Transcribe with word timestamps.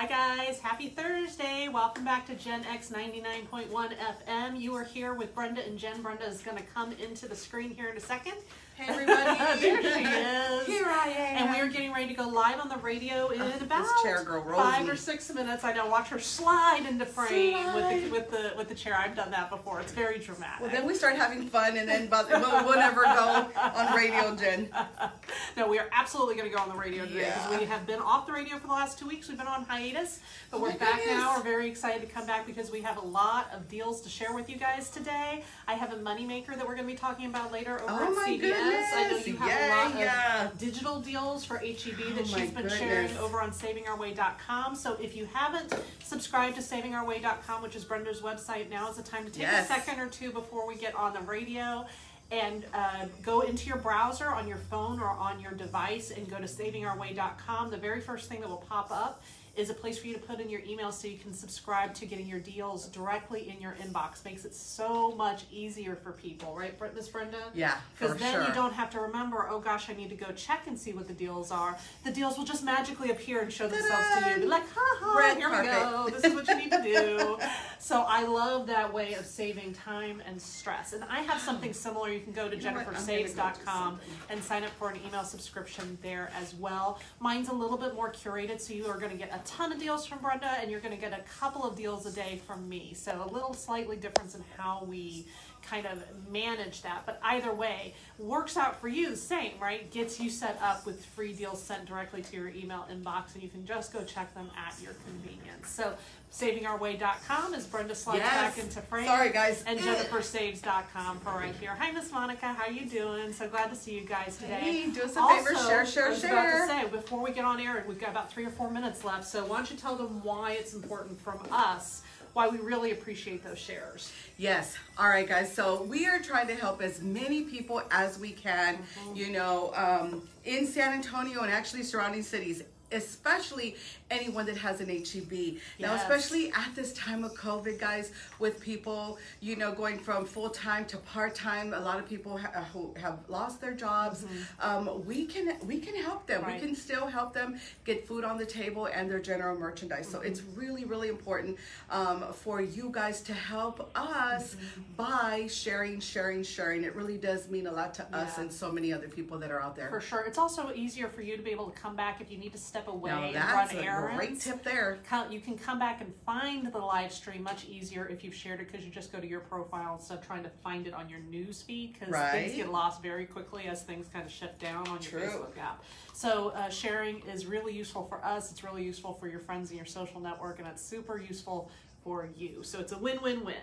Hi 0.00 0.06
guys, 0.06 0.60
happy 0.60 0.90
Thursday. 0.90 1.68
Welcome 1.68 2.04
back 2.04 2.24
to 2.26 2.36
Gen 2.36 2.64
X 2.66 2.90
99.1 2.90 3.68
FM. 3.68 4.60
You 4.60 4.72
are 4.76 4.84
here 4.84 5.12
with 5.12 5.34
Brenda 5.34 5.66
and 5.66 5.76
Jen. 5.76 6.02
Brenda 6.02 6.24
is 6.24 6.40
going 6.40 6.56
to 6.56 6.62
come 6.62 6.92
into 6.92 7.26
the 7.26 7.34
screen 7.34 7.70
here 7.70 7.88
in 7.88 7.96
a 7.96 8.00
second. 8.00 8.34
Hey 8.78 8.84
everybody. 8.92 9.38
there 9.60 9.82
she 9.82 9.88
is. 10.04 10.66
Here 10.66 10.86
I 10.86 11.08
am. 11.08 11.36
And 11.42 11.50
we 11.50 11.60
are 11.60 11.66
getting 11.68 11.92
ready 11.92 12.06
to 12.06 12.14
go 12.14 12.28
live 12.28 12.60
on 12.60 12.68
the 12.68 12.76
radio 12.76 13.28
in 13.30 13.40
about 13.40 13.82
this 13.82 13.90
chair 14.04 14.22
girl 14.22 14.42
rolls 14.44 14.62
five 14.62 14.84
me. 14.84 14.90
or 14.92 14.94
six 14.94 15.34
minutes. 15.34 15.64
I 15.64 15.72
know. 15.72 15.86
Watch 15.86 16.08
her 16.10 16.20
slide 16.20 16.86
into 16.88 17.04
frame 17.04 17.74
with 17.74 17.90
the 18.04 18.08
with 18.10 18.30
the 18.30 18.52
with 18.56 18.68
the 18.68 18.76
chair. 18.76 18.94
I've 18.96 19.16
done 19.16 19.32
that 19.32 19.50
before. 19.50 19.80
It's 19.80 19.90
very 19.90 20.20
dramatic. 20.20 20.60
Well, 20.60 20.70
then 20.70 20.86
we 20.86 20.94
start 20.94 21.16
having 21.16 21.48
fun, 21.48 21.76
and 21.76 21.88
then 21.88 22.06
but 22.06 22.28
we'll, 22.28 22.40
we'll 22.64 22.78
never 22.78 23.02
go 23.02 23.48
on 23.56 23.96
radio, 23.96 24.36
Jen. 24.36 24.68
no, 25.56 25.66
we 25.68 25.80
are 25.80 25.88
absolutely 25.92 26.36
going 26.36 26.48
to 26.48 26.54
go 26.56 26.62
on 26.62 26.68
the 26.68 26.76
radio 26.76 27.04
today 27.04 27.24
because 27.34 27.50
Yeah. 27.52 27.58
we 27.58 27.64
have 27.64 27.84
been 27.84 27.98
off 28.00 28.26
the 28.28 28.32
radio 28.32 28.58
for 28.58 28.68
the 28.68 28.72
last 28.74 28.96
two 28.96 29.08
weeks. 29.08 29.28
We've 29.28 29.38
been 29.38 29.48
on 29.48 29.64
hiatus, 29.64 30.20
but 30.52 30.60
we're 30.60 30.76
back 30.76 31.00
now. 31.04 31.36
We're 31.36 31.42
very 31.42 31.68
excited 31.68 32.00
to 32.06 32.14
come 32.14 32.26
back 32.26 32.46
because 32.46 32.70
we 32.70 32.80
have 32.82 32.96
a 32.98 33.04
lot 33.04 33.50
of 33.52 33.68
deals 33.68 34.00
to 34.02 34.08
share 34.08 34.32
with 34.34 34.48
you 34.48 34.56
guys 34.56 34.88
today. 34.88 35.42
I 35.66 35.74
have 35.74 35.92
a 35.92 35.96
moneymaker 35.96 36.54
that 36.56 36.60
we're 36.66 36.76
going 36.76 36.86
to 36.86 36.92
be 36.92 36.98
talking 36.98 37.26
about 37.26 37.50
later 37.50 37.80
over 37.82 37.90
Oh 37.90 38.04
at 38.08 38.14
my 38.14 38.38
CVS. 38.40 38.67
I 38.74 39.08
know 39.10 39.16
you 39.18 39.36
have 39.36 39.48
a 39.48 39.50
Yeah, 39.66 39.84
lot 39.90 39.98
yeah. 39.98 40.44
of 40.46 40.58
digital 40.58 41.00
deals 41.00 41.44
for 41.44 41.58
HEB 41.58 41.94
Oh 42.00 42.10
that 42.14 42.30
my 42.30 42.40
she's 42.40 42.50
been 42.50 42.68
sharing 42.68 43.16
over 43.18 43.40
on 43.40 43.50
savingourway.com. 43.50 44.74
So 44.74 44.94
if 45.00 45.16
you 45.16 45.28
haven't 45.32 45.74
subscribed 46.02 46.56
to 46.56 46.62
savingourway.com, 46.62 47.62
which 47.62 47.76
is 47.76 47.84
Brenda's 47.84 48.20
website, 48.20 48.70
now 48.70 48.90
is 48.90 48.96
the 48.96 49.02
time 49.02 49.24
to 49.24 49.30
take 49.30 49.42
Yes. 49.42 49.70
a 49.70 49.72
second 49.74 50.00
or 50.00 50.08
two 50.08 50.30
before 50.30 50.66
we 50.66 50.74
get 50.76 50.94
on 50.94 51.12
the 51.14 51.20
radio 51.20 51.86
and 52.30 52.66
uh, 52.74 53.06
go 53.22 53.40
into 53.40 53.66
your 53.66 53.78
browser 53.78 54.26
on 54.28 54.46
your 54.46 54.58
phone 54.70 55.00
or 55.00 55.08
on 55.08 55.40
your 55.40 55.52
device 55.52 56.10
and 56.10 56.28
go 56.28 56.36
to 56.36 56.44
savingourway.com. 56.44 57.70
The 57.70 57.76
very 57.78 58.00
first 58.00 58.28
thing 58.28 58.40
that 58.40 58.48
will 58.50 58.64
pop 58.68 58.90
up 58.90 59.22
is 59.58 59.70
a 59.70 59.74
place 59.74 59.98
for 59.98 60.06
you 60.06 60.14
to 60.14 60.20
put 60.20 60.38
in 60.38 60.48
your 60.48 60.60
email 60.60 60.92
so 60.92 61.08
you 61.08 61.18
can 61.18 61.34
subscribe 61.34 61.92
to 61.92 62.06
getting 62.06 62.28
your 62.28 62.38
deals 62.38 62.86
directly 62.86 63.50
in 63.50 63.60
your 63.60 63.72
inbox. 63.82 64.24
Makes 64.24 64.44
it 64.44 64.54
so 64.54 65.12
much 65.16 65.44
easier 65.50 65.96
for 65.96 66.12
people, 66.12 66.54
right, 66.54 66.72
Miss 66.94 67.08
Brenda? 67.08 67.38
Yeah, 67.54 67.76
Because 67.98 68.16
then 68.16 68.34
sure. 68.34 68.46
you 68.46 68.54
don't 68.54 68.72
have 68.72 68.88
to 68.90 69.00
remember, 69.00 69.48
oh 69.50 69.58
gosh, 69.58 69.90
I 69.90 69.94
need 69.94 70.10
to 70.10 70.14
go 70.14 70.30
check 70.30 70.68
and 70.68 70.78
see 70.78 70.92
what 70.92 71.08
the 71.08 71.12
deals 71.12 71.50
are. 71.50 71.76
The 72.04 72.12
deals 72.12 72.38
will 72.38 72.44
just 72.44 72.62
magically 72.62 73.10
appear 73.10 73.40
and 73.40 73.52
show 73.52 73.66
themselves 73.66 74.06
to 74.22 74.30
you. 74.30 74.36
Be 74.42 74.46
like, 74.46 74.62
ha 74.72 74.98
ha, 75.00 75.18
Red 75.18 75.38
here 75.38 75.50
we 75.50 75.66
go. 75.66 76.08
This 76.08 76.24
is 76.24 76.34
what 76.34 76.46
you 76.46 76.56
need 76.56 76.70
to 76.70 76.82
do. 76.82 77.38
so 77.80 78.04
I 78.06 78.24
love 78.24 78.68
that 78.68 78.94
way 78.94 79.14
of 79.14 79.26
saving 79.26 79.72
time 79.72 80.22
and 80.24 80.40
stress. 80.40 80.92
And 80.92 81.02
I 81.04 81.22
have 81.22 81.40
something 81.40 81.72
similar. 81.72 82.10
You 82.12 82.20
can 82.20 82.32
go 82.32 82.48
to 82.48 82.56
You 82.56 82.62
know 82.62 82.74
what? 82.74 82.86
Go 82.86 82.92
jennifersaves.com 82.92 83.98
and 84.30 84.42
sign 84.42 84.62
up 84.62 84.70
for 84.78 84.90
an 84.90 85.00
email 85.04 85.24
subscription 85.24 85.98
there 86.00 86.30
as 86.40 86.54
well. 86.54 87.00
Mine's 87.18 87.48
a 87.48 87.54
little 87.54 87.76
bit 87.76 87.94
more 87.94 88.12
curated, 88.12 88.60
so 88.60 88.72
you 88.72 88.86
are 88.86 88.98
going 88.98 89.10
to 89.10 89.18
get 89.18 89.34
a 89.34 89.47
ton 89.48 89.72
of 89.72 89.78
deals 89.78 90.06
from 90.06 90.18
Brenda, 90.18 90.50
and 90.60 90.70
you're 90.70 90.80
going 90.80 90.94
to 90.94 91.00
get 91.00 91.12
a 91.12 91.22
couple 91.40 91.64
of 91.64 91.74
deals 91.74 92.06
a 92.06 92.12
day 92.12 92.40
from 92.46 92.68
me. 92.68 92.92
So 92.94 93.24
a 93.24 93.32
little 93.32 93.54
slightly 93.54 93.96
difference 93.96 94.34
in 94.34 94.44
how 94.56 94.84
we 94.86 95.26
kind 95.62 95.86
of 95.86 96.02
manage 96.30 96.82
that. 96.82 97.02
But 97.06 97.18
either 97.22 97.52
way, 97.52 97.94
works 98.18 98.56
out 98.56 98.80
for 98.80 98.88
you 98.88 99.10
the 99.10 99.16
same, 99.16 99.52
right? 99.60 99.90
Gets 99.90 100.20
you 100.20 100.30
set 100.30 100.58
up 100.62 100.86
with 100.86 101.04
free 101.04 101.32
deals 101.32 101.62
sent 101.62 101.86
directly 101.86 102.22
to 102.22 102.36
your 102.36 102.48
email 102.48 102.86
inbox, 102.92 103.34
and 103.34 103.42
you 103.42 103.48
can 103.48 103.66
just 103.66 103.92
go 103.92 104.04
check 104.04 104.32
them 104.34 104.50
at 104.56 104.74
your 104.82 104.92
convenience. 105.06 105.68
So 105.68 105.94
savingourway.com 106.32 107.54
is 107.54 107.66
Brenda 107.66 107.94
slides 107.94 108.18
Yes. 108.20 108.32
back 108.56 108.58
into 108.64 108.80
frame 108.82 109.06
Sorry, 109.06 109.30
guys. 109.30 109.62
and 109.66 109.78
jennifersaves.com 109.78 111.20
for 111.20 111.30
right 111.30 111.54
here. 111.56 111.74
Hi, 111.78 111.90
Miss 111.90 112.10
Monica. 112.12 112.46
How 112.52 112.66
you 112.70 112.86
doing? 112.88 113.32
So 113.32 113.48
glad 113.48 113.70
to 113.70 113.76
see 113.76 113.94
you 113.98 114.02
guys 114.02 114.36
today. 114.36 114.54
Hey, 114.60 114.90
do 114.90 115.02
us 115.02 115.16
a 115.16 115.26
favor, 115.28 115.54
share, 115.66 115.86
share, 115.86 116.06
I 116.06 116.10
was 116.10 116.20
share. 116.20 116.32
about 116.32 116.66
to 116.66 116.66
say, 116.66 116.88
before 116.96 117.22
we 117.22 117.32
get 117.32 117.44
on 117.44 117.60
air, 117.60 117.84
we've 117.88 118.00
got 118.00 118.10
about 118.10 118.30
three 118.32 118.44
or 118.44 118.50
four 118.50 118.70
minutes 118.70 119.04
left, 119.04 119.24
so 119.26 119.44
why 119.46 119.56
don't 119.56 119.70
you 119.70 119.76
tell 119.76 119.96
them 119.96 120.22
why 120.22 120.52
it's 120.52 120.74
important 120.74 121.20
from 121.20 121.40
us, 121.50 122.02
why 122.34 122.46
we 122.48 122.58
really 122.58 122.92
appreciate 122.92 123.42
those 123.42 123.58
shares. 123.58 124.12
Yes. 124.36 124.76
All 124.98 125.08
right, 125.08 125.26
guys. 125.28 125.52
So 125.52 125.82
we 125.84 126.06
are 126.06 126.20
trying 126.20 126.46
to 126.48 126.54
help 126.54 126.82
as 126.82 127.00
many 127.02 127.42
people 127.42 127.82
as 127.90 128.18
we 128.18 128.30
can, 128.32 128.76
Mm-hmm. 128.76 129.16
you 129.16 129.30
know, 129.30 129.72
um, 129.74 130.22
in 130.44 130.66
San 130.66 130.92
Antonio 130.92 131.40
and 131.42 131.50
actually 131.52 131.82
surrounding 131.82 132.22
cities. 132.22 132.62
Especially 132.90 133.76
anyone 134.10 134.46
that 134.46 134.56
has 134.56 134.80
an 134.80 134.88
HEB. 134.88 135.56
Now, 135.78 135.94
especially 135.94 136.50
at 136.52 136.74
this 136.74 136.92
time 136.94 137.22
of 137.24 137.34
COVID, 137.34 137.78
guys, 137.78 138.12
with 138.38 138.60
people, 138.60 139.18
you 139.40 139.56
know, 139.56 139.72
going 139.72 139.98
from 139.98 140.24
full 140.24 140.50
time 140.50 140.84
to 140.86 140.96
part 140.98 141.34
time. 141.34 141.74
A 141.74 141.80
lot 141.80 141.98
of 141.98 142.08
people 142.08 142.38
ha- 142.38 142.64
who 142.72 142.94
have 143.00 143.18
lost 143.28 143.60
their 143.60 143.74
jobs. 143.74 144.24
Um, 144.60 145.04
we 145.06 145.26
can 145.26 145.56
we 145.66 145.78
can 145.80 145.94
help 145.96 146.26
them. 146.26 146.40
Mm-hmm. 146.40 146.50
Right. 146.50 146.60
We 146.60 146.66
can 146.68 146.76
still 146.76 147.06
help 147.06 147.34
them 147.34 147.60
get 147.84 148.06
food 148.06 148.24
on 148.24 148.38
the 148.38 148.46
table 148.46 148.86
and 148.86 149.10
their 149.10 149.20
general 149.20 149.58
merchandise. 149.58 150.08
So 150.08 150.20
it's 150.20 150.38
Mm-hmm. 150.40 150.60
really 150.60 150.84
really 150.84 151.08
important 151.08 151.56
um, 151.90 152.24
for 152.32 152.60
you 152.60 152.90
guys 152.92 153.20
to 153.22 153.32
help 153.34 153.90
us 153.94 154.54
Mm-hmm. 154.54 154.82
by 154.96 155.46
sharing, 155.50 156.00
sharing, 156.00 156.42
sharing. 156.42 156.84
It 156.84 156.94
really 156.94 157.18
does 157.18 157.48
mean 157.48 157.66
a 157.66 157.72
lot 157.72 157.92
to 157.94 158.04
us 158.16 158.38
and 158.38 158.52
so 158.52 158.70
many 158.70 158.92
other 158.92 159.08
people 159.08 159.36
that 159.38 159.50
are 159.50 159.60
out 159.60 159.74
there. 159.76 159.88
For 159.90 160.00
sure. 160.00 160.20
It's 160.24 160.38
also 160.38 160.72
easier 160.74 161.08
for 161.08 161.22
you 161.22 161.36
to 161.36 161.42
be 161.42 161.50
able 161.50 161.68
to 161.70 161.78
come 161.78 161.96
back 161.96 162.20
if 162.20 162.30
you 162.30 162.38
need 162.38 162.52
to 162.52 162.58
step 162.58 162.77
away 162.86 163.10
Now 163.10 163.22
and 163.24 163.34
that's 163.34 163.74
run 163.74 163.82
a 163.84 163.86
errands. 163.86 164.16
great 164.16 164.40
tip 164.40 164.62
there. 164.62 164.98
You 165.30 165.40
can 165.40 165.58
come 165.58 165.78
back 165.80 166.00
and 166.00 166.12
find 166.24 166.72
the 166.72 166.78
live 166.78 167.12
stream 167.12 167.42
much 167.42 167.64
easier 167.66 168.06
if 168.06 168.22
you've 168.22 168.34
shared 168.34 168.60
it 168.60 168.70
because 168.70 168.84
you 168.86 168.92
just 168.92 169.10
go 169.10 169.18
to 169.18 169.26
your 169.26 169.40
profile 169.40 169.96
instead 169.96 170.18
of 170.18 170.26
trying 170.26 170.44
to 170.44 170.50
find 170.62 170.86
it 170.86 170.94
on 170.94 171.08
your 171.08 171.18
news 171.20 171.62
feed 171.62 171.94
because 171.98 172.14
things 172.30 172.54
get 172.54 172.70
lost 172.70 173.02
very 173.02 173.26
quickly 173.26 173.64
as 173.64 173.82
things 173.82 174.06
kind 174.12 174.24
of 174.24 174.30
shut 174.30 174.58
down 174.60 174.86
on 174.88 175.00
your 175.02 175.20
True. 175.20 175.20
Facebook 175.22 175.58
app. 175.58 175.82
So 176.12 176.50
uh, 176.50 176.68
sharing 176.68 177.20
is 177.26 177.46
really 177.46 177.74
useful 177.74 178.04
for 178.06 178.24
us. 178.24 178.50
It's 178.52 178.62
really 178.62 178.84
useful 178.84 179.14
for 179.14 179.26
your 179.26 179.40
friends 179.40 179.70
and 179.70 179.76
your 179.78 179.86
social 179.86 180.20
network, 180.20 180.58
and 180.60 180.68
it's 180.68 180.82
super 180.82 181.18
useful 181.20 181.70
for 182.04 182.28
you. 182.36 182.62
So 182.62 182.78
it's 182.78 182.92
a 182.92 182.98
win-win-win. 182.98 183.54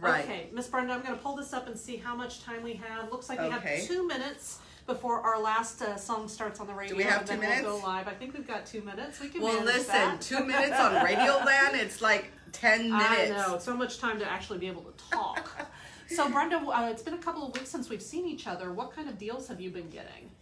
Right. 0.00 0.24
Okay, 0.24 0.48
Miss 0.52 0.66
Brenda, 0.66 0.94
I'm 0.94 1.02
going 1.02 1.14
to 1.14 1.20
pull 1.22 1.36
this 1.36 1.52
up 1.52 1.66
and 1.66 1.78
see 1.78 1.96
how 1.96 2.14
much 2.14 2.42
time 2.42 2.62
we 2.62 2.72
have. 2.74 3.10
Looks 3.12 3.28
like 3.28 3.38
we 3.38 3.46
Okay. 3.46 3.78
have 3.80 3.86
two 3.86 4.06
minutes. 4.06 4.58
Before 4.90 5.20
our 5.20 5.40
last 5.40 5.80
uh, 5.82 5.96
song 5.96 6.26
starts 6.26 6.58
on 6.58 6.66
the 6.66 6.74
radio, 6.74 6.94
Do 6.94 6.98
we 6.98 7.04
have 7.04 7.30
and 7.30 7.40
then 7.40 7.58
two 7.62 7.64
we'll 7.68 7.78
go 7.78 7.86
live. 7.86 8.08
I 8.08 8.12
think 8.12 8.34
we've 8.36 8.44
got 8.46 8.66
two 8.66 8.82
minutes. 8.82 9.20
We 9.20 9.28
can 9.28 9.40
Well, 9.40 9.62
listen, 9.62 9.86
that. 9.94 10.20
two 10.20 10.44
minutes 10.44 10.76
on 10.80 11.04
Radio 11.04 11.36
Land, 11.46 11.76
it's 11.76 12.02
like 12.02 12.32
10 12.50 12.90
minutes. 12.90 13.06
I 13.12 13.28
know 13.28 13.58
so 13.60 13.76
much 13.76 14.00
time 14.00 14.18
to 14.18 14.28
actually 14.28 14.58
be 14.58 14.66
able 14.66 14.82
to 14.82 14.92
talk. 15.12 15.48
so, 16.08 16.28
Brenda, 16.28 16.56
uh, 16.56 16.88
it's 16.90 17.02
been 17.02 17.14
a 17.14 17.18
couple 17.18 17.46
of 17.46 17.54
weeks 17.54 17.70
since 17.70 17.88
we've 17.88 18.02
seen 18.02 18.26
each 18.26 18.48
other. 18.48 18.72
What 18.72 18.92
kind 18.92 19.08
of 19.08 19.16
deals 19.16 19.46
have 19.46 19.60
you 19.60 19.70
been 19.70 19.90
getting? 19.90 20.32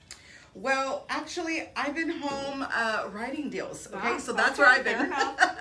Well, 0.54 1.04
actually, 1.10 1.68
I've 1.76 1.94
been 1.94 2.08
home 2.08 2.66
uh, 2.72 3.08
writing 3.12 3.50
deals. 3.50 3.86
Okay, 3.88 3.98
Ah, 4.14 4.18
so 4.18 4.32
that's 4.32 4.58
where 4.58 4.66
I've 4.66 4.82
been. 4.82 5.12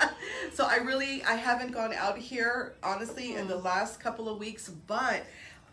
so 0.53 0.65
I 0.65 0.77
really, 0.77 1.21
I 1.23 1.35
haven't 1.35 1.71
gone 1.73 1.91
out 1.93 2.17
here 2.17 2.75
honestly 2.81 3.35
in 3.35 3.47
Mm. 3.47 3.49
the 3.49 3.57
last 3.57 3.99
couple 3.99 4.29
of 4.29 4.39
weeks, 4.39 4.69
but 4.69 5.23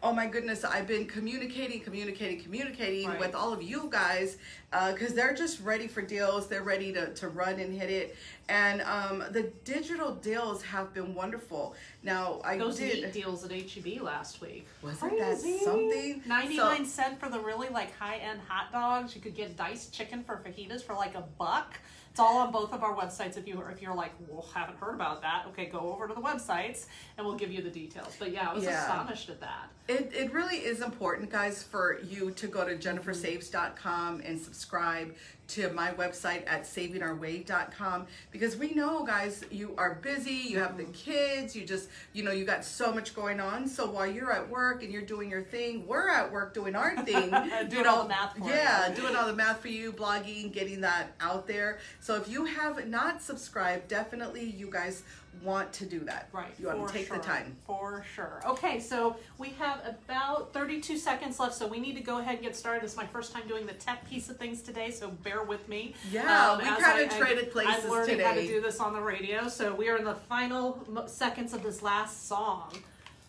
oh 0.05 0.13
my 0.13 0.27
goodness, 0.27 0.65
I've 0.65 0.87
been 0.87 1.07
communicating, 1.07 1.81
communicating, 1.81 2.43
communicating 2.43 3.09
Right. 3.09 3.19
with 3.19 3.35
all 3.35 3.55
of 3.55 3.63
you 3.63 3.89
guys 3.91 4.37
because 4.71 5.15
they're 5.15 5.33
just 5.35 5.61
ready 5.63 5.89
for 5.89 6.03
deals. 6.03 6.47
They're 6.47 6.63
ready 6.63 6.93
to, 6.93 7.13
to 7.15 7.29
run 7.29 7.59
and 7.59 7.73
hit 7.73 7.89
it, 7.91 8.17
and 8.49 8.83
um, 8.83 9.25
the 9.31 9.45
digital 9.65 10.15
deals 10.17 10.63
have 10.63 10.93
been 10.93 11.15
wonderful. 11.15 11.75
Now 12.03 12.43
I 12.45 12.59
Those 12.59 12.77
did. 12.77 13.03
meat 13.03 13.13
deals 13.15 13.45
at 13.45 13.51
HEB 13.53 14.03
last 14.03 14.43
week. 14.43 14.67
Wasn't 14.83 15.19
that 15.19 15.39
something? 15.39 16.23
99 16.27 16.85
cent 16.85 17.19
for 17.19 17.31
the 17.31 17.41
really 17.41 17.71
like 17.71 17.97
high 17.99 18.17
end 18.19 18.41
hot 18.47 18.71
dogs. 18.73 19.15
You 19.17 19.23
could 19.23 19.35
get 19.35 19.57
diced 19.57 19.95
chicken 19.95 20.23
for 20.23 20.37
fajitas 20.37 20.83
for 20.83 20.95
like 20.95 21.15
a 21.15 21.23
buck. 21.39 21.79
It's 22.11 22.21
all 22.21 22.39
on 22.39 22.53
both 22.53 22.73
of 22.73 22.85
our 22.85 22.95
websites. 22.95 23.37
If 23.37 23.49
you 23.49 23.61
if 23.73 23.81
you're 23.83 23.95
like, 23.95 24.13
well, 24.29 24.47
haven't 24.55 24.79
heard 24.79 24.95
about 24.95 25.23
that, 25.23 25.47
okay, 25.49 25.67
go 25.67 25.81
over 25.93 26.07
to 26.07 26.15
the 26.15 26.21
websites 26.21 26.87
and 27.17 27.27
we'll 27.27 27.35
give 27.37 27.51
you 27.51 27.61
the 27.63 27.71
details. 27.71 28.15
But 28.19 28.31
yeah, 28.33 28.51
I 28.51 28.55
was 28.55 28.63
Yeah. 28.65 28.83
astonished 28.83 29.31
at 29.31 29.41
that. 29.41 29.69
It, 29.87 30.13
it 30.15 30.33
really 30.33 30.57
is 30.57 30.81
important, 30.81 31.31
guys, 31.31 31.63
for 31.63 32.01
you 32.01 32.31
to 32.33 32.47
go 32.47 32.67
to 32.67 32.75
jennifersaves.com 32.75 34.23
and 34.25 34.41
subscribe 34.41 35.15
to 35.47 35.69
my 35.75 35.91
website 35.91 36.43
at 36.47 36.63
savingourway.com 36.63 38.07
because 38.31 38.57
we 38.57 38.71
know, 38.73 39.05
guys, 39.05 39.45
you 39.51 39.75
are 39.77 39.97
busy, 39.97 40.33
you 40.33 40.59
have 40.59 40.79
the 40.79 40.85
kids, 40.85 41.55
you 41.55 41.67
just, 41.67 41.91
you 42.15 42.23
know, 42.23 42.31
you 42.33 42.47
got 42.47 42.65
so 42.65 42.95
much 42.95 43.15
going 43.15 43.41
on. 43.41 43.69
So 43.69 43.91
while 43.91 44.07
you're 44.07 44.33
at 44.33 44.49
work 44.49 44.83
and 44.83 44.91
you're 44.91 45.03
doing 45.03 45.29
your 45.31 45.43
thing, 45.43 45.87
we're 45.87 46.09
at 46.09 46.33
work 46.33 46.55
doing 46.55 46.75
our 46.75 46.97
thing. 47.05 47.29
Doing 47.31 47.71
you 47.71 47.83
know, 47.83 47.97
all 47.97 48.03
the 48.05 48.09
math 48.09 48.39
for 48.39 48.49
Yeah, 48.49 48.89
you. 48.89 48.95
doing 48.97 49.15
all 49.15 49.27
the 49.27 49.35
math 49.35 49.61
for 49.61 49.69
you, 49.69 49.93
blogging, 49.93 50.51
getting 50.51 50.81
that 50.81 51.13
out 51.21 51.47
there. 51.47 51.79
So 52.01 52.15
if 52.17 52.27
you 52.27 52.47
have 52.47 52.89
not 52.89 53.21
subscribed, 53.21 53.89
definitely 53.89 54.45
you 54.49 54.71
guys 54.71 55.03
want 55.43 55.73
to 55.75 55.87
do 55.87 56.01
that. 56.01 56.29
Right. 56.33 56.53
You 56.59 56.67
want 56.69 56.89
to 56.89 56.93
take 56.93 57.07
sure, 57.09 57.17
the 57.19 57.23
time. 57.23 57.57
For 57.67 58.05
sure. 58.15 58.43
Okay, 58.47 58.81
so 58.81 59.17
we 59.39 59.51
have 59.59 59.81
about 59.87 60.53
32 60.53 60.97
seconds 60.97 61.39
left, 61.41 61.55
so 61.55 61.67
we 61.67 61.81
need 61.81 61.95
to 61.97 62.03
go 62.03 62.19
ahead 62.19 62.37
and 62.37 62.43
get 62.43 62.57
started. 62.57 62.83
This 62.83 62.93
is 62.93 62.97
my 62.97 63.07
first 63.07 63.33
time 63.33 63.47
doing 63.49 63.67
the 63.67 63.73
tech 63.75 64.09
piece 64.09 64.29
of 64.29 64.37
things 64.37 64.63
today, 64.63 64.91
so 64.91 65.09
bear 65.11 65.43
with 65.43 65.69
me. 65.69 65.95
Yeah, 66.11 66.53
um, 66.53 66.59
we 66.59 66.65
as 66.65 66.77
kinda 66.77 66.91
I- 66.91 67.17
I- 67.17 67.19
traded 67.19 67.53
places 67.53 67.85
I'm 67.85 67.91
learning 67.91 68.21
how 68.21 68.35
to 68.35 68.47
do 68.47 68.61
this 68.61 68.81
on 68.81 68.93
the 68.93 69.01
radio, 69.01 69.49
so 69.49 69.75
we 69.75 69.89
are 69.89 69.97
in 69.97 70.05
the 70.05 70.15
final 70.15 71.07
seconds 71.09 71.53
of 71.53 71.63
this 71.63 71.83
last 71.83 72.29
song. 72.29 72.73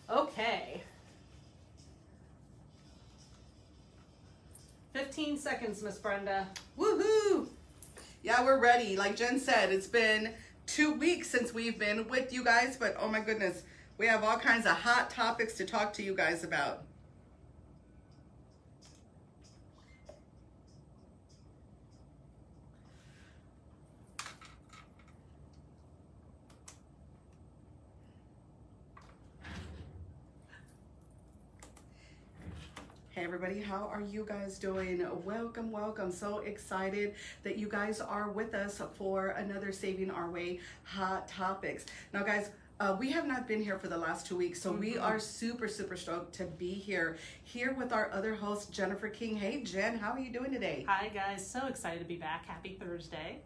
Okay. 0.08 0.82
15 4.92 5.38
seconds, 5.38 5.82
Miss 5.82 5.98
Brenda. 5.98 6.48
Woohoo! 6.78 7.48
Yeah, 8.22 8.42
we're 8.44 8.58
ready. 8.58 8.96
Like 8.96 9.14
Jen 9.14 9.38
said, 9.38 9.70
it's 9.70 9.86
been 9.86 10.32
two 10.66 10.92
weeks 10.92 11.28
since 11.30 11.54
we've 11.54 11.78
been 11.78 12.08
with 12.08 12.32
you 12.32 12.44
guys, 12.44 12.76
but 12.76 12.96
oh 12.98 13.08
my 13.08 13.20
goodness, 13.20 13.62
we 13.98 14.06
have 14.06 14.24
all 14.24 14.38
kinds 14.38 14.66
of 14.66 14.72
hot 14.72 15.10
topics 15.10 15.54
to 15.54 15.64
talk 15.64 15.92
to 15.94 16.02
you 16.02 16.14
guys 16.14 16.44
about. 16.44 16.85
Hey 33.16 33.24
everybody, 33.24 33.62
how 33.62 33.88
are 33.90 34.02
you 34.02 34.26
guys 34.28 34.58
doing? 34.58 35.02
Welcome, 35.24 35.70
welcome. 35.70 36.12
So 36.12 36.40
excited 36.40 37.14
that 37.44 37.56
you 37.56 37.66
guys 37.66 37.98
are 37.98 38.30
with 38.30 38.52
us 38.52 38.82
for 38.92 39.28
another 39.28 39.72
Saving 39.72 40.10
Our 40.10 40.30
Way 40.30 40.60
Hot 40.82 41.26
Topics. 41.26 41.86
Now, 42.12 42.24
guys, 42.24 42.50
uh, 42.78 42.94
we 43.00 43.10
have 43.12 43.26
not 43.26 43.48
been 43.48 43.62
here 43.62 43.78
for 43.78 43.88
the 43.88 43.96
last 43.96 44.26
two 44.26 44.36
weeks, 44.36 44.60
so 44.60 44.70
we 44.70 44.98
are 44.98 45.18
super, 45.18 45.66
super 45.66 45.96
stoked 45.96 46.34
to 46.34 46.44
be 46.44 46.74
here, 46.74 47.16
here 47.42 47.72
with 47.72 47.90
our 47.90 48.12
other 48.12 48.34
host, 48.34 48.70
Jennifer 48.70 49.08
King. 49.08 49.34
Hey, 49.34 49.62
Jen, 49.62 49.96
how 49.96 50.10
are 50.10 50.20
you 50.20 50.30
doing 50.30 50.52
today? 50.52 50.84
Hi 50.86 51.08
guys, 51.08 51.50
so 51.50 51.68
excited 51.68 52.00
to 52.00 52.04
be 52.04 52.16
back. 52.16 52.44
Happy 52.44 52.76
Thursday. 52.78 53.40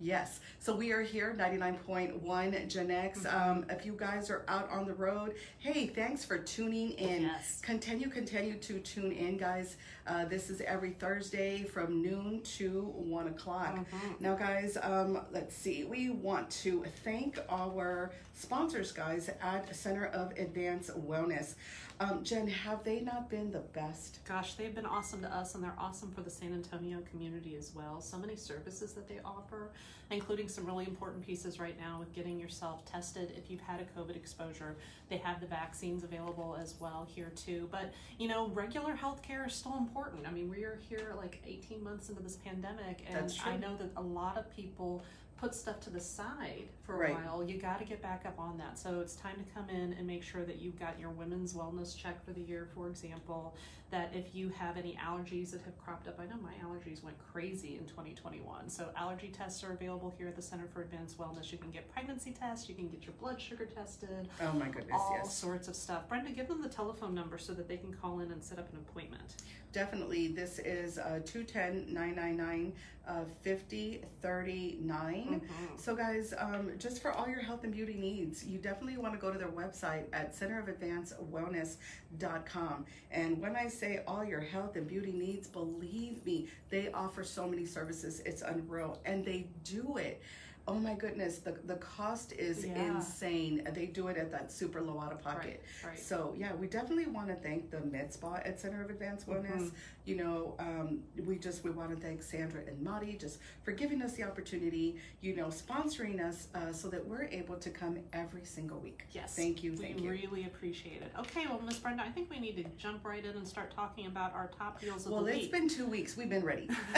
Yes. 0.00 0.38
So 0.60 0.74
we 0.76 0.92
are 0.92 1.02
here, 1.02 1.34
99.1 1.36 2.68
Gen 2.68 2.90
X. 2.90 3.26
Um, 3.26 3.66
if 3.68 3.84
you 3.84 3.94
guys 3.98 4.30
are 4.30 4.44
out 4.46 4.70
on 4.70 4.86
the 4.86 4.94
road, 4.94 5.34
hey, 5.58 5.88
thanks 5.88 6.24
for 6.24 6.38
tuning 6.38 6.92
in. 6.92 7.22
Yes. 7.22 7.60
Continue, 7.62 8.08
continue 8.08 8.54
to 8.58 8.78
tune 8.78 9.10
in, 9.10 9.36
guys. 9.36 9.76
Uh, 10.06 10.24
this 10.24 10.50
is 10.50 10.60
every 10.60 10.90
Thursday 10.92 11.64
from 11.64 12.00
noon 12.00 12.40
to 12.42 12.92
1 12.94 13.28
o'clock. 13.28 13.86
Now, 14.20 14.36
guys, 14.36 14.78
um, 14.82 15.20
let's 15.32 15.56
see. 15.56 15.84
We 15.84 16.10
want 16.10 16.48
to 16.62 16.84
thank 17.02 17.38
our 17.48 18.12
sponsors, 18.34 18.92
guys, 18.92 19.28
at 19.42 19.74
Center 19.74 20.06
of 20.06 20.32
Advanced 20.38 20.90
Wellness. 20.96 21.54
Um, 22.00 22.22
Jen, 22.22 22.46
have 22.46 22.84
they 22.84 23.00
not 23.00 23.28
been 23.28 23.50
the 23.50 23.58
best? 23.58 24.20
Gosh, 24.24 24.54
they've 24.54 24.74
been 24.74 24.86
awesome 24.86 25.20
to 25.22 25.34
us 25.34 25.56
and 25.56 25.64
they're 25.64 25.74
awesome 25.76 26.12
for 26.12 26.20
the 26.20 26.30
San 26.30 26.52
Antonio 26.52 26.98
community 27.10 27.56
as 27.56 27.74
well. 27.74 28.00
So 28.00 28.16
many 28.16 28.36
services 28.36 28.92
that 28.92 29.08
they 29.08 29.18
offer, 29.24 29.72
including 30.12 30.48
some 30.48 30.64
really 30.64 30.86
important 30.86 31.26
pieces 31.26 31.58
right 31.58 31.76
now 31.78 31.98
with 31.98 32.14
getting 32.14 32.38
yourself 32.38 32.84
tested 32.84 33.32
if 33.36 33.50
you've 33.50 33.60
had 33.60 33.80
a 33.80 34.00
COVID 34.00 34.14
exposure. 34.14 34.76
They 35.08 35.16
have 35.16 35.40
the 35.40 35.46
vaccines 35.46 36.04
available 36.04 36.56
as 36.60 36.76
well 36.78 37.08
here 37.12 37.32
too. 37.34 37.68
But, 37.72 37.92
you 38.16 38.28
know, 38.28 38.46
regular 38.50 38.94
health 38.94 39.20
care 39.22 39.46
is 39.46 39.54
still 39.54 39.76
important. 39.76 40.24
I 40.28 40.30
mean, 40.30 40.48
we 40.48 40.62
are 40.62 40.78
here 40.88 41.14
like 41.16 41.42
18 41.44 41.82
months 41.82 42.10
into 42.10 42.22
this 42.22 42.36
pandemic 42.36 43.04
and 43.10 43.34
I 43.44 43.56
know 43.56 43.76
that 43.76 43.90
a 43.96 44.02
lot 44.02 44.38
of 44.38 44.48
people 44.54 45.02
put 45.38 45.54
stuff 45.54 45.78
to 45.80 45.90
the 45.90 46.00
side 46.00 46.64
for 46.82 46.94
a 46.96 46.98
Right. 46.98 47.14
while. 47.24 47.44
You 47.48 47.58
got 47.58 47.78
to 47.78 47.84
get 47.84 48.02
back 48.02 48.24
up 48.26 48.38
on 48.40 48.58
that. 48.58 48.76
So 48.78 49.00
it's 49.00 49.14
time 49.14 49.36
to 49.36 49.44
come 49.54 49.70
in 49.70 49.92
and 49.92 50.06
make 50.06 50.22
sure 50.24 50.44
that 50.44 50.56
you've 50.60 50.78
got 50.78 50.98
your 50.98 51.10
women's 51.10 51.54
wellness 51.54 51.96
check 51.96 52.24
for 52.24 52.32
the 52.32 52.40
year, 52.40 52.68
for 52.74 52.88
example. 52.88 53.54
That 53.90 54.10
if 54.14 54.34
you 54.34 54.50
have 54.50 54.76
any 54.76 54.98
allergies 55.02 55.52
that 55.52 55.62
have 55.62 55.78
cropped 55.78 56.08
up, 56.08 56.20
I 56.20 56.26
know 56.26 56.36
my 56.42 56.52
allergies 56.62 57.02
went 57.02 57.16
crazy 57.32 57.76
in 57.78 57.86
2021. 57.86 58.68
So 58.68 58.90
allergy 58.96 59.28
tests 59.28 59.64
are 59.64 59.72
available 59.72 60.12
here 60.18 60.28
at 60.28 60.36
the 60.36 60.42
Center 60.42 60.66
for 60.74 60.82
Advanced 60.82 61.16
Wellness. 61.16 61.50
You 61.52 61.56
can 61.58 61.70
get 61.70 61.90
pregnancy 61.90 62.32
tests, 62.32 62.68
you 62.68 62.74
can 62.74 62.88
get 62.88 63.04
your 63.04 63.14
blood 63.14 63.40
sugar 63.40 63.64
tested, 63.64 64.28
Oh 64.42 64.52
my 64.52 64.68
goodness, 64.68 64.92
all 64.92 65.14
yes. 65.16 65.34
sorts 65.34 65.68
of 65.68 65.76
stuff. 65.76 66.06
Brenda, 66.06 66.32
give 66.32 66.48
them 66.48 66.60
the 66.60 66.68
telephone 66.68 67.14
number 67.14 67.38
so 67.38 67.54
that 67.54 67.66
they 67.66 67.78
can 67.78 67.94
call 67.94 68.20
in 68.20 68.30
and 68.30 68.44
set 68.44 68.58
up 68.58 68.70
an 68.72 68.78
appointment. 68.78 69.36
Definitely. 69.72 70.28
This 70.28 70.58
is 70.58 70.98
uh, 70.98 71.20
210 71.24 71.92
999 71.94 72.72
uh, 73.08 73.24
5039. 73.42 75.42
So, 75.76 75.96
guys, 75.96 76.34
um, 76.36 76.72
just 76.78 77.00
for 77.00 77.12
all 77.12 77.26
your 77.28 77.40
health 77.40 77.62
and 77.64 77.72
beauty 77.72 77.94
needs, 77.94 78.44
you 78.44 78.58
definitely 78.58 78.98
want 78.98 79.14
to 79.14 79.20
go 79.20 79.32
to 79.32 79.38
their 79.38 79.48
website 79.48 80.04
at 80.12 80.36
centerofadvancedwellness.com. 80.36 82.84
And 83.10 83.40
when 83.40 83.56
I 83.56 83.68
say 83.68 84.02
all 84.06 84.22
your 84.24 84.40
health 84.40 84.76
and 84.76 84.86
beauty 84.86 85.12
needs, 85.12 85.48
believe 85.48 86.26
me, 86.26 86.48
they 86.68 86.92
offer 86.92 87.24
so 87.24 87.48
many 87.48 87.64
services. 87.64 88.20
It's 88.26 88.42
unreal. 88.42 89.00
And 89.04 89.24
they 89.24 89.46
do 89.64 89.96
it. 89.96 90.20
Oh 90.68 90.74
my 90.74 90.92
goodness, 90.92 91.38
the, 91.38 91.52
the 91.64 91.76
cost 91.76 92.32
is 92.32 92.66
Yeah. 92.66 92.96
insane. 92.96 93.66
They 93.72 93.86
do 93.86 94.08
it 94.08 94.18
at 94.18 94.30
that 94.32 94.52
super 94.52 94.82
low 94.82 95.00
out 95.00 95.12
of 95.12 95.22
pocket. 95.22 95.62
Right, 95.82 95.90
right. 95.92 95.98
So 95.98 96.34
yeah, 96.36 96.54
we 96.54 96.66
definitely 96.66 97.06
want 97.06 97.28
to 97.28 97.34
thank 97.36 97.70
the 97.70 97.80
Med 97.80 98.12
Spa 98.12 98.34
at 98.44 98.60
Center 98.60 98.82
of 98.82 98.90
Advanced 98.90 99.26
Wellness. 99.26 99.50
Mm-hmm. 99.50 99.68
You 100.04 100.16
know, 100.16 100.54
um, 100.58 101.00
we 101.26 101.36
just 101.38 101.64
we 101.64 101.70
want 101.70 101.90
to 101.90 101.96
thank 101.96 102.22
Sandra 102.22 102.60
and 102.66 102.82
Madi 102.82 103.14
just 103.18 103.38
for 103.62 103.72
giving 103.72 104.02
us 104.02 104.12
the 104.12 104.24
opportunity. 104.24 104.96
You 105.22 105.34
know, 105.36 105.46
sponsoring 105.46 106.22
us 106.22 106.48
uh, 106.54 106.70
so 106.72 106.88
that 106.88 107.04
we're 107.06 107.24
able 107.24 107.56
to 107.56 107.70
come 107.70 107.98
every 108.12 108.44
single 108.44 108.78
week. 108.78 109.04
Yes. 109.12 109.34
Thank 109.34 109.62
you. 109.64 109.72
We 109.72 109.78
Thank 109.78 110.00
you. 110.02 110.10
really 110.10 110.44
appreciate 110.44 111.00
it. 111.00 111.12
Okay, 111.18 111.46
well, 111.48 111.62
Miss 111.64 111.78
Brenda, 111.78 112.02
I 112.02 112.10
think 112.10 112.28
we 112.30 112.38
need 112.40 112.56
to 112.56 112.64
jump 112.76 113.06
right 113.06 113.24
in 113.24 113.36
and 113.36 113.48
start 113.48 113.70
talking 113.74 114.06
about 114.06 114.34
our 114.34 114.50
top 114.58 114.80
deals 114.82 115.06
of 115.06 115.12
Well, 115.12 115.24
the 115.24 115.30
it's 115.32 115.42
week. 115.44 115.52
been 115.52 115.68
two 115.68 115.86
weeks. 115.86 116.14
We've 116.16 116.28
been 116.28 116.44
ready. 116.44 116.68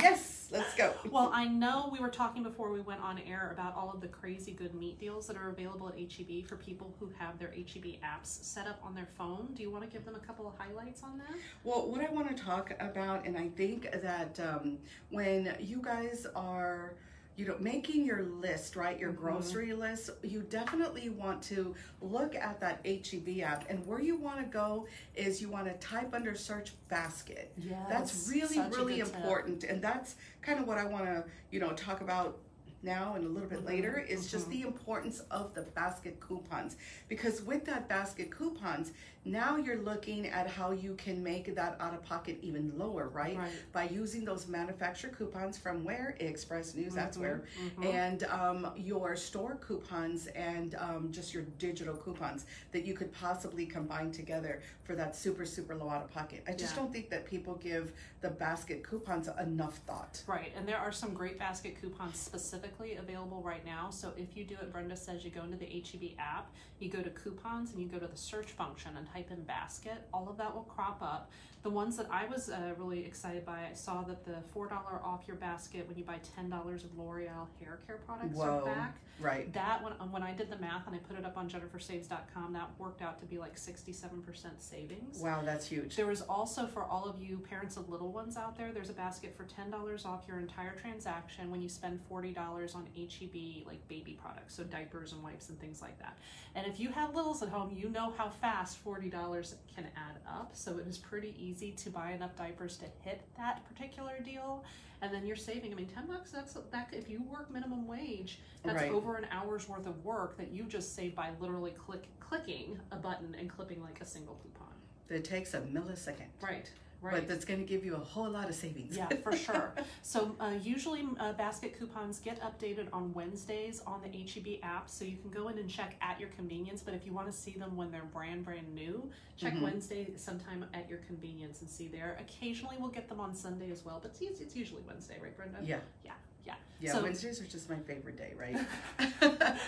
yes, 0.00 0.48
let's 0.52 0.74
go. 0.76 0.92
well, 1.10 1.30
I 1.32 1.46
know 1.46 1.88
we 1.92 1.98
were 1.98 2.08
talking 2.08 2.19
before 2.28 2.70
we 2.70 2.80
went 2.80 3.00
on 3.00 3.18
air 3.18 3.50
about 3.50 3.74
all 3.74 3.90
of 3.90 4.02
the 4.02 4.06
crazy 4.06 4.52
good 4.52 4.74
meat 4.74 5.00
deals 5.00 5.26
that 5.26 5.38
are 5.38 5.48
available 5.48 5.88
at 5.88 5.94
HEB 5.98 6.46
for 6.46 6.56
people 6.56 6.94
who 7.00 7.10
have 7.18 7.38
their 7.38 7.48
HEB 7.48 7.98
apps 8.04 8.44
set 8.44 8.66
up 8.66 8.78
on 8.82 8.94
their 8.94 9.08
phone. 9.16 9.48
Do 9.54 9.62
you 9.62 9.70
want 9.70 9.84
to 9.84 9.90
give 9.90 10.04
them 10.04 10.14
a 10.14 10.18
couple 10.18 10.46
of 10.46 10.52
highlights 10.58 11.02
on 11.02 11.16
that? 11.16 11.34
Well, 11.64 11.88
what 11.88 12.02
I 12.02 12.12
want 12.12 12.36
to 12.36 12.42
talk 12.42 12.74
about, 12.78 13.24
and 13.24 13.38
I 13.38 13.48
think 13.48 13.90
that 14.02 14.38
um, 14.38 14.76
when 15.08 15.56
you 15.60 15.80
guys 15.82 16.26
are, 16.36 16.92
you 17.40 17.46
know, 17.46 17.56
making 17.58 18.04
your 18.04 18.24
list, 18.24 18.76
right, 18.76 19.00
your 19.00 19.12
mm-hmm. 19.12 19.22
grocery 19.22 19.72
list, 19.72 20.10
you 20.22 20.42
definitely 20.42 21.08
want 21.08 21.42
to 21.44 21.74
look 22.02 22.34
at 22.34 22.60
that 22.60 22.84
HEB 22.84 23.40
app. 23.42 23.64
And 23.70 23.84
where 23.86 23.98
you 23.98 24.14
want 24.14 24.40
to 24.40 24.44
go 24.44 24.86
is 25.14 25.40
you 25.40 25.48
want 25.48 25.64
to 25.64 25.72
type 25.86 26.12
under 26.12 26.34
search 26.34 26.72
basket. 26.90 27.50
That's 27.88 28.28
really, 28.30 28.60
really 28.68 28.98
good 28.98 29.06
tip. 29.06 29.16
important. 29.16 29.64
And 29.64 29.80
that's 29.80 30.16
kind 30.42 30.60
of 30.60 30.66
what 30.66 30.76
I 30.76 30.84
want 30.84 31.06
to, 31.06 31.24
you 31.50 31.60
know, 31.60 31.72
talk 31.72 32.02
about 32.02 32.40
now 32.82 33.14
and 33.14 33.24
a 33.24 33.28
little 33.28 33.48
bit 33.48 33.60
mm-hmm, 33.60 33.68
later 33.68 34.04
is 34.06 34.30
just 34.30 34.50
mm-hmm. 34.50 34.60
the 34.60 34.66
importance 34.66 35.20
of 35.30 35.54
the 35.54 35.62
basket 35.62 36.18
coupons 36.20 36.76
because 37.08 37.42
with 37.42 37.64
that 37.66 37.88
basket 37.88 38.30
coupons 38.30 38.92
now 39.26 39.56
you're 39.56 39.82
looking 39.82 40.26
at 40.28 40.46
how 40.48 40.70
you 40.70 40.94
can 40.94 41.22
make 41.22 41.54
that 41.54 41.76
out 41.78 41.92
of 41.92 42.02
pocket 42.02 42.38
even 42.40 42.72
lower 42.78 43.08
right, 43.08 43.36
Right. 43.36 43.50
by 43.72 43.84
using 43.84 44.24
those 44.24 44.48
manufacturer 44.48 45.10
coupons 45.10 45.58
from 45.58 45.84
where 45.84 46.16
express 46.20 46.74
news 46.74 46.94
that's 46.94 47.18
Mm-hmm. 47.18 47.82
where 47.82 47.92
and 47.92 48.22
um, 48.24 48.72
your 48.76 49.14
store 49.16 49.56
coupons 49.56 50.26
and 50.28 50.74
um, 50.76 51.08
just 51.12 51.34
your 51.34 51.42
digital 51.58 51.94
coupons 51.94 52.46
that 52.72 52.86
you 52.86 52.94
could 52.94 53.12
possibly 53.12 53.66
combine 53.66 54.10
together 54.10 54.62
for 54.84 54.94
that 54.94 55.14
super 55.14 55.44
super 55.44 55.74
low 55.76 55.88
out 55.90 56.02
of 56.04 56.10
pocket 56.12 56.42
i 56.48 56.52
just 56.52 56.74
Yeah. 56.74 56.82
don't 56.82 56.92
think 56.92 57.10
that 57.10 57.26
people 57.26 57.54
give 57.56 57.92
the 58.22 58.30
basket 58.30 58.82
coupons 58.88 59.28
enough 59.38 59.76
thought 59.86 60.22
Right, 60.26 60.52
and 60.56 60.66
there 60.66 60.78
are 60.78 60.92
some 60.92 61.12
great 61.12 61.38
basket 61.38 61.78
coupons 61.80 62.18
specifically 62.18 62.94
available 62.96 63.42
right 63.42 63.64
now. 63.64 63.90
So 63.90 64.12
if 64.16 64.36
you 64.36 64.44
do 64.44 64.54
it, 64.54 64.72
Brenda 64.72 64.96
says 64.96 65.24
you 65.24 65.30
go 65.30 65.42
into 65.42 65.56
the 65.56 65.66
HEB 65.66 66.12
app, 66.18 66.50
you 66.78 66.88
go 66.90 67.00
to 67.02 67.10
coupons, 67.10 67.72
and 67.72 67.80
you 67.80 67.88
go 67.88 67.98
to 67.98 68.06
the 68.06 68.16
search 68.16 68.46
function 68.48 68.96
and 68.96 69.06
type 69.12 69.30
in 69.30 69.42
basket. 69.44 70.06
All 70.12 70.28
of 70.28 70.36
that 70.38 70.54
will 70.54 70.62
crop 70.64 71.00
up. 71.02 71.30
The 71.62 71.68
ones 71.70 71.98
that 71.98 72.06
I 72.10 72.24
was 72.26 72.48
uh, 72.48 72.72
really 72.78 73.04
excited 73.04 73.44
by, 73.44 73.66
I 73.70 73.74
saw 73.74 74.00
that 74.04 74.24
the 74.24 74.36
four 74.54 74.66
dollar 74.66 74.98
off 75.04 75.24
your 75.26 75.36
basket 75.36 75.86
when 75.86 75.98
you 75.98 76.04
buy 76.04 76.18
ten 76.34 76.48
dollars 76.48 76.84
of 76.84 76.96
L'Oreal 76.96 77.46
hair 77.60 77.78
care 77.86 77.98
products 78.06 78.34
Whoa. 78.34 78.60
are 78.60 78.64
back. 78.64 78.96
right 79.20 79.52
That 79.52 79.82
when 79.84 79.92
when 80.10 80.22
I 80.22 80.32
did 80.32 80.48
the 80.50 80.56
math 80.56 80.86
and 80.86 80.96
I 80.96 81.00
put 81.00 81.18
it 81.18 81.24
up 81.26 81.36
on 81.36 81.50
JenniferSaves.com, 81.50 82.54
that 82.54 82.70
worked 82.78 83.02
out 83.02 83.18
to 83.20 83.26
be 83.26 83.38
like 83.38 83.58
sixty 83.58 83.92
seven 83.92 84.22
percent 84.22 84.62
savings. 84.62 85.18
wow 85.20 85.42
that's 85.44 85.66
huge 85.66 85.96
There 85.96 86.06
was 86.06 86.22
also 86.22 86.66
for 86.66 86.82
all 86.82 87.04
of 87.04 87.20
you 87.20 87.36
parents 87.38 87.76
of 87.76 87.90
little 87.90 88.10
ones 88.10 88.38
out 88.38 88.56
there, 88.56 88.72
there's 88.72 88.88
a 88.88 88.94
basket 88.94 89.34
for 89.36 89.44
ten 89.44 89.70
dollars 89.70 90.06
off 90.06 90.24
your 90.26 90.38
entire 90.38 90.74
transaction 90.76 91.50
when 91.50 91.60
you 91.60 91.68
spend 91.68 92.00
forty 92.08 92.32
dollars 92.32 92.74
on 92.74 92.86
HEB 92.96 93.66
like 93.66 93.86
baby 93.86 94.18
products, 94.22 94.54
so 94.54 94.64
diapers 94.64 95.12
and 95.12 95.22
wipes 95.22 95.50
and 95.50 95.60
things 95.60 95.82
like 95.82 95.98
that. 95.98 96.16
And 96.54 96.66
if 96.66 96.80
you 96.80 96.88
have 96.90 97.14
littles 97.14 97.42
at 97.42 97.48
home, 97.50 97.70
you 97.76 97.88
know 97.90 98.12
how 98.16 98.28
fast 98.28 98.78
forty 98.78 98.99
dollars 99.08 99.54
can 99.74 99.84
add 99.96 100.18
up. 100.28 100.50
So 100.54 100.78
it 100.78 100.86
is 100.86 100.98
pretty 100.98 101.34
easy 101.38 101.72
to 101.72 101.90
buy 101.90 102.12
enough 102.12 102.36
diapers 102.36 102.76
to 102.78 102.84
hit 103.02 103.22
that 103.36 103.64
particular 103.66 104.20
deal, 104.24 104.64
and 105.00 105.14
then 105.14 105.26
you're 105.26 105.36
saving. 105.36 105.72
I 105.72 105.74
mean, 105.76 105.86
ten 105.88 106.06
bucks. 106.06 106.30
That's 106.30 106.54
that. 106.72 106.88
If 106.92 107.08
you 107.08 107.22
work 107.22 107.50
minimum 107.50 107.86
wage, 107.86 108.40
that's 108.62 108.82
Right. 108.82 108.90
over 108.92 109.16
an 109.16 109.26
hour's 109.30 109.68
worth 109.68 109.86
of 109.86 110.04
work 110.04 110.36
that 110.36 110.50
you 110.50 110.64
just 110.64 110.94
save 110.94 111.14
by 111.14 111.30
literally 111.40 111.70
click 111.72 112.06
clicking 112.20 112.78
a 112.92 112.96
button 112.96 113.34
and 113.38 113.48
clipping 113.48 113.82
like 113.82 114.00
a 114.00 114.04
single 114.06 114.34
coupon. 114.36 114.68
it 115.08 115.24
takes 115.24 115.54
a 115.54 115.60
millisecond 115.62 116.28
Right, 116.40 116.70
right. 117.02 117.14
but 117.14 117.28
that's 117.28 117.44
going 117.44 117.60
to 117.60 117.66
give 117.66 117.84
you 117.84 117.94
a 117.94 117.98
whole 117.98 118.28
lot 118.30 118.48
of 118.48 118.54
savings 118.54 118.96
yeah, 118.96 119.08
for 119.22 119.34
sure. 119.36 119.74
So 120.02 120.34
uh, 120.40 120.52
usually 120.62 121.06
uh, 121.18 121.32
basket 121.34 121.78
coupons 121.78 122.18
get 122.18 122.40
updated 122.40 122.88
on 122.92 123.12
Wednesdays 123.12 123.82
on 123.86 124.00
the 124.02 124.08
HEB 124.08 124.58
app, 124.62 124.88
so 124.88 125.04
you 125.04 125.16
can 125.16 125.30
go 125.30 125.48
in 125.48 125.58
and 125.58 125.68
check 125.68 125.96
at 126.00 126.18
your 126.20 126.28
convenience. 126.30 126.82
But 126.82 126.94
if 126.94 127.06
you 127.06 127.12
want 127.12 127.26
to 127.26 127.32
see 127.32 127.52
them 127.52 127.76
when 127.76 127.90
they're 127.90 128.04
brand 128.04 128.44
brand 128.44 128.74
new, 128.74 129.10
check 129.36 129.54
Mhm. 129.54 129.62
Wednesday 129.62 130.12
sometime 130.16 130.64
at 130.74 130.88
your 130.88 130.98
convenience 131.00 131.60
and 131.60 131.70
see 131.70 131.88
there. 131.88 132.16
Occasionally 132.20 132.76
we'll 132.78 132.90
get 132.90 133.08
them 133.08 133.20
on 133.20 133.34
Sunday 133.34 133.70
as 133.70 133.84
well, 133.84 133.98
but 134.02 134.12
it's, 134.20 134.40
it's 134.40 134.54
usually 134.56 134.82
Wednesday, 134.86 135.16
right, 135.22 135.36
Brenda? 135.36 135.58
yeah 135.62 135.78
Yeah. 136.04 136.12
Yeah. 136.46 136.54
Yeah, 136.82 136.92
so 136.92 137.02
Wednesdays 137.02 137.42
are 137.42 137.46
just 137.46 137.68
my 137.68 137.76
favorite 137.76 138.16
day, 138.16 138.32
right? 138.38 138.56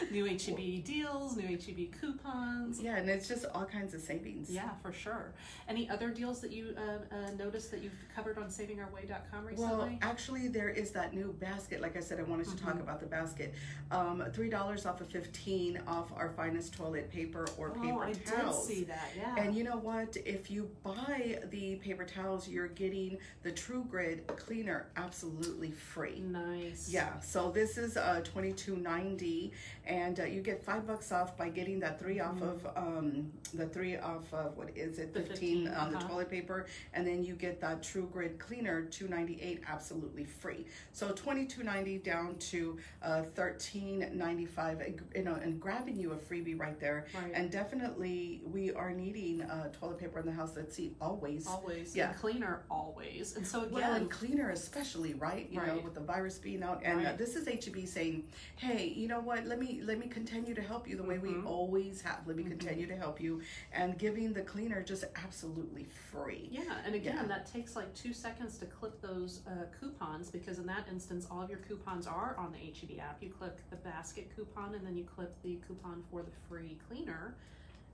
new 0.10 0.24
HEB 0.38 0.82
deals, 0.82 1.36
new 1.36 1.46
HEB 1.46 1.92
coupons. 2.00 2.80
yeah, 2.80 2.96
and 2.96 3.06
it's 3.10 3.28
just 3.28 3.44
all 3.54 3.66
kinds 3.66 3.92
of 3.92 4.00
savings. 4.00 4.48
Yeah, 4.48 4.70
for 4.82 4.94
sure. 4.94 5.34
Any 5.68 5.90
other 5.90 6.08
deals 6.08 6.40
that 6.40 6.52
you 6.52 6.74
uh, 6.74 7.14
uh, 7.14 7.30
noticed 7.38 7.70
that 7.72 7.82
you've 7.82 7.92
covered 8.16 8.38
on 8.38 8.44
savingourway.com 8.44 9.44
recently? 9.44 9.76
Well, 9.76 9.90
actually, 10.00 10.48
there 10.48 10.70
is 10.70 10.90
that 10.92 11.12
new 11.12 11.34
basket. 11.38 11.82
Like 11.82 11.98
I 11.98 12.00
said, 12.00 12.18
I 12.18 12.22
wanted 12.22 12.46
to 12.48 12.56
talk 12.56 12.72
Mm-hmm. 12.72 12.80
about 12.80 13.00
the 13.00 13.06
basket. 13.06 13.52
Um, 13.90 14.24
Three 14.32 14.48
dollars 14.48 14.86
off 14.86 15.02
of 15.02 15.08
fifteen 15.08 15.82
off 15.86 16.10
our 16.16 16.30
finest 16.30 16.72
toilet 16.72 17.10
paper 17.10 17.46
or 17.58 17.72
paper 17.72 17.92
oh, 17.92 18.00
I 18.00 18.12
towels. 18.14 18.66
did 18.66 18.74
see 18.76 18.84
that. 18.84 19.10
Yeah. 19.14 19.34
And 19.36 19.54
you 19.54 19.64
know 19.64 19.76
what? 19.76 20.16
If 20.24 20.50
you 20.50 20.70
buy 20.82 21.40
the 21.50 21.76
paper 21.76 22.04
towels, 22.04 22.48
you're 22.48 22.68
getting 22.68 23.18
the 23.42 23.52
True 23.52 23.84
Grid 23.90 24.26
cleaner 24.38 24.86
absolutely 24.96 25.72
free. 25.72 26.20
nice. 26.20 26.61
Yeah, 26.88 27.20
so 27.20 27.50
this 27.50 27.78
is 27.78 27.96
uh 27.96 28.20
twenty 28.24 28.52
two 28.52 28.76
ninety, 28.76 29.52
and 29.86 30.20
uh, 30.20 30.24
you 30.24 30.40
get 30.40 30.64
five 30.64 30.86
bucks 30.86 31.12
off 31.12 31.36
by 31.36 31.48
getting 31.48 31.80
that 31.80 31.98
three 31.98 32.20
off 32.20 32.40
of 32.42 32.66
um 32.76 33.32
the 33.54 33.66
three 33.66 33.96
off 33.96 34.32
of 34.32 34.56
what 34.56 34.70
is 34.76 34.98
it 34.98 35.12
The 35.12 35.20
fifteen 35.20 35.64
15, 35.66 35.68
on 35.68 35.92
the 35.92 35.98
uh-huh. 35.98 36.08
toilet 36.08 36.30
paper, 36.30 36.66
and 36.94 37.06
then 37.06 37.22
you 37.24 37.34
get 37.34 37.60
that 37.60 37.82
True 37.82 38.08
Grid 38.12 38.38
cleaner 38.38 38.82
two 38.82 39.08
ninety 39.08 39.38
eight 39.42 39.62
absolutely 39.68 40.24
free. 40.24 40.66
So 40.92 41.12
twenty 41.12 41.46
two 41.46 41.62
ninety 41.62 41.98
down 41.98 42.36
to 42.50 42.78
uh 43.02 43.22
thirteen 43.34 44.08
ninety 44.12 44.46
five, 44.46 44.82
you 45.14 45.22
know, 45.22 45.34
and 45.34 45.60
grabbing 45.60 45.98
you 45.98 46.12
a 46.12 46.16
freebie 46.16 46.58
right 46.58 46.78
there. 46.78 47.06
Right. 47.14 47.32
And 47.34 47.50
definitely, 47.50 48.42
we 48.44 48.72
are 48.72 48.90
needing 48.90 49.42
uh 49.42 49.70
toilet 49.72 49.98
paper 49.98 50.20
in 50.20 50.26
the 50.26 50.32
house. 50.32 50.52
Let's 50.56 50.74
see, 50.76 50.94
always. 51.00 51.46
Always. 51.46 51.94
Yeah. 51.96 52.10
And 52.10 52.18
cleaner 52.20 52.62
always. 52.70 53.36
And 53.36 53.46
so 53.46 53.60
again, 53.60 53.72
Well, 53.72 53.94
and 53.94 54.10
cleaner 54.10 54.50
especially, 54.50 55.14
right? 55.14 55.48
You 55.50 55.60
know, 55.60 55.80
with 55.82 55.94
the 55.94 56.00
virus 56.00 56.38
being 56.38 56.51
out, 56.60 56.82
and 56.84 57.00
uh, 57.00 57.04
Right. 57.10 57.18
this 57.18 57.36
is 57.36 57.46
HEB 57.46 57.86
saying, 57.86 58.24
"Hey, 58.56 58.88
you 58.88 59.06
know 59.06 59.20
what? 59.20 59.46
Let 59.46 59.58
me 59.60 59.80
let 59.82 59.98
me 59.98 60.08
continue 60.08 60.54
to 60.54 60.60
help 60.60 60.88
you 60.88 60.96
the 60.96 61.04
way 61.04 61.18
we 61.18 61.28
Mhm. 61.30 61.46
always 61.46 62.00
have. 62.02 62.26
Let 62.26 62.36
me 62.36 62.42
Mhm. 62.42 62.48
continue 62.58 62.86
to 62.88 62.96
help 62.96 63.20
you, 63.20 63.40
and 63.72 63.96
giving 63.96 64.32
the 64.32 64.42
cleaner 64.42 64.82
just 64.82 65.04
absolutely 65.14 65.84
free." 65.84 66.48
Yeah, 66.50 66.82
and 66.84 66.94
again, 66.96 67.14
Yeah. 67.16 67.26
that 67.28 67.46
takes 67.46 67.76
like 67.76 67.94
two 67.94 68.12
seconds 68.12 68.58
to 68.58 68.66
clip 68.66 69.00
those 69.00 69.40
uh, 69.46 69.66
coupons 69.78 70.30
because 70.30 70.58
in 70.58 70.66
that 70.66 70.88
instance, 70.88 71.26
all 71.30 71.42
of 71.42 71.48
your 71.50 71.60
coupons 71.60 72.06
are 72.06 72.36
on 72.36 72.52
the 72.52 72.58
HEB 72.58 72.98
app. 72.98 73.22
You 73.22 73.30
click 73.30 73.54
the 73.70 73.76
basket 73.76 74.30
coupon 74.34 74.74
and 74.74 74.84
then 74.86 74.96
you 74.96 75.04
clip 75.04 75.40
the 75.42 75.56
coupon 75.68 76.02
for 76.10 76.22
the 76.22 76.32
free 76.48 76.78
cleaner. 76.88 77.34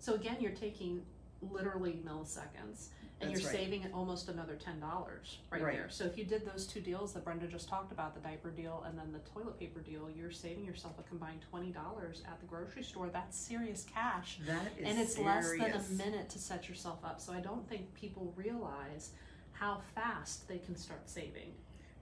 So 0.01 0.15
again, 0.15 0.39
you're 0.41 0.53
taking 0.53 1.05
literally 1.43 2.01
milliseconds 2.05 2.89
and 3.21 3.31
That's 3.31 3.43
you're 3.43 3.51
right. 3.51 3.59
saving 3.61 3.87
almost 3.93 4.29
another 4.29 4.55
ten 4.55 4.79
dollars 4.81 5.39
right, 5.51 5.61
Right. 5.63 5.75
there. 5.77 5.87
So 5.91 6.05
if 6.05 6.17
you 6.17 6.25
did 6.25 6.47
those 6.47 6.67
two 6.67 6.81
deals 6.81 7.13
that 7.15 7.25
Brenda 7.25 7.47
just 7.47 7.69
talked 7.69 7.91
about, 7.91 8.15
the 8.15 8.21
diaper 8.21 8.51
deal 8.51 8.85
and 8.87 8.97
then 8.99 9.13
the 9.13 9.19
toilet 9.31 9.59
paper 9.59 9.81
deal, 9.81 10.09
you're 10.15 10.31
saving 10.31 10.65
yourself 10.65 10.95
a 10.99 11.03
combined 11.03 11.41
twenty 11.51 11.71
dollars 11.73 12.23
at 12.27 12.39
the 12.41 12.47
grocery 12.47 12.83
store. 12.85 13.09
That's 13.09 13.37
serious 13.37 13.85
cash 13.93 14.39
That 14.47 14.67
is 14.79 14.89
and 14.89 14.99
it's 14.99 15.19
less 15.19 15.51
than 15.51 15.73
a 15.73 15.83
minute 16.05 16.29
to 16.31 16.39
set 16.39 16.69
yourself 16.69 16.99
up. 17.05 17.21
So 17.21 17.33
I 17.33 17.41
don't 17.41 17.69
think 17.69 17.93
people 17.95 18.33
realize 18.37 19.11
how 19.53 19.81
fast 19.95 20.47
they 20.47 20.59
can 20.59 20.77
start 20.77 21.09
saving 21.09 21.53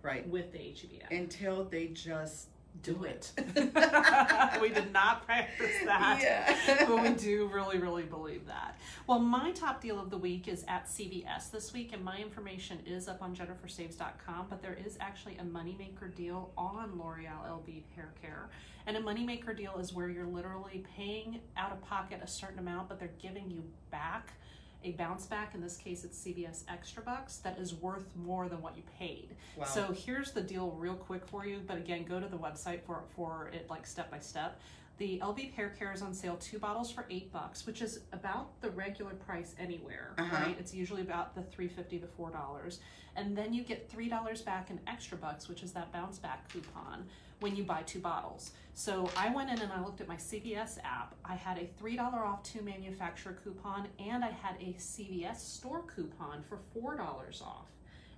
right 0.02 0.28
with 0.28 0.52
the 0.52 0.58
HEB 0.58 1.02
app. 1.02 1.11
until 1.11 1.64
they 1.64 1.87
just 1.88 2.49
do 2.83 3.04
it. 3.04 3.33
we 4.61 4.68
did 4.71 4.92
not 4.92 5.26
practice 5.26 5.73
that. 5.85 6.21
Yeah. 6.23 6.87
but 6.87 7.02
we 7.02 7.11
do 7.11 7.49
really, 7.52 7.78
really 7.78 8.02
believe 8.02 8.47
that. 8.47 8.78
Well, 9.06 9.18
my 9.18 9.52
top 9.52 9.80
deal 9.80 10.00
of 10.00 10.11
the 10.11 10.18
week 10.18 10.49
is 10.49 10.64
at 10.68 10.87
CVS 10.87 11.50
this 11.50 11.73
week, 11.73 11.92
and 11.92 12.04
my 12.04 12.18
information 12.18 12.78
is 12.87 13.09
up 13.09 13.23
on 13.23 13.35
jennifersaves.com. 13.35 14.47
But 14.49 14.62
there 14.62 14.76
is 14.85 14.97
actually 15.00 15.37
a 15.38 15.45
moneymaker 15.45 16.14
deal 16.14 16.52
on 16.56 16.99
L'Oreal 16.99 17.47
Elvive 17.49 17.85
Hair 17.95 18.12
Care. 18.21 18.49
And 18.87 18.97
a 18.97 19.00
moneymaker 19.00 19.56
deal 19.56 19.78
is 19.78 19.92
where 19.92 20.09
you're 20.09 20.26
literally 20.26 20.85
paying 20.97 21.40
out 21.56 21.73
of 21.73 21.80
pocket 21.83 22.21
a 22.23 22.28
certain 22.28 22.59
amount, 22.59 22.88
but 22.88 23.00
they're 23.00 23.11
giving 23.21 23.50
you 23.50 23.64
back 23.90 24.33
a 24.85 24.92
bounce 24.92 25.26
back. 25.26 25.54
In 25.54 25.61
this 25.61 25.76
case, 25.76 26.04
it's 26.04 26.18
CVS 26.18 26.64
Extra 26.68 27.02
Bucks 27.02 27.38
that 27.38 27.59
is 27.59 27.75
worth 27.75 28.14
more 28.16 28.49
than 28.49 28.61
what 28.62 28.76
you 28.76 28.83
paid. 28.99 29.35
Wow. 29.56 29.64
So 29.64 29.92
here's 29.92 30.33
the 30.33 30.40
deal, 30.42 30.71
real 30.73 30.95
quick 30.95 31.26
for 31.26 31.45
you. 31.47 31.61
But 31.66 31.78
again, 31.78 32.04
go 32.04 32.21
to 32.21 32.26
the 32.28 32.38
website 32.38 32.83
for 32.85 33.04
for 33.14 33.50
it 33.52 33.68
like 33.71 33.87
step 33.87 34.11
by 34.11 34.18
step. 34.21 34.61
The 34.99 35.18
Elvive 35.23 35.52
Hair 35.52 35.71
Care 35.78 35.92
is 35.92 36.00
on 36.00 36.14
sale, 36.14 36.37
two 36.37 36.59
bottles 36.59 36.90
for 36.90 37.04
eight 37.11 37.30
bucks, 37.30 37.66
which 37.66 37.83
is 37.83 38.00
about 38.14 38.59
the 38.62 38.71
regular 38.71 39.12
price 39.12 39.54
anywhere, 39.59 40.14
Uh-huh. 40.16 40.35
right? 40.47 40.56
It's 40.59 40.73
usually 40.73 41.02
about 41.02 41.35
the 41.35 41.42
three 41.42 41.68
fifty 41.68 41.99
to 41.99 42.06
four 42.06 42.30
dollars, 42.30 42.80
and 43.14 43.37
then 43.37 43.52
you 43.52 43.62
get 43.62 43.90
three 43.90 44.09
dollars 44.09 44.40
back 44.40 44.71
in 44.71 44.80
extra 44.87 45.18
bucks, 45.18 45.49
which 45.49 45.62
is 45.62 45.73
that 45.73 45.92
bounce 45.92 46.18
back 46.18 46.49
coupon 46.50 47.06
when 47.40 47.55
you 47.57 47.64
buy 47.64 47.83
two 47.83 48.00
bottles. 48.00 48.52
So 48.75 49.11
I 49.16 49.33
went 49.35 49.50
in 49.50 49.61
and 49.61 49.73
I 49.73 49.83
looked 49.83 50.00
at 50.00 50.09
my 50.09 50.16
CVS 50.16 50.78
app. 50.85 51.14
I 51.25 51.35
had 51.35 51.59
a 51.59 51.66
three 51.78 51.97
dollar 51.97 52.19
off 52.25 52.43
two 52.43 52.62
manufacturer 52.62 53.37
coupon, 53.43 53.88
and 53.99 54.25
I 54.25 54.31
had 54.31 54.57
a 54.61 54.75
CVS 54.78 55.37
store 55.40 55.83
coupon 55.83 56.43
for 56.49 56.59
four 56.75 56.97
dollars 56.97 57.43
off. 57.45 57.69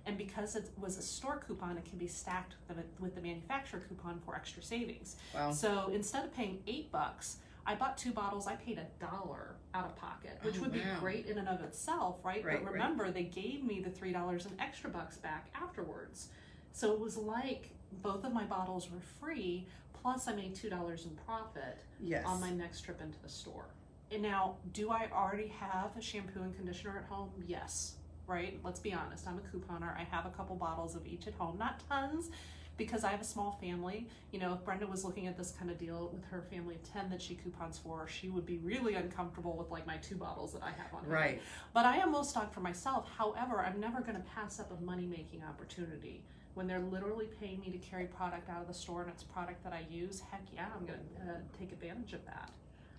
And 0.05 0.17
because 0.17 0.55
it 0.55 0.69
was 0.77 0.97
a 0.97 1.01
store 1.01 1.41
coupon, 1.45 1.77
it 1.77 1.85
can 1.85 1.97
be 1.99 2.07
stacked 2.07 2.55
with 2.67 2.77
the, 2.77 2.83
with 2.99 3.15
the 3.15 3.21
manufacturer 3.21 3.81
coupon 3.87 4.19
for 4.25 4.35
extra 4.35 4.63
savings. 4.63 5.17
wow. 5.35 5.51
So 5.51 5.91
instead 5.93 6.25
of 6.25 6.33
paying 6.33 6.59
eight 6.67 6.91
bucks, 6.91 7.37
I 7.65 7.75
bought 7.75 7.97
two 7.97 8.11
bottles. 8.11 8.47
I 8.47 8.55
paid 8.55 8.79
a 8.79 8.87
dollar 9.05 9.55
out 9.73 9.85
of 9.85 9.95
pocket, 9.97 10.39
which 10.41 10.57
Oh, 10.57 10.61
would 10.61 10.71
be 10.73 10.81
great 10.99 11.27
in 11.27 11.37
and 11.37 11.47
of 11.47 11.61
itself, 11.61 12.17
right? 12.23 12.43
Right, 12.43 12.57
but 12.57 12.65
right. 12.65 12.73
remember, 12.73 13.11
they 13.11 13.23
gave 13.23 13.63
me 13.63 13.81
the 13.81 13.89
three 13.91 14.11
dollars 14.11 14.45
and 14.45 14.59
extra 14.59 14.89
bucks 14.89 15.17
back 15.17 15.49
afterwards. 15.53 16.29
So 16.71 16.91
it 16.93 16.99
was 16.99 17.15
like 17.17 17.69
both 18.01 18.23
of 18.23 18.33
my 18.33 18.43
bottles 18.43 18.89
were 18.89 19.01
free, 19.19 19.67
plus 20.01 20.27
I 20.27 20.33
made 20.33 20.55
two 20.55 20.69
dollars 20.69 21.05
in 21.05 21.11
profit 21.25 21.79
Yes. 22.01 22.23
on 22.25 22.39
my 22.39 22.49
next 22.51 22.81
trip 22.81 23.01
into 23.01 23.19
the 23.21 23.29
store. 23.29 23.65
And 24.11 24.21
now, 24.23 24.55
do 24.73 24.89
I 24.89 25.07
already 25.13 25.47
have 25.59 25.95
a 25.97 26.01
shampoo 26.01 26.41
and 26.41 26.55
conditioner 26.55 26.97
at 26.97 27.05
home? 27.05 27.29
Yes. 27.45 27.95
Right? 28.25 28.59
Let's 28.63 28.79
be 28.79 28.93
honest. 28.93 29.27
I'm 29.27 29.37
a 29.37 29.41
couponer. 29.41 29.95
I 29.97 30.03
have 30.09 30.25
a 30.25 30.29
couple 30.29 30.55
bottles 30.55 30.95
of 30.95 31.05
each 31.05 31.27
at 31.27 31.33
home. 31.33 31.57
Not 31.57 31.83
tons 31.89 32.29
because 32.77 33.03
I 33.03 33.09
have 33.09 33.19
a 33.21 33.25
small 33.25 33.57
family. 33.61 34.07
You 34.31 34.39
know, 34.39 34.53
if 34.53 34.63
Brenda 34.63 34.87
was 34.87 35.03
looking 35.03 35.27
at 35.27 35.37
this 35.37 35.51
kind 35.51 35.69
of 35.69 35.77
deal 35.77 36.09
with 36.13 36.23
her 36.25 36.41
family 36.49 36.75
of 36.75 36.83
10 36.93 37.09
that 37.09 37.21
she 37.21 37.35
coupons 37.35 37.77
for, 37.77 38.07
she 38.07 38.29
would 38.29 38.45
be 38.45 38.57
really 38.59 38.95
uncomfortable 38.95 39.57
with 39.57 39.69
like 39.69 39.85
my 39.85 39.97
two 39.97 40.15
bottles 40.15 40.53
that 40.53 40.63
I 40.63 40.69
have 40.71 40.93
on 40.93 41.01
hand. 41.01 41.11
Right. 41.11 41.41
But 41.73 41.85
I 41.85 41.97
am 41.97 42.11
most 42.11 42.29
stocked 42.29 42.53
for 42.53 42.61
myself. 42.61 43.07
However, 43.17 43.59
I'm 43.59 43.79
never 43.79 43.99
going 44.01 44.15
to 44.15 44.23
pass 44.35 44.59
up 44.59 44.71
a 44.71 44.81
money 44.83 45.05
making 45.07 45.43
opportunity. 45.43 46.23
When 46.55 46.67
they're 46.67 46.79
literally 46.79 47.27
paying 47.39 47.61
me 47.61 47.69
to 47.69 47.77
carry 47.77 48.05
product 48.05 48.49
out 48.49 48.61
of 48.61 48.67
the 48.67 48.73
store 48.73 49.03
and 49.03 49.11
it's 49.11 49.23
product 49.23 49.63
that 49.63 49.73
I 49.73 49.85
use, 49.89 50.21
heck 50.31 50.41
yeah, 50.53 50.65
I'm 50.75 50.85
going 50.85 50.99
to 50.99 51.31
uh, 51.31 51.35
take 51.57 51.71
advantage 51.71 52.13
of 52.13 52.25
that. 52.25 52.51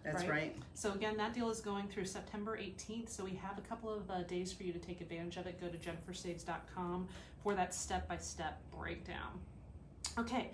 That's 0.05 0.23
right? 0.23 0.31
right. 0.31 0.57
So 0.75 0.93
again, 0.93 1.17
that 1.19 1.35
deal 1.35 1.51
is 1.51 1.61
going 1.61 1.89
through 1.89 2.07
September 2.07 2.57
18th. 2.57 3.11
So 3.11 3.25
we 3.25 3.33
have 3.33 3.59
a 3.59 3.63
couple 3.63 3.93
of 3.93 4.11
uh, 4.11 4.23
days 4.23 4.53
for 4.53 4.63
you 4.63 4.73
to 4.73 4.79
take 4.79 5.01
advantage 5.01 5.37
of 5.37 5.47
it. 5.47 5.61
Go 5.61 5.69
to 5.69 5.77
jennifersaves.com 5.77 7.09
for 7.43 7.55
that 7.55 7.75
step-by-step 7.75 8.61
breakdown. 8.79 9.41
Okay, 10.19 10.51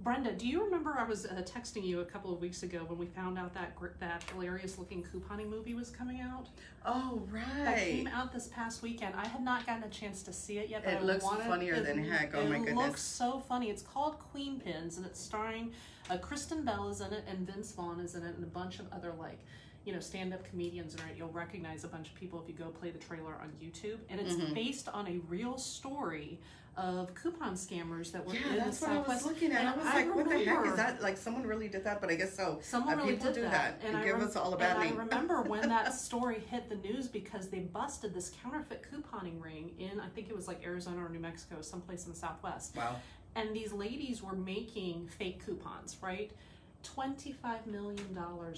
Brenda, 0.00 0.32
do 0.32 0.46
you 0.46 0.64
remember 0.64 0.96
I 0.96 1.02
was 1.04 1.26
uh, 1.26 1.42
texting 1.44 1.84
you 1.84 2.00
a 2.00 2.04
couple 2.04 2.32
of 2.32 2.40
weeks 2.40 2.62
ago 2.62 2.84
when 2.86 2.98
we 2.98 3.06
found 3.06 3.36
out 3.36 3.52
that 3.54 3.72
that 3.98 4.22
hilarious-looking 4.32 5.04
couponing 5.12 5.48
movie 5.48 5.74
was 5.74 5.90
coming 5.90 6.20
out? 6.20 6.46
Oh, 6.86 7.20
right, 7.30 7.44
That 7.56 7.66
right. 7.66 7.78
came 7.88 8.06
out 8.06 8.32
this 8.32 8.46
past 8.48 8.80
weekend. 8.80 9.14
I 9.16 9.26
had 9.26 9.42
not 9.42 9.66
gotten 9.66 9.82
a 9.82 9.88
chance 9.88 10.22
to 10.22 10.32
see 10.32 10.58
it 10.58 10.68
yet. 10.70 10.84
But 10.84 10.94
It 10.94 10.96
I 10.98 11.02
looks 11.02 11.24
wanted, 11.24 11.46
funnier 11.46 11.74
it- 11.74 11.84
than 11.86 12.04
heck. 12.04 12.32
Oh, 12.34 12.44
my 12.44 12.58
goodness. 12.58 12.70
It 12.70 12.76
looks 12.76 13.02
so 13.02 13.40
funny. 13.40 13.70
It's 13.70 13.82
called 13.82 14.16
Queenpins, 14.32 14.98
and 14.98 15.04
it's 15.04 15.20
starring 15.20 15.72
uh, 16.08 16.16
Kristen 16.18 16.64
Bell 16.64 16.88
is 16.88 17.00
in 17.00 17.12
it, 17.12 17.24
and 17.28 17.40
Vince 17.46 17.72
Vaughn 17.72 17.98
is 17.98 18.14
in 18.14 18.22
it, 18.22 18.34
and 18.36 18.44
a 18.44 18.48
bunch 18.48 18.78
of 18.78 18.86
other 18.92 19.12
like 19.18 19.38
you 19.84 19.92
know 19.94 20.00
stand-up 20.00 20.44
comedians 20.48 20.94
in 20.94 21.00
it. 21.00 21.16
You'll 21.16 21.28
recognize 21.30 21.82
a 21.84 21.88
bunch 21.88 22.08
of 22.08 22.14
people 22.14 22.40
if 22.42 22.48
you 22.48 22.54
go 22.54 22.70
play 22.70 22.90
the 22.90 22.98
trailer 22.98 23.34
on 23.34 23.50
YouTube, 23.62 23.98
and 24.10 24.20
it's 24.20 24.34
Mhm. 24.34 24.54
based 24.54 24.88
on 24.88 25.06
a 25.08 25.18
real 25.28 25.56
story 25.58 26.38
of 26.78 27.12
coupon 27.14 27.54
scammers 27.54 28.12
that 28.12 28.24
were 28.24 28.34
Yeah, 28.34 28.50
in 28.52 28.56
that's 28.58 28.78
the 28.78 28.86
what 28.86 29.08
I 29.10 29.14
was 29.14 29.26
looking 29.26 29.50
at. 29.52 29.60
And 29.60 29.68
I 29.68 29.76
was 29.76 29.86
I 29.86 29.94
like, 29.96 30.14
what 30.14 30.28
the 30.28 30.38
heck 30.44 30.64
is 30.66 30.76
that? 30.76 31.02
Like, 31.02 31.16
someone 31.16 31.44
really 31.44 31.68
did 31.68 31.82
that, 31.84 32.00
but 32.00 32.08
I 32.08 32.14
guess 32.14 32.34
so. 32.36 32.60
Someone 32.62 32.94
Uh, 32.94 32.96
really 32.98 33.12
people 33.14 33.26
did 33.32 33.34
do 33.34 33.42
that, 33.42 33.80
and 33.84 33.96
I 33.96 34.04
give 34.04 34.14
rem- 34.16 34.26
us 34.28 34.36
all 34.36 34.54
a 34.54 34.56
bad 34.56 34.76
and 34.76 34.84
name. 34.90 35.00
I 35.00 35.02
remember 35.04 35.42
when 35.42 35.68
that 35.68 35.92
story 36.06 36.40
hit 36.50 36.68
the 36.68 36.76
news 36.76 37.08
because 37.08 37.48
they 37.48 37.58
busted 37.58 38.14
this 38.14 38.30
counterfeit 38.42 38.84
couponing 38.92 39.42
ring 39.42 39.72
in, 39.78 39.98
I 39.98 40.08
think 40.08 40.28
it 40.30 40.36
was 40.36 40.46
like 40.46 40.64
Arizona 40.64 41.04
or 41.04 41.08
New 41.08 41.18
Mexico, 41.18 41.60
someplace 41.62 42.06
in 42.06 42.12
the 42.12 42.18
Southwest. 42.18 42.76
Wow. 42.76 42.96
And 43.34 43.54
these 43.54 43.72
ladies 43.72 44.22
were 44.22 44.34
making 44.34 45.08
fake 45.08 45.44
coupons, 45.44 45.96
right? 46.00 46.30
$25 46.84 47.66
million 47.66 48.16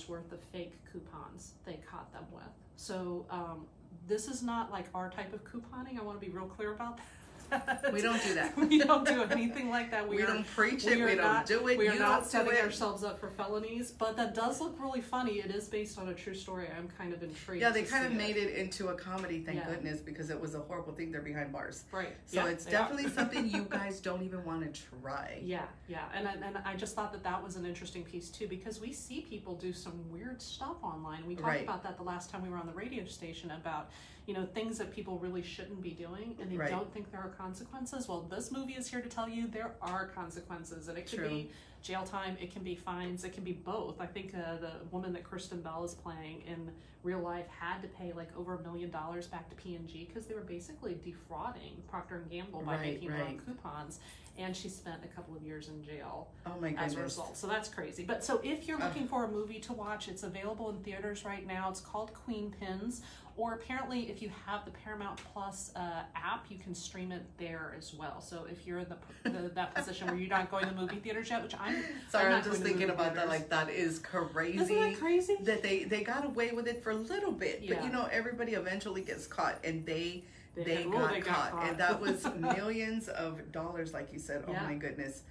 worth 0.09 0.33
of 0.33 0.41
fake 0.53 0.75
coupons 0.93 1.53
they 1.65 1.79
caught 1.91 2.13
them 2.13 2.25
with. 2.33 2.45
So, 2.77 3.25
um, 3.31 3.67
this 4.07 4.29
is 4.29 4.43
not 4.43 4.71
like 4.73 4.87
our 4.95 5.11
type 5.11 5.33
of 5.33 5.45
couponing. 5.45 5.99
I 5.99 6.03
want 6.03 6.21
to 6.21 6.27
be 6.27 6.33
real 6.33 6.47
clear 6.47 6.73
about 6.73 6.97
that. 6.99 7.07
That. 7.51 7.93
We 7.93 8.01
don't 8.01 8.23
do 8.23 8.35
that. 8.35 8.57
we 8.69 8.79
don't 8.79 9.07
do 9.07 9.23
anything 9.25 9.71
like 9.71 9.91
that. 9.91 10.09
We 10.09 10.23
are- 10.23 10.27
don't 10.27 10.47
preach 10.47 10.87
it, 10.87 10.99
we 10.99 11.15
don't 11.15 11.19
not- 11.19 11.47
do 11.47 11.67
it, 11.69 11.79
We 11.79 11.89
are 11.89 11.99
not 11.99 12.27
setting 12.27 12.53
it. 12.53 12.63
ourselves 12.63 13.05
up 13.05 13.19
for 13.21 13.31
felonies, 13.31 13.91
but 13.91 14.17
that 14.17 14.35
does 14.35 14.61
look 14.61 14.77
really 14.81 15.01
funny. 15.01 15.39
It 15.41 15.51
is 15.51 15.69
based 15.69 15.99
on 15.99 16.09
a 16.09 16.15
true 16.15 16.35
story. 16.35 16.69
I'm 16.77 16.89
kind 16.89 17.13
of 17.13 17.23
intrigued. 17.23 17.63
Yeah, 17.63 17.71
they 17.71 17.83
kind 17.83 18.07
of 18.07 18.13
made 18.13 18.37
it 18.37 18.55
into 18.55 18.89
a 18.89 18.95
comedy, 18.95 19.41
thank 19.41 19.59
Yeah. 19.59 19.69
goodness, 19.69 20.01
because 20.01 20.31
it 20.31 20.41
was 20.41 20.55
a 20.55 20.61
horrible 20.61 20.93
thing. 20.93 21.11
They're 21.13 21.21
behind 21.23 21.53
bars. 21.53 21.85
Right. 21.93 22.17
So 22.27 22.45
Yeah, 22.45 22.51
it's 22.51 22.65
they 22.65 22.75
are. 22.77 22.81
definitely 22.81 23.11
something 23.15 23.49
you 23.51 23.67
guys 23.69 24.01
don't 24.01 24.23
even 24.23 24.45
want 24.45 24.73
to 24.73 24.83
try. 25.03 25.41
Yeah, 25.43 25.65
yeah, 25.89 26.05
and 26.15 26.27
I- 26.29 26.35
and 26.35 26.59
I 26.65 26.75
just 26.77 26.95
thought 26.95 27.13
that 27.13 27.23
that 27.25 27.43
was 27.43 27.57
an 27.57 27.67
interesting 27.67 28.03
piece 28.05 28.29
too 28.31 28.47
because 28.49 28.81
we 28.81 28.93
see 28.93 29.21
people 29.23 29.55
do 29.55 29.73
some 29.73 30.09
weird 30.11 30.41
stuff 30.41 30.77
online. 30.83 31.27
We 31.27 31.35
talked 31.35 31.47
Right. 31.47 31.63
about 31.63 31.83
that 31.83 31.97
the 31.97 32.03
last 32.03 32.31
time 32.31 32.43
we 32.43 32.49
were 32.49 32.57
on 32.57 32.67
the 32.67 32.73
radio 32.73 33.05
station 33.05 33.51
about 33.51 33.91
you 34.31 34.37
know 34.37 34.47
things 34.55 34.79
that 34.79 34.93
people 34.93 35.19
really 35.19 35.43
shouldn't 35.43 35.83
be 35.83 35.91
doing 35.91 36.37
and 36.41 36.53
they 36.53 36.57
Right. 36.57 36.71
don't 36.71 36.93
think 36.95 37.11
there 37.11 37.21
are 37.21 37.31
consequences. 37.31 38.07
Well, 38.07 38.21
this 38.31 38.53
movie 38.53 38.75
is 38.75 38.87
here 38.89 39.01
to 39.01 39.09
tell 39.09 39.29
you 39.29 39.49
there 39.49 39.73
are 39.83 40.07
consequences, 40.07 40.87
and 40.87 40.97
it 40.97 41.11
could 41.11 41.25
be 41.29 41.51
jail 41.83 42.05
time, 42.05 42.37
it 42.41 42.53
can 42.53 42.63
be 42.63 42.77
fines, 42.77 43.25
it 43.25 43.33
can 43.33 43.43
be 43.43 43.55
both. 43.55 44.01
I 44.01 44.07
think 44.07 44.33
uh, 44.33 44.59
the 44.59 44.71
woman 44.93 45.13
that 45.15 45.25
Kristen 45.25 45.63
Bell 45.63 45.83
is 45.83 45.95
playing 45.95 46.43
in 46.47 46.71
real 47.03 47.19
life 47.19 47.47
had 47.49 47.81
to 47.83 47.89
pay 47.89 48.13
like 48.13 48.29
over 48.37 48.55
a 48.55 48.63
million 48.63 48.91
dollars 48.91 49.27
back 49.27 49.49
to 49.51 49.57
P&G 49.57 50.05
because 50.07 50.27
they 50.29 50.35
were 50.35 50.43
basically 50.43 50.97
defrauding 51.05 51.83
Procter 51.89 52.17
and 52.19 52.31
Gamble 52.31 52.61
by 52.61 52.75
Right, 52.77 52.83
making 52.93 53.11
right. 53.11 53.45
coupons, 53.45 53.99
and 54.39 54.55
she 54.55 54.69
spent 54.69 55.03
a 55.03 55.09
couple 55.09 55.35
of 55.35 55.43
years 55.43 55.69
in 55.71 55.83
jail 55.83 56.29
Oh 56.47 56.53
my 56.61 56.73
as 56.79 56.95
a 56.95 57.01
result. 57.03 57.37
So 57.37 57.49
that's 57.49 57.69
crazy. 57.69 58.05
But 58.05 58.23
so 58.25 58.41
if 58.45 58.69
you're 58.69 58.79
looking 58.79 59.09
for 59.09 59.25
a 59.25 59.29
movie 59.29 59.59
to 59.61 59.73
watch, 59.73 60.07
it's 60.07 60.23
available 60.23 60.71
in 60.71 60.77
theaters 60.85 61.25
right 61.25 61.45
now. 61.45 61.69
It's 61.69 61.81
called 61.81 62.13
Queenpins. 62.15 63.01
Or 63.41 63.55
apparently, 63.55 64.11
if 64.11 64.21
you 64.21 64.31
have 64.45 64.67
the 64.67 64.71
Paramount 64.71 65.19
Plus 65.33 65.73
uh, 65.75 66.03
app, 66.15 66.45
you 66.51 66.59
can 66.59 66.75
stream 66.75 67.11
it 67.11 67.23
there 67.39 67.75
as 67.79 67.95
well. 67.95 68.21
So 68.21 68.45
if 68.51 68.67
you're 68.67 68.81
in 68.81 68.87
the, 68.91 69.31
the 69.31 69.49
that 69.55 69.75
position 69.75 70.09
where 70.09 70.17
you're 70.17 70.29
not 70.29 70.51
going 70.51 70.69
to 70.69 70.75
the 70.75 70.79
movie 70.79 70.97
theaters 70.97 71.31
yet, 71.31 71.43
which 71.43 71.55
I'm 71.59 71.83
Sorry, 72.11 72.27
I'm 72.27 72.35
I'm, 72.35 72.45
just 72.45 72.61
thinking 72.63 72.89
movie 72.89 72.93
about 72.93 73.15
that. 73.15 73.29
Like 73.29 73.49
that 73.49 73.71
is 73.71 73.99
crazy. 73.99 74.59
Isn't 74.59 74.79
that 74.79 74.99
crazy? 74.99 75.37
that 75.41 75.63
they 75.63 75.85
they 75.85 76.03
got 76.03 76.27
away 76.27 76.51
with 76.51 76.69
it 76.69 76.83
for 76.85 76.91
a 76.91 76.95
little 76.97 77.33
bit, 77.33 77.61
yeah. 77.63 77.77
but 77.77 77.85
you 77.85 77.91
know 77.91 78.07
everybody 78.13 78.53
eventually 78.53 79.01
gets 79.01 79.27
caught, 79.27 79.57
and 79.65 79.87
they 79.87 80.23
They 80.55 80.65
they, 80.65 80.85
got- 80.85 80.93
got, 80.93 81.03
oh, 81.11 81.15
they 81.15 81.21
got 81.21 81.35
caught. 81.35 81.51
caught. 81.53 81.69
and 81.71 81.79
that 81.79 81.99
was 81.99 82.27
millions 82.39 83.09
of 83.09 83.51
dollars, 83.53 83.95
like 83.95 84.13
you 84.13 84.19
said. 84.19 84.45
Oh 84.49 84.53
Yeah. 84.53 84.65
my 84.65 84.75
goodness. 84.75 85.23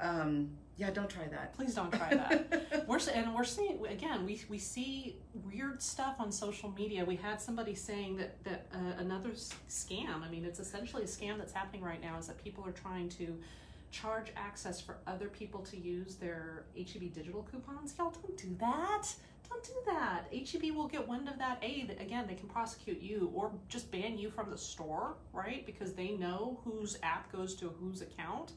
Um, 0.00 0.50
yeah, 0.76 0.90
don't 0.90 1.08
try 1.08 1.26
that. 1.28 1.54
Please 1.56 1.74
don't 1.74 1.92
try 1.92 2.10
that. 2.10 2.84
we're 2.88 2.98
and 3.14 3.34
we're 3.34 3.44
seeing 3.44 3.84
again. 3.86 4.26
We 4.26 4.40
we 4.48 4.58
see 4.58 5.16
weird 5.44 5.80
stuff 5.80 6.16
on 6.18 6.32
social 6.32 6.70
media. 6.72 7.04
We 7.04 7.16
had 7.16 7.40
somebody 7.40 7.74
saying 7.74 8.16
that 8.16 8.42
that 8.44 8.66
uh, 8.74 8.98
another 8.98 9.30
scam. 9.68 10.22
I 10.22 10.28
mean, 10.30 10.44
it's 10.44 10.58
essentially 10.58 11.04
a 11.04 11.06
scam 11.06 11.38
that's 11.38 11.52
happening 11.52 11.82
right 11.82 12.02
now. 12.02 12.18
Is 12.18 12.26
that 12.26 12.42
people 12.42 12.66
are 12.66 12.72
trying 12.72 13.08
to 13.10 13.38
charge 13.92 14.32
access 14.36 14.80
for 14.80 14.96
other 15.06 15.28
people 15.28 15.60
to 15.60 15.76
use 15.76 16.16
their 16.16 16.64
HEB 16.76 17.12
digital 17.12 17.46
coupons. 17.48 17.94
Y'all 17.96 18.10
don't 18.10 18.36
do 18.36 18.56
that. 18.58 19.14
Don't 19.48 19.62
do 19.62 19.72
that. 19.86 20.24
HEB 20.32 20.74
will 20.74 20.88
get 20.88 21.06
wind 21.06 21.28
of 21.28 21.38
that. 21.38 21.58
A, 21.62 21.84
that 21.84 22.00
again, 22.00 22.26
they 22.26 22.34
can 22.34 22.48
prosecute 22.48 23.00
you 23.00 23.30
or 23.32 23.52
just 23.68 23.92
ban 23.92 24.18
you 24.18 24.30
from 24.30 24.50
the 24.50 24.58
store, 24.58 25.14
right? 25.32 25.64
Because 25.64 25.92
they 25.92 26.12
know 26.12 26.58
whose 26.64 26.98
app 27.04 27.30
goes 27.30 27.54
to 27.56 27.68
whose 27.80 28.02
account. 28.02 28.52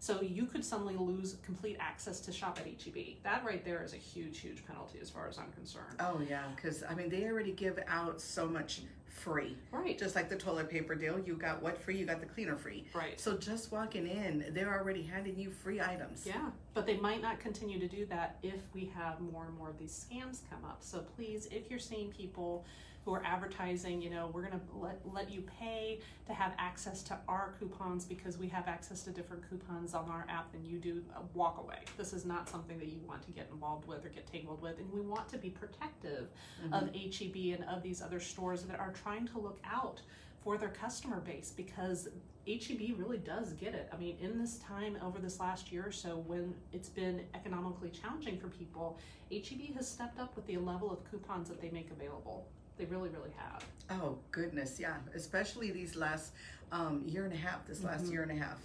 So 0.00 0.22
you 0.22 0.46
could 0.46 0.64
suddenly 0.64 0.96
lose 0.96 1.36
complete 1.44 1.76
access 1.78 2.20
to 2.20 2.32
shop 2.32 2.58
at 2.58 2.66
HEB. 2.66 3.22
That 3.22 3.44
right 3.44 3.62
there 3.62 3.84
is 3.84 3.92
a 3.92 3.98
huge, 3.98 4.38
huge 4.40 4.66
penalty 4.66 4.98
as 5.00 5.10
far 5.10 5.28
as 5.28 5.38
I'm 5.38 5.52
concerned. 5.52 5.96
Oh 6.00 6.20
yeah, 6.26 6.44
because 6.56 6.82
I 6.88 6.94
mean 6.94 7.10
they 7.10 7.24
already 7.26 7.52
give 7.52 7.78
out 7.86 8.18
so 8.20 8.46
much 8.46 8.80
free, 9.08 9.58
Right. 9.72 9.98
just 9.98 10.14
like 10.14 10.30
the 10.30 10.36
toilet 10.36 10.70
paper 10.70 10.94
deal. 10.94 11.18
You 11.18 11.34
got 11.36 11.62
what 11.62 11.76
free? 11.76 11.98
You 11.98 12.06
got 12.06 12.20
the 12.20 12.26
cleaner 12.26 12.56
free. 12.56 12.86
Right. 12.94 13.20
So 13.20 13.36
just 13.36 13.70
walking 13.72 14.06
in, 14.06 14.46
they're 14.54 14.72
already 14.72 15.02
handing 15.02 15.38
you 15.38 15.50
free 15.50 15.82
items. 15.82 16.24
Yeah, 16.26 16.48
but 16.72 16.86
they 16.86 16.96
might 16.96 17.20
not 17.20 17.38
continue 17.38 17.78
to 17.78 17.88
do 17.88 18.06
that 18.06 18.38
if 18.42 18.60
we 18.72 18.90
have 18.96 19.20
more 19.20 19.44
and 19.44 19.58
more 19.58 19.68
of 19.68 19.78
these 19.78 20.06
scams 20.10 20.38
come 20.48 20.64
up. 20.64 20.78
So 20.80 21.00
please, 21.16 21.46
if 21.50 21.68
you're 21.68 21.78
seeing 21.78 22.08
people 22.10 22.64
who 23.04 23.14
are 23.14 23.22
advertising, 23.24 24.02
you 24.02 24.10
know, 24.10 24.30
we're 24.32 24.42
gonna 24.42 24.60
let, 24.74 25.00
let 25.10 25.30
you 25.30 25.42
pay 25.58 26.00
to 26.26 26.34
have 26.34 26.52
access 26.58 27.02
to 27.02 27.18
our 27.28 27.54
coupons 27.58 28.04
because 28.04 28.36
we 28.36 28.46
have 28.48 28.68
access 28.68 29.02
to 29.02 29.10
different 29.10 29.48
coupons 29.48 29.94
on 29.94 30.08
our 30.10 30.26
app 30.28 30.52
than 30.52 30.64
you 30.64 30.78
do, 30.78 31.02
uh, 31.16 31.20
walk 31.34 31.58
away. 31.58 31.78
This 31.96 32.12
is 32.12 32.26
not 32.26 32.48
something 32.48 32.78
that 32.78 32.88
you 32.88 33.00
want 33.06 33.22
to 33.22 33.32
get 33.32 33.48
involved 33.50 33.86
with 33.86 34.04
or 34.04 34.10
get 34.10 34.26
tangled 34.30 34.60
with, 34.60 34.78
and 34.78 34.92
we 34.92 35.00
want 35.00 35.28
to 35.30 35.38
be 35.38 35.50
protective 35.50 36.28
of 36.72 36.90
HEB 36.94 37.54
and 37.54 37.64
of 37.64 37.82
these 37.82 38.02
other 38.02 38.20
stores 38.20 38.62
that 38.64 38.78
are 38.78 38.92
trying 38.92 39.26
to 39.28 39.38
look 39.38 39.60
out 39.64 40.02
for 40.42 40.56
their 40.56 40.70
customer 40.70 41.20
base 41.20 41.52
because 41.54 42.08
HEB 42.46 42.98
really 42.98 43.18
does 43.18 43.52
get 43.52 43.74
it. 43.74 43.88
I 43.92 43.96
mean, 43.96 44.16
in 44.20 44.38
this 44.38 44.58
time 44.58 44.96
over 45.02 45.18
this 45.18 45.38
last 45.38 45.70
year 45.70 45.86
or 45.86 45.92
so, 45.92 46.22
when 46.26 46.54
it's 46.72 46.88
been 46.88 47.22
economically 47.34 47.90
challenging 47.90 48.38
for 48.38 48.48
people, 48.48 48.98
HEB 49.30 49.74
has 49.76 49.88
stepped 49.88 50.18
up 50.18 50.34
with 50.36 50.46
the 50.46 50.56
level 50.56 50.90
of 50.90 51.08
coupons 51.10 51.48
that 51.48 51.60
they 51.60 51.70
make 51.70 51.90
available. 51.90 52.46
They 52.80 52.86
really, 52.86 53.10
really 53.10 53.30
have. 53.36 53.62
Oh 53.90 54.16
goodness, 54.30 54.80
yeah. 54.80 54.94
Especially 55.14 55.70
these 55.70 55.96
last 55.96 56.32
um, 56.72 57.02
year 57.06 57.24
and 57.26 57.32
a 57.34 57.36
half. 57.36 57.66
This 57.66 57.84
last 57.84 58.04
Mm-hmm. 58.04 58.12
year 58.12 58.22
and 58.22 58.32
a 58.32 58.42
half. 58.42 58.58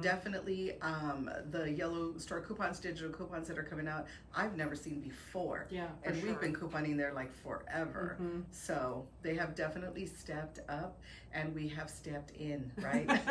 Definitely, 0.00 0.80
um, 0.82 1.30
the 1.50 1.70
yellow 1.70 2.16
store 2.18 2.40
coupons, 2.40 2.78
digital 2.78 3.10
coupons 3.10 3.48
that 3.48 3.58
are 3.58 3.62
coming 3.64 3.88
out. 3.88 4.06
I've 4.34 4.56
never 4.56 4.76
seen 4.76 5.00
before. 5.00 5.66
Yeah, 5.70 5.86
and 6.04 6.16
sure. 6.16 6.28
we've 6.28 6.40
been 6.40 6.54
couponing 6.54 6.96
there 6.96 7.12
like 7.12 7.32
forever. 7.32 8.16
Mhm. 8.20 8.44
So 8.50 9.06
they 9.22 9.34
have 9.34 9.54
definitely 9.54 10.06
stepped 10.06 10.60
up, 10.68 11.00
and 11.32 11.54
we 11.54 11.68
have 11.68 11.90
stepped 11.90 12.30
in, 12.32 12.70
right? 12.76 13.06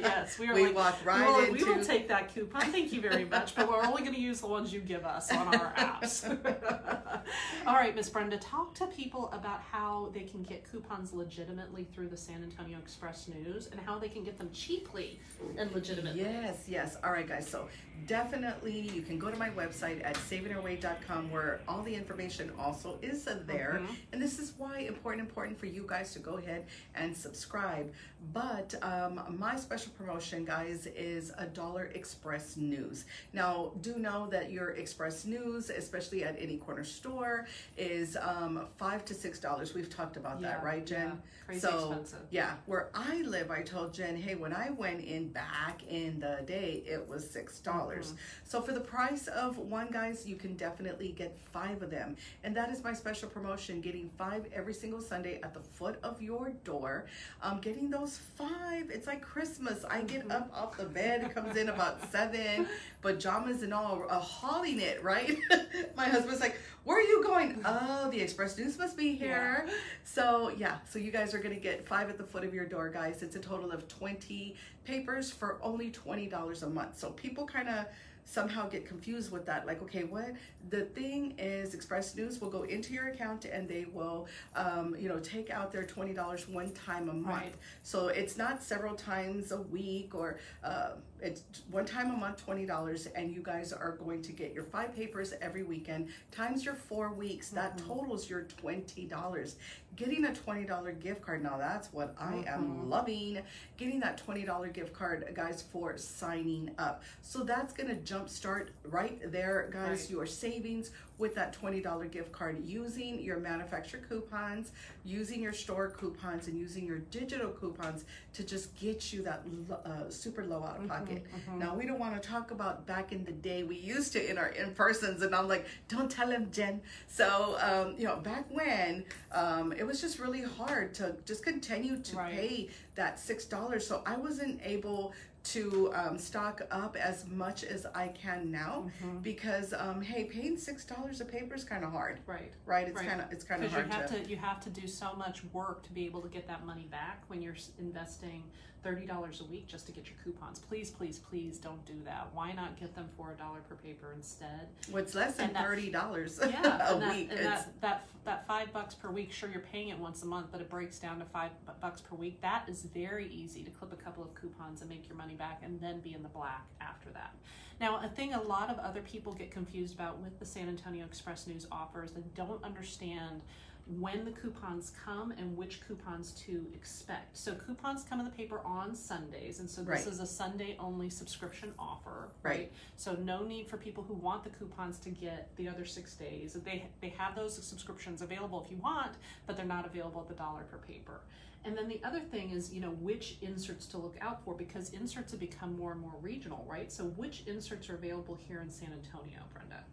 yes, 0.00 0.38
we 0.38 0.48
are. 0.48 0.54
We 0.54 0.66
like, 0.66 0.74
walk 0.74 1.04
right 1.04 1.20
well, 1.20 1.52
We 1.52 1.62
will 1.62 1.84
take 1.84 2.08
that 2.08 2.32
coupon. 2.34 2.72
Thank 2.72 2.92
you 2.92 3.00
very 3.00 3.24
much, 3.24 3.54
but 3.54 3.68
we're 3.68 3.84
only 3.84 4.02
going 4.02 4.14
to 4.14 4.20
use 4.20 4.40
the 4.40 4.48
ones 4.48 4.72
you 4.72 4.80
give 4.80 5.04
us 5.04 5.30
on 5.30 5.54
our 5.54 5.72
apps. 5.74 6.24
All 7.66 7.74
right, 7.74 7.94
Miss 7.94 8.08
Brenda, 8.08 8.38
talk 8.38 8.74
to 8.76 8.86
people 8.86 9.30
about 9.32 9.60
how 9.60 10.10
they 10.12 10.22
can 10.22 10.42
get 10.42 10.68
coupons 10.68 11.12
legitimately 11.12 11.84
through 11.94 12.08
the 12.08 12.16
San 12.16 12.42
Antonio 12.42 12.78
Express 12.78 13.28
News 13.28 13.68
and 13.68 13.80
how 13.80 13.98
they 13.98 14.08
can 14.08 14.24
get 14.24 14.38
them 14.38 14.50
cheaply 14.52 15.20
and 15.56 15.67
legitimately. 15.72 16.20
Yes, 16.20 16.64
yes. 16.68 16.96
All 17.02 17.12
right, 17.12 17.26
guys. 17.26 17.48
So 17.48 17.68
definitely 18.06 18.80
you 18.94 19.02
can 19.02 19.18
go 19.18 19.30
to 19.30 19.36
my 19.36 19.50
website 19.50 20.04
at 20.04 20.14
savingourway.com 20.14 21.30
where 21.30 21.60
all 21.68 21.82
the 21.82 21.94
information 21.94 22.50
also 22.58 22.98
is 23.02 23.28
there. 23.46 23.82
And 24.12 24.22
this 24.22 24.38
is 24.38 24.54
why 24.56 24.80
important, 24.80 25.28
important 25.28 25.58
for 25.58 25.66
you 25.66 25.84
guys 25.86 26.12
to 26.14 26.18
go 26.18 26.38
ahead 26.38 26.66
and 26.94 27.16
subscribe. 27.16 27.92
But 28.32 28.74
um, 28.82 29.36
my 29.38 29.56
special 29.56 29.92
promotion, 29.98 30.44
guys, 30.44 30.86
is 30.86 31.32
a 31.38 31.46
dollar 31.46 31.90
express 31.94 32.56
news. 32.56 33.04
Now, 33.32 33.72
do 33.80 33.96
know 33.98 34.26
that 34.30 34.50
your 34.50 34.70
express 34.70 35.24
news, 35.24 35.70
especially 35.70 36.24
at 36.24 36.36
any 36.38 36.56
corner 36.56 36.84
store, 36.84 37.46
is 37.76 38.16
um, 38.20 38.66
five 38.76 39.04
to 39.06 39.14
six 39.14 39.38
dollars. 39.38 39.74
We've 39.74 39.90
talked 39.90 40.16
about 40.16 40.40
that, 40.42 40.62
right, 40.64 40.84
Jen? 40.84 41.08
yeah. 41.08 41.14
Crazy 41.46 41.60
so, 41.60 41.78
expensive. 41.78 42.26
yeah, 42.30 42.54
where 42.66 42.88
I 42.94 43.22
live, 43.22 43.50
I 43.50 43.62
told 43.62 43.94
Jen, 43.94 44.16
hey, 44.16 44.34
when 44.34 44.52
I 44.52 44.70
went 44.70 45.00
in 45.02 45.28
back 45.28 45.47
in 45.88 46.20
the 46.20 46.42
day, 46.46 46.82
it 46.86 47.06
was 47.08 47.28
six 47.28 47.60
dollars. 47.60 48.14
So 48.44 48.60
for 48.60 48.72
the 48.72 48.80
price 48.80 49.26
of 49.28 49.58
one, 49.58 49.88
guys, 49.90 50.26
you 50.26 50.36
can 50.36 50.54
definitely 50.54 51.12
get 51.16 51.36
five 51.52 51.82
of 51.82 51.90
them, 51.90 52.16
and 52.44 52.56
that 52.56 52.70
is 52.70 52.82
my 52.84 52.92
special 52.92 53.28
promotion: 53.28 53.80
getting 53.80 54.10
five 54.16 54.46
every 54.52 54.74
single 54.74 55.00
Sunday 55.00 55.40
at 55.42 55.54
the 55.54 55.60
foot 55.60 55.98
of 56.02 56.20
your 56.22 56.50
door. 56.64 57.06
Um, 57.42 57.60
getting 57.60 57.90
those 57.90 58.18
five, 58.36 58.90
it's 58.90 59.06
like 59.06 59.22
Christmas. 59.22 59.84
I 59.88 60.02
get 60.02 60.30
up 60.30 60.50
off 60.54 60.76
the 60.76 60.84
bed, 60.84 61.22
it 61.22 61.34
comes 61.34 61.56
in 61.56 61.68
about 61.68 62.10
seven, 62.10 62.66
pajamas 63.02 63.62
and 63.62 63.72
all, 63.72 64.06
uh, 64.08 64.18
hauling 64.18 64.80
it. 64.80 65.02
Right? 65.02 65.38
my 65.96 66.08
husband's 66.08 66.40
like, 66.40 66.58
"Where 66.88 66.98
are 66.98 67.02
you 67.02 67.22
going?" 67.22 67.60
Oh, 67.66 68.08
the 68.10 68.20
Express 68.20 68.56
News 68.56 68.78
must 68.78 68.96
be 68.96 69.14
here. 69.14 69.68
So 70.04 70.50
yeah, 70.56 70.78
so 70.88 70.98
you 70.98 71.12
guys 71.12 71.34
are 71.34 71.38
gonna 71.38 71.56
get 71.56 71.86
five 71.86 72.08
at 72.08 72.16
the 72.16 72.24
foot 72.24 72.44
of 72.44 72.54
your 72.54 72.64
door, 72.64 72.88
guys. 72.88 73.22
It's 73.22 73.36
a 73.36 73.40
total 73.40 73.70
of 73.72 73.86
twenty 73.88 74.56
papers 74.84 75.30
for 75.30 75.58
only 75.62 75.90
twenty 75.90 76.28
dollars 76.28 76.62
a 76.62 76.70
month. 76.78 76.98
So 76.98 77.10
people 77.10 77.44
kind 77.44 77.68
of 77.68 77.84
somehow 78.24 78.68
get 78.68 78.86
confused 78.86 79.32
with 79.32 79.46
that. 79.46 79.66
Like, 79.66 79.82
okay, 79.82 80.04
what 80.04 80.32
the 80.68 80.82
thing 80.84 81.34
is, 81.38 81.72
Express 81.72 82.14
News 82.14 82.40
will 82.40 82.50
go 82.50 82.62
into 82.64 82.92
your 82.92 83.08
account 83.08 83.46
and 83.46 83.66
they 83.66 83.86
will, 83.90 84.26
um, 84.54 84.94
you 84.98 85.08
know, 85.08 85.18
take 85.18 85.48
out 85.50 85.72
their 85.72 85.84
twenty 85.84 86.14
dollars 86.14 86.48
one 86.48 86.70
time 86.72 87.08
a 87.10 87.12
month. 87.12 87.26
Right. 87.26 87.54
So 87.82 88.08
it's 88.08 88.36
not 88.38 88.62
several 88.62 88.94
times 88.94 89.52
a 89.52 89.60
week 89.60 90.14
or. 90.14 90.38
Uh, 90.64 90.92
it's 91.20 91.42
one 91.70 91.84
time 91.84 92.10
a 92.10 92.16
month, 92.16 92.44
twenty 92.44 92.66
dollars, 92.66 93.06
and 93.14 93.32
you 93.32 93.42
guys 93.42 93.72
are 93.72 93.92
going 93.92 94.22
to 94.22 94.32
get 94.32 94.52
your 94.52 94.64
five 94.64 94.94
papers 94.94 95.34
every 95.40 95.62
weekend 95.62 96.08
times 96.30 96.64
your 96.64 96.74
four 96.74 97.12
weeks. 97.12 97.50
That 97.50 97.76
mm-hmm. 97.76 97.88
totals 97.88 98.28
your 98.28 98.42
twenty 98.42 99.06
dollars. 99.06 99.56
Getting 99.96 100.26
a 100.26 100.34
twenty 100.34 100.64
dollar 100.64 100.92
gift 100.92 101.22
card 101.22 101.42
now, 101.42 101.56
that's 101.58 101.92
what 101.92 102.14
I 102.18 102.44
am 102.46 102.64
mm-hmm. 102.64 102.90
loving. 102.90 103.40
Getting 103.76 104.00
that 104.00 104.18
twenty 104.18 104.44
dollar 104.44 104.68
gift 104.68 104.92
card, 104.92 105.28
guys, 105.34 105.64
for 105.72 105.96
signing 105.98 106.70
up. 106.78 107.02
So 107.22 107.42
that's 107.42 107.72
gonna 107.72 107.96
jumpstart 107.96 108.68
right 108.84 109.20
there, 109.32 109.70
guys. 109.72 110.02
Right. 110.02 110.10
Your 110.10 110.26
savings 110.26 110.90
with 111.18 111.34
that 111.34 111.52
twenty 111.52 111.80
dollar 111.80 112.06
gift 112.06 112.32
card 112.32 112.64
using 112.64 113.20
your 113.20 113.38
manufacturer 113.38 114.00
coupons, 114.08 114.72
using 115.04 115.42
your 115.42 115.52
store 115.52 115.90
coupons, 115.90 116.46
and 116.46 116.58
using 116.58 116.86
your 116.86 116.98
digital 117.10 117.50
coupons 117.50 118.04
to 118.34 118.44
just 118.44 118.74
get 118.78 119.12
you 119.12 119.22
that 119.22 119.42
uh, 119.84 120.08
super 120.08 120.44
low 120.44 120.62
out 120.64 120.78
of 120.78 120.88
pocket. 120.88 121.24
Now 121.56 121.74
we 121.74 121.86
don't 121.86 121.98
want 121.98 122.20
to 122.20 122.28
talk 122.28 122.50
about 122.52 122.86
back 122.86 123.12
in 123.12 123.24
the 123.24 123.32
day 123.32 123.64
we 123.64 123.76
used 123.76 124.12
to 124.12 124.30
in 124.30 124.38
our 124.38 124.48
in 124.48 124.72
persons, 124.74 125.22
and 125.22 125.34
I'm 125.34 125.48
like, 125.48 125.66
don't 125.88 126.10
tell 126.10 126.30
him, 126.30 126.50
Jen. 126.52 126.80
So 127.08 127.56
um, 127.60 127.94
you 127.98 128.04
know, 128.04 128.16
back 128.16 128.44
when 128.50 129.04
um, 129.32 129.72
it 129.72 129.86
was 129.86 130.00
just 130.00 130.18
really 130.18 130.42
hard 130.42 130.94
to 130.94 131.16
just 131.24 131.42
continue 131.42 131.98
to 132.00 132.16
Right. 132.16 132.32
pay 132.32 132.68
that 132.94 133.18
six 133.20 133.44
dollars. 133.44 133.86
So 133.86 134.02
I 134.06 134.16
wasn't 134.16 134.60
able 134.64 135.12
to 135.44 135.90
um, 135.94 136.18
stock 136.18 136.62
up 136.70 136.96
as 136.96 137.26
much 137.28 137.64
as 137.64 137.86
I 137.94 138.08
can 138.08 138.50
now 138.50 138.90
because 139.22 139.72
um, 139.72 140.02
hey, 140.02 140.24
paying 140.24 140.56
six 140.58 140.84
dollars 140.84 141.20
a 141.20 141.24
paper 141.24 141.54
is 141.54 141.64
kind 141.64 141.84
of 141.84 141.92
hard, 141.92 142.20
Right. 142.26 142.52
right? 142.66 142.86
It's 142.88 142.96
Right. 142.98 143.08
kind 143.08 143.20
of 143.20 143.32
it's 143.32 143.44
kind 143.44 143.62
of 143.64 143.70
Because 143.70 143.86
you 143.86 143.92
hard 143.92 144.10
have 144.10 144.24
to 144.24 144.30
you 144.30 144.36
have 144.36 144.60
to 144.64 144.70
do 144.70 144.86
so 144.86 145.14
much 145.14 145.42
work 145.52 145.82
to 145.84 145.92
be 145.92 146.04
able 146.06 146.20
to 146.22 146.28
get 146.28 146.46
that 146.48 146.66
money 146.66 146.86
back 146.90 147.22
when 147.28 147.40
you're 147.40 147.56
investing 147.78 148.42
thirty 148.82 149.06
dollars 149.06 149.40
a 149.40 149.44
week 149.44 149.66
just 149.66 149.86
to 149.86 149.92
get 149.92 150.06
your 150.06 150.16
coupons. 150.24 150.58
Please, 150.58 150.90
please, 150.90 151.18
please 151.18 151.58
don't 151.58 151.84
do 151.84 151.94
that. 152.04 152.28
Why 152.32 152.52
not 152.52 152.78
get 152.78 152.94
them 152.94 153.08
for 153.16 153.32
a 153.32 153.36
dollar 153.36 153.60
per 153.68 153.74
paper 153.76 154.12
instead? 154.14 154.68
What's 154.90 155.14
less 155.14 155.36
than 155.36 155.46
and 155.48 155.56
that- 155.56 155.64
thirty 155.66 155.90
dollars 155.90 156.38
Yeah, 156.42 156.62
a 156.88 156.94
and, 156.94 157.02
that, 157.02 157.14
week? 157.16 157.28
and 157.30 157.40
that, 157.40 157.80
that 157.80 158.06
that 158.24 158.46
five 158.46 158.72
bucks 158.72 158.94
per 158.94 159.10
week. 159.10 159.32
Sure, 159.32 159.50
you're 159.50 159.60
paying 159.60 159.88
it 159.88 159.98
once 159.98 160.22
a 160.22 160.26
month, 160.26 160.48
but 160.52 160.60
it 160.60 160.68
breaks 160.70 160.98
down 160.98 161.18
to 161.18 161.24
five 161.26 161.50
bucks 161.80 162.00
per 162.00 162.14
week. 162.16 162.40
That 162.40 162.64
is 162.68 162.82
very 162.82 163.28
easy 163.28 163.62
to 163.64 163.70
clip 163.70 163.92
a 163.92 163.96
couple 163.96 164.22
of 164.22 164.34
coupons 164.34 164.80
and 164.80 164.90
make 164.90 165.08
your 165.08 165.16
money 165.16 165.34
back, 165.34 165.60
and 165.62 165.80
then 165.80 166.00
be 166.00 166.14
in 166.14 166.22
the 166.22 166.28
black 166.28 166.66
after 166.80 167.10
that. 167.10 167.34
Now, 167.80 168.00
a 168.04 168.08
thing 168.08 168.34
a 168.34 168.42
lot 168.42 168.70
of 168.70 168.78
other 168.80 169.00
people 169.02 169.32
get 169.32 169.52
confused 169.52 169.94
about 169.94 170.18
with 170.20 170.36
the 170.40 170.44
San 170.44 170.68
Antonio 170.68 171.04
Express 171.04 171.46
News 171.46 171.64
offers, 171.70 172.10
they 172.10 172.24
don't 172.34 172.62
understand 172.64 173.40
when 173.88 174.24
the 174.24 174.30
coupons 174.32 174.92
come 175.04 175.30
and 175.32 175.56
which 175.56 175.80
coupons 175.86 176.32
to 176.32 176.66
expect. 176.74 177.36
So 177.36 177.54
coupons 177.54 178.04
come 178.04 178.18
in 178.20 178.26
the 178.26 178.30
paper 178.30 178.60
on 178.64 178.94
Sundays, 178.94 179.60
and 179.60 179.68
so 179.68 179.80
this 179.82 179.88
Right. 179.88 180.06
is 180.06 180.20
a 180.20 180.26
Sunday 180.26 180.76
only 180.78 181.08
subscription 181.10 181.72
offer, 181.78 182.30
Right. 182.42 182.70
So 182.96 183.14
no 183.14 183.44
need 183.44 183.68
for 183.68 183.76
people 183.78 184.04
who 184.04 184.14
want 184.14 184.44
the 184.44 184.50
coupons 184.50 184.98
to 185.00 185.10
get 185.10 185.54
the 185.56 185.68
other 185.68 185.84
six 185.84 186.14
days. 186.14 186.52
They 186.54 186.88
they 187.00 187.08
have 187.10 187.34
those 187.34 187.62
subscriptions 187.66 188.20
available 188.22 188.62
if 188.62 188.70
you 188.70 188.76
want, 188.76 189.16
but 189.46 189.56
they're 189.56 189.64
not 189.64 189.86
available 189.86 190.20
at 190.20 190.28
the 190.28 190.34
dollar 190.34 190.64
per 190.64 190.78
paper. 190.78 191.20
And 191.64 191.76
then 191.76 191.88
the 191.88 192.02
other 192.04 192.20
thing 192.20 192.50
is, 192.50 192.72
you 192.72 192.80
know, 192.80 192.90
which 192.92 193.38
inserts 193.42 193.86
to 193.86 193.98
look 193.98 194.16
out 194.20 194.44
for 194.44 194.54
because 194.54 194.90
inserts 194.90 195.32
have 195.32 195.40
become 195.40 195.76
more 195.76 195.92
and 195.92 196.00
more 196.00 196.14
regional, 196.20 196.64
right? 196.68 196.90
So 196.92 197.04
which 197.04 197.42
inserts 197.46 197.90
are 197.90 197.94
available 197.96 198.36
here 198.36 198.60
in 198.60 198.70
San 198.70 198.92
Antonio, 198.92 199.40
Brenda? 199.52 199.84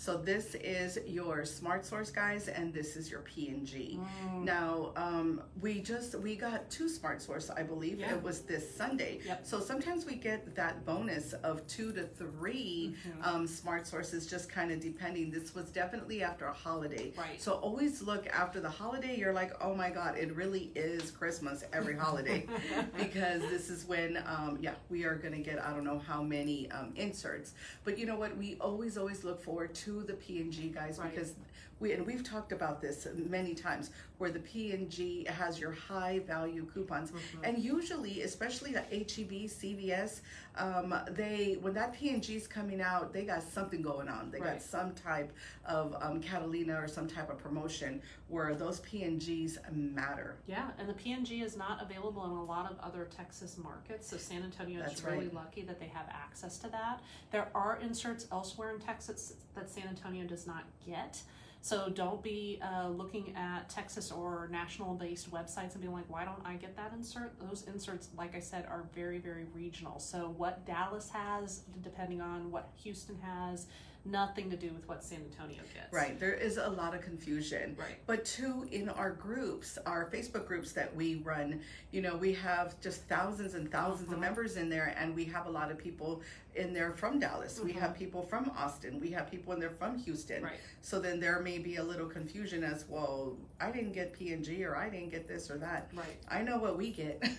So 0.00 0.16
this 0.16 0.54
is 0.54 0.98
your 1.06 1.44
smart 1.44 1.84
source 1.84 2.10
guys 2.10 2.48
and 2.48 2.72
this 2.72 2.96
is 2.96 3.10
your 3.10 3.20
P&G. 3.20 4.00
Mm. 4.00 4.44
Now, 4.44 4.92
um, 4.96 5.42
we 5.60 5.80
just, 5.80 6.14
we 6.14 6.36
got 6.36 6.70
two 6.70 6.88
smart 6.88 7.20
source, 7.20 7.50
I 7.50 7.62
believe. 7.62 8.00
Yeah. 8.00 8.14
It 8.14 8.22
was 8.22 8.40
this 8.40 8.74
Sunday. 8.74 9.20
Yep. 9.26 9.40
So 9.46 9.60
sometimes 9.60 10.06
we 10.06 10.14
get 10.14 10.56
that 10.56 10.86
bonus 10.86 11.34
of 11.34 11.66
two 11.66 11.92
to 11.92 12.04
3 12.04 12.80
Mm-hmm. 12.90 13.24
um, 13.24 13.46
smart 13.46 13.86
sources, 13.86 14.26
just 14.26 14.48
kind 14.50 14.70
of 14.72 14.80
depending. 14.80 15.30
This 15.30 15.54
was 15.54 15.66
definitely 15.70 16.22
after 16.22 16.46
a 16.46 16.52
holiday. 16.52 17.12
Right. 17.16 17.40
So 17.40 17.52
always 17.52 18.00
look 18.00 18.26
after 18.28 18.58
the 18.60 18.70
holiday. 18.70 19.16
You're 19.16 19.32
like, 19.34 19.52
oh 19.62 19.74
my 19.74 19.90
God, 19.90 20.16
it 20.16 20.34
really 20.34 20.70
is 20.74 21.10
Christmas 21.10 21.62
every 21.74 21.96
holiday. 21.96 22.46
because 22.96 23.42
this 23.42 23.68
is 23.68 23.84
when, 23.84 24.16
um, 24.26 24.58
yeah, 24.62 24.74
we 24.88 25.04
are 25.04 25.16
going 25.16 25.34
to 25.34 25.40
get, 25.40 25.62
I 25.62 25.72
don't 25.72 25.84
know 25.84 25.98
how 25.98 26.22
many 26.22 26.70
um, 26.70 26.92
inserts. 26.96 27.52
But 27.84 27.98
you 27.98 28.06
know 28.06 28.16
what? 28.16 28.36
We 28.36 28.56
always, 28.60 28.96
always 28.96 29.24
look 29.24 29.42
forward 29.42 29.74
to 29.74 29.89
the 30.06 30.14
P&G 30.14 30.68
guys 30.68 30.98
Right. 30.98 31.10
because 31.10 31.34
we 31.80 31.92
and 31.92 32.06
we've 32.06 32.22
talked 32.22 32.52
about 32.52 32.80
this 32.80 33.06
many 33.28 33.54
times 33.54 33.90
where 34.18 34.30
the 34.30 34.38
P&G 34.38 35.26
has 35.28 35.58
your 35.58 35.72
high 35.72 36.20
value 36.26 36.66
coupons 36.72 37.10
Mm-hmm. 37.10 37.44
and 37.44 37.58
usually 37.58 38.22
especially 38.22 38.72
the 38.72 38.80
HEB 38.80 39.48
CVS 39.48 40.20
um, 40.56 40.94
they 41.10 41.56
when 41.60 41.72
that 41.74 41.94
P&G 41.94 42.36
is 42.36 42.46
coming 42.46 42.80
out 42.80 43.12
they 43.12 43.24
got 43.24 43.42
something 43.42 43.80
going 43.82 44.08
on 44.08 44.30
they 44.30 44.38
got 44.38 44.60
some 44.62 44.92
type 44.92 45.32
of 45.64 45.96
um, 46.00 46.20
Catalina 46.20 46.74
or 46.74 46.86
some 46.86 47.08
type 47.08 47.30
of 47.30 47.38
promotion 47.38 48.00
where 48.28 48.54
those 48.54 48.80
P&Gs 48.80 49.58
matter 49.72 50.36
Yeah, 50.46 50.68
and 50.78 50.88
the 50.88 50.94
P&G 50.94 51.40
is 51.40 51.56
not 51.56 51.82
available 51.82 52.24
in 52.26 52.30
a 52.30 52.44
lot 52.44 52.70
of 52.70 52.78
other 52.80 53.08
Texas 53.10 53.56
markets. 53.58 54.08
So 54.08 54.16
San 54.16 54.42
Antonio 54.42 54.80
That's 54.80 54.94
is 55.00 55.04
really 55.04 55.26
right. 55.26 55.34
lucky 55.34 55.62
that 55.62 55.80
they 55.80 55.86
have 55.88 56.06
access 56.10 56.58
to 56.58 56.68
that. 56.68 57.00
There 57.32 57.48
are 57.54 57.78
inserts 57.82 58.26
elsewhere 58.30 58.70
in 58.70 58.78
Texas 58.80 59.34
that 59.54 59.68
San 59.70 59.88
Antonio 59.88 60.24
does 60.26 60.46
not 60.46 60.64
get. 60.86 61.22
So 61.62 61.90
don't 61.90 62.22
be 62.22 62.58
uh, 62.62 62.88
looking 62.88 63.34
at 63.36 63.68
Texas 63.68 64.10
or 64.10 64.48
national 64.50 64.94
based 64.94 65.30
websites 65.30 65.72
and 65.72 65.80
being 65.80 65.92
like, 65.92 66.08
why 66.08 66.24
don't 66.24 66.40
I 66.44 66.54
get 66.54 66.74
that 66.76 66.92
insert? 66.96 67.38
Those 67.38 67.64
inserts, 67.64 68.08
like 68.16 68.34
I 68.34 68.40
said, 68.40 68.64
are 68.66 68.84
very, 68.94 69.18
very 69.18 69.44
regional. 69.54 69.98
So 70.00 70.34
what 70.38 70.64
Dallas 70.64 71.10
has, 71.10 71.62
depending 71.82 72.22
on 72.22 72.50
what 72.50 72.70
Houston 72.82 73.18
has, 73.22 73.66
nothing 74.06 74.48
to 74.48 74.56
do 74.56 74.70
with 74.72 74.88
what 74.88 75.04
San 75.04 75.18
Antonio 75.30 75.60
gets. 75.74 75.92
Right, 75.92 76.18
there 76.18 76.32
is 76.32 76.56
a 76.56 76.70
lot 76.70 76.94
of 76.94 77.02
confusion. 77.02 77.76
Right. 77.78 77.98
But 78.06 78.24
two, 78.24 78.66
in 78.72 78.88
our 78.88 79.10
groups, 79.10 79.76
our 79.84 80.06
Facebook 80.08 80.46
groups 80.46 80.72
that 80.72 80.96
we 80.96 81.16
run, 81.16 81.60
you 81.92 82.00
know, 82.00 82.16
we 82.16 82.32
have 82.32 82.80
just 82.80 83.02
thousands 83.08 83.52
and 83.52 83.70
1000s 83.70 84.10
of 84.10 84.16
Mhm. 84.16 84.20
members 84.20 84.56
in 84.56 84.70
there, 84.70 84.94
and 84.96 85.14
we 85.14 85.26
have 85.26 85.44
a 85.44 85.50
lot 85.50 85.70
of 85.70 85.76
people 85.76 86.22
in 86.54 86.72
there 86.72 86.92
from 86.92 87.18
Dallas. 87.18 87.60
We 87.62 87.72
have 87.72 87.94
people 87.96 88.22
from 88.22 88.50
Austin. 88.56 88.98
We 89.00 89.10
have 89.10 89.30
people 89.30 89.52
and 89.52 89.62
they're 89.62 89.70
from 89.70 89.98
Houston. 89.98 90.36
Mm-hmm. 90.36 90.44
Right. 90.46 90.60
So 90.82 90.98
then 90.98 91.20
there 91.20 91.40
may 91.40 91.58
be 91.58 91.76
a 91.76 91.82
little 91.82 92.06
confusion 92.06 92.64
as 92.64 92.84
well. 92.88 93.36
I 93.60 93.70
didn't 93.70 93.92
get 93.92 94.12
P 94.12 94.32
and 94.32 94.44
G, 94.44 94.64
or 94.64 94.76
I 94.76 94.88
didn't 94.88 95.10
get 95.10 95.28
this 95.28 95.50
or 95.50 95.58
that. 95.58 95.90
Right. 95.94 96.16
I 96.28 96.42
know 96.42 96.58
what 96.58 96.76
we 96.76 96.90
get. 96.90 97.18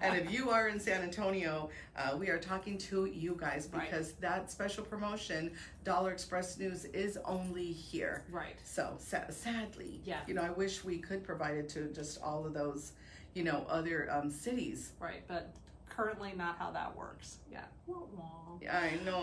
and 0.00 0.16
if 0.16 0.30
you 0.30 0.50
are 0.50 0.68
in 0.68 0.78
San 0.78 1.02
Antonio, 1.02 1.70
uh, 1.96 2.16
we 2.16 2.28
are 2.28 2.38
talking 2.38 2.78
to 2.78 3.06
you 3.06 3.36
guys 3.38 3.68
Right. 3.72 3.90
because 3.90 4.12
that 4.14 4.50
special 4.50 4.84
promotion, 4.84 5.52
Dollar 5.84 6.12
Express 6.12 6.58
News, 6.58 6.84
is 6.86 7.18
only 7.24 7.72
here. 7.72 8.24
Right. 8.30 8.56
So 8.64 8.94
sa- 8.98 9.30
sadly, 9.30 10.00
Yeah. 10.04 10.20
you 10.26 10.34
know, 10.34 10.42
I 10.42 10.50
wish 10.50 10.84
we 10.84 10.98
could 10.98 11.24
provide 11.24 11.56
it 11.56 11.68
to 11.70 11.88
just 11.92 12.20
all 12.22 12.46
of 12.46 12.54
those, 12.54 12.92
you 13.34 13.42
know, 13.44 13.64
other 13.68 14.08
um, 14.12 14.30
cities. 14.30 14.92
Right, 15.00 15.22
but 15.28 15.52
currently 16.00 16.32
not 16.34 16.56
how 16.58 16.70
that 16.70 16.96
works. 16.96 17.38
Yeah. 17.52 17.64
Wah, 17.86 17.98
wah. 18.16 18.24
Yeah, 18.62 18.78
I 18.78 19.04
know. 19.04 19.22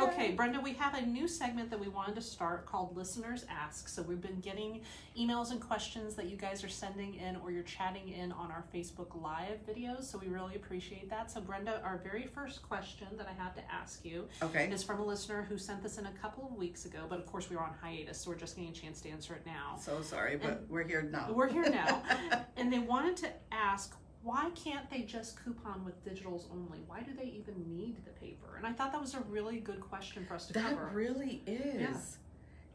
okay, 0.08 0.32
Brenda, 0.32 0.60
we 0.60 0.74
have 0.74 0.94
a 0.94 1.00
new 1.02 1.26
segment 1.26 1.70
that 1.70 1.80
we 1.80 1.88
wanted 1.88 2.14
to 2.16 2.20
start 2.20 2.66
called 2.66 2.94
Listeners 2.96 3.46
Ask. 3.48 3.88
So 3.88 4.02
we've 4.02 4.20
been 4.20 4.40
getting 4.40 4.82
emails 5.18 5.52
and 5.52 5.60
questions 5.60 6.14
that 6.16 6.26
you 6.26 6.36
guys 6.36 6.64
are 6.64 6.68
sending 6.68 7.14
in 7.14 7.36
or 7.36 7.50
you're 7.50 7.62
chatting 7.62 8.08
in 8.10 8.32
on 8.32 8.50
our 8.50 8.64
Facebook 8.74 9.20
Live 9.22 9.58
videos. 9.66 10.04
So 10.04 10.18
we 10.18 10.28
really 10.28 10.56
appreciate 10.56 11.08
that. 11.08 11.30
So, 11.30 11.40
Brenda, 11.40 11.80
our 11.82 11.98
very 12.04 12.26
first 12.26 12.62
question 12.62 13.08
that 13.16 13.26
I 13.26 13.42
have 13.42 13.54
to 13.54 13.62
ask 13.72 14.04
you 14.04 14.28
okay. 14.42 14.70
is 14.70 14.82
from 14.82 15.00
a 15.00 15.04
listener 15.04 15.46
who 15.48 15.56
sent 15.56 15.82
this 15.82 15.96
in 15.96 16.06
a 16.06 16.12
couple 16.12 16.46
of 16.46 16.56
weeks 16.56 16.84
ago, 16.84 17.06
but 17.08 17.18
of 17.18 17.26
course 17.26 17.48
we 17.48 17.56
were 17.56 17.62
on 17.62 17.74
hiatus, 17.80 18.20
so 18.20 18.30
we're 18.30 18.36
just 18.36 18.56
getting 18.56 18.70
a 18.70 18.74
chance 18.74 19.00
to 19.02 19.08
answer 19.08 19.34
it 19.34 19.46
now. 19.46 19.76
So 19.80 20.02
sorry, 20.02 20.36
but 20.36 20.64
we're 20.68 20.86
here 20.86 21.02
now. 21.02 21.30
We're 21.32 21.48
here 21.48 21.70
now. 21.70 22.02
and 22.56 22.70
they 22.72 22.80
wanted 22.80 23.16
to 23.18 23.30
ask 23.50 23.96
why 24.24 24.50
can't 24.54 24.90
they 24.90 25.02
just 25.02 25.42
coupon 25.44 25.84
with 25.84 26.02
digitals 26.04 26.44
only? 26.50 26.78
Why 26.86 27.00
do 27.02 27.12
they 27.16 27.26
even 27.26 27.54
need 27.76 27.96
the 28.04 28.10
paper? 28.12 28.56
And 28.56 28.66
I 28.66 28.72
thought 28.72 28.90
that 28.92 29.00
was 29.00 29.14
a 29.14 29.20
really 29.28 29.58
good 29.60 29.80
question 29.80 30.24
for 30.26 30.34
us 30.34 30.46
to 30.46 30.54
That 30.54 30.70
cover. 30.70 30.86
That 30.86 30.94
really 30.94 31.42
is. 31.46 31.80
Yeah. 31.80 31.96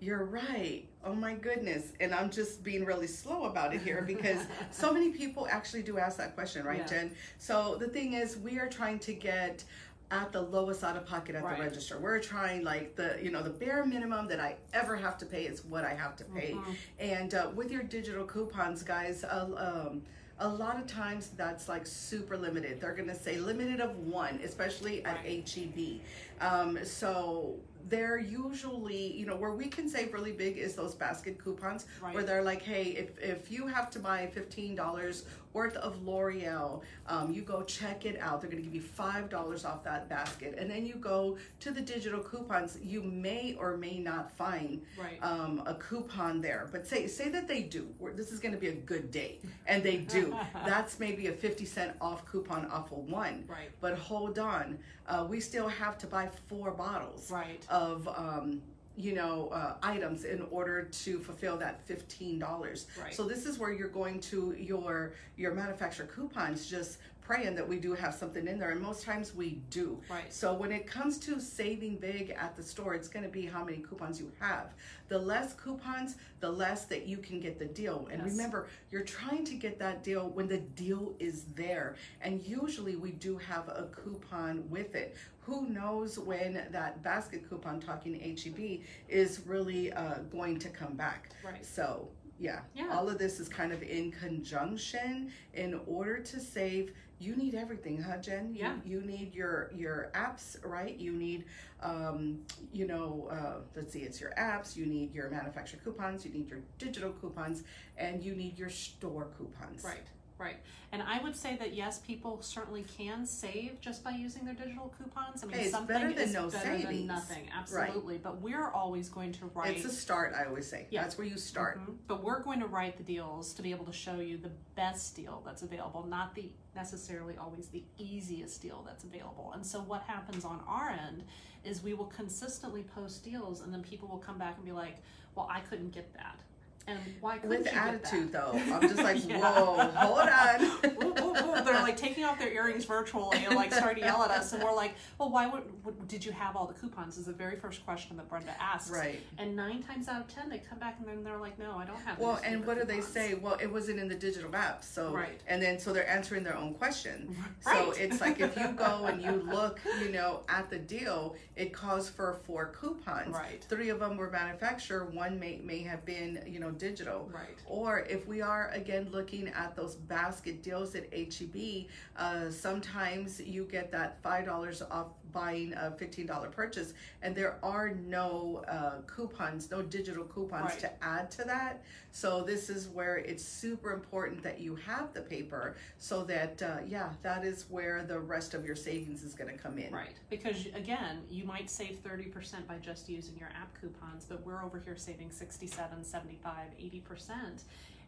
You're 0.01 0.23
right. 0.25 0.83
Oh 1.03 1.13
my 1.13 1.33
goodness. 1.33 1.91
And 1.99 2.13
I'm 2.13 2.29
just 2.29 2.63
being 2.63 2.85
really 2.85 3.07
slow 3.07 3.45
about 3.45 3.73
it 3.73 3.81
here 3.81 4.03
because 4.05 4.45
so 4.71 4.93
many 4.93 5.09
people 5.09 5.47
actually 5.51 5.81
do 5.83 5.97
ask 5.97 6.17
that 6.17 6.35
question, 6.35 6.65
right, 6.65 6.77
Yeah. 6.79 6.85
Jen? 6.87 7.11
So 7.39 7.75
the 7.79 7.87
thing 7.87 8.13
is, 8.13 8.37
we 8.37 8.59
are 8.59 8.69
trying 8.69 8.99
to 8.99 9.13
get 9.13 9.63
at 10.11 10.31
the 10.31 10.41
lowest 10.41 10.83
out 10.83 10.95
of 10.97 11.05
pocket 11.05 11.35
at 11.35 11.43
Right. 11.43 11.57
the 11.57 11.63
register. 11.63 11.97
We're 11.99 12.19
trying 12.19 12.63
like 12.63 12.95
the 12.95 13.17
you 13.21 13.29
know 13.29 13.43
the 13.43 13.49
bare 13.49 13.85
minimum 13.85 14.27
that 14.29 14.39
I 14.39 14.55
ever 14.73 14.95
have 14.95 15.17
to 15.19 15.25
pay 15.25 15.43
is 15.45 15.65
what 15.65 15.83
I 15.83 15.93
have 15.93 16.15
to 16.17 16.23
pay. 16.25 16.53
Mhm. 16.53 16.75
And 16.99 17.33
uh, 17.35 17.51
with 17.53 17.69
your 17.71 17.83
digital 17.83 18.25
coupons, 18.25 18.81
guys, 18.83 19.23
uh, 19.23 19.85
um, 19.89 20.01
a 20.41 20.47
lot 20.47 20.79
of 20.79 20.87
times 20.87 21.31
that's 21.35 21.67
like 21.67 21.85
super 21.85 22.37
limited. 22.37 22.79
They're 22.79 22.93
gonna 22.93 23.15
say 23.15 23.37
limited 23.37 23.81
of 23.81 23.97
one, 23.97 24.39
especially 24.43 25.03
at 25.05 25.17
Right. 25.17 25.47
HEB. 25.47 26.01
Um, 26.41 26.79
so 26.83 27.55
they're 27.87 28.19
usually, 28.19 29.13
you 29.17 29.25
know, 29.25 29.35
where 29.35 29.51
we 29.53 29.67
can 29.67 29.89
save 29.89 30.13
really 30.13 30.31
big 30.31 30.57
is 30.57 30.75
those 30.75 30.93
basket 30.93 31.43
coupons 31.43 31.85
Right. 32.01 32.13
where 32.13 32.23
they're 32.23 32.43
like, 32.43 32.61
hey, 32.61 32.83
if, 32.83 33.17
if 33.19 33.49
you 33.51 33.65
have 33.67 33.89
to 33.91 33.99
buy 33.99 34.29
$15 34.35 35.23
worth 35.53 35.75
of 35.77 35.99
L'Oreal, 36.03 36.81
um, 37.07 37.33
you 37.33 37.41
go 37.41 37.63
check 37.63 38.05
it 38.05 38.19
out. 38.19 38.39
They're 38.41 38.51
going 38.51 38.61
to 38.63 38.69
give 38.69 38.75
you 38.75 38.87
$5 38.87 39.65
off 39.65 39.83
that 39.83 40.07
basket. 40.07 40.53
And 40.59 40.69
then 40.69 40.85
you 40.85 40.93
go 40.95 41.37
to 41.61 41.71
the 41.71 41.81
digital 41.81 42.19
coupons. 42.19 42.77
You 42.83 43.01
may 43.01 43.55
or 43.59 43.75
may 43.75 43.97
not 43.97 44.29
find 44.37 44.83
Right. 44.95 45.17
um, 45.23 45.63
a 45.65 45.73
coupon 45.73 46.41
there. 46.41 46.69
But 46.71 46.85
say, 46.85 47.07
say 47.07 47.29
that 47.29 47.47
they 47.47 47.63
do. 47.63 47.87
This 48.13 48.31
is 48.31 48.39
going 48.39 48.53
to 48.53 48.59
be 48.59 48.67
a 48.67 48.73
good 48.75 49.09
day. 49.09 49.39
And 49.65 49.81
they 49.81 49.97
do. 49.97 50.37
That's 50.53 50.99
maybe 50.99 51.25
a 51.27 51.31
50 51.31 51.65
cent 51.65 51.93
off 51.99 52.23
coupon 52.27 52.67
off 52.67 52.91
of 52.91 52.99
one. 53.09 53.45
Right. 53.47 53.71
But 53.81 53.97
hold 53.97 54.37
on. 54.37 54.77
Uh, 55.07 55.25
we 55.27 55.39
still 55.39 55.67
have 55.67 55.97
to 55.97 56.05
buy 56.05 56.27
four 56.47 56.71
bottles 56.71 57.29
Right. 57.31 57.63
of 57.69 58.07
um, 58.07 58.61
you 58.97 59.13
know 59.15 59.47
uh, 59.53 59.75
items 59.81 60.25
in 60.25 60.41
order 60.51 60.83
to 60.83 61.19
fulfill 61.19 61.55
that 61.57 61.85
fifteen 61.85 62.37
dollars. 62.39 62.87
Right. 63.01 63.13
So 63.13 63.23
this 63.23 63.45
is 63.45 63.57
where 63.57 63.71
you're 63.71 63.87
going 63.87 64.19
to 64.21 64.53
your 64.57 65.13
your 65.37 65.53
manufacturer 65.53 66.05
coupons, 66.07 66.69
just 66.69 66.97
praying 67.29 67.53
that 67.53 67.67
we 67.67 67.77
do 67.77 67.93
have 67.93 68.15
something 68.15 68.47
in 68.47 68.57
there, 68.57 68.71
and 68.71 68.81
most 68.81 69.03
times 69.03 69.35
we 69.35 69.61
do. 69.69 70.01
Right. 70.09 70.33
So 70.33 70.51
when 70.51 70.71
it 70.71 70.87
comes 70.87 71.19
to 71.19 71.39
saving 71.39 71.97
big 71.97 72.31
at 72.31 72.55
the 72.57 72.63
store, 72.63 72.95
it's 72.95 73.07
going 73.07 73.21
to 73.23 73.29
be 73.29 73.45
how 73.45 73.63
many 73.63 73.77
coupons 73.77 74.19
you 74.19 74.31
have. 74.39 74.73
The 75.09 75.19
less 75.19 75.53
coupons, 75.53 76.15
the 76.39 76.49
less 76.49 76.85
that 76.85 77.05
you 77.05 77.17
can 77.19 77.39
get 77.39 77.59
the 77.59 77.65
deal. 77.67 78.07
And 78.11 78.23
Yes. 78.23 78.31
remember, 78.31 78.67
you're 78.89 79.03
trying 79.03 79.45
to 79.45 79.53
get 79.53 79.77
that 79.77 80.03
deal 80.03 80.29
when 80.29 80.47
the 80.47 80.57
deal 80.57 81.13
is 81.19 81.43
there. 81.53 81.97
And 82.21 82.41
usually 82.41 82.95
we 82.95 83.11
do 83.11 83.37
have 83.37 83.67
a 83.67 83.87
coupon 83.91 84.67
with 84.67 84.95
it. 84.95 85.15
Who 85.41 85.67
knows 85.69 86.17
when 86.17 86.53
that 86.71 87.03
basket 87.03 87.47
coupon 87.47 87.79
talking 87.79 88.15
HEB 88.19 88.81
is 89.07 89.41
really 89.45 89.93
uh, 89.93 90.15
going 90.31 90.57
to 90.57 90.69
come 90.69 90.95
back. 90.95 91.29
Right. 91.45 91.63
So, 91.63 92.09
yeah, 92.39 92.61
Yeah. 92.73 92.87
all 92.91 93.07
of 93.07 93.19
this 93.19 93.39
is 93.39 93.49
kind 93.49 93.71
of 93.71 93.83
in 93.83 94.11
conjunction 94.13 95.31
in 95.53 95.79
order 95.85 96.19
to 96.21 96.39
save. 96.39 96.93
You 97.19 97.35
need 97.35 97.53
everything, 97.55 98.01
huh, 98.01 98.17
Jen? 98.17 98.53
You- 98.53 98.61
Yeah. 98.61 98.75
You, 98.85 99.01
need 99.01 99.33
your 99.35 99.71
your 99.75 100.09
apps, 100.15 100.57
right? 100.65 100.97
You 100.97 101.11
need, 101.11 101.45
um, 101.81 102.45
you 102.71 102.87
know, 102.87 103.27
uh, 103.31 103.61
let's 103.75 103.91
see, 103.93 103.99
it's 104.01 104.19
your 104.21 104.31
apps. 104.37 104.75
You 104.77 104.85
need 104.85 105.13
your 105.13 105.29
manufacturer 105.29 105.79
coupons. 105.83 106.25
You 106.25 106.31
need 106.31 106.49
your 106.49 106.59
digital 106.77 107.11
coupons, 107.11 107.63
and 107.97 108.23
you 108.23 108.35
need 108.35 108.57
your 108.57 108.69
store 108.69 109.27
coupons. 109.37 109.83
Right, 109.83 110.07
right. 110.39 110.57
And 110.91 111.03
I 111.03 111.21
would 111.21 111.35
say 111.35 111.55
that 111.57 111.75
yes, 111.75 111.99
people 111.99 112.41
certainly 112.41 112.83
can 112.83 113.25
save 113.25 113.79
just 113.79 114.03
by 114.03 114.09
using 114.11 114.43
their 114.43 114.55
digital 114.55 114.91
coupons. 114.97 115.43
I 115.43 115.45
mean, 115.47 115.55
Hey, 115.57 115.61
it's 115.65 115.71
something 115.71 115.93
better 115.95 116.11
than 116.11 116.23
is 116.23 116.33
no 116.33 116.49
better 116.49 116.65
savings. 116.77 116.87
than 116.87 117.07
nothing. 117.07 117.49
Absolutely. 117.55 118.17
But 118.17 118.41
we're 118.41 118.69
always 118.71 119.07
going 119.09 119.33
to 119.33 119.45
write. 119.53 119.75
It's 119.77 119.85
a 119.85 119.91
start. 119.91 120.33
I 120.35 120.45
always 120.45 120.67
say. 120.67 120.87
Yeah. 120.89 121.03
That's 121.03 121.17
where 121.17 121.27
you 121.27 121.37
start. 121.37 121.79
Mhm. 121.79 121.97
But 122.07 122.23
we're 122.23 122.39
going 122.41 122.59
to 122.61 122.65
write 122.65 122.97
the 122.97 123.03
deals 123.03 123.53
to 123.53 123.61
be 123.61 123.69
able 123.69 123.85
to 123.85 123.93
show 123.93 124.15
you 124.19 124.37
the 124.37 124.51
best 124.75 125.15
deal 125.15 125.43
that's 125.45 125.61
available, 125.61 126.05
not 126.07 126.33
the 126.33 126.51
necessarily 126.75 127.35
always 127.37 127.67
the 127.67 127.83
easiest 127.97 128.61
deal 128.61 128.83
that's 128.87 129.03
available. 129.03 129.51
And 129.53 129.65
so 129.65 129.81
what 129.81 130.01
happens 130.03 130.45
on 130.45 130.61
our 130.67 130.89
end 130.89 131.23
is 131.63 131.83
we 131.83 131.93
will 131.93 132.05
consistently 132.05 132.83
post 132.83 133.23
deals 133.23 133.61
and 133.61 133.73
then 133.73 133.83
people 133.83 134.07
will 134.07 134.17
come 134.19 134.37
back 134.37 134.55
and 134.55 134.65
be 134.65 134.71
like, 134.71 134.97
"Well, 135.35 135.47
I 135.51 135.59
couldn't 135.59 135.89
get 135.91 136.13
that." 136.13 136.39
And 136.87 136.97
why 137.21 137.37
couldn't 137.37 137.59
With 137.63 137.67
attitude, 137.67 138.31
though, 138.31 138.51
I'm 138.53 138.81
just 138.81 138.97
like, 138.97 139.17
Yeah. 139.27 139.39
whoa, 139.39 139.89
hold 139.93 140.27
on. 140.27 141.63
They're 141.65 141.81
like 141.83 141.97
taking 141.97 142.23
off 142.23 142.39
their 142.39 142.51
earrings 142.51 142.85
virtually 142.85 143.37
and 143.45 143.55
like 143.55 143.71
starting 143.71 144.01
to 144.03 144.09
yell 144.09 144.23
at 144.23 144.31
us, 144.31 144.53
and 144.53 144.63
we're 144.63 144.73
like, 144.73 144.95
"Well, 145.19 145.29
why 145.29 145.45
would, 145.45 145.63
would 145.85 146.07
did 146.07 146.25
you 146.25 146.31
have 146.31 146.55
all 146.55 146.65
the 146.65 146.73
coupons?" 146.73 147.17
Is 147.17 147.25
the 147.25 147.33
very 147.33 147.57
first 147.57 147.85
question 147.85 148.17
that 148.17 148.27
Brenda 148.27 148.55
asks. 148.59 148.89
Right. 148.89 149.21
And 149.37 149.55
nine 149.55 149.83
times 149.83 150.07
out 150.07 150.21
of 150.21 150.33
ten, 150.33 150.49
they 150.49 150.57
come 150.59 150.79
back 150.79 150.95
and 150.99 151.07
then 151.07 151.23
they're 151.23 151.37
like, 151.37 151.59
"No, 151.59 151.77
I 151.77 151.85
don't 151.85 151.99
have." 152.01 152.17
Well, 152.17 152.39
and 152.43 152.65
what 152.65 152.77
do 152.79 152.85
they 152.85 153.01
say? 153.01 153.35
Well, 153.35 153.57
it 153.61 153.71
wasn't 153.71 153.99
in 153.99 154.07
the 154.07 154.15
digital 154.15 154.55
app, 154.55 154.83
so 154.83 155.13
Right. 155.13 155.39
and 155.47 155.61
then 155.61 155.77
so 155.79 155.93
they're 155.93 156.09
answering 156.09 156.43
their 156.43 156.57
own 156.57 156.73
question. 156.73 157.35
Right. 157.65 157.85
So 157.85 157.91
it's 157.91 158.21
like 158.21 158.39
if 158.39 158.55
you 158.57 158.69
go 158.69 159.05
and 159.05 159.21
you 159.21 159.31
look, 159.31 159.79
you 160.01 160.11
know, 160.11 160.41
at 160.47 160.69
the 160.69 160.79
deal, 160.79 161.35
it 161.55 161.73
calls 161.73 162.09
for 162.09 162.37
four 162.45 162.67
coupons. 162.79 163.33
Right. 163.33 163.63
Three 163.65 163.89
of 163.89 163.99
them 163.99 164.15
were 164.17 164.29
manufacturer, 164.31 165.05
one 165.05 165.39
may 165.39 165.57
may 165.63 165.79
have 165.83 166.05
been, 166.05 166.41
you 166.47 166.59
know, 166.59 166.71
digital. 166.79 167.29
Right. 167.31 167.59
Or 167.67 167.99
if 167.99 168.27
we 168.27 168.41
are 168.41 168.69
again 168.69 169.09
looking 169.11 169.47
at 169.49 169.75
those 169.75 169.95
basket 169.95 170.63
deals 170.63 170.95
at 170.95 171.13
HEB, 171.13 171.85
uh, 172.17 172.49
sometimes 172.49 173.39
you 173.39 173.65
get 173.65 173.91
that 173.91 174.21
five 174.23 174.45
dollars 174.45 174.81
off 174.81 175.07
buying 175.31 175.73
a 175.73 175.91
fifteen 175.91 176.25
dollar 176.25 176.49
purchase, 176.49 176.93
and 177.21 177.35
there 177.35 177.57
are 177.63 177.89
no 177.91 178.63
uh, 178.67 179.01
coupons, 179.07 179.69
no 179.71 179.81
digital 179.81 180.23
coupons 180.25 180.71
Right. 180.71 180.79
to 180.79 181.03
add 181.03 181.29
to 181.31 181.43
that. 181.45 181.83
So 182.11 182.41
this 182.43 182.69
is 182.69 182.87
where 182.87 183.17
it's 183.17 183.43
super 183.43 183.91
important 183.91 184.41
that 184.43 184.59
you 184.59 184.75
have 184.75 185.13
the 185.13 185.21
paper, 185.21 185.75
so 185.97 186.23
that 186.25 186.61
uh, 186.61 186.77
yeah, 186.87 187.09
that 187.21 187.43
is 187.45 187.65
where 187.69 188.03
the 188.03 188.19
rest 188.19 188.53
of 188.53 188.65
your 188.65 188.75
savings 188.75 189.23
is 189.23 189.35
going 189.35 189.51
to 189.51 189.57
come 189.61 189.77
in. 189.77 189.93
Right. 189.93 190.15
Because 190.29 190.65
again, 190.73 191.21
you 191.29 191.45
might 191.45 191.69
save 191.69 191.99
30% 192.03 192.67
by 192.67 192.77
just 192.77 193.09
using 193.09 193.37
your 193.37 193.49
app 193.49 193.79
coupons, 193.79 194.25
but 194.25 194.45
we're 194.45 194.63
over 194.63 194.79
here 194.79 194.97
saving 194.97 195.31
67, 195.31 196.03
75, 196.03 196.53
80%. 196.79 197.61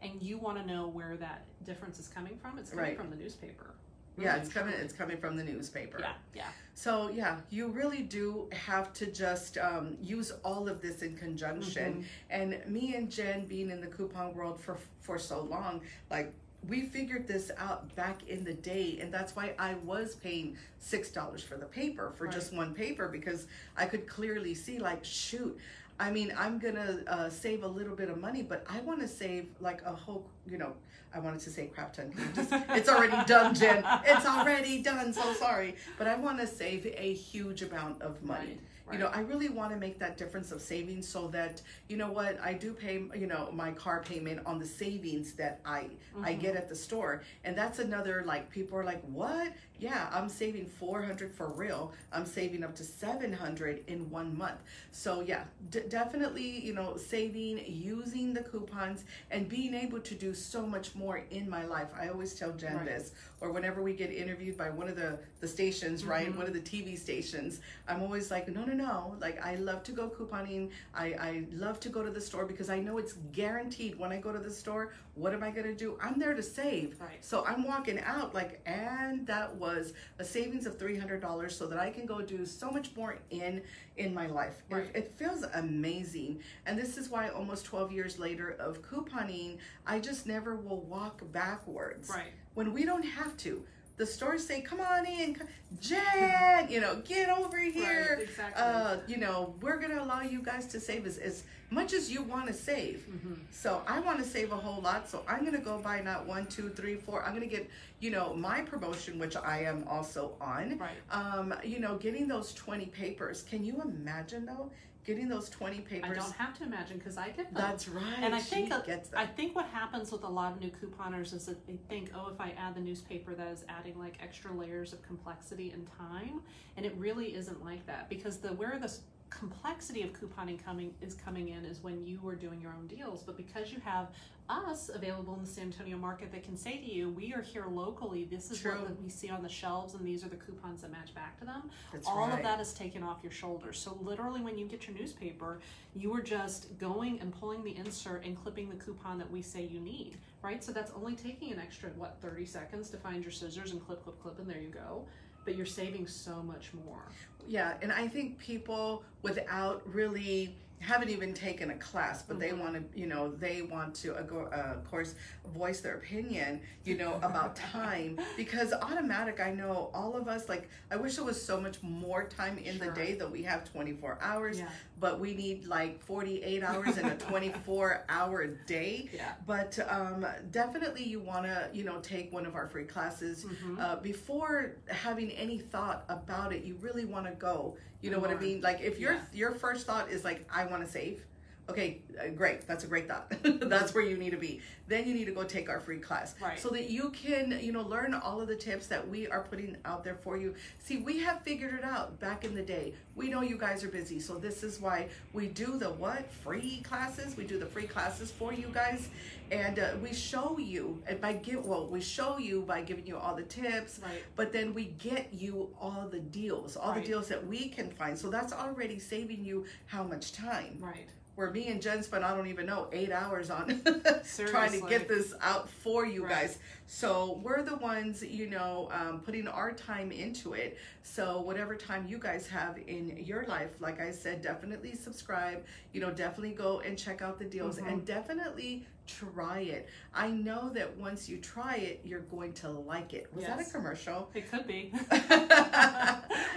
And 0.04 0.20
you 0.22 0.40
want 0.40 0.58
to 0.58 0.66
know 0.66 0.88
where 0.88 1.16
that 1.18 1.44
difference 1.64 2.00
is 2.00 2.08
coming 2.08 2.36
from? 2.38 2.58
It's 2.58 2.72
coming 2.72 2.86
Right. 2.86 2.98
from 2.98 3.12
the 3.12 3.16
newspaper. 3.16 3.76
Yeah, 4.22 4.38
it's 4.38 4.50
coming. 4.50 4.74
It's 4.74 4.94
coming 4.94 5.18
from 5.18 5.36
the 5.36 5.44
newspaper. 5.44 5.98
Yeah, 6.00 6.14
yeah. 6.34 6.48
So 6.74 7.10
yeah, 7.10 7.38
you 7.50 7.68
really 7.68 8.02
do 8.02 8.48
have 8.52 8.94
to 8.94 9.06
just 9.08 9.58
um, 9.58 9.98
use 10.02 10.32
all 10.44 10.68
of 10.68 10.82
this 10.82 11.02
in 11.02 11.16
conjunction. 11.18 12.06
And 12.30 12.60
me 12.68 12.96
and 12.96 13.12
Jen 13.12 13.46
being 13.46 13.70
in 13.70 13.82
the 13.82 13.88
coupon 13.88 14.34
world 14.34 14.60
for 14.60 14.78
for 15.00 15.20
so 15.20 15.42
long, 15.42 15.82
like 16.10 16.34
we 16.68 16.82
figured 16.84 17.28
this 17.28 17.52
out 17.58 17.94
back 17.96 18.28
in 18.28 18.44
the 18.44 18.54
day, 18.54 19.00
and 19.02 19.12
that's 19.12 19.36
why 19.36 19.54
I 19.58 19.76
was 19.84 20.16
paying 20.16 20.58
six 20.80 21.10
dollars 21.10 21.44
for 21.44 21.58
the 21.58 21.66
paper 21.66 22.14
for 22.18 22.28
just 22.28 22.54
one 22.54 22.74
paper 22.74 23.08
because 23.08 23.48
I 23.76 23.86
could 23.86 24.08
clearly 24.08 24.54
see 24.54 24.80
like 24.80 25.04
shoot. 25.04 25.58
I 26.00 26.10
mean, 26.12 26.34
I'm 26.38 26.58
gonna 26.60 27.00
uh, 27.08 27.30
save 27.30 27.64
a 27.64 27.68
little 27.68 27.96
bit 27.96 28.10
of 28.10 28.20
money, 28.20 28.42
but 28.42 28.66
I 28.70 28.80
want 28.82 29.02
to 29.02 29.08
save 29.08 29.48
like 29.60 29.82
a 29.86 29.94
whole, 29.94 30.26
you 30.50 30.58
know, 30.58 30.74
I 31.14 31.20
wanted 31.20 31.42
to 31.42 31.50
say 31.50 31.68
crap 31.68 31.94
ton. 31.94 32.14
Just, 32.34 32.50
it's 32.70 32.90
already 32.90 33.18
done, 33.28 33.54
Jen. 33.54 33.84
It's 34.06 34.26
already 34.26 34.82
done. 34.82 35.14
So 35.14 35.34
sorry, 35.34 35.76
but 35.98 36.08
I 36.08 36.16
want 36.16 36.40
to 36.40 36.48
save 36.48 36.86
a 36.86 37.14
huge 37.14 37.62
amount 37.62 38.02
of 38.02 38.24
money. 38.24 38.48
Right, 38.48 38.60
You 38.92 38.98
know, 38.98 39.08
I 39.08 39.22
really 39.22 39.50
want 39.50 39.72
to 39.72 39.78
make 39.78 40.00
that 40.00 40.18
difference 40.18 40.52
of 40.52 40.62
savings 40.62 41.08
so 41.08 41.28
that 41.30 41.62
you 41.88 41.98
know 41.98 42.12
what 42.12 42.40
I 42.42 42.54
do 42.54 42.74
pay. 42.74 43.02
You 43.16 43.28
know, 43.28 43.50
my 43.54 43.72
car 43.72 44.02
payment 44.04 44.42
on 44.46 44.60
the 44.60 44.66
savings 44.66 45.34
that 45.34 45.60
I 45.66 45.90
I 46.24 46.32
mm-hmm. 46.32 46.42
get 46.42 46.56
at 46.56 46.68
the 46.70 46.76
store, 46.76 47.24
and 47.44 47.58
that's 47.58 47.80
another 47.80 48.24
like 48.26 48.50
people 48.50 48.78
are 48.78 48.84
like, 48.84 49.02
what? 49.06 49.54
Yeah, 49.80 50.10
I'm 50.14 50.30
saving 50.30 50.68
400 50.68 51.34
for 51.34 51.48
real. 51.50 51.92
I'm 52.12 52.26
saving 52.26 52.64
up 52.64 52.76
to 52.76 52.84
700 52.84 53.84
in 53.88 54.10
one 54.12 54.38
month. 54.38 54.60
So 54.92 55.22
yeah, 55.22 55.44
d- 55.72 55.82
definitely, 55.90 56.60
you 56.60 56.74
know, 56.74 56.98
saving, 56.98 57.64
using 57.68 58.34
the 58.34 58.42
coupons, 58.44 59.06
and 59.32 59.48
being 59.50 59.74
able 59.74 60.00
to 60.02 60.16
do 60.16 60.34
so 60.34 60.66
much 60.66 60.96
more 60.96 61.24
in 61.32 61.50
my 61.50 61.66
life. 61.66 61.88
I 62.00 62.10
always 62.10 62.34
tell 62.36 62.52
Jen 62.52 62.78
Right. 62.78 62.86
this, 62.86 63.12
or 63.42 63.52
whenever 63.52 63.82
we 63.82 63.94
get 63.94 64.12
interviewed 64.12 64.58
by 64.58 64.70
one 64.70 64.88
of 64.88 64.96
the 64.96 65.20
the 65.40 65.48
stations, 65.48 66.06
right, 66.06 66.28
mm-hmm. 66.30 66.38
one 66.38 66.48
of 66.48 66.54
the 66.54 66.60
TV 66.60 66.98
stations, 66.98 67.60
I'm 67.88 68.02
always 68.02 68.30
like, 68.32 68.48
no, 68.48 68.64
no, 68.64 68.74
no. 68.74 69.16
Like 69.20 69.44
I 69.44 69.56
love 69.56 69.84
to 69.84 69.92
go 69.92 70.10
couponing. 70.10 70.70
I 70.94 71.08
I 71.14 71.44
love 71.52 71.80
to 71.82 71.90
go 71.90 72.04
to 72.04 72.12
the 72.12 72.22
store 72.22 72.46
because 72.46 72.70
I 72.70 72.80
know 72.80 72.98
it's 73.00 73.14
guaranteed 73.34 73.98
when 73.98 74.12
I 74.12 74.18
go 74.18 74.32
to 74.32 74.40
the 74.40 74.52
store. 74.52 74.94
What 75.16 75.34
am 75.34 75.44
I 75.44 75.52
gonna 75.52 75.74
do? 75.74 75.98
I'm 76.02 76.18
there 76.20 76.34
to 76.34 76.44
save. 76.44 76.96
Right. 77.02 77.24
So 77.24 77.44
I'm 77.46 77.64
walking 77.68 78.00
out 78.00 78.34
like, 78.34 78.62
and 78.66 79.28
that 79.28 79.54
was 79.56 79.94
a 80.20 80.24
savings 80.24 80.66
of 80.66 80.78
three 80.80 80.98
hundred 80.98 81.22
dollars, 81.22 81.56
so 81.56 81.68
that 81.68 81.80
I 81.80 81.90
can 81.90 82.06
go 82.06 82.22
do 82.22 82.46
so 82.46 82.70
much 82.72 82.96
more 82.96 83.18
in 83.32 83.62
in 83.98 84.14
my 84.14 84.28
life. 84.28 84.64
It- 84.70 84.92
It, 84.96 85.12
feels 85.18 85.44
amazing, 85.54 86.42
and 86.66 86.78
this 86.78 86.98
is 86.98 87.10
why 87.10 87.30
almost 87.30 87.66
twelve 87.66 87.92
years 87.92 88.18
later 88.20 88.52
of 88.60 88.82
couponing, 88.82 89.58
I 89.86 90.00
just 90.00 90.26
never 90.26 90.56
will 90.56 90.82
walk 90.82 91.22
backwards. 91.32 92.10
Right. 92.10 92.34
When 92.54 92.74
we 92.74 92.86
don't 92.86 93.04
have 93.06 93.36
to. 93.38 93.64
The 93.98 94.06
stores 94.08 94.48
say, 94.48 94.62
"Come 94.62 94.80
on 94.80 95.06
in, 95.06 95.40
Jen. 95.80 96.68
You 96.70 96.82
know, 96.82 97.02
get 97.06 97.30
over 97.30 97.60
here. 97.60 98.16
Right, 98.18 98.28
exactly. 98.28 98.64
Uh, 98.64 98.98
you 99.08 99.18
know, 99.18 99.54
we're 99.62 99.78
gonna 99.80 100.02
allow 100.02 100.22
you 100.22 100.42
guys 100.42 100.66
to 100.68 100.80
save 100.80 101.06
as, 101.06 101.18
as 101.20 101.44
much 101.70 101.94
as 101.94 102.12
you 102.12 102.24
want 102.24 102.48
to 102.48 102.54
save. 102.54 103.06
Mm-hmm. 103.10 103.34
So 103.52 103.82
I 103.88 104.00
want 104.00 104.18
to 104.20 104.26
save 104.26 104.52
a 104.54 104.56
whole 104.56 104.82
lot. 104.82 105.08
So 105.10 105.24
I'm 105.28 105.46
gonna 105.46 105.60
go 105.60 105.78
buy 105.78 106.02
not 106.02 106.26
one, 106.26 106.48
two, 106.48 106.70
three, 106.70 106.96
four. 106.96 107.24
I'm 107.24 107.34
gonna 107.34 107.46
get, 107.46 107.70
you 108.00 108.10
know, 108.10 108.34
my 108.34 108.62
promotion, 108.62 109.20
which 109.20 109.36
I 109.36 109.64
am 109.64 109.84
also 109.88 110.32
on, 110.42 110.78
Right. 110.80 110.92
um, 111.12 111.54
you 111.64 111.80
know, 111.80 111.98
getting 111.98 112.28
those 112.28 112.54
20 112.54 112.88
papers. 112.88 113.44
Can 113.44 113.64
you 113.64 113.82
imagine 113.82 114.46
though? 114.46 114.72
Getting 115.06 115.28
those 115.28 115.50
20 115.50 115.80
papers. 115.80 116.12
I 116.12 116.14
don't 116.14 116.34
have 116.34 116.58
to 116.60 116.64
imagine 116.64 116.98
because 116.98 117.18
I 117.18 117.30
get 117.30 117.54
them. 117.54 117.56
That's 117.56 117.88
right. 117.88 118.04
And 118.22 118.36
I 118.36 118.40
she 118.40 118.68
think 118.68 118.74
I 119.16 119.26
think 119.26 119.56
what 119.56 119.66
happens 119.66 120.12
with 120.12 120.24
a 120.24 120.30
lot 120.30 120.52
of 120.52 120.62
new 120.62 120.70
couponers 120.70 121.34
is 121.34 121.46
that 121.48 121.66
they 121.66 121.78
think, 121.90 122.12
oh, 122.16 122.30
if 122.32 122.40
I 122.40 122.54
add 122.58 122.76
the 122.76 122.82
newspaper, 122.82 123.34
that 123.34 123.48
is 123.48 123.64
adding 123.68 123.98
like 123.98 124.18
extra 124.22 124.54
layers 124.54 124.94
of 124.94 125.02
complexity 125.02 125.72
and 125.72 125.88
time, 125.98 126.42
and 126.78 126.86
it 126.86 126.94
really 126.98 127.34
isn't 127.36 127.64
like 127.66 127.86
that 127.88 128.10
because 128.10 128.38
the 128.38 128.50
where 128.50 128.78
the 128.80 128.92
complexity 129.32 130.04
of 130.04 130.12
couponing 130.14 130.64
coming 130.64 130.94
is 131.02 131.16
coming 131.16 131.50
in 131.50 131.66
is 131.66 131.82
when 131.82 132.06
you 132.06 132.20
are 132.28 132.36
doing 132.36 132.62
your 132.62 132.74
own 132.74 132.86
deals, 132.86 133.24
but 133.24 133.38
because 133.38 133.72
you 133.72 133.80
have 133.84 134.10
us 134.52 134.90
available 134.94 135.34
in 135.36 135.42
the 135.42 135.48
San 135.48 135.66
Antonio 135.66 135.98
market 135.98 136.32
that 136.32 136.44
can 136.44 136.58
say 136.58 136.78
to 136.78 136.92
you, 136.92 137.10
we 137.10 137.34
are 137.34 137.42
here 137.42 137.66
locally. 137.68 138.26
This 138.26 138.52
is 138.52 138.60
True. 138.60 138.74
what 138.74 139.02
we 139.02 139.10
see 139.10 139.30
on 139.30 139.42
the 139.42 139.50
shelves, 139.50 139.94
and 139.94 140.06
these 140.06 140.24
are 140.24 140.30
the 140.30 140.36
coupons 140.36 140.82
that 140.82 140.92
match 140.92 141.14
back 141.16 141.40
to 141.40 141.46
them. 141.46 141.70
That's 141.92 142.08
All 142.08 142.28
right. 142.28 142.38
of 142.38 142.44
that 142.44 142.60
is 142.60 142.74
taken 142.74 143.04
off 143.04 143.20
your 143.24 143.32
shoulders. 143.32 143.80
So 143.80 143.98
literally, 144.02 144.42
when 144.42 144.58
you 144.58 144.68
get 144.68 144.88
your 144.88 144.96
newspaper, 144.96 145.60
you 145.96 146.14
are 146.14 146.22
just 146.22 146.78
going 146.78 147.20
and 147.20 147.34
pulling 147.38 147.64
the 147.64 147.76
insert 147.76 148.26
and 148.26 148.36
clipping 148.36 148.70
the 148.70 148.76
coupon 148.76 149.18
that 149.20 149.30
we 149.30 149.42
say 149.42 149.64
you 149.64 149.80
need, 149.80 150.18
right? 150.42 150.64
So 150.64 150.72
that's 150.72 150.92
only 150.96 151.16
taking 151.16 151.52
an 151.52 151.60
extra 151.60 151.90
what 151.92 152.18
thirty 152.22 152.46
seconds 152.46 152.90
to 152.92 152.98
find 152.98 153.24
your 153.24 153.32
scissors 153.32 153.72
and 153.72 153.86
clip, 153.86 154.04
clip, 154.04 154.22
clip, 154.22 154.40
and 154.40 154.50
there 154.50 154.62
you 154.62 154.70
go. 154.70 155.06
But 155.44 155.56
you're 155.56 155.66
saving 155.66 156.06
so 156.06 156.44
much 156.44 156.72
more. 156.86 157.04
Yeah, 157.48 157.74
and 157.82 157.92
I 157.92 158.08
think 158.08 158.38
people 158.38 159.04
without 159.24 159.82
really 159.92 160.56
haven't 160.82 161.10
even 161.10 161.34
taken 161.34 161.72
a 161.72 161.76
class, 161.78 162.24
but 162.24 162.38
Mm-hmm. 162.38 162.42
they 162.42 162.54
want 162.54 162.74
to, 162.94 163.00
you 163.00 163.06
know, 163.08 163.32
they 163.32 163.62
want 163.62 163.94
to, 163.96 164.14
uh, 164.16 164.24
uh, 164.34 164.74
of 164.76 164.84
course, 164.90 165.16
voice 165.56 165.80
their 165.82 165.96
opinion, 165.96 166.60
you 166.84 166.98
know, 166.98 167.16
about 167.18 167.56
time 167.56 168.20
because 168.38 168.74
automatic. 168.74 169.40
I 169.40 169.54
know 169.54 169.92
all 169.94 170.16
of 170.16 170.28
us. 170.28 170.50
Like, 170.50 170.70
I 170.90 170.96
wish 170.96 171.16
there 171.16 171.26
was 171.26 171.44
so 171.44 171.62
much 171.62 171.82
more 171.84 172.24
time 172.26 172.58
in 172.58 172.78
Sure. 172.78 172.88
the 172.88 172.94
day 172.94 173.14
that 173.16 173.30
we 173.32 173.44
have 173.44 173.64
24 173.72 174.18
hours, 174.22 174.58
Yeah. 174.60 174.70
But 175.02 175.20
we 175.20 175.34
need 175.34 175.66
like 175.66 176.02
48 176.04 176.64
hours 176.64 176.98
in 176.98 177.06
a 177.08 177.16
24 177.30 178.06
hour 178.08 178.48
day. 178.68 179.10
Yeah. 179.12 179.34
But 179.46 179.78
um, 179.90 180.26
definitely, 180.52 181.04
you 181.04 181.20
want 181.20 181.46
to, 181.48 181.70
you 181.74 181.84
know, 181.84 182.00
take 182.02 182.32
one 182.32 182.46
of 182.46 182.56
our 182.56 182.68
free 182.70 182.86
classes 182.86 183.44
Mm-hmm. 183.44 183.80
uh, 183.80 183.96
before 183.98 184.78
having 184.88 185.32
any 185.32 185.58
thought 185.58 186.06
about 186.08 186.54
it. 186.54 186.64
You 186.64 186.76
really 186.82 187.06
want 187.06 187.26
to 187.26 187.32
go. 187.34 187.76
You 188.02 188.12
know 188.12 188.20
what 188.20 188.30
I 188.30 188.36
mean? 188.36 188.62
Like 188.62 188.80
if 188.82 189.00
your 189.00 189.14
Yeah. 189.14 189.22
your 189.34 189.52
first 189.52 189.88
thought 189.88 190.10
is 190.10 190.24
like, 190.24 190.48
I 190.54 190.66
want 190.66 190.86
to 190.86 190.90
save. 190.92 191.26
Okay, 191.70 192.02
uh, 192.20 192.28
great. 192.30 192.68
That's 192.68 192.84
a 192.84 192.88
great 192.88 193.08
thought. 193.08 193.32
That's 193.44 193.94
where 193.94 194.04
you 194.04 194.18
need 194.18 194.32
to 194.32 194.38
be. 194.38 194.60
Then 194.88 195.08
you 195.08 195.14
need 195.14 195.26
to 195.26 195.32
go 195.32 195.44
take 195.44 195.70
our 195.70 195.80
free 195.80 196.00
class, 196.00 196.36
Right. 196.42 196.60
so 196.60 196.68
that 196.70 196.90
you 196.90 197.12
can, 197.12 197.58
you 197.62 197.72
know, 197.72 197.84
learn 197.84 198.14
all 198.14 198.42
of 198.42 198.50
the 198.50 198.56
tips 198.58 198.88
that 198.88 199.08
we 199.08 199.28
are 199.28 199.44
putting 199.44 199.78
out 199.86 200.04
there 200.04 200.16
for 200.16 200.36
you. 200.38 200.54
See, 200.80 200.98
we 200.98 201.20
have 201.20 201.42
figured 201.44 201.76
it 201.76 201.86
out 201.86 202.20
back 202.20 202.44
in 202.44 202.54
the 202.56 202.62
day. 202.62 202.94
We 203.16 203.30
know 203.30 203.42
you 203.42 203.58
guys 203.58 203.84
are 203.86 203.90
busy, 203.90 204.20
so 204.20 204.36
this 204.36 204.64
is 204.64 204.82
why 204.82 205.08
we 205.32 205.48
do 205.48 205.78
the 205.78 205.90
what 205.92 206.30
free 206.32 206.82
classes. 206.82 207.38
We 207.38 207.46
do 207.46 207.58
the 207.58 207.66
free 207.68 207.88
classes 207.88 208.32
for 208.32 208.52
you 208.52 208.68
guys, 208.74 209.08
and 209.50 209.80
uh, 209.80 209.92
we 210.04 210.14
show 210.14 210.58
you 210.58 211.02
and 211.08 211.22
by 211.22 211.34
give 211.34 211.66
well, 211.66 211.88
we 211.88 212.02
show 212.02 212.38
you 212.38 212.64
by 212.64 212.82
giving 212.82 213.06
you 213.06 213.18
all 213.18 213.36
the 213.36 213.44
tips, 213.44 214.00
Right. 214.04 214.24
but 214.36 214.52
then 214.52 214.74
we 214.74 214.86
get 215.00 215.32
you 215.32 215.70
all 215.80 216.10
the 216.12 216.20
deals, 216.20 216.76
all 216.76 216.92
Right. 216.92 217.02
the 217.02 217.08
deals 217.08 217.28
that 217.30 217.46
we 217.48 217.70
can 217.70 217.92
find. 217.92 218.18
So 218.20 218.30
that's 218.30 218.52
already 218.52 219.00
saving 219.00 219.46
you 219.46 219.66
how 219.86 220.04
much 220.04 220.34
time? 220.34 220.78
Right. 220.82 221.08
Where 221.36 221.50
me 221.50 221.68
and 221.70 221.82
Jen 221.82 222.04
spent, 222.04 222.24
I 222.24 222.36
don't 222.36 222.48
even 222.48 222.66
know, 222.66 222.88
eight 222.92 223.12
hours 223.12 223.50
on 223.50 223.82
trying 224.48 224.72
to 224.74 224.88
get 224.88 225.08
this 225.08 225.34
out 225.42 225.70
for 225.70 226.06
you 226.06 226.24
Right. 226.24 226.30
guys. 226.42 226.60
So 226.88 227.40
we're 227.42 227.64
the 227.64 227.78
ones, 227.78 228.22
you 228.22 228.50
know, 228.50 228.90
um, 228.92 229.22
putting 229.22 229.48
our 229.48 229.72
time 229.72 230.12
into 230.12 230.54
it. 230.54 230.78
So 231.04 231.40
whatever 231.42 231.76
time 231.76 232.06
you 232.08 232.18
guys 232.18 232.48
have 232.48 232.78
in 232.86 233.16
your 233.26 233.46
life, 233.46 233.70
like 233.80 234.02
I 234.02 234.12
said, 234.12 234.42
definitely 234.42 234.94
subscribe. 234.94 235.64
You 235.94 236.02
know, 236.02 236.12
definitely 236.12 236.54
go 236.54 236.82
and 236.82 236.98
check 236.98 237.22
out 237.22 237.40
the 237.40 237.46
deals 237.46 237.78
Mm-hmm. 237.78 237.88
and 237.88 238.06
definitely 238.06 238.86
try 239.08 239.60
it. 239.60 239.90
I 240.14 240.30
know 240.30 240.70
that 240.70 240.98
once 240.98 241.28
you 241.28 241.38
try 241.38 241.76
it, 241.76 242.02
you're 242.04 242.22
going 242.22 242.54
to 242.54 242.70
like 242.70 243.14
it. 243.14 243.30
Was 243.34 243.46
that 243.46 243.60
a 243.60 243.64
commercial? 243.66 244.30
It 244.34 244.50
could 244.50 244.68
be. 244.68 244.94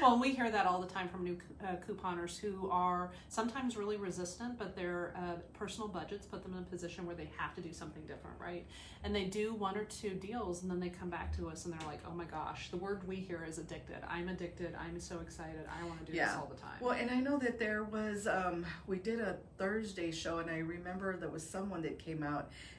well, 0.02 0.18
we 0.18 0.32
hear 0.32 0.50
that 0.50 0.66
all 0.66 0.80
the 0.80 0.88
time 0.88 1.08
from 1.08 1.24
new 1.24 1.38
uh, 1.62 1.76
couponers 1.88 2.38
who 2.38 2.68
are 2.70 3.12
sometimes 3.28 3.76
really 3.76 3.96
resistant, 3.96 4.58
but 4.58 4.76
their 4.76 5.14
uh, 5.16 5.36
personal 5.52 5.88
budgets 5.88 6.26
put 6.26 6.42
them 6.42 6.52
in 6.54 6.60
a 6.60 6.66
position 6.66 7.06
where 7.06 7.16
they 7.16 7.30
have 7.36 7.54
to 7.54 7.60
do 7.60 7.72
something 7.72 8.02
different, 8.02 8.38
right? 8.40 8.66
And 9.02 9.14
they 9.14 9.24
do 9.24 9.54
one 9.54 9.76
or 9.76 9.84
two 9.84 10.10
deals, 10.10 10.62
and 10.62 10.70
then 10.70 10.80
they 10.80 10.88
come 10.88 11.10
back 11.10 11.36
to 11.36 11.48
us 11.48 11.64
and 11.64 11.74
they're 11.74 11.86
like, 11.86 12.00
"Oh 12.08 12.14
my 12.14 12.24
gosh, 12.24 12.70
the 12.70 12.76
word 12.76 13.06
we 13.06 13.16
hear 13.16 13.44
is 13.46 13.58
addicted. 13.58 13.98
I'm 14.08 14.28
addicted. 14.28 14.74
I'm 14.78 14.98
so 14.98 15.20
excited. 15.20 15.66
I 15.68 15.86
want 15.86 16.04
to 16.04 16.12
do 16.12 16.18
this 16.18 16.34
all 16.34 16.50
the 16.52 16.60
time." 16.60 16.76
Well, 16.80 16.92
and 16.92 17.10
I 17.10 17.20
know 17.20 17.38
that 17.38 17.58
there 17.58 17.84
was, 17.84 18.26
um, 18.26 18.64
we 18.86 18.98
did 18.98 19.20
a 19.20 19.36
Thursday 19.58 20.10
show, 20.10 20.38
and 20.38 20.50
I 20.50 20.58
remember 20.58 21.16
there 21.16 21.28
was 21.28 21.48
someone 21.48 21.82
that 21.82 21.98
came 21.98 22.22
out 22.22 22.33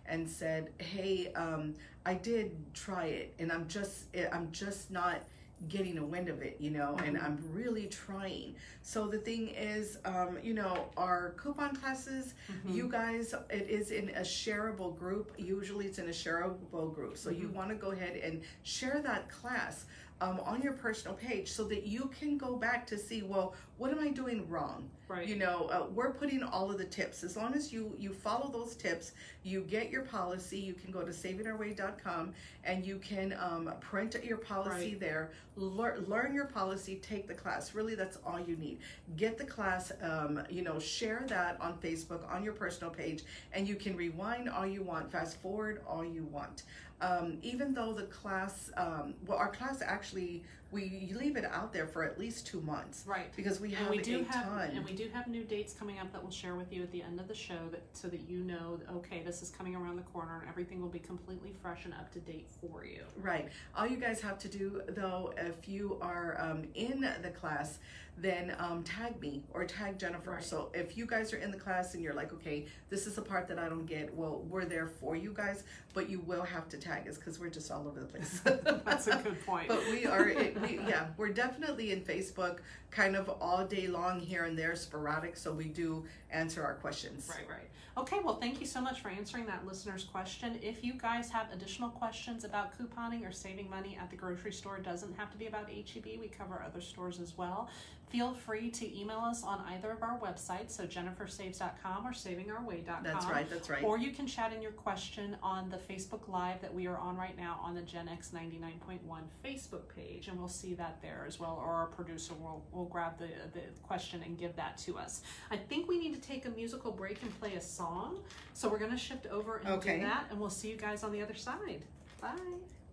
and 0.08 0.30
said, 0.30 0.72
"Hey, 0.80 1.32
um, 1.34 1.74
I 2.06 2.14
did 2.16 2.56
try 2.74 3.06
it, 3.06 3.34
and 3.40 3.52
I'm 3.52 3.68
just, 3.68 4.06
eh, 4.14 4.28
I'm 4.32 4.52
just 4.52 4.92
not 4.92 5.24
getting 5.70 5.98
a 5.98 6.06
wind 6.06 6.28
of 6.30 6.42
it, 6.42 6.58
you 6.60 6.70
know, 6.70 6.98
and 7.06 7.18
I'm 7.18 7.38
really 7.54 7.88
trying." 7.88 8.56
So 8.82 9.08
the 9.08 9.18
thing 9.18 9.48
is, 9.50 9.98
um, 10.06 10.38
you 10.44 10.54
know, 10.54 10.90
our 10.98 11.34
coupon 11.38 11.76
classes, 11.76 12.34
you 12.68 12.88
guys, 12.90 13.34
it 13.50 13.68
is 13.70 13.92
in 13.92 14.10
a 14.10 14.22
shareable 14.22 14.98
group. 14.98 15.32
Usually, 15.38 15.86
it's 15.86 15.98
in 15.98 16.06
a 16.08 16.18
shareable 16.24 16.94
group, 16.94 17.18
so 17.18 17.30
you 17.32 17.48
want 17.50 17.70
to 17.70 17.76
go 17.76 17.92
ahead 17.92 18.16
and 18.18 18.42
share 18.64 19.02
that 19.04 19.30
class. 19.30 19.86
Um, 20.22 20.40
on 20.46 20.62
your 20.62 20.72
personal 20.72 21.14
page 21.18 21.52
so 21.52 21.66
that 21.66 21.86
you 21.86 22.10
can 22.18 22.38
go 22.38 22.56
back 22.56 22.88
to 22.88 22.98
see 22.98 23.22
well 23.22 23.54
what 23.78 23.92
am 23.92 24.00
i 24.00 24.08
doing 24.08 24.50
wrong? 24.50 24.90
Right. 25.10 25.28
you 25.28 25.36
know 25.36 25.66
uh, 25.68 25.88
we're 25.94 26.14
putting 26.14 26.42
all 26.42 26.72
of 26.72 26.78
the 26.78 26.86
tips. 26.86 27.22
As 27.24 27.36
long 27.36 27.54
as 27.54 27.74
you 27.74 27.94
you 28.00 28.14
follow 28.14 28.50
those 28.50 28.76
tips 28.76 29.12
you 29.44 29.62
get 29.62 29.92
your 29.92 30.04
policy 30.04 30.58
you 30.58 30.74
can 30.74 30.90
go 30.92 31.02
to 31.02 31.12
savingourway.com 31.12 32.34
and 32.64 32.86
you 32.86 32.98
can 32.98 33.36
um, 33.40 33.72
print 33.82 34.16
your 34.24 34.38
policy 34.38 34.92
Right. 34.92 35.00
there. 35.00 35.32
Lear, 35.58 36.00
learn 36.08 36.34
your 36.34 36.46
policy 36.46 36.96
take 37.04 37.28
the 37.28 37.34
class. 37.34 37.76
Really 37.76 37.96
that's 37.96 38.18
all 38.26 38.40
you 38.40 38.56
need. 38.56 38.80
Get 39.18 39.38
the 39.38 39.46
class 39.46 39.92
um, 40.02 40.42
you 40.50 40.62
know 40.64 40.80
share 40.80 41.26
that 41.28 41.58
on 41.62 41.74
facebook 41.78 42.22
on 42.34 42.42
your 42.44 42.54
personal 42.54 42.90
page 42.92 43.24
and 43.54 43.68
you 43.68 43.76
can 43.76 43.96
rewind 43.98 44.50
all 44.50 44.66
you 44.66 44.82
want 44.82 45.12
fast 45.12 45.42
forward 45.42 45.82
all 45.88 46.04
you 46.06 46.24
want 46.32 46.64
um, 47.10 47.38
even 47.42 47.74
though 47.74 47.94
the 47.94 48.08
class 48.20 48.72
um, 48.78 49.14
well 49.28 49.38
our 49.38 49.52
class 49.52 49.78
actually 49.86 50.44
we 50.72 51.14
leave 51.22 51.38
it 51.38 51.46
out 51.46 51.72
there 51.72 51.88
for 51.88 52.04
at 52.04 52.20
least 52.20 52.48
two 52.48 52.60
months 52.62 53.04
Right. 53.08 53.30
because 53.36 53.62
we 53.62 53.70
have 53.72 53.88
and 53.88 53.96
we 53.96 54.02
do 54.02 54.22
a 54.22 54.24
have 54.34 54.46
ton 54.46 54.70
and 54.76 54.84
we 54.84 54.94
do 54.94 55.08
have 55.14 55.28
new 55.28 55.44
dates 55.44 55.74
coming 55.74 56.00
up 56.00 56.12
that 56.12 56.22
we'll 56.22 56.32
share 56.44 56.56
with 56.56 56.74
you 56.74 56.82
at 56.84 56.92
the 56.92 57.02
end 57.04 57.20
of 57.20 57.28
the 57.28 57.36
show 57.36 57.62
that 57.72 57.84
so 57.94 58.08
that 58.08 58.22
you 58.30 58.40
know 58.52 58.80
okay 58.98 59.22
this 59.24 59.42
is 59.42 59.50
coming 59.52 59.76
around 59.76 59.96
the 59.96 60.08
corner 60.14 60.40
and 60.42 60.50
everything 60.50 60.82
will 60.82 60.90
be 61.00 61.00
completely 61.00 61.54
fresh 61.62 61.86
and 61.86 61.94
up 61.94 62.12
to 62.12 62.20
date 62.20 62.50
for 62.60 62.84
you 62.84 63.04
Right. 63.22 63.48
All 63.78 63.88
you 63.88 63.98
guys 63.98 64.20
have 64.22 64.38
to 64.40 64.50
do, 64.50 64.82
though, 64.90 65.34
if 65.38 65.68
you 65.70 65.98
are 66.02 66.38
um, 66.40 66.64
in 66.76 67.02
the 67.26 67.30
class, 67.30 67.80
then 68.18 68.56
um, 68.60 68.84
tag 68.84 69.20
me 69.20 69.44
or 69.54 69.66
tag 69.66 70.00
Jennifer. 70.00 70.32
Right. 70.32 70.44
So 70.44 70.70
if 70.74 70.98
you 70.98 71.06
guys 71.06 71.34
are 71.34 71.38
in 71.38 71.52
the 71.52 71.58
class 71.58 71.94
and 71.94 72.04
you're 72.04 72.14
like, 72.14 72.34
okay, 72.34 72.66
this 72.90 73.08
is 73.08 73.16
the 73.16 73.22
part 73.22 73.48
that 73.50 73.60
I 73.60 73.68
don't 73.68 73.86
get, 73.86 74.14
well, 74.14 74.44
we're 74.50 74.66
there 74.66 74.88
for 74.88 75.16
you 75.16 75.34
guys, 75.34 75.64
but 75.94 76.10
you 76.10 76.20
will 76.22 76.44
have 76.44 76.70
to 76.70 76.78
tag 76.78 77.08
us 77.08 77.18
because 77.18 77.40
we're 77.40 77.50
just 77.50 77.72
all 77.72 77.88
over 77.88 78.00
the 78.00 78.06
place. 78.06 78.42
that's 78.86 79.08
a 79.08 79.18
good 79.18 79.46
point 79.46 79.68
But 79.68 79.82
we 79.90 80.06
are, 80.06 80.30
it, 80.30 80.60
we, 80.62 80.80
yeah, 80.88 81.08
we're 81.18 81.30
definitely 81.30 81.92
in 81.92 82.02
Facebook 82.02 82.60
kind 82.92 83.16
of 83.16 83.30
all 83.42 83.66
day 83.66 83.88
long 83.88 84.20
here 84.20 84.46
and 84.46 84.58
there, 84.58 84.76
sporadic. 84.76 85.36
So 85.36 85.52
we 85.52 85.66
do 85.66 86.06
answer 86.32 86.64
our 86.64 86.76
questions. 86.76 87.30
Right, 87.30 87.48
right. 87.50 87.70
Okay, 87.98 88.18
well, 88.22 88.36
thank 88.36 88.60
you 88.60 88.66
so 88.66 88.82
much 88.82 89.00
for 89.00 89.08
answering 89.08 89.46
that 89.46 89.66
listener's 89.66 90.04
question. 90.04 90.60
If 90.62 90.84
you 90.84 90.96
guys 90.96 91.30
have 91.30 91.48
additional 91.54 91.90
questions 91.90 92.44
about 92.44 92.78
couponing 92.78 93.26
or 93.26 93.32
saving 93.32 93.70
money 93.70 93.98
at 94.00 94.10
the 94.10 94.18
grocery 94.18 94.52
store, 94.52 94.76
it 94.76 94.84
doesn't 94.84 95.18
have 95.18 95.32
to 95.32 95.38
be 95.38 95.48
about 95.48 95.70
HEB. 95.70 96.20
We 96.20 96.28
cover 96.28 96.62
other 96.66 96.82
stores 96.82 97.22
as 97.22 97.38
well. 97.38 97.70
Feel 98.10 98.34
free 98.34 98.70
to 98.70 98.98
email 99.00 99.18
us 99.20 99.44
on 99.44 99.62
either 99.72 99.92
of 99.92 100.02
our 100.04 100.18
websites, 100.20 100.72
so 100.72 100.86
jennifersaves.com 100.86 102.06
or 102.08 102.12
savingourway.com. 102.12 103.04
That's 103.04 103.26
right. 103.26 103.50
That's 103.50 103.70
right. 103.70 103.84
Or 103.84 103.98
you 103.98 104.12
can 104.12 104.28
chat 104.28 104.54
in 104.54 104.62
your 104.62 104.72
question 104.72 105.36
on 105.44 105.70
the 105.70 105.78
Facebook 105.78 106.30
Live 106.30 106.62
that 106.62 106.74
we 106.74 106.88
are 106.88 106.98
on 106.98 107.18
right 107.18 107.36
now 107.36 107.60
on 107.62 107.76
the 107.76 107.82
Gen 107.82 108.08
X 108.08 108.32
99.1 108.34 109.00
Facebook 109.44 109.82
page, 109.96 110.28
and 110.28 110.38
we'll 110.38 110.48
see 110.48 110.76
that 110.76 111.02
there 111.02 111.26
as 111.28 111.40
well. 111.40 111.60
Or 111.62 111.74
our 111.74 111.88
producer 111.88 112.34
will, 112.36 112.64
will 112.72 112.86
grab 112.86 113.18
the, 113.18 113.28
the 113.54 113.62
question 113.84 114.22
and 114.24 114.38
give 114.38 114.56
that 114.56 114.78
to 114.80 114.98
us. 114.98 115.22
I 115.52 115.58
think 115.58 115.88
we 115.90 115.98
need 115.98 116.14
to 116.14 116.22
take 116.22 116.46
a 116.46 116.50
musical 116.52 116.92
break 116.92 117.22
and 117.24 117.38
play 117.40 117.56
a 117.56 117.62
song, 117.62 118.20
so 118.54 118.70
we're 118.70 118.80
going 118.80 118.92
to 118.92 118.98
shift 118.98 119.26
over 119.28 119.58
and 119.58 119.68
Okay. 119.76 120.00
do 120.00 120.06
that, 120.06 120.28
and 120.30 120.40
we'll 120.40 120.50
see 120.50 120.70
you 120.70 120.78
guys 120.78 121.04
on 121.04 121.12
the 121.12 121.22
other 121.22 121.36
side. 121.36 121.82
Bye. 122.22 122.30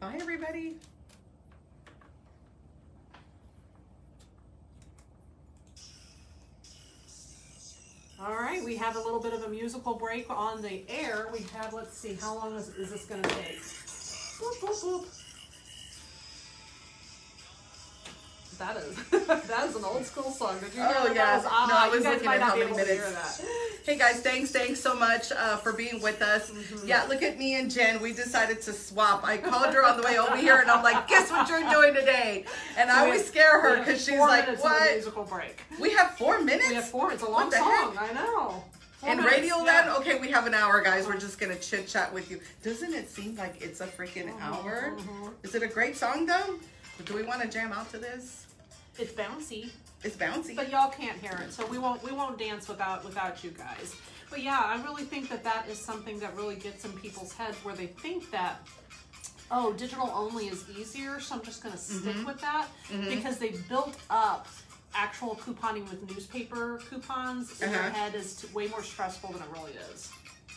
Bye, 0.00 0.16
everybody. 0.20 0.78
All 8.24 8.34
right, 8.36 8.62
we 8.62 8.76
have 8.76 8.94
a 8.94 9.00
little 9.00 9.18
bit 9.18 9.32
of 9.32 9.42
a 9.42 9.48
musical 9.48 9.94
break 9.94 10.30
on 10.30 10.62
the 10.62 10.84
air. 10.88 11.26
We 11.32 11.40
have, 11.54 11.74
let's 11.74 11.98
see, 11.98 12.14
how 12.14 12.36
long 12.36 12.54
is, 12.54 12.68
is 12.76 12.92
this 12.92 13.04
going 13.04 13.20
to 13.20 13.28
take? 13.30 13.58
Boop, 13.58 14.60
boop, 14.60 14.80
boop. 14.84 15.06
That 18.58 18.76
is 18.76 18.96
that 19.48 19.68
is 19.68 19.74
an 19.74 19.84
old 19.84 20.04
school 20.04 20.30
song. 20.30 20.56
Did 20.60 20.72
you 20.72 20.82
hear 20.82 20.94
oh, 20.98 21.12
yes, 21.12 21.42
that? 21.42 21.50
Was, 21.50 21.52
uh, 21.52 21.66
no, 21.66 21.74
I 21.76 21.88
was 21.88 22.04
looking 22.04 22.28
at 22.28 22.40
how 22.40 22.56
many 22.56 22.70
minutes 22.70 23.42
that. 23.84 23.90
Hey 23.92 23.98
guys, 23.98 24.20
thanks, 24.20 24.50
thanks 24.50 24.80
so 24.80 24.94
much 24.94 25.32
uh, 25.32 25.56
for 25.56 25.72
being 25.72 26.00
with 26.02 26.22
us. 26.22 26.50
Mm-hmm. 26.50 26.86
Yeah, 26.86 27.04
look 27.04 27.22
at 27.22 27.38
me 27.38 27.54
and 27.54 27.70
Jen. 27.70 28.00
We 28.00 28.12
decided 28.12 28.60
to 28.62 28.72
swap. 28.72 29.24
I 29.24 29.38
called 29.38 29.74
her 29.74 29.84
on 29.84 29.96
the 30.00 30.02
way 30.02 30.18
over 30.18 30.36
here, 30.36 30.56
and 30.56 30.70
I'm 30.70 30.82
like, 30.82 31.08
"Guess 31.08 31.30
what 31.30 31.48
you're 31.48 31.68
doing 31.70 31.94
today?" 31.94 32.44
And 32.76 32.90
I 32.90 33.04
always 33.04 33.26
scare 33.26 33.60
her 33.60 33.78
because 33.78 34.04
she's 34.04 34.18
like, 34.18 34.44
minutes 34.46 34.62
a 34.62 34.64
"What? 34.64 34.92
musical 34.92 35.24
break. 35.24 35.62
We 35.80 35.90
have 35.92 36.12
four 36.12 36.40
minutes?" 36.42 36.68
We 36.68 36.74
have 36.74 36.88
four. 36.88 37.12
It's 37.12 37.22
a 37.22 37.28
long 37.30 37.50
song. 37.50 37.94
heck? 37.96 38.10
I 38.10 38.12
know. 38.14 38.64
Four 38.98 39.10
In 39.10 39.16
minutes, 39.16 39.34
Radio 39.34 39.56
yeah. 39.58 39.62
Land, 39.64 39.88
okay, 39.98 40.18
we 40.20 40.30
have 40.30 40.46
an 40.46 40.54
hour, 40.54 40.80
guys. 40.80 41.06
We're 41.06 41.18
just 41.18 41.40
gonna 41.40 41.56
chit 41.58 41.88
chat 41.88 42.12
with 42.14 42.30
you. 42.30 42.40
Doesn't 42.62 42.94
it 42.94 43.10
seem 43.10 43.34
like 43.36 43.60
it's 43.60 43.80
a 43.80 43.86
freaking 43.86 44.30
hour? 44.40 44.94
mhm. 44.96 45.32
Is 45.42 45.54
it 45.56 45.62
a 45.62 45.66
great 45.66 45.96
song 45.96 46.24
though? 46.26 46.58
Do 47.04 47.14
we 47.14 47.24
want 47.24 47.42
to 47.42 47.48
jam 47.48 47.72
out 47.72 47.90
to 47.90 47.98
this? 47.98 48.46
It's 48.98 49.12
bouncy. 49.12 49.70
It's 50.04 50.16
bouncy. 50.16 50.56
but 50.56 50.70
y'all 50.70 50.90
can't 50.90 51.18
hear 51.18 51.32
it 51.44 51.52
so 51.52 51.66
we 51.66 51.78
won't 51.78 52.02
we 52.02 52.12
won't 52.12 52.38
dance 52.38 52.68
without 52.68 53.04
without 53.04 53.42
you 53.44 53.50
guys 53.50 53.94
but 54.30 54.42
yeah 54.42 54.60
i 54.64 54.82
really 54.82 55.04
think 55.04 55.28
that 55.28 55.44
that 55.44 55.66
is 55.68 55.78
something 55.78 56.18
that 56.20 56.34
really 56.36 56.56
gets 56.56 56.84
in 56.84 56.92
people's 56.92 57.32
heads 57.34 57.56
where 57.64 57.74
they 57.74 57.86
think 57.86 58.30
that 58.30 58.66
oh 59.50 59.72
digital 59.74 60.10
only 60.14 60.46
is 60.46 60.64
easier 60.78 61.20
so 61.20 61.34
i'm 61.36 61.42
just 61.42 61.62
going 61.62 61.72
to 61.74 61.80
stick 61.80 62.14
Mm-hmm. 62.16 62.24
with 62.26 62.40
that 62.40 62.66
because 63.08 63.38
they 63.38 63.50
built 63.68 63.96
up 64.10 64.46
actual 64.94 65.36
couponing 65.36 65.88
with 65.88 66.08
newspaper 66.10 66.80
coupons 66.90 67.60
in 67.62 67.70
their 67.70 67.80
Uh-huh. 67.80 67.90
head 67.90 68.14
is 68.14 68.36
t- 68.36 68.48
way 68.52 68.66
more 68.68 68.82
stressful 68.82 69.32
than 69.32 69.40
it 69.42 69.48
really 69.52 69.72
is 69.92 70.10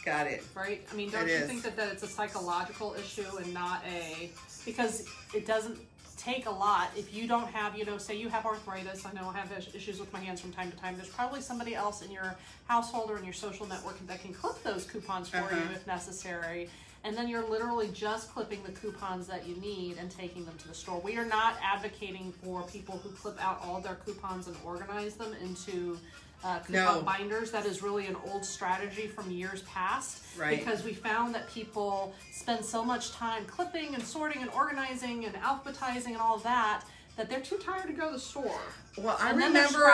Got 0.04 0.28
it. 0.28 0.44
right? 0.54 0.86
I 0.92 0.96
mean, 0.96 1.10
don't 1.10 1.24
It 1.28 1.30
you 1.32 1.36
is. 1.38 1.48
think 1.48 1.64
that, 1.64 1.76
that 1.78 1.92
it's 1.92 2.04
a 2.04 2.08
psychological 2.08 2.94
issue 2.94 3.26
and 3.38 3.52
not 3.54 3.84
a 3.92 4.30
because 4.66 5.08
it 5.34 5.48
doesn't 5.48 5.80
take 6.26 6.48
a 6.48 6.52
lot 6.52 6.90
if 6.98 7.14
you 7.14 7.28
don't 7.28 7.48
have, 7.52 7.78
you 7.78 7.86
know, 7.86 7.98
say 8.00 8.18
you 8.18 8.30
have 8.30 8.46
arthritis. 8.46 9.06
I 9.06 9.14
know 9.14 9.30
I 9.34 9.38
have 9.38 9.52
issues 9.76 10.00
with 10.00 10.12
my 10.12 10.20
hands 10.20 10.42
from 10.42 10.52
time 10.52 10.72
to 10.72 10.78
time. 10.78 10.96
There's 10.96 11.10
probably 11.10 11.40
somebody 11.42 11.76
else 11.76 12.02
in 12.02 12.12
your 12.12 12.36
household 12.68 13.12
or 13.12 13.18
in 13.20 13.24
your 13.24 13.34
social 13.34 13.68
network 13.68 14.06
that 14.08 14.22
can 14.24 14.34
clip 14.34 14.62
those 14.64 14.86
coupons 14.86 15.30
for 15.30 15.38
Uh-huh. 15.38 15.56
you 15.56 15.62
if 15.76 15.86
necessary. 15.86 16.68
And 17.04 17.16
then 17.16 17.28
you're 17.28 17.48
literally 17.48 17.90
just 17.94 18.34
clipping 18.34 18.64
the 18.64 18.72
coupons 18.72 19.28
that 19.28 19.46
you 19.48 19.56
need 19.58 19.98
and 20.00 20.10
taking 20.10 20.44
them 20.46 20.58
to 20.58 20.68
the 20.68 20.74
store. 20.74 21.00
We 21.02 21.18
are 21.18 21.26
not 21.26 21.54
advocating 21.64 22.34
for 22.44 22.64
people 22.64 23.00
who 23.04 23.10
clip 23.12 23.38
out 23.40 23.62
all 23.64 23.80
their 23.80 23.94
coupons 24.04 24.48
and 24.48 24.56
organize 24.66 25.14
them 25.14 25.32
into 25.44 26.00
uh, 26.44 26.60
No. 26.70 27.02
binders. 27.02 27.52
That 27.52 27.66
is 27.66 27.82
really 27.82 28.06
an 28.08 28.16
old 28.28 28.46
strategy 28.46 29.08
from 29.08 29.32
years 29.32 29.62
past 29.64 30.24
Right. 30.38 30.58
because 30.60 30.84
we 30.84 30.94
found 30.94 31.34
that 31.36 31.50
people 31.50 32.14
spend 32.32 32.64
so 32.64 32.84
much 32.84 33.12
time 33.12 33.46
clipping 33.46 33.96
and 33.96 34.04
sorting 34.04 34.42
and 34.42 34.52
organizing 34.52 35.26
and 35.26 35.34
alphabetizing 35.36 36.08
and 36.08 36.18
all 36.18 36.38
that 36.40 36.82
that 37.16 37.30
they're 37.30 37.40
too 37.40 37.58
tired 37.58 37.88
to 37.88 37.94
go 37.94 38.08
to 38.08 38.14
the 38.14 38.20
store. 38.20 38.60
Well, 38.98 39.18
I 39.22 39.30
And 39.30 39.38
remember, 39.40 39.86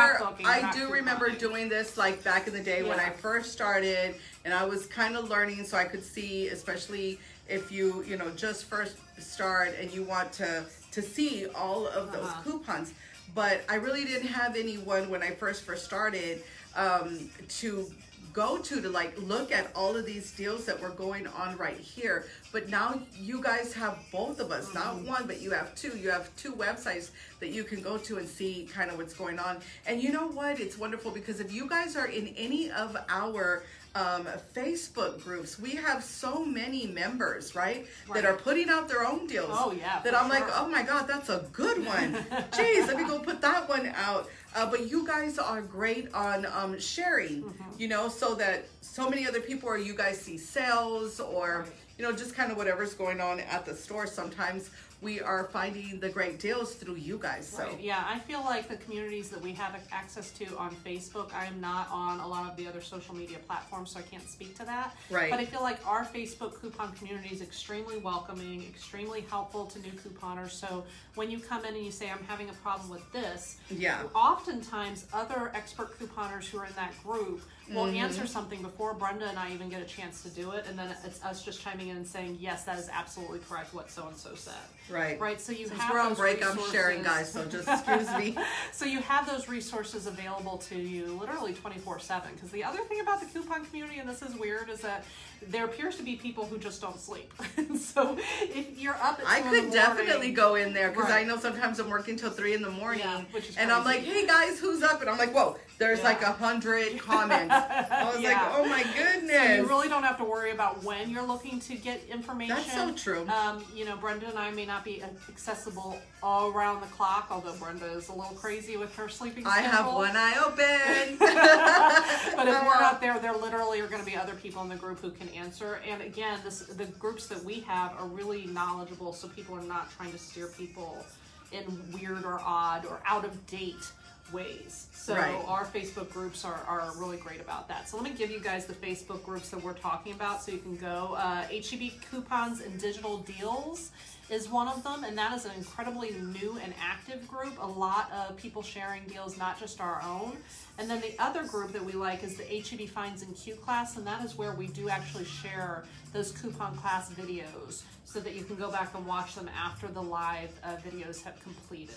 I 0.44 0.72
do 0.74 0.92
remember 0.92 1.30
couponing. 1.30 1.38
doing 1.40 1.70
this 1.70 1.96
like 1.96 2.24
back 2.24 2.48
in 2.48 2.54
the 2.54 2.64
day 2.64 2.82
when 2.82 3.00
I 3.00 3.12
first 3.12 3.52
started, 3.52 4.16
and 4.44 4.54
I 4.54 4.66
was 4.66 4.88
kind 4.88 5.16
of 5.16 5.30
learning, 5.30 5.64
so 5.66 5.78
I 5.78 5.84
could 5.86 6.04
see, 6.04 6.48
especially 6.48 7.20
if 7.48 7.72
you, 7.72 8.04
you 8.08 8.18
know, 8.18 8.32
just 8.32 8.66
first 8.66 8.98
start 9.20 9.76
and 9.80 9.92
you 9.92 10.04
want 10.04 10.32
to 10.34 10.66
to 10.92 11.02
see 11.02 11.46
all 11.56 11.88
of 11.88 12.12
those 12.12 12.26
Uh-huh. 12.26 12.42
coupons. 12.44 12.92
But 13.34 13.62
I 13.70 13.76
really 13.76 14.04
didn't 14.04 14.28
have 14.28 14.56
anyone 14.56 15.10
when 15.10 15.24
I 15.24 15.32
first 15.32 15.64
first 15.64 15.86
started 15.86 16.44
um, 16.76 17.30
to 17.60 17.90
go 18.34 18.58
to 18.58 18.82
to 18.82 18.90
like 18.90 19.14
look 19.22 19.52
at 19.52 19.70
all 19.76 19.96
of 19.96 20.06
these 20.06 20.32
deals 20.32 20.66
that 20.66 20.80
were 20.80 20.90
going 20.90 21.28
on 21.28 21.58
right 21.58 21.78
here. 21.78 22.26
But 22.52 22.70
now 22.70 23.02
you 23.14 23.42
guys 23.42 23.74
have 23.74 24.00
both 24.12 24.40
of 24.40 24.52
us, 24.52 24.74
not 24.74 24.96
one, 25.02 25.28
but 25.28 25.42
you 25.42 25.52
have 25.52 25.76
two. 25.76 25.98
You 25.98 26.12
have 26.12 26.34
two 26.36 26.54
websites 26.54 27.12
that 27.40 27.50
you 27.50 27.64
can 27.64 27.82
go 27.82 27.98
to 27.98 28.18
and 28.18 28.28
see 28.28 28.70
kind 28.72 28.90
of 28.90 28.98
what's 28.98 29.14
going 29.14 29.40
on. 29.40 29.60
And 29.86 30.02
you 30.02 30.12
know 30.12 30.28
what? 30.28 30.60
It's 30.60 30.78
wonderful 30.78 31.12
because 31.12 31.40
if 31.40 31.52
you 31.52 31.68
guys 31.68 31.96
are 31.96 32.08
in 32.08 32.28
any 32.38 32.72
of 32.72 32.96
our 33.10 33.64
um, 33.96 34.26
Facebook 34.54 35.22
groups, 35.24 35.60
we 35.60 35.72
have 35.72 36.04
so 36.04 36.46
many 36.46 36.88
members, 36.88 37.56
right, 37.56 37.86
Right. 38.08 38.22
that 38.22 38.26
are 38.26 38.38
putting 38.38 38.70
out 38.70 38.88
their 38.88 39.06
own 39.06 39.28
deals. 39.28 39.50
Oh, 39.52 39.72
yeah, 39.72 40.00
That 40.04 40.16
I'm 40.16 40.30
like, 40.30 40.46
oh 40.58 40.68
my 40.68 40.82
God, 40.84 41.08
that's 41.08 41.30
a 41.30 41.46
good 41.52 41.86
one. 41.86 42.14
Jeez, 42.52 42.88
let 42.88 42.96
me 42.98 43.04
go 43.06 43.20
put 43.20 43.42
that 43.42 43.68
one 43.68 43.88
out. 43.96 44.30
Uh, 44.56 44.70
but 44.70 44.90
you 44.90 45.06
guys 45.06 45.38
are 45.38 45.62
great 45.62 46.14
on 46.14 46.46
um, 46.46 46.80
sharing, 46.80 47.44
Mm-hmm. 47.44 47.64
you 47.78 47.88
know, 47.88 48.08
so 48.10 48.34
that 48.36 48.66
so 48.82 49.10
many 49.10 49.28
other 49.28 49.42
people, 49.42 49.68
or 49.70 49.78
you 49.78 49.94
guys 49.94 50.20
see 50.20 50.38
sales, 50.38 51.20
or 51.20 51.66
you 51.98 52.06
know, 52.06 52.12
just 52.14 52.34
kind 52.34 52.52
of 52.52 52.58
whatever's 52.58 52.94
going 52.94 53.22
on 53.22 53.40
at 53.42 53.66
the 53.66 53.76
store. 53.76 54.08
Sometimes 54.08 54.70
we 55.02 55.20
are 55.20 55.46
finding 55.46 56.00
the 56.00 56.10
great 56.10 56.40
deals 56.40 56.76
through 56.76 56.96
you 56.96 57.18
guys. 57.18 57.48
So 57.48 57.64
Right. 57.64 57.80
Yeah, 57.82 58.04
I 58.08 58.20
feel 58.20 58.42
like 58.42 58.70
the 58.70 58.78
communities 58.78 59.30
that 59.32 59.42
we 59.42 59.52
have 59.54 59.76
access 59.92 60.30
to 60.34 60.56
on 60.58 60.76
Facebook, 60.86 61.34
I 61.34 61.46
am 61.46 61.60
not 61.60 61.90
on 61.92 62.20
a 62.20 62.28
lot 62.28 62.50
of 62.50 62.56
the 62.56 62.68
other 62.68 62.82
social 62.82 63.16
media 63.16 63.40
platforms, 63.48 63.92
so 63.92 64.00
I 64.00 64.04
can't 64.04 64.28
speak 64.30 64.56
to 64.58 64.66
that. 64.66 64.96
Right. 65.10 65.32
But 65.32 65.40
I 65.40 65.46
feel 65.46 65.62
like 65.64 65.80
our 65.88 66.06
Facebook 66.06 66.62
coupon 66.62 66.94
community 66.94 67.30
is 67.34 67.42
extremely 67.42 67.98
welcoming, 67.98 68.64
extremely 68.64 69.22
helpful 69.22 69.66
to 69.68 69.80
new 69.80 69.92
couponers. 69.92 70.52
So 70.52 70.84
when 71.16 71.32
you 71.32 71.40
come 71.40 71.66
in 71.66 71.74
and 71.74 71.84
you 71.84 71.92
say, 71.92 72.10
I'm 72.12 72.24
having 72.26 72.50
a 72.50 72.54
problem 72.54 72.90
with 72.92 73.12
this, 73.12 73.58
Yeah. 73.70 74.04
oftentimes 74.14 75.08
other 75.14 75.52
expert 75.56 75.98
couponers 76.00 76.46
who 76.46 76.60
are 76.60 76.66
in 76.68 76.74
that 76.76 76.94
group 77.04 77.42
will 77.70 77.86
Mm-hmm. 77.86 77.96
answer 77.98 78.28
something 78.28 78.62
before 78.62 78.94
Brenda 78.94 79.28
and 79.30 79.40
I 79.40 79.52
even 79.54 79.70
get 79.70 79.82
a 79.82 79.86
chance 79.86 80.24
to 80.24 80.30
do 80.30 80.52
it, 80.52 80.66
and 80.68 80.78
then 80.78 80.94
it's 81.06 81.24
us 81.24 81.44
just 81.44 81.62
chiming 81.62 81.88
in 81.90 81.98
and 81.98 82.06
saying, 82.08 82.38
Yes, 82.40 82.64
that 82.66 82.78
is 82.80 82.90
absolutely 82.92 83.40
correct 83.48 83.74
what 83.74 83.90
so 83.90 84.08
and 84.08 84.18
so 84.18 84.36
said. 84.36 84.54
right, 84.90 85.20
Right, 85.20 85.40
so 85.40 85.52
you 85.52 85.68
Since 85.68 85.80
have 85.80 85.92
we're 85.94 86.00
on 86.00 86.14
break, 86.16 86.46
I'm 86.46 86.58
sharing, 86.72 87.02
guys. 87.04 87.32
So 87.32 87.46
just 87.46 87.68
excuse 87.88 88.10
me. 88.18 88.36
So 88.72 88.86
you 88.86 89.00
have 89.02 89.26
those 89.28 89.48
resources 89.48 90.06
available 90.08 90.58
to 90.58 90.76
you 90.76 91.18
literally 91.20 91.54
24/7 91.54 92.34
because 92.36 92.52
the 92.52 92.64
other 92.64 92.80
thing 92.80 93.00
about 93.00 93.20
the 93.22 93.26
coupon 93.28 93.64
community 93.66 94.00
and 94.00 94.10
this 94.10 94.22
is 94.22 94.36
weird 94.36 94.70
is 94.70 94.82
that 94.82 95.06
there 95.50 95.66
appears 95.66 95.96
to 95.98 96.04
be 96.04 96.16
people 96.16 96.46
who 96.46 96.58
just 96.58 96.82
don't 96.82 97.00
sleep. 97.00 97.34
so 97.80 98.16
if 98.42 98.80
you're 98.80 98.96
up 98.96 99.20
at 99.20 99.26
I 99.28 99.42
could 99.42 99.72
definitely 99.72 100.14
morning- 100.14 100.34
go 100.34 100.56
in 100.56 100.74
there 100.74 100.90
because 100.92 101.10
I 101.10 101.24
know 101.24 101.38
sometimes 101.38 101.80
I'm 101.80 101.90
working 101.90 102.16
till 102.16 102.30
three 102.30 102.54
in 102.54 102.62
the 102.62 102.70
morning, 102.70 103.02
Yeah, 103.04 103.24
and 103.58 103.72
I'm 103.72 103.84
like, 103.84 104.02
"Hey 104.02 104.26
guys, 104.28 104.60
who's 104.60 104.84
up?" 104.84 105.02
And 105.02 105.10
I'm 105.10 105.18
like, 105.18 105.34
"Whoa!" 105.34 105.58
There's 105.80 105.98
Yeah. 106.00 106.06
like 106.06 106.22
a 106.22 106.32
hundred 106.32 107.00
comments. 107.10 107.52
I 107.54 108.12
was 108.14 108.24
like, 108.24 108.38
"Oh 108.40 108.66
my 108.66 108.84
So 108.84 108.90
goodness!" 108.94 109.58
you 109.58 109.68
really 109.68 109.90
don't 109.90 110.04
have 110.04 110.18
to 110.18 110.24
worry 110.24 110.52
about 110.52 110.84
when 110.84 111.10
you're 111.10 111.24
looking 111.26 111.60
to 111.62 111.76
get 111.76 112.02
information. 112.10 112.56
That's 112.56 112.74
so 112.74 112.94
true. 112.94 113.28
Um, 113.28 113.64
you 113.76 113.86
know, 113.86 113.96
Brenda 113.98 114.28
and 114.28 114.38
I 114.38 114.52
may 114.52 114.66
not 114.68 114.84
be 114.86 115.02
accessible 115.28 115.98
all 116.22 116.52
around 116.52 116.82
the 116.82 116.88
clock, 116.88 117.28
although 117.32 117.54
Brenda 117.54 117.86
is 117.94 118.10
a 118.10 118.14
little 118.14 118.36
crazy 118.36 118.78
with 118.78 118.96
her 118.96 119.10
sleeping 119.10 119.46
I 119.48 119.64
schedule. 119.64 119.72
have 119.72 119.86
one 119.94 120.16
eye 120.16 120.36
open. 120.46 121.18
but 122.38 122.48
if 122.48 122.64
we're 122.64 122.80
not 122.80 123.02
there, 123.02 123.18
there 123.20 123.34
literally 123.34 123.80
are 123.82 123.88
going 123.88 124.02
to 124.02 124.06
be 124.06 124.16
other 124.16 124.34
people 124.36 124.62
in 124.62 124.70
the 124.70 124.76
group 124.76 125.00
who 125.02 125.10
can 125.10 125.30
answer. 125.36 125.80
And 125.88 126.02
again, 126.02 126.40
this 126.44 126.60
the 126.62 126.86
groups 126.86 127.28
that 127.28 127.44
we 127.44 127.62
have 127.62 127.94
are 128.00 128.08
really 128.08 128.46
knowledgeable, 128.48 129.14
so 129.14 129.28
people 129.28 129.56
are 129.56 129.64
not 129.64 129.90
trying 129.92 130.12
to 130.12 130.18
steer 130.18 130.48
people 130.48 131.06
in 131.52 131.64
weird 131.94 132.24
or 132.24 132.40
odd 132.44 132.86
or 132.86 133.02
out 133.06 133.26
of 133.26 133.46
date 133.48 133.92
ways. 134.32 134.88
So 134.94 135.16
Right. 135.16 135.44
our 135.48 135.66
Facebook 135.66 136.10
groups 136.12 136.46
are, 136.46 136.64
are 136.68 136.90
really 136.98 137.18
great 137.18 137.42
about 137.42 137.68
that. 137.68 137.90
So 137.90 137.98
let 137.98 138.06
me 138.06 138.12
give 138.18 138.32
you 138.32 138.40
guys 138.40 138.66
the 138.66 138.74
Facebook 138.74 139.24
groups 139.26 139.50
that 139.50 139.62
we're 139.62 139.74
talking 139.74 140.14
about 140.14 140.42
so 140.42 140.54
you 140.54 140.60
can 140.60 140.78
go. 140.78 141.16
Uh, 141.18 141.42
HEB 141.48 141.92
coupons 142.10 142.62
and 142.62 142.80
digital 142.80 143.18
deals 143.18 143.92
is 144.32 144.50
one 144.50 144.70
of 144.70 144.82
them, 144.84 145.04
and 145.04 145.18
that 145.18 145.36
is 145.36 145.44
an 145.44 145.52
incredibly 145.58 146.12
new 146.12 146.58
and 146.64 146.74
active 146.82 147.28
group. 147.28 147.58
A 147.62 147.68
lot 147.68 148.10
of 148.14 148.38
people 148.38 148.64
sharing 148.64 149.04
deals, 149.04 149.38
not 149.38 149.60
just 149.60 149.82
our 149.82 150.02
own. 150.02 150.38
And 150.80 150.90
then 150.90 151.02
the 151.02 151.14
other 151.20 151.44
group 151.44 151.74
that 151.74 151.84
we 151.84 151.92
like 151.92 152.24
is 152.24 152.38
the 152.38 152.46
HEB 152.46 152.88
Finds 152.88 153.24
and 153.24 153.36
Q 153.36 153.56
class, 153.56 153.98
and 153.98 154.08
that 154.08 154.24
is 154.24 154.38
where 154.38 154.54
we 154.54 154.68
do 154.68 154.88
actually 154.88 155.26
share 155.26 155.84
those 156.14 156.32
coupon 156.32 156.78
class 156.78 157.12
videos 157.12 157.82
so 158.06 158.22
that 158.22 158.34
you 158.34 158.46
can 158.46 158.56
go 158.56 158.72
back 158.72 158.96
and 158.96 159.06
watch 159.06 159.36
them 159.36 159.50
after 159.56 159.88
the 159.88 160.02
live 160.02 160.52
uh, 160.64 160.78
videos 160.78 161.22
have 161.24 161.42
completed. 161.44 161.96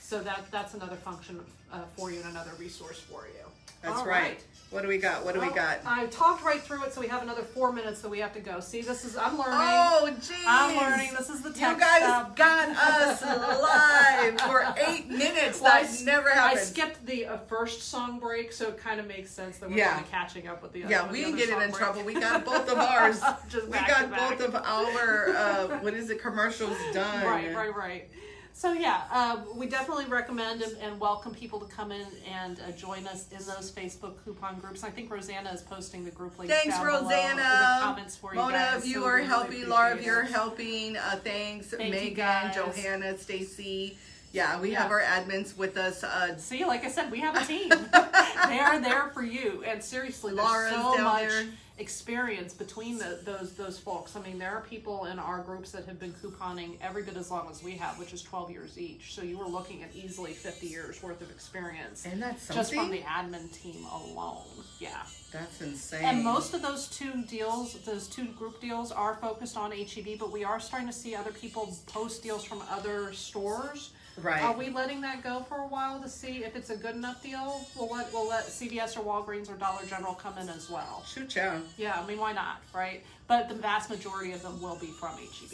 So 0.00 0.22
that 0.22 0.50
that's 0.50 0.74
another 0.74 0.96
function 0.96 1.40
uh, 1.72 1.82
for 1.96 2.10
you 2.10 2.18
and 2.20 2.30
another 2.30 2.52
resource 2.58 2.98
for 2.98 3.26
you. 3.26 3.44
That's 3.82 3.98
All 4.00 4.06
right. 4.06 4.42
What 4.70 4.82
do 4.82 4.88
we 4.88 4.98
got? 4.98 5.24
What 5.24 5.34
do 5.34 5.40
we 5.40 5.48
got? 5.50 5.78
I 5.86 6.06
talked 6.06 6.44
right 6.44 6.60
through 6.60 6.82
it, 6.84 6.92
so 6.92 7.00
we 7.00 7.06
have 7.06 7.22
another 7.22 7.42
four 7.42 7.72
minutes 7.72 8.02
that 8.02 8.08
we 8.08 8.18
have 8.18 8.34
to 8.34 8.40
go. 8.40 8.58
See, 8.58 8.82
this 8.82 9.04
is 9.04 9.16
I'm 9.16 9.38
learning. 9.38 9.54
Oh, 9.54 10.10
jeez. 10.20 10.42
I'm 10.44 10.76
learning. 10.76 11.10
This 11.16 11.30
is 11.30 11.40
the 11.40 11.50
You 11.50 11.54
guys 11.78 12.02
stuff. 12.02 12.34
got 12.34 12.68
us 12.70 13.22
live 13.22 14.40
for 14.40 14.74
eight 14.88 15.08
minutes. 15.08 15.60
Well, 15.60 15.72
I 15.72 15.82
that 15.82 15.88
s- 15.90 16.02
never 16.02 16.30
happened. 16.30 16.58
I 16.58 16.62
skipped 16.62 17.06
the 17.06 17.26
uh, 17.26 17.36
first 17.48 17.82
song 17.84 18.18
break, 18.18 18.52
so 18.52 18.68
it 18.68 18.78
kind 18.78 18.98
of 18.98 19.06
makes 19.06 19.30
sense 19.30 19.58
that 19.58 19.70
we're 19.70 19.76
Yeah. 19.76 19.92
kind 19.94 20.04
of 20.04 20.10
catching 20.10 20.48
up 20.48 20.62
with 20.62 20.72
the 20.72 20.82
other. 20.82 20.92
yeah, 20.92 21.10
we 21.12 21.20
didn't 21.20 21.36
get 21.36 21.48
in 21.50 21.56
break. 21.58 21.74
trouble. 21.74 22.02
We 22.02 22.14
got 22.14 22.44
both 22.44 22.68
of 22.68 22.76
ours. 22.78 23.20
Just 23.48 23.66
we 23.68 23.72
got 23.72 24.10
both 24.10 24.40
of 24.40 24.54
our 24.56 25.28
uh, 25.36 25.66
what 25.78 25.94
is 25.94 26.10
it 26.10 26.20
commercials 26.20 26.76
done. 26.92 27.24
Right, 27.24 27.54
right, 27.54 27.74
right. 27.74 28.10
So 28.56 28.72
yeah, 28.72 29.02
uh, 29.12 29.36
we 29.54 29.66
definitely 29.66 30.06
recommend 30.06 30.62
and, 30.62 30.74
and 30.78 30.98
welcome 30.98 31.34
people 31.34 31.60
to 31.60 31.66
come 31.66 31.92
in 31.92 32.06
and 32.26 32.58
uh, 32.58 32.72
join 32.72 33.06
us 33.06 33.26
in 33.30 33.36
those 33.46 33.70
Facebook 33.70 34.14
coupon 34.24 34.58
groups. 34.58 34.82
I 34.82 34.88
think 34.88 35.10
Rosanna 35.10 35.50
is 35.50 35.60
posting 35.60 36.06
the 36.06 36.10
group 36.10 36.38
links 36.38 36.54
Thanks, 36.54 36.74
down 36.74 36.86
below 36.86 37.02
Rosanna. 37.02 37.36
the 37.36 37.84
comments 37.84 38.16
for 38.16 38.32
you 38.32 38.40
Mona, 38.40 38.54
guys. 38.54 38.88
you 38.88 39.00
so 39.00 39.04
are 39.04 39.16
really 39.16 39.26
helping, 39.26 39.68
Laura, 39.68 40.02
you're 40.02 40.22
helping, 40.22 40.96
uh, 40.96 41.16
thanks. 41.22 41.66
Thank 41.66 41.92
you, 41.94 42.00
Megan. 42.00 42.50
Johanna, 42.54 43.18
Stacy. 43.18 43.98
Yeah, 44.36 44.60
we 44.60 44.72
Yeah. 44.72 44.82
have 44.82 44.90
our 44.90 45.00
admins 45.00 45.56
with 45.56 45.78
us. 45.78 46.04
Uh, 46.04 46.36
See, 46.36 46.62
like 46.66 46.84
I 46.84 46.90
said, 46.90 47.10
we 47.10 47.20
have 47.20 47.36
a 47.36 47.44
team. 47.46 47.70
they 48.48 48.58
are 48.58 48.78
there 48.78 49.08
for 49.14 49.22
you. 49.22 49.64
And 49.66 49.82
seriously, 49.82 50.34
there's 50.34 50.70
so 50.70 50.98
much 50.98 51.28
there. 51.28 51.46
experience 51.78 52.52
between 52.52 52.98
the, 52.98 53.20
those 53.24 53.54
those 53.54 53.78
folks. 53.78 54.14
I 54.14 54.20
mean, 54.20 54.38
there 54.38 54.50
are 54.54 54.60
people 54.60 55.06
in 55.06 55.18
our 55.18 55.38
groups 55.38 55.70
that 55.70 55.86
have 55.86 55.98
been 55.98 56.12
couponing 56.12 56.76
every 56.82 57.02
bit 57.02 57.16
as 57.16 57.30
long 57.30 57.48
as 57.50 57.62
we 57.62 57.72
have, 57.78 57.98
which 57.98 58.12
is 58.12 58.22
12 58.22 58.50
years 58.50 58.76
each. 58.78 59.14
So 59.14 59.22
you 59.22 59.38
were 59.38 59.46
looking 59.46 59.82
at 59.82 59.94
easily 59.94 60.34
50 60.34 60.66
years 60.66 61.02
worth 61.02 61.22
of 61.22 61.30
experience 61.30 62.04
and 62.04 62.22
that's 62.22 62.46
just 62.48 62.74
from 62.74 62.90
the 62.90 63.00
admin 63.00 63.50
team 63.62 63.86
alone. 63.90 64.44
Yeah. 64.78 65.02
that's 65.32 65.62
insane. 65.62 66.04
And 66.04 66.22
most 66.22 66.52
of 66.52 66.60
those 66.60 66.88
two 66.88 67.22
deals, 67.22 67.72
those 67.86 68.06
two 68.06 68.26
group 68.26 68.60
deals, 68.60 68.92
are 68.92 69.14
focused 69.14 69.56
on 69.56 69.72
HEB, 69.72 70.18
but 70.18 70.30
we 70.30 70.44
are 70.44 70.60
starting 70.60 70.88
to 70.88 70.92
see 70.94 71.14
other 71.14 71.32
people 71.32 71.74
post 71.86 72.22
deals 72.22 72.44
from 72.44 72.60
other 72.70 73.14
stores. 73.14 73.92
Right. 74.22 74.42
Are 74.42 74.56
we 74.56 74.70
letting 74.70 75.00
that 75.02 75.22
go 75.22 75.40
for 75.48 75.56
a 75.58 75.66
while 75.66 76.00
to 76.00 76.08
see 76.08 76.44
if 76.44 76.56
it's 76.56 76.70
a 76.70 76.76
good 76.76 76.94
enough 76.94 77.22
deal? 77.22 77.66
We'll 77.76 77.88
let 77.90 78.12
we'll 78.12 78.28
let 78.28 78.44
CVS 78.46 78.96
or 78.96 79.02
Walgreens 79.02 79.50
or 79.50 79.54
Dollar 79.56 79.84
General 79.86 80.14
come 80.14 80.38
in 80.38 80.48
as 80.48 80.70
well. 80.70 81.04
Shoot, 81.06 81.34
yeah. 81.36 81.60
Yeah, 81.76 82.00
I 82.02 82.06
mean 82.06 82.18
why 82.18 82.32
not, 82.32 82.62
right? 82.74 83.02
But 83.28 83.48
the 83.48 83.54
vast 83.54 83.90
majority 83.90 84.32
of 84.32 84.42
them 84.42 84.60
will 84.62 84.76
be 84.76 84.86
from 84.88 85.16
HEB. 85.16 85.52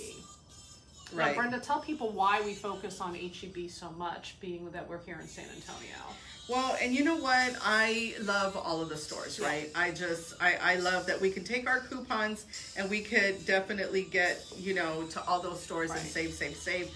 Now, 1.15 1.19
Right. 1.19 1.37
Brenda, 1.37 1.59
tell 1.59 1.81
people 1.81 2.09
why 2.11 2.41
we 2.41 2.55
focus 2.55 2.99
on 3.01 3.15
HEB 3.15 3.69
so 3.71 3.91
much, 3.99 4.37
being 4.41 4.71
that 4.71 4.89
we're 4.89 5.03
here 5.05 5.19
in 5.21 5.29
San 5.29 5.45
Antonio. 5.55 5.97
Well, 6.49 6.77
and 6.83 6.95
you 6.95 7.05
know 7.05 7.17
what? 7.17 7.55
I 7.63 8.15
love 8.23 8.57
all 8.57 8.81
of 8.81 8.89
the 8.89 8.97
stores, 8.97 9.39
Yeah. 9.39 9.47
right? 9.47 9.71
I 9.75 9.91
just, 9.91 10.35
I, 10.41 10.57
I 10.61 10.77
love 10.77 11.07
that 11.07 11.21
we 11.21 11.31
can 11.31 11.45
take 11.45 11.69
our 11.69 11.81
coupons 11.81 12.47
and 12.77 12.89
we 12.91 13.03
could 13.03 13.45
definitely 13.45 14.03
get, 14.05 14.43
you 14.57 14.73
know, 14.75 15.03
to 15.11 15.23
all 15.27 15.41
those 15.41 15.63
stores 15.63 15.91
and 15.91 16.01
save, 16.01 16.33
save, 16.33 16.57
save. 16.57 16.91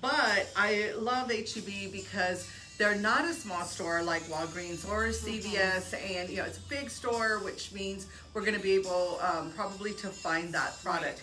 But 0.00 0.50
I 0.56 0.92
love 0.96 1.30
HEB 1.30 1.92
because 1.92 2.50
they're 2.78 2.96
not 2.96 3.26
a 3.26 3.34
small 3.34 3.62
store 3.64 4.02
like 4.02 4.22
Walgreens 4.22 4.88
or 4.88 5.08
CVS, 5.08 5.94
and 6.16 6.30
you 6.30 6.38
know, 6.38 6.44
it's 6.44 6.58
a 6.58 6.68
big 6.68 6.88
store, 6.88 7.38
which 7.44 7.72
means 7.72 8.06
we're 8.32 8.40
going 8.40 8.54
to 8.54 8.60
be 8.60 8.72
able 8.72 9.20
um, 9.20 9.52
probably 9.52 9.92
to 9.94 10.06
find 10.08 10.54
that 10.54 10.82
product. 10.82 11.22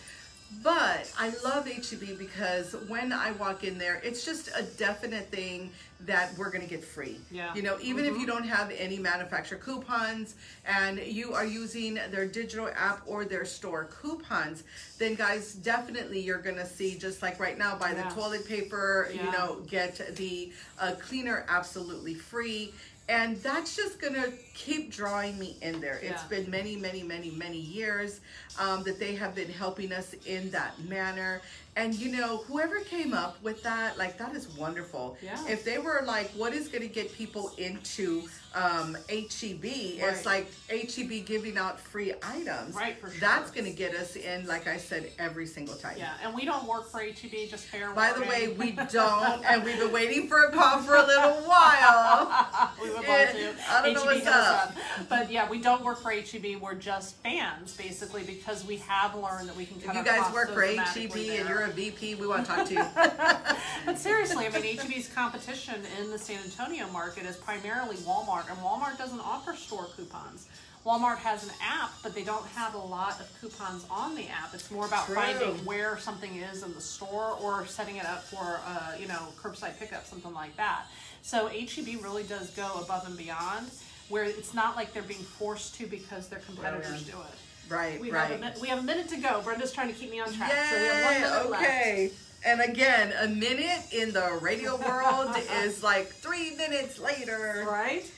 But 0.63 1.11
I 1.19 1.33
love 1.43 1.67
HEB 1.67 2.17
because 2.17 2.73
when 2.87 3.11
I 3.11 3.31
walk 3.33 3.63
in 3.65 3.77
there, 3.77 3.99
it's 4.03 4.23
just 4.25 4.49
a 4.55 4.63
definite 4.63 5.27
thing 5.29 5.71
that 6.01 6.31
we're 6.37 6.49
going 6.49 6.63
to 6.63 6.69
get 6.69 6.83
free. 6.83 7.17
Yeah. 7.31 7.53
You 7.53 7.63
know, 7.63 7.77
even 7.81 8.05
if 8.05 8.17
you 8.17 8.25
don't 8.25 8.45
have 8.45 8.71
any 8.71 8.97
manufacturer 8.97 9.57
coupons 9.57 10.35
and 10.65 10.99
you 10.99 11.33
are 11.33 11.45
using 11.45 11.95
their 12.11 12.25
digital 12.27 12.69
app 12.75 13.01
or 13.05 13.25
their 13.25 13.43
store 13.45 13.89
coupons, 14.01 14.63
then 14.99 15.15
guys, 15.15 15.53
definitely 15.53 16.21
you're 16.21 16.41
going 16.41 16.55
to 16.57 16.65
see 16.65 16.97
just 16.97 17.21
like 17.21 17.39
right 17.39 17.57
now 17.57 17.75
buy 17.77 17.91
Yeah. 17.91 18.07
the 18.07 18.15
toilet 18.15 18.47
paper, 18.47 19.09
you 19.13 19.29
know, 19.31 19.61
get 19.67 20.15
the 20.15 20.53
uh, 20.79 20.93
cleaner 20.99 21.45
absolutely 21.49 22.13
free. 22.13 22.73
And 23.09 23.37
that's 23.37 23.75
just 23.75 24.01
gonna 24.01 24.31
keep 24.53 24.91
drawing 24.91 25.39
me 25.39 25.55
in 25.61 25.79
there. 25.79 25.95
It's 25.95 26.21
Yeah. 26.23 26.27
been 26.27 26.49
many, 26.49 26.75
many, 26.75 27.03
many, 27.03 27.31
many 27.31 27.57
years 27.57 28.19
um, 28.59 28.83
that 28.83 28.99
they 28.99 29.15
have 29.15 29.33
been 29.33 29.49
helping 29.49 29.93
us 29.93 30.13
in 30.25 30.51
that 30.51 30.77
manner. 30.83 31.41
And 31.77 31.93
you 31.93 32.11
know, 32.11 32.37
whoever 32.47 32.79
came 32.79 33.13
up 33.13 33.41
with 33.43 33.61
that, 33.61 33.99
like 33.99 34.17
that 34.17 34.35
is 34.35 34.49
wonderful. 34.57 35.15
Yeah. 35.21 35.37
If 35.47 35.63
they 35.63 35.77
were 35.77 36.01
like, 36.05 36.31
what 36.31 36.51
is 36.53 36.67
gonna 36.69 36.87
get 36.87 37.13
people 37.13 37.51
into 37.59 38.23
um, 38.55 38.97
HEB? 39.07 39.63
It's 39.63 40.25
like 40.25 40.47
HEB 40.71 41.23
giving 41.23 41.55
out 41.55 41.79
free 41.79 42.13
items. 42.23 42.73
Right, 42.73 42.99
for 42.99 43.11
sure. 43.11 43.19
That's 43.19 43.51
gonna 43.51 43.69
get 43.69 43.93
us 43.93 44.15
in, 44.15 44.47
like 44.47 44.65
I 44.67 44.77
said, 44.77 45.11
every 45.19 45.45
single 45.45 45.75
time. 45.75 45.97
Yeah, 45.99 46.13
and 46.23 46.33
we 46.33 46.45
don't 46.45 46.67
work 46.67 46.89
for 46.89 46.99
HEB, 46.99 47.47
just 47.47 47.65
fair 47.65 47.91
By 47.91 48.11
the 48.11 48.21
way, 48.21 48.47
we 48.47 48.71
don't, 48.91 49.45
and 49.45 49.63
we've 49.63 49.77
been 49.77 49.91
waiting 49.91 50.27
for 50.27 50.45
a 50.45 50.51
call 50.51 50.79
for 50.79 50.95
a 50.95 51.05
little 51.05 51.43
while. 51.43 52.71
we 52.81 52.89
would 52.89 53.07
love 53.07 53.31
to. 53.33 53.53
I 53.69 53.81
don't 53.83 53.93
know 53.93 54.05
what's 54.05 54.25
up. 54.25 54.75
up. 54.75 54.75
But 55.09 55.31
yeah, 55.31 55.47
we 55.47 55.61
don't 55.61 55.83
work 55.83 56.01
for 56.01 56.09
HEB. 56.09 56.59
We're 56.59 56.73
just 56.73 57.17
fans, 57.17 57.77
basically, 57.77 58.23
because 58.23 58.65
we 58.65 58.77
have 58.77 59.13
learned 59.13 59.49
that 59.49 59.55
we 59.55 59.67
can 59.67 59.77
If 59.77 59.93
you 59.93 60.03
guys 60.03 60.33
work 60.33 60.55
for 60.55 60.63
HEB 60.63 61.15
and 61.15 61.47
you're 61.47 61.66
a 61.67 61.71
VP, 61.71 62.15
we 62.15 62.27
want 62.27 62.45
to 62.45 62.51
talk 62.51 62.67
to 62.67 62.73
you. 62.73 62.83
But 63.85 63.97
seriously, 63.97 64.45
I 64.45 64.49
mean, 64.49 64.77
HEB's 64.77 65.07
competition 65.07 65.75
in 66.01 66.11
the 66.11 66.19
San 66.19 66.43
Antonio 66.43 66.87
market 66.89 67.25
is 67.25 67.37
primarily 67.37 67.95
Walmart, 67.97 68.49
and 68.49 68.57
Walmart 68.59 68.97
doesn't 68.97 69.21
offer 69.21 69.53
store 69.53 69.87
coupons. 69.95 70.49
Walmart 70.85 71.19
has 71.19 71.45
an 71.45 71.51
app, 71.63 71.91
but 72.03 72.13
they 72.13 72.23
don't 72.23 72.45
have 72.47 72.73
a 72.73 72.77
lot 72.77 73.17
of 73.21 73.31
coupons 73.39 73.85
on 73.89 74.13
the 74.15 74.27
app. 74.27 74.53
It's 74.53 74.69
more 74.69 74.85
about 74.85 75.05
True. 75.05 75.15
finding 75.15 75.63
where 75.63 75.97
something 75.97 76.35
is 76.35 76.63
in 76.63 76.73
the 76.73 76.81
store 76.81 77.37
or 77.41 77.65
setting 77.65 77.95
it 77.95 78.05
up 78.05 78.23
for, 78.25 78.59
uh, 78.65 78.93
you 78.99 79.07
know, 79.07 79.27
curbside 79.41 79.79
pickup, 79.79 80.05
something 80.05 80.33
like 80.33 80.57
that. 80.57 80.87
So 81.21 81.47
HEB 81.47 82.03
really 82.03 82.23
does 82.23 82.49
go 82.51 82.69
above 82.81 83.07
and 83.07 83.17
beyond, 83.17 83.69
where 84.09 84.25
it's 84.25 84.53
not 84.53 84.75
like 84.75 84.93
they're 84.93 85.01
being 85.03 85.19
forced 85.23 85.75
to 85.75 85.87
because 85.87 86.27
their 86.27 86.39
competitors 86.39 87.03
do 87.03 87.13
it. 87.21 87.37
Right, 87.69 87.99
We 87.99 88.09
have, 88.11 88.29
a, 88.31 88.37
right. 88.37 88.55
mi- 88.55 88.61
we 88.61 88.67
have 88.69 88.79
a 88.79 88.83
minute 88.83 89.09
to 89.09 89.17
go. 89.17 89.41
Brenda's 89.41 89.71
trying 89.73 89.89
to 89.89 89.93
keep 89.93 90.09
me 90.11 90.19
on 90.19 90.31
track, 90.33 90.51
so 90.51 90.79
we 90.79 90.85
have 90.85 91.03
one 91.03 91.13
Yay, 91.13 91.19
minute 91.21 91.49
left. 91.49 91.63
okay. 91.63 92.11
And 92.45 92.61
again, 92.61 93.13
a 93.19 93.27
minute 93.27 93.81
in 93.91 94.13
the 94.13 94.39
radio 94.41 94.77
world 94.77 95.35
is 95.63 95.83
like 95.83 96.07
three 96.07 96.55
minutes 96.55 96.99
later. 96.99 97.65
Right? 97.69 98.09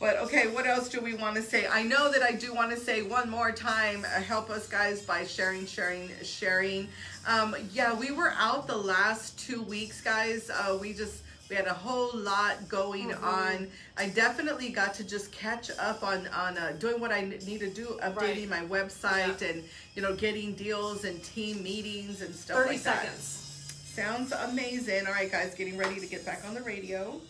But 0.00 0.16
okay, 0.18 0.46
what 0.48 0.66
else 0.66 0.88
do 0.88 1.00
we 1.00 1.14
want 1.14 1.36
to 1.36 1.42
say? 1.42 1.66
I 1.66 1.82
know 1.82 2.12
that 2.12 2.22
I 2.22 2.32
do 2.32 2.54
want 2.54 2.70
to 2.70 2.76
say 2.76 3.02
one 3.02 3.28
more 3.30 3.50
time. 3.50 4.04
Uh, 4.04 4.20
help 4.20 4.48
us, 4.50 4.68
guys, 4.68 5.02
by 5.02 5.24
sharing, 5.24 5.66
sharing, 5.66 6.10
sharing. 6.22 6.88
Um, 7.26 7.56
yeah, 7.72 7.94
we 7.94 8.10
were 8.12 8.32
out 8.36 8.66
the 8.68 8.76
last 8.76 9.38
two 9.38 9.62
weeks, 9.62 10.00
guys. 10.00 10.50
Uh, 10.50 10.78
we 10.80 10.92
just 10.92 11.22
we 11.48 11.56
had 11.56 11.66
a 11.66 11.72
whole 11.74 12.10
lot 12.14 12.68
going 12.68 13.14
on. 13.14 13.68
I 13.96 14.08
definitely 14.10 14.68
got 14.70 14.94
to 14.94 15.04
just 15.04 15.32
catch 15.32 15.70
up 15.78 16.02
on 16.02 16.26
on 16.28 16.58
uh, 16.58 16.72
doing 16.78 17.00
what 17.00 17.10
I 17.10 17.22
need 17.22 17.60
to 17.60 17.70
do, 17.70 17.98
updating 18.02 18.48
my 18.48 18.60
website 18.60 19.40
Yeah. 19.40 19.48
and 19.48 19.64
you 19.94 20.02
know 20.02 20.14
getting 20.14 20.52
deals 20.54 21.04
and 21.04 21.22
team 21.24 21.62
meetings 21.62 22.20
and 22.22 22.34
stuff 22.34 22.58
30 22.58 22.70
like 22.70 22.82
that. 22.82 23.16
Sounds 23.18 24.32
amazing. 24.32 25.06
All 25.06 25.12
right, 25.12 25.30
guys, 25.30 25.54
getting 25.54 25.76
ready 25.76 25.98
to 26.00 26.06
get 26.06 26.24
back 26.24 26.44
on 26.46 26.54
the 26.54 26.62
radio. 26.62 27.20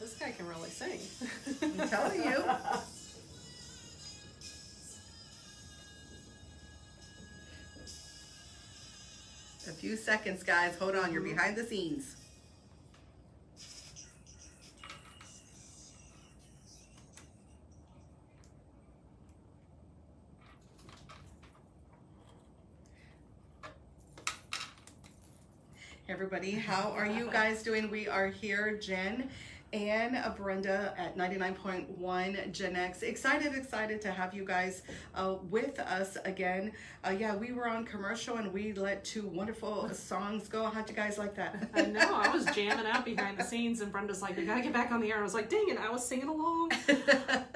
This 0.00 0.14
guy 0.18 0.32
can 0.32 0.48
really 0.48 0.70
sing. 0.70 0.98
I'm 1.62 1.88
telling 1.88 2.22
you. 2.22 2.44
Few 9.82 9.96
seconds, 9.96 10.44
guys. 10.44 10.76
Hold 10.78 10.94
on. 10.94 11.12
You're 11.12 11.22
behind 11.22 11.56
the 11.56 11.64
scenes. 11.64 12.14
Everybody, 26.08 26.52
how 26.52 26.92
are 26.92 27.06
you 27.06 27.28
guys 27.32 27.64
doing? 27.64 27.90
We 27.90 28.06
are 28.06 28.28
here, 28.28 28.78
Jen 28.80 29.30
and 29.72 30.22
Brenda 30.36 30.94
at 30.98 31.16
99.1 31.16 32.52
Gen 32.52 32.76
X. 32.76 33.02
Excited, 33.02 33.54
excited 33.54 34.00
to 34.02 34.10
have 34.10 34.34
you 34.34 34.44
guys 34.44 34.82
uh, 35.14 35.36
with 35.48 35.78
us 35.78 36.16
again. 36.24 36.72
Uh, 37.04 37.10
yeah, 37.10 37.34
we 37.34 37.52
were 37.52 37.66
on 37.66 37.84
commercial 37.84 38.36
and 38.36 38.52
we 38.52 38.72
let 38.74 39.04
two 39.04 39.26
wonderful 39.28 39.88
songs 39.90 40.46
go. 40.48 40.64
How'd 40.64 40.88
you 40.90 40.96
guys 40.96 41.16
like 41.16 41.34
that? 41.36 41.70
I 41.74 41.82
know. 41.82 42.00
I 42.00 42.28
was 42.28 42.44
jamming 42.46 42.86
out 42.86 43.04
behind 43.04 43.38
the 43.38 43.44
scenes, 43.44 43.80
and 43.80 43.90
Brenda's 43.90 44.20
like, 44.20 44.36
"We 44.36 44.44
gotta 44.44 44.62
get 44.62 44.72
back 44.72 44.92
on 44.92 45.00
the 45.00 45.10
air." 45.10 45.18
I 45.18 45.22
was 45.22 45.34
like, 45.34 45.48
"Dang 45.48 45.68
it!" 45.68 45.78
I 45.78 45.90
was 45.90 46.06
singing 46.06 46.28
along. 46.28 46.72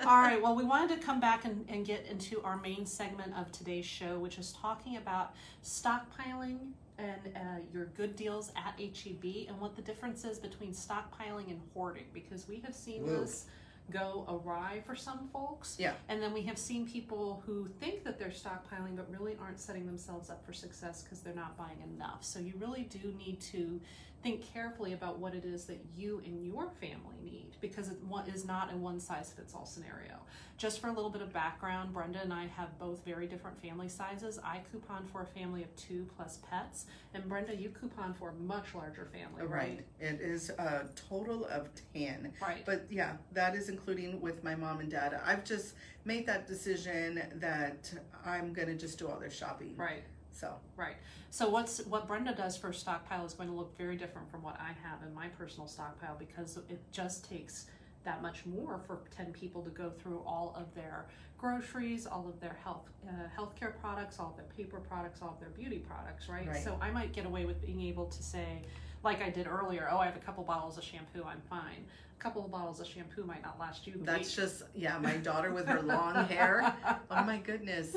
All 0.06 0.20
right. 0.22 0.40
Well, 0.40 0.56
we 0.56 0.64
wanted 0.64 0.98
to 1.00 1.06
come 1.06 1.20
back 1.20 1.44
and, 1.44 1.64
and 1.68 1.84
get 1.84 2.06
into 2.06 2.40
our 2.42 2.56
main 2.56 2.86
segment 2.86 3.34
of 3.36 3.52
today's 3.52 3.86
show, 3.86 4.18
which 4.18 4.38
is 4.38 4.52
talking 4.52 4.96
about 4.96 5.34
stockpiling 5.62 6.72
and 6.98 7.34
uh, 7.36 7.40
your 7.72 7.86
good 7.86 8.16
deals 8.16 8.52
at 8.56 8.78
HEB 8.78 9.48
and 9.48 9.60
what 9.60 9.76
the 9.76 9.82
difference 9.82 10.24
is 10.24 10.38
between 10.38 10.72
stockpiling 10.72 11.48
and 11.50 11.60
hoarding, 11.74 12.06
because 12.12 12.48
we 12.48 12.60
have 12.60 12.74
seen 12.74 13.02
Whoa. 13.02 13.20
this 13.20 13.46
go 13.90 14.24
awry 14.28 14.82
for 14.84 14.96
some 14.96 15.28
folks. 15.32 15.76
Yeah. 15.78 15.92
And 16.08 16.20
then 16.22 16.32
we 16.32 16.42
have 16.42 16.58
seen 16.58 16.86
people 16.86 17.42
who 17.46 17.68
think 17.80 18.04
that 18.04 18.18
they're 18.18 18.28
stockpiling 18.28 18.96
but 18.96 19.10
really 19.10 19.36
aren't 19.40 19.60
setting 19.60 19.86
themselves 19.86 20.28
up 20.30 20.44
for 20.44 20.52
success 20.52 21.02
because 21.02 21.20
they're 21.20 21.34
not 21.34 21.56
buying 21.56 21.78
enough. 21.94 22.24
So 22.24 22.38
you 22.38 22.54
really 22.58 22.82
do 22.82 23.14
need 23.16 23.40
to 23.52 23.80
think 24.26 24.52
carefully 24.52 24.92
about 24.92 25.20
what 25.20 25.34
it 25.34 25.44
is 25.44 25.66
that 25.66 25.78
you 25.96 26.20
and 26.26 26.44
your 26.44 26.68
family 26.80 27.16
need 27.22 27.54
because 27.60 27.88
it 27.88 27.98
is 28.34 28.44
not 28.44 28.72
a 28.72 28.76
one 28.76 28.98
size 28.98 29.32
fits 29.32 29.54
all 29.54 29.64
scenario. 29.64 30.16
Just 30.58 30.80
for 30.80 30.88
a 30.88 30.92
little 30.92 31.10
bit 31.10 31.22
of 31.22 31.32
background, 31.32 31.92
Brenda 31.92 32.20
and 32.22 32.32
I 32.32 32.46
have 32.46 32.76
both 32.76 33.04
very 33.04 33.28
different 33.28 33.60
family 33.62 33.88
sizes. 33.88 34.40
I 34.42 34.62
coupon 34.72 35.06
for 35.12 35.22
a 35.22 35.26
family 35.26 35.62
of 35.62 35.74
two 35.76 36.08
plus 36.16 36.40
pets, 36.50 36.86
and 37.14 37.28
Brenda, 37.28 37.54
you 37.54 37.68
coupon 37.68 38.14
for 38.14 38.30
a 38.30 38.34
much 38.34 38.74
larger 38.74 39.08
family, 39.12 39.46
right? 39.46 39.68
Right. 39.68 39.86
It 40.00 40.20
is 40.20 40.50
a 40.50 40.86
total 41.08 41.44
of 41.44 41.68
10. 41.94 42.32
Right. 42.42 42.64
But 42.66 42.86
yeah, 42.90 43.12
that 43.32 43.54
is 43.54 43.68
including 43.68 44.20
with 44.20 44.42
my 44.42 44.56
mom 44.56 44.80
and 44.80 44.90
dad. 44.90 45.20
I've 45.24 45.44
just 45.44 45.74
made 46.04 46.26
that 46.26 46.48
decision 46.48 47.22
that 47.36 47.92
I'm 48.24 48.52
gonna 48.52 48.74
just 48.74 48.98
do 48.98 49.06
all 49.06 49.20
their 49.20 49.30
shopping. 49.30 49.76
Right. 49.76 50.02
So 50.38 50.54
Right. 50.76 50.96
So 51.30 51.48
what's 51.48 51.84
what 51.86 52.06
Brenda 52.06 52.34
does 52.34 52.56
for 52.56 52.72
stockpile 52.72 53.24
is 53.24 53.34
going 53.34 53.48
to 53.48 53.54
look 53.54 53.76
very 53.76 53.96
different 53.96 54.30
from 54.30 54.42
what 54.42 54.58
I 54.60 54.72
have 54.86 55.02
in 55.06 55.14
my 55.14 55.28
personal 55.28 55.66
stockpile 55.66 56.16
because 56.18 56.58
it 56.68 56.80
just 56.92 57.28
takes 57.28 57.66
that 58.04 58.22
much 58.22 58.46
more 58.46 58.80
for 58.86 59.00
10 59.16 59.32
people 59.32 59.62
to 59.62 59.70
go 59.70 59.90
through 59.90 60.22
all 60.24 60.54
of 60.56 60.72
their 60.74 61.06
groceries, 61.38 62.06
all 62.06 62.26
of 62.28 62.38
their 62.40 62.56
health 62.62 62.88
uh, 63.08 63.10
healthcare 63.38 63.72
products, 63.80 64.18
all 64.20 64.30
of 64.30 64.36
their 64.36 64.46
paper 64.56 64.78
products, 64.78 65.20
all 65.22 65.30
of 65.30 65.40
their 65.40 65.50
beauty 65.50 65.78
products, 65.78 66.28
right? 66.28 66.46
Right. 66.46 66.62
So 66.62 66.78
I 66.80 66.90
might 66.90 67.12
get 67.12 67.26
away 67.26 67.44
with 67.44 67.60
being 67.64 67.80
able 67.82 68.06
to 68.06 68.22
say 68.22 68.62
like 69.02 69.22
I 69.22 69.30
did 69.30 69.46
earlier, 69.46 69.88
oh, 69.90 69.98
I 69.98 70.06
have 70.06 70.16
a 70.16 70.20
couple 70.20 70.42
bottles 70.44 70.78
of 70.78 70.84
shampoo, 70.84 71.24
I'm 71.24 71.40
fine. 71.48 71.84
A 72.18 72.22
couple 72.22 72.44
of 72.44 72.50
bottles 72.50 72.80
of 72.80 72.86
shampoo 72.86 73.24
might 73.24 73.42
not 73.42 73.58
last 73.60 73.86
you 73.86 73.94
that's 74.02 74.28
week. 74.28 74.36
just 74.36 74.62
yeah, 74.74 74.98
my 74.98 75.16
daughter 75.18 75.52
with 75.52 75.66
her 75.66 75.82
long 75.82 76.14
hair. 76.26 76.74
Oh 77.10 77.22
my 77.24 77.38
goodness. 77.38 77.94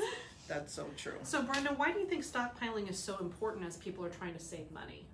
That's 0.50 0.74
so 0.74 0.86
true. 0.96 1.14
So, 1.22 1.42
Brenda, 1.42 1.72
why 1.76 1.92
do 1.92 2.00
you 2.00 2.06
think 2.06 2.24
stockpiling 2.24 2.90
is 2.90 2.98
so 2.98 3.16
important 3.18 3.64
as 3.64 3.76
people 3.76 4.04
are 4.04 4.10
trying 4.10 4.34
to 4.34 4.40
save 4.40 4.68
money? 4.72 5.06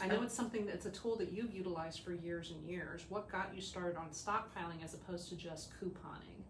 I 0.00 0.06
know 0.06 0.16
Um, 0.16 0.24
it's 0.24 0.34
something 0.34 0.64
that's 0.64 0.86
a 0.86 0.90
tool 0.90 1.14
that 1.16 1.30
you've 1.30 1.54
utilized 1.54 2.00
for 2.00 2.12
years 2.14 2.50
and 2.52 2.66
years. 2.66 3.04
What 3.10 3.28
got 3.28 3.54
you 3.54 3.60
started 3.60 3.98
on 3.98 4.08
stockpiling 4.10 4.82
as 4.82 4.94
opposed 4.94 5.28
to 5.28 5.36
just 5.36 5.70
couponing? 5.78 6.40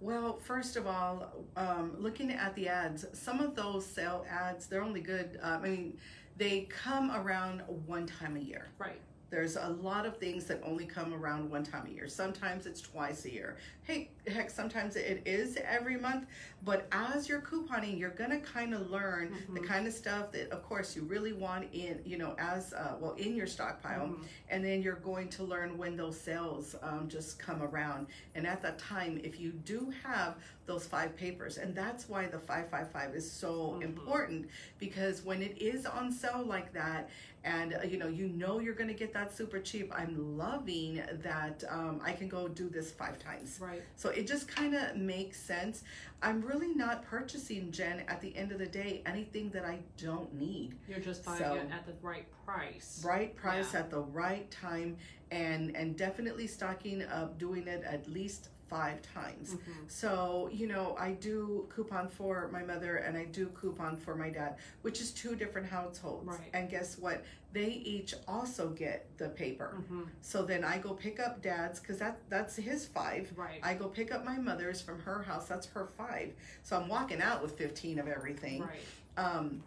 Well, 0.00 0.38
first 0.38 0.76
of 0.76 0.86
all, 0.86 1.30
um, 1.56 1.94
looking 1.98 2.30
at 2.32 2.54
the 2.54 2.68
ads, 2.68 3.04
some 3.12 3.40
of 3.40 3.54
those 3.54 3.84
sale 3.84 4.24
ads, 4.30 4.66
they're 4.66 4.82
only 4.82 5.02
good. 5.02 5.38
Uh, 5.42 5.58
I 5.62 5.68
mean, 5.68 5.98
they 6.38 6.62
come 6.62 7.10
around 7.10 7.60
one 7.86 8.06
time 8.06 8.36
a 8.36 8.40
year. 8.40 8.68
Right. 8.78 9.00
There's 9.32 9.56
a 9.56 9.74
lot 9.80 10.04
of 10.04 10.18
things 10.18 10.44
that 10.44 10.60
only 10.62 10.84
come 10.84 11.14
around 11.14 11.50
one 11.50 11.64
time 11.64 11.86
a 11.86 11.90
year. 11.90 12.06
Sometimes 12.06 12.66
it's 12.66 12.82
twice 12.82 13.24
a 13.24 13.32
year. 13.32 13.56
Hey, 13.84 14.10
heck, 14.26 14.50
sometimes 14.50 14.94
it 14.94 15.22
is 15.24 15.56
every 15.66 15.96
month. 15.96 16.26
But 16.64 16.86
as 16.92 17.30
you're 17.30 17.40
couponing, 17.40 17.98
you're 17.98 18.10
gonna 18.10 18.40
kind 18.40 18.74
of 18.74 18.90
learn 18.90 19.34
the 19.54 19.60
kind 19.60 19.86
of 19.86 19.94
stuff 19.94 20.32
that, 20.32 20.50
of 20.50 20.62
course, 20.62 20.94
you 20.94 21.02
really 21.02 21.32
want 21.32 21.72
in, 21.72 22.02
you 22.04 22.18
know, 22.18 22.34
as 22.38 22.74
uh, 22.74 22.96
well 23.00 23.14
in 23.14 23.34
your 23.34 23.46
stockpile. 23.46 24.14
And 24.50 24.62
then 24.62 24.82
you're 24.82 24.96
going 24.96 25.30
to 25.30 25.44
learn 25.44 25.78
when 25.78 25.96
those 25.96 26.20
sales 26.20 26.76
um, 26.82 27.08
just 27.08 27.38
come 27.38 27.62
around. 27.62 28.08
And 28.34 28.46
at 28.46 28.60
that 28.60 28.78
time, 28.78 29.18
if 29.24 29.40
you 29.40 29.52
do 29.52 29.90
have 30.04 30.36
those 30.66 30.86
five 30.86 31.16
papers, 31.16 31.56
and 31.58 31.74
that's 31.74 32.08
why 32.08 32.26
the 32.26 32.38
555 32.38 33.14
is 33.14 33.30
so 33.30 33.80
important 33.82 34.48
because 34.78 35.24
when 35.24 35.42
it 35.42 35.60
is 35.60 35.86
on 35.86 36.12
sale 36.12 36.44
like 36.46 36.72
that, 36.72 37.10
and 37.44 37.74
uh, 37.74 37.78
you 37.84 37.98
know 37.98 38.06
you 38.08 38.28
know 38.28 38.58
you're 38.60 38.74
going 38.74 38.88
to 38.88 38.94
get 38.94 39.12
that 39.12 39.36
super 39.36 39.58
cheap 39.58 39.92
i'm 39.96 40.38
loving 40.38 41.02
that 41.22 41.64
um, 41.68 42.00
i 42.04 42.12
can 42.12 42.28
go 42.28 42.46
do 42.48 42.68
this 42.68 42.90
five 42.92 43.18
times 43.18 43.58
Right. 43.60 43.82
so 43.96 44.10
it 44.10 44.26
just 44.26 44.46
kind 44.48 44.74
of 44.74 44.96
makes 44.96 45.40
sense 45.40 45.82
i'm 46.22 46.40
really 46.42 46.72
not 46.74 47.04
purchasing 47.04 47.70
jen 47.72 48.04
at 48.08 48.20
the 48.20 48.36
end 48.36 48.52
of 48.52 48.58
the 48.58 48.66
day 48.66 49.02
anything 49.06 49.50
that 49.50 49.64
i 49.64 49.78
don't 49.96 50.32
need 50.34 50.76
You're 50.88 51.00
just 51.00 51.24
buying 51.24 51.38
So- 51.38 51.54
it 51.54 51.68
at 51.72 51.86
the 51.86 51.94
right 52.02 52.26
price. 52.46 53.02
right 53.04 53.34
price 53.34 53.72
Yeah. 53.72 53.80
at 53.80 53.90
the 53.90 54.00
right 54.00 54.50
time 54.50 54.96
and 55.30 55.74
and 55.76 55.96
definitely 55.96 56.46
stocking 56.46 57.02
up 57.02 57.38
doing 57.38 57.66
it 57.66 57.82
at 57.84 58.08
least 58.08 58.50
five 58.72 59.02
times 59.14 59.50
Mm-hmm. 59.52 59.70
so 59.86 60.48
you 60.50 60.66
know 60.66 60.96
i 60.98 61.12
do 61.12 61.66
coupon 61.74 62.08
for 62.08 62.48
my 62.52 62.62
mother 62.62 62.96
and 62.96 63.16
i 63.18 63.24
do 63.26 63.46
coupon 63.48 63.96
for 63.96 64.14
my 64.14 64.30
dad 64.30 64.56
which 64.80 65.00
is 65.02 65.10
two 65.10 65.34
different 65.36 65.68
households 65.68 66.26
Right. 66.26 66.48
and 66.54 66.70
guess 66.70 66.96
what 66.98 67.22
they 67.52 67.66
each 67.94 68.14
also 68.26 68.70
get 68.70 69.06
the 69.18 69.28
paper 69.28 69.74
Mm-hmm. 69.76 70.02
so 70.22 70.42
then 70.42 70.64
i 70.64 70.78
go 70.78 70.94
pick 70.94 71.20
up 71.20 71.42
dad's 71.42 71.80
because 71.80 71.98
that 71.98 72.16
that's 72.30 72.56
his 72.56 72.86
five 72.86 73.30
Right. 73.36 73.60
i 73.62 73.74
go 73.74 73.88
pick 73.88 74.10
up 74.14 74.24
my 74.24 74.38
mother's 74.38 74.80
from 74.80 74.98
her 75.00 75.22
house 75.22 75.46
that's 75.48 75.66
her 75.66 75.88
five 75.98 76.32
so 76.62 76.76
i'm 76.78 76.88
walking 76.88 77.20
out 77.20 77.42
with 77.42 77.52
15 77.58 77.98
of 77.98 78.08
everything 78.08 78.62
Right. 78.62 78.80
um, 79.18 79.62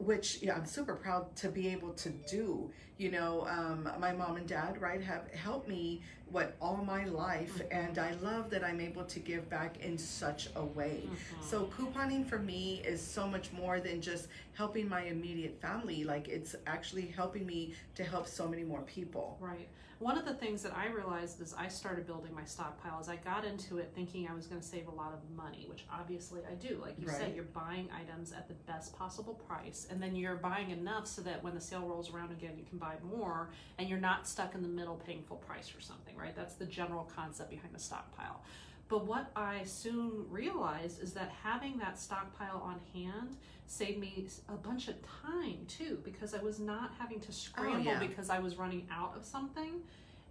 which 0.00 0.38
yeah, 0.42 0.56
I'm 0.56 0.66
super 0.66 0.94
proud 0.94 1.34
to 1.36 1.48
be 1.48 1.68
able 1.68 1.92
to 1.94 2.10
do. 2.10 2.70
You 2.96 3.10
know, 3.10 3.46
um, 3.48 3.88
my 3.98 4.12
mom 4.12 4.36
and 4.36 4.46
dad, 4.46 4.80
right, 4.80 5.02
have 5.02 5.30
helped 5.32 5.68
me 5.68 6.02
what 6.30 6.54
all 6.60 6.76
my 6.76 7.04
life, 7.06 7.60
and 7.70 7.98
I 7.98 8.12
love 8.22 8.50
that 8.50 8.62
I'm 8.62 8.80
able 8.80 9.04
to 9.04 9.18
give 9.18 9.48
back 9.50 9.78
in 9.80 9.98
such 9.98 10.48
a 10.54 10.64
way. 10.64 11.08
So 11.40 11.70
couponing 11.76 12.26
for 12.26 12.38
me 12.38 12.82
is 12.84 13.00
so 13.00 13.26
much 13.26 13.52
more 13.52 13.80
than 13.80 14.00
just 14.00 14.28
helping 14.54 14.88
my 14.88 15.02
immediate 15.02 15.60
family. 15.60 16.04
Like 16.04 16.28
it's 16.28 16.54
actually 16.66 17.06
helping 17.06 17.46
me 17.46 17.74
to 17.94 18.04
help 18.04 18.26
so 18.26 18.46
many 18.48 18.64
more 18.64 18.82
people. 18.82 19.38
Right. 19.40 19.68
One 20.00 20.16
of 20.16 20.24
the 20.24 20.32
things 20.32 20.62
that 20.62 20.74
I 20.74 20.86
realized 20.86 21.42
as 21.42 21.52
I 21.52 21.68
started 21.68 22.06
building 22.06 22.34
my 22.34 22.44
stockpile 22.44 23.00
is 23.00 23.10
I 23.10 23.16
got 23.16 23.44
into 23.44 23.76
it 23.76 23.92
thinking 23.94 24.26
I 24.28 24.34
was 24.34 24.46
going 24.46 24.58
to 24.58 24.66
save 24.66 24.88
a 24.88 24.90
lot 24.90 25.12
of 25.12 25.18
money, 25.36 25.66
which 25.68 25.84
obviously 25.92 26.40
I 26.50 26.54
do. 26.54 26.80
Like 26.80 26.94
you 26.98 27.06
said, 27.06 27.34
you're 27.34 27.44
buying 27.44 27.90
items 27.94 28.32
at 28.32 28.48
the 28.48 28.54
best 28.54 28.96
possible 28.96 29.34
price, 29.34 29.88
and 29.90 30.02
then 30.02 30.14
you're 30.14 30.36
buying 30.36 30.70
enough 30.70 31.06
so 31.06 31.22
that 31.22 31.42
when 31.42 31.54
the 31.54 31.60
sale 31.60 31.82
rolls 31.82 32.12
around 32.12 32.30
again, 32.30 32.52
you 32.56 32.64
can 32.64 32.78
buy 32.78 32.94
more, 33.02 33.50
and 33.78 33.88
you're 33.88 33.98
not 33.98 34.26
stuck 34.26 34.54
in 34.54 34.62
the 34.62 34.68
middle 34.68 34.96
paying 34.96 35.22
full 35.22 35.38
price 35.38 35.68
for 35.68 35.80
something, 35.80 36.16
right? 36.16 36.34
That's 36.34 36.54
the 36.54 36.66
general 36.66 37.10
concept 37.14 37.50
behind 37.50 37.74
the 37.74 37.80
stockpile. 37.80 38.42
But 38.88 39.06
what 39.06 39.30
I 39.36 39.62
soon 39.64 40.26
realized 40.28 41.00
is 41.00 41.12
that 41.12 41.30
having 41.42 41.78
that 41.78 41.98
stockpile 41.98 42.60
on 42.64 42.80
hand 42.92 43.36
saved 43.66 44.00
me 44.00 44.26
a 44.48 44.54
bunch 44.54 44.88
of 44.88 44.96
time 45.22 45.58
too, 45.68 46.00
because 46.02 46.34
I 46.34 46.42
was 46.42 46.58
not 46.58 46.92
having 46.98 47.20
to 47.20 47.32
scramble 47.32 47.88
oh, 47.88 47.92
yeah. 47.92 48.00
because 48.00 48.30
I 48.30 48.40
was 48.40 48.56
running 48.56 48.88
out 48.90 49.14
of 49.16 49.24
something. 49.24 49.82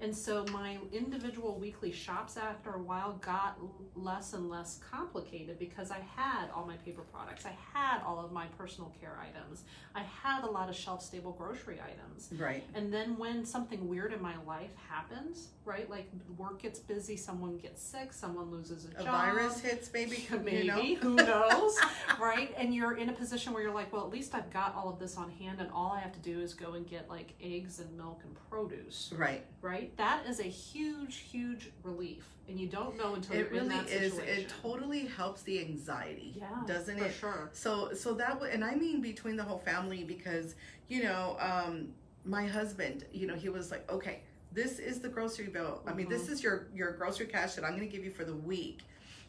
And 0.01 0.15
so 0.15 0.45
my 0.53 0.77
individual 0.93 1.57
weekly 1.59 1.91
shops 1.91 2.37
after 2.37 2.71
a 2.71 2.81
while 2.81 3.13
got 3.21 3.57
less 3.95 4.33
and 4.33 4.49
less 4.49 4.79
complicated 4.89 5.59
because 5.59 5.91
I 5.91 5.99
had 6.15 6.49
all 6.55 6.65
my 6.65 6.77
paper 6.77 7.01
products. 7.01 7.45
I 7.45 7.55
had 7.73 8.01
all 8.05 8.23
of 8.23 8.31
my 8.31 8.45
personal 8.57 8.93
care 8.99 9.19
items. 9.21 9.63
I 9.93 10.01
had 10.01 10.43
a 10.43 10.49
lot 10.49 10.69
of 10.69 10.75
shelf 10.75 11.03
stable 11.03 11.33
grocery 11.33 11.79
items. 11.81 12.29
Right. 12.37 12.63
And 12.73 12.93
then 12.93 13.17
when 13.17 13.45
something 13.45 13.89
weird 13.89 14.13
in 14.13 14.21
my 14.21 14.35
life 14.47 14.71
happens, 14.87 15.49
right? 15.65 15.89
Like 15.89 16.09
work 16.37 16.61
gets 16.61 16.79
busy, 16.79 17.17
someone 17.17 17.57
gets 17.57 17.81
sick, 17.81 18.13
someone 18.13 18.51
loses 18.51 18.85
a, 18.85 18.89
job. 18.89 19.01
A 19.01 19.03
job. 19.03 19.25
virus 19.25 19.59
hits, 19.59 19.89
maybe. 19.93 20.27
Maybe, 20.43 20.57
You 20.59 20.63
know? 20.65 20.95
who 20.95 21.15
knows, 21.15 21.77
right? 22.19 22.53
And 22.57 22.73
you're 22.73 22.97
in 22.97 23.09
a 23.09 23.13
position 23.13 23.53
where 23.53 23.61
you're 23.61 23.73
like, 23.73 23.91
well, 23.91 24.03
at 24.05 24.11
least 24.11 24.33
I've 24.33 24.49
got 24.49 24.75
all 24.75 24.89
of 24.89 24.97
this 24.99 25.17
on 25.17 25.29
hand, 25.31 25.59
and 25.59 25.69
all 25.71 25.91
I 25.91 25.99
have 25.99 26.13
to 26.13 26.19
do 26.19 26.39
is 26.39 26.53
go 26.53 26.73
and 26.73 26.87
get 26.87 27.09
like 27.09 27.33
eggs 27.41 27.79
and 27.79 27.95
milk 27.97 28.21
and 28.23 28.35
produce, 28.49 29.13
Right. 29.15 29.45
Right? 29.61 29.95
That 29.97 30.25
is 30.27 30.39
a 30.39 30.43
huge, 30.43 31.17
huge 31.17 31.71
relief, 31.83 32.25
and 32.47 32.59
you 32.59 32.67
don't 32.67 32.97
know 32.97 33.15
until 33.15 33.35
It 33.35 33.39
you're 33.39 33.47
in 33.47 33.53
really 33.69 33.69
that 33.69 33.89
is. 33.89 34.13
situation. 34.13 34.39
It 34.45 34.53
totally 34.61 35.05
helps 35.07 35.41
the 35.43 35.59
anxiety, 35.59 36.35
yeah, 36.37 36.47
doesn't 36.65 36.97
for 36.97 37.05
it? 37.05 37.13
sure. 37.13 37.49
So 37.53 37.93
so 37.93 38.13
that 38.13 38.29
w- 38.35 38.51
and 38.51 38.63
I 38.63 38.75
mean 38.75 39.01
between 39.01 39.35
the 39.35 39.43
whole 39.43 39.59
family 39.59 40.03
because 40.03 40.55
you 40.87 41.03
know 41.03 41.37
um, 41.39 41.89
my 42.25 42.45
husband 42.47 43.05
you 43.11 43.27
know 43.27 43.35
he 43.35 43.49
was 43.49 43.71
like 43.71 43.89
okay 43.91 44.21
this 44.51 44.79
is 44.79 44.99
the 44.99 45.07
grocery 45.09 45.47
bill 45.47 45.81
I 45.87 45.93
mean 45.93 46.09
this 46.09 46.23
Mm-hmm. 46.23 46.33
is 46.33 46.43
your 46.43 46.67
your 46.73 46.91
grocery 46.93 47.27
cash 47.27 47.53
that 47.55 47.63
I'm 47.63 47.75
going 47.77 47.87
to 47.89 47.95
give 47.95 48.03
you 48.03 48.11
for 48.11 48.25
the 48.25 48.35
week 48.35 48.81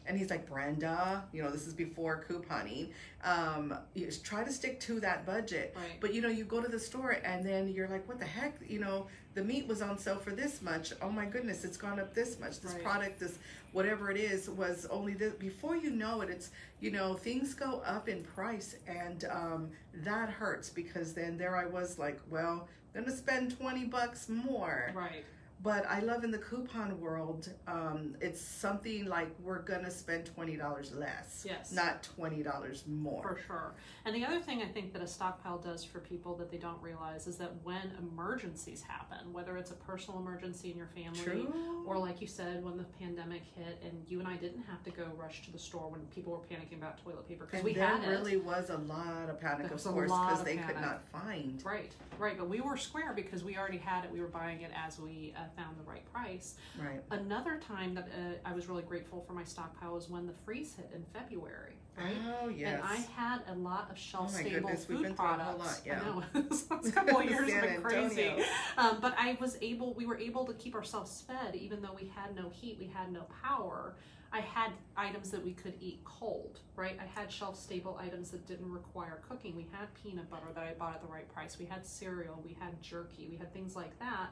and 0.05 0.17
he's 0.17 0.29
like 0.29 0.49
Brenda 0.49 1.23
you 1.31 1.41
know 1.43 1.51
this 1.51 1.67
is 1.67 1.73
before 1.73 2.25
couponing 2.27 2.89
um, 3.23 3.73
you 3.93 4.05
just 4.05 4.23
try 4.25 4.43
to 4.43 4.51
stick 4.51 4.79
to 4.81 4.99
that 4.99 5.25
budget 5.25 5.73
Right. 5.75 5.99
but 5.99 6.13
you 6.13 6.21
know 6.21 6.29
you 6.29 6.43
go 6.43 6.61
to 6.61 6.67
the 6.67 6.79
store 6.79 7.11
and 7.23 7.45
then 7.45 7.67
you're 7.69 7.87
like 7.87 8.07
what 8.07 8.19
the 8.19 8.25
heck 8.25 8.55
you 8.67 8.79
know 8.79 9.07
the 9.33 9.43
meat 9.43 9.67
was 9.67 9.81
on 9.81 9.97
sale 9.97 10.17
for 10.17 10.31
this 10.31 10.61
much 10.61 10.91
oh 11.01 11.09
my 11.09 11.25
goodness 11.25 11.63
it's 11.63 11.77
gone 11.77 11.99
up 11.99 12.13
this 12.13 12.39
much 12.39 12.59
this 12.61 12.73
Right. 12.73 12.83
product 12.83 13.19
this 13.19 13.37
whatever 13.73 14.11
it 14.11 14.17
is 14.17 14.49
was 14.49 14.85
only 14.89 15.13
this 15.13 15.33
before 15.35 15.75
you 15.75 15.91
know 15.91 16.21
it 16.21 16.29
it's 16.29 16.49
you 16.79 16.91
know 16.91 17.13
things 17.13 17.53
go 17.53 17.81
up 17.85 18.09
in 18.09 18.23
price 18.23 18.75
and 18.87 19.25
um, 19.31 19.69
that 20.03 20.29
hurts 20.29 20.69
because 20.69 21.13
then 21.13 21.37
there 21.37 21.55
i 21.55 21.65
was 21.65 21.97
like 21.99 22.19
well 22.29 22.67
i'm 22.95 23.03
gonna 23.03 23.15
spend 23.15 23.57
20 23.57 23.85
bucks 23.85 24.27
more 24.27 24.91
Right. 24.95 25.23
But 25.63 25.85
i 25.89 25.99
love 25.99 26.23
in 26.23 26.31
the 26.31 26.37
coupon 26.37 26.99
world 26.99 27.49
um, 27.67 28.15
it's 28.21 28.41
something 28.41 29.05
like 29.05 29.29
we're 29.41 29.61
gonna 29.61 29.91
spend 29.91 30.29
$20 30.37 30.97
less 30.99 31.43
Yes. 31.47 31.71
not 31.71 32.07
$20 32.17 32.87
more 32.87 33.21
For 33.23 33.39
sure. 33.47 33.73
And 34.05 34.15
the 34.15 34.25
other 34.25 34.39
thing 34.39 34.61
I 34.61 34.65
think 34.67 34.93
that 34.93 35.01
a 35.01 35.07
stockpile 35.07 35.57
does 35.59 35.83
for 35.83 35.99
people 35.99 36.35
that 36.37 36.49
they 36.51 36.57
don't 36.57 36.81
realize 36.81 37.27
is 37.27 37.37
that 37.37 37.51
when 37.63 37.91
emergencies 37.99 38.81
happen, 38.81 39.31
whether 39.33 39.57
it's 39.57 39.71
a 39.71 39.75
personal 39.75 40.19
emergency 40.19 40.71
in 40.71 40.77
your 40.77 40.87
family, 40.87 41.19
True. 41.43 41.83
or 41.85 41.97
like 41.97 42.21
you 42.21 42.27
said, 42.27 42.63
when 42.63 42.77
the 42.77 42.83
pandemic 42.99 43.43
hit 43.55 43.81
and 43.83 44.03
you 44.07 44.19
and 44.19 44.27
I 44.27 44.35
didn't 44.37 44.63
have 44.63 44.83
to 44.83 44.91
go 44.91 45.05
rush 45.17 45.43
to 45.45 45.51
the 45.51 45.59
store 45.59 45.89
when 45.89 46.01
people 46.07 46.33
were 46.33 46.39
panicking 46.39 46.77
about 46.77 47.03
toilet 47.03 47.27
paper 47.27 47.45
because 47.45 47.63
we 47.63 47.73
there 47.73 47.87
had 47.87 48.03
it. 48.03 48.09
really 48.09 48.37
was 48.37 48.69
a 48.69 48.77
lot 48.77 49.29
of 49.29 49.39
panic 49.39 49.67
There 49.67 49.75
of 49.77 49.83
course 49.83 50.11
because 50.11 50.43
they 50.43 50.57
could 50.57 50.79
not 50.81 51.01
find 51.11 51.61
Right, 51.63 51.93
right, 52.17 52.37
but 52.37 52.49
we 52.49 52.61
were 52.61 52.77
square 52.77 53.13
because 53.15 53.43
we 53.43 53.57
already 53.57 53.77
had 53.77 54.03
it. 54.05 54.11
We 54.11 54.19
were 54.21 54.27
buying 54.27 54.61
it 54.61 54.71
as 54.75 54.99
we 54.99 55.33
uh, 55.37 55.41
found 55.55 55.77
the 55.77 55.89
right 55.89 56.03
price. 56.13 56.55
Right. 56.79 57.01
Another 57.11 57.59
time 57.65 57.93
that 57.95 58.09
uh, 58.09 58.49
I 58.49 58.53
was 58.53 58.67
really 58.67 58.83
grateful 58.83 59.23
for 59.27 59.33
my 59.33 59.43
stockpile 59.43 59.93
was 59.93 60.09
when 60.09 60.27
the 60.27 60.33
freeze 60.45 60.75
hit 60.75 60.89
in 60.93 61.03
February. 61.13 61.73
Right? 61.97 62.15
Oh 62.41 62.47
yes. 62.47 62.73
And 62.73 62.83
I 62.83 62.95
had 63.19 63.41
a 63.49 63.55
lot 63.55 63.89
of 63.91 63.97
shelf 63.97 64.31
Oh 64.33 64.39
stable 64.39 64.61
goodness, 64.61 64.87
we've 64.87 64.97
food 64.99 65.07
been 65.07 65.15
through 65.15 65.25
a 65.25 65.35
products. 65.35 65.59
lot, 65.59 65.81
yeah. 65.85 65.99
I 66.01 66.05
know. 66.05 66.23
this 66.49 66.69
last 66.71 66.93
couple 66.95 67.17
of 67.19 67.25
years 67.29 67.51
have 67.51 67.63
been 67.63 67.81
crazy. 67.81 68.31
Um, 68.77 68.99
but 69.01 69.13
I 69.17 69.37
was 69.41 69.57
able, 69.61 69.93
we 69.93 70.05
were 70.05 70.17
able 70.17 70.45
to 70.45 70.53
keep 70.53 70.73
ourselves 70.73 71.23
fed 71.27 71.55
even 71.55 71.81
though 71.81 71.93
we 71.99 72.11
had 72.15 72.35
no 72.35 72.49
heat, 72.49 72.77
we 72.79 72.87
had 72.87 73.11
no 73.11 73.25
power. 73.43 73.95
I 74.33 74.39
had 74.39 74.71
items 74.95 75.29
that 75.31 75.43
we 75.43 75.51
could 75.51 75.73
eat 75.81 75.99
cold, 76.05 76.59
right? 76.77 76.97
I 76.97 77.19
had 77.19 77.29
shelf 77.29 77.59
stable 77.59 77.99
items 78.01 78.31
that 78.31 78.47
didn't 78.47 78.71
require 78.71 79.19
cooking. 79.27 79.57
We 79.57 79.67
had 79.73 79.93
peanut 80.01 80.29
butter 80.29 80.47
that 80.55 80.63
I 80.63 80.71
bought 80.71 80.95
at 80.95 81.01
the 81.01 81.11
right 81.11 81.27
price. 81.33 81.59
We 81.59 81.65
had 81.65 81.85
cereal, 81.85 82.41
we 82.45 82.55
had 82.57 82.81
jerky, 82.81 83.27
we 83.29 83.35
had 83.35 83.53
things 83.53 83.75
like 83.75 83.99
that 83.99 84.29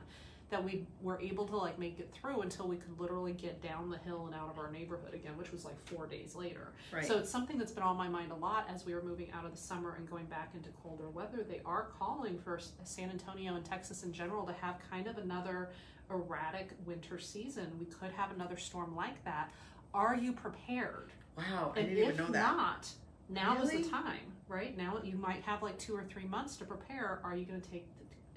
that 0.49 0.63
we 0.63 0.85
were 1.01 1.19
able 1.21 1.45
to 1.47 1.55
like 1.55 1.77
make 1.77 1.99
it 1.99 2.11
through 2.13 2.41
until 2.41 2.67
we 2.67 2.77
could 2.77 2.99
literally 2.99 3.33
get 3.33 3.61
down 3.61 3.89
the 3.89 3.97
hill 3.97 4.25
and 4.25 4.35
out 4.35 4.49
of 4.49 4.57
our 4.57 4.71
neighborhood 4.71 5.13
again, 5.13 5.37
which 5.37 5.51
was 5.51 5.65
like 5.65 5.75
four 5.85 6.07
days 6.07 6.35
later. 6.35 6.73
Right. 6.91 7.05
So 7.05 7.17
it's 7.17 7.29
something 7.29 7.57
that's 7.57 7.71
been 7.71 7.83
on 7.83 7.97
my 7.97 8.07
mind 8.07 8.31
a 8.31 8.35
lot 8.35 8.67
as 8.73 8.85
we 8.85 8.93
were 8.93 9.03
moving 9.03 9.31
out 9.31 9.45
of 9.45 9.51
the 9.51 9.57
summer 9.57 9.95
and 9.97 10.09
going 10.09 10.25
back 10.25 10.51
into 10.55 10.69
colder 10.83 11.09
weather. 11.09 11.45
They 11.47 11.61
are 11.65 11.89
calling 11.97 12.39
for 12.39 12.59
San 12.83 13.09
Antonio 13.09 13.55
and 13.55 13.65
Texas 13.65 14.03
in 14.03 14.11
general 14.11 14.45
to 14.45 14.53
have 14.53 14.77
kind 14.89 15.07
of 15.07 15.17
another 15.17 15.69
erratic 16.09 16.71
winter 16.85 17.19
season. 17.19 17.71
We 17.79 17.85
could 17.85 18.11
have 18.11 18.31
another 18.31 18.57
storm 18.57 18.95
like 18.95 19.23
that. 19.25 19.51
Are 19.93 20.15
you 20.15 20.33
prepared? 20.33 21.11
wow, 21.39 21.73
I 21.75 21.79
and 21.79 21.89
didn't 21.89 22.03
even 22.03 22.17
know 22.17 22.31
that. 22.31 22.55
not, 22.55 22.87
now 23.29 23.61
is 23.61 23.69
the 23.71 23.83
time, 23.83 24.33
right? 24.47 24.77
Now 24.77 24.99
you 25.03 25.17
might 25.17 25.41
have 25.43 25.61
like 25.61 25.77
two 25.77 25.95
or 25.95 26.03
three 26.03 26.25
months 26.25 26.57
to 26.57 26.65
prepare. 26.65 27.19
Are 27.23 27.35
you 27.35 27.45
going 27.45 27.61
to 27.61 27.69
take 27.69 27.87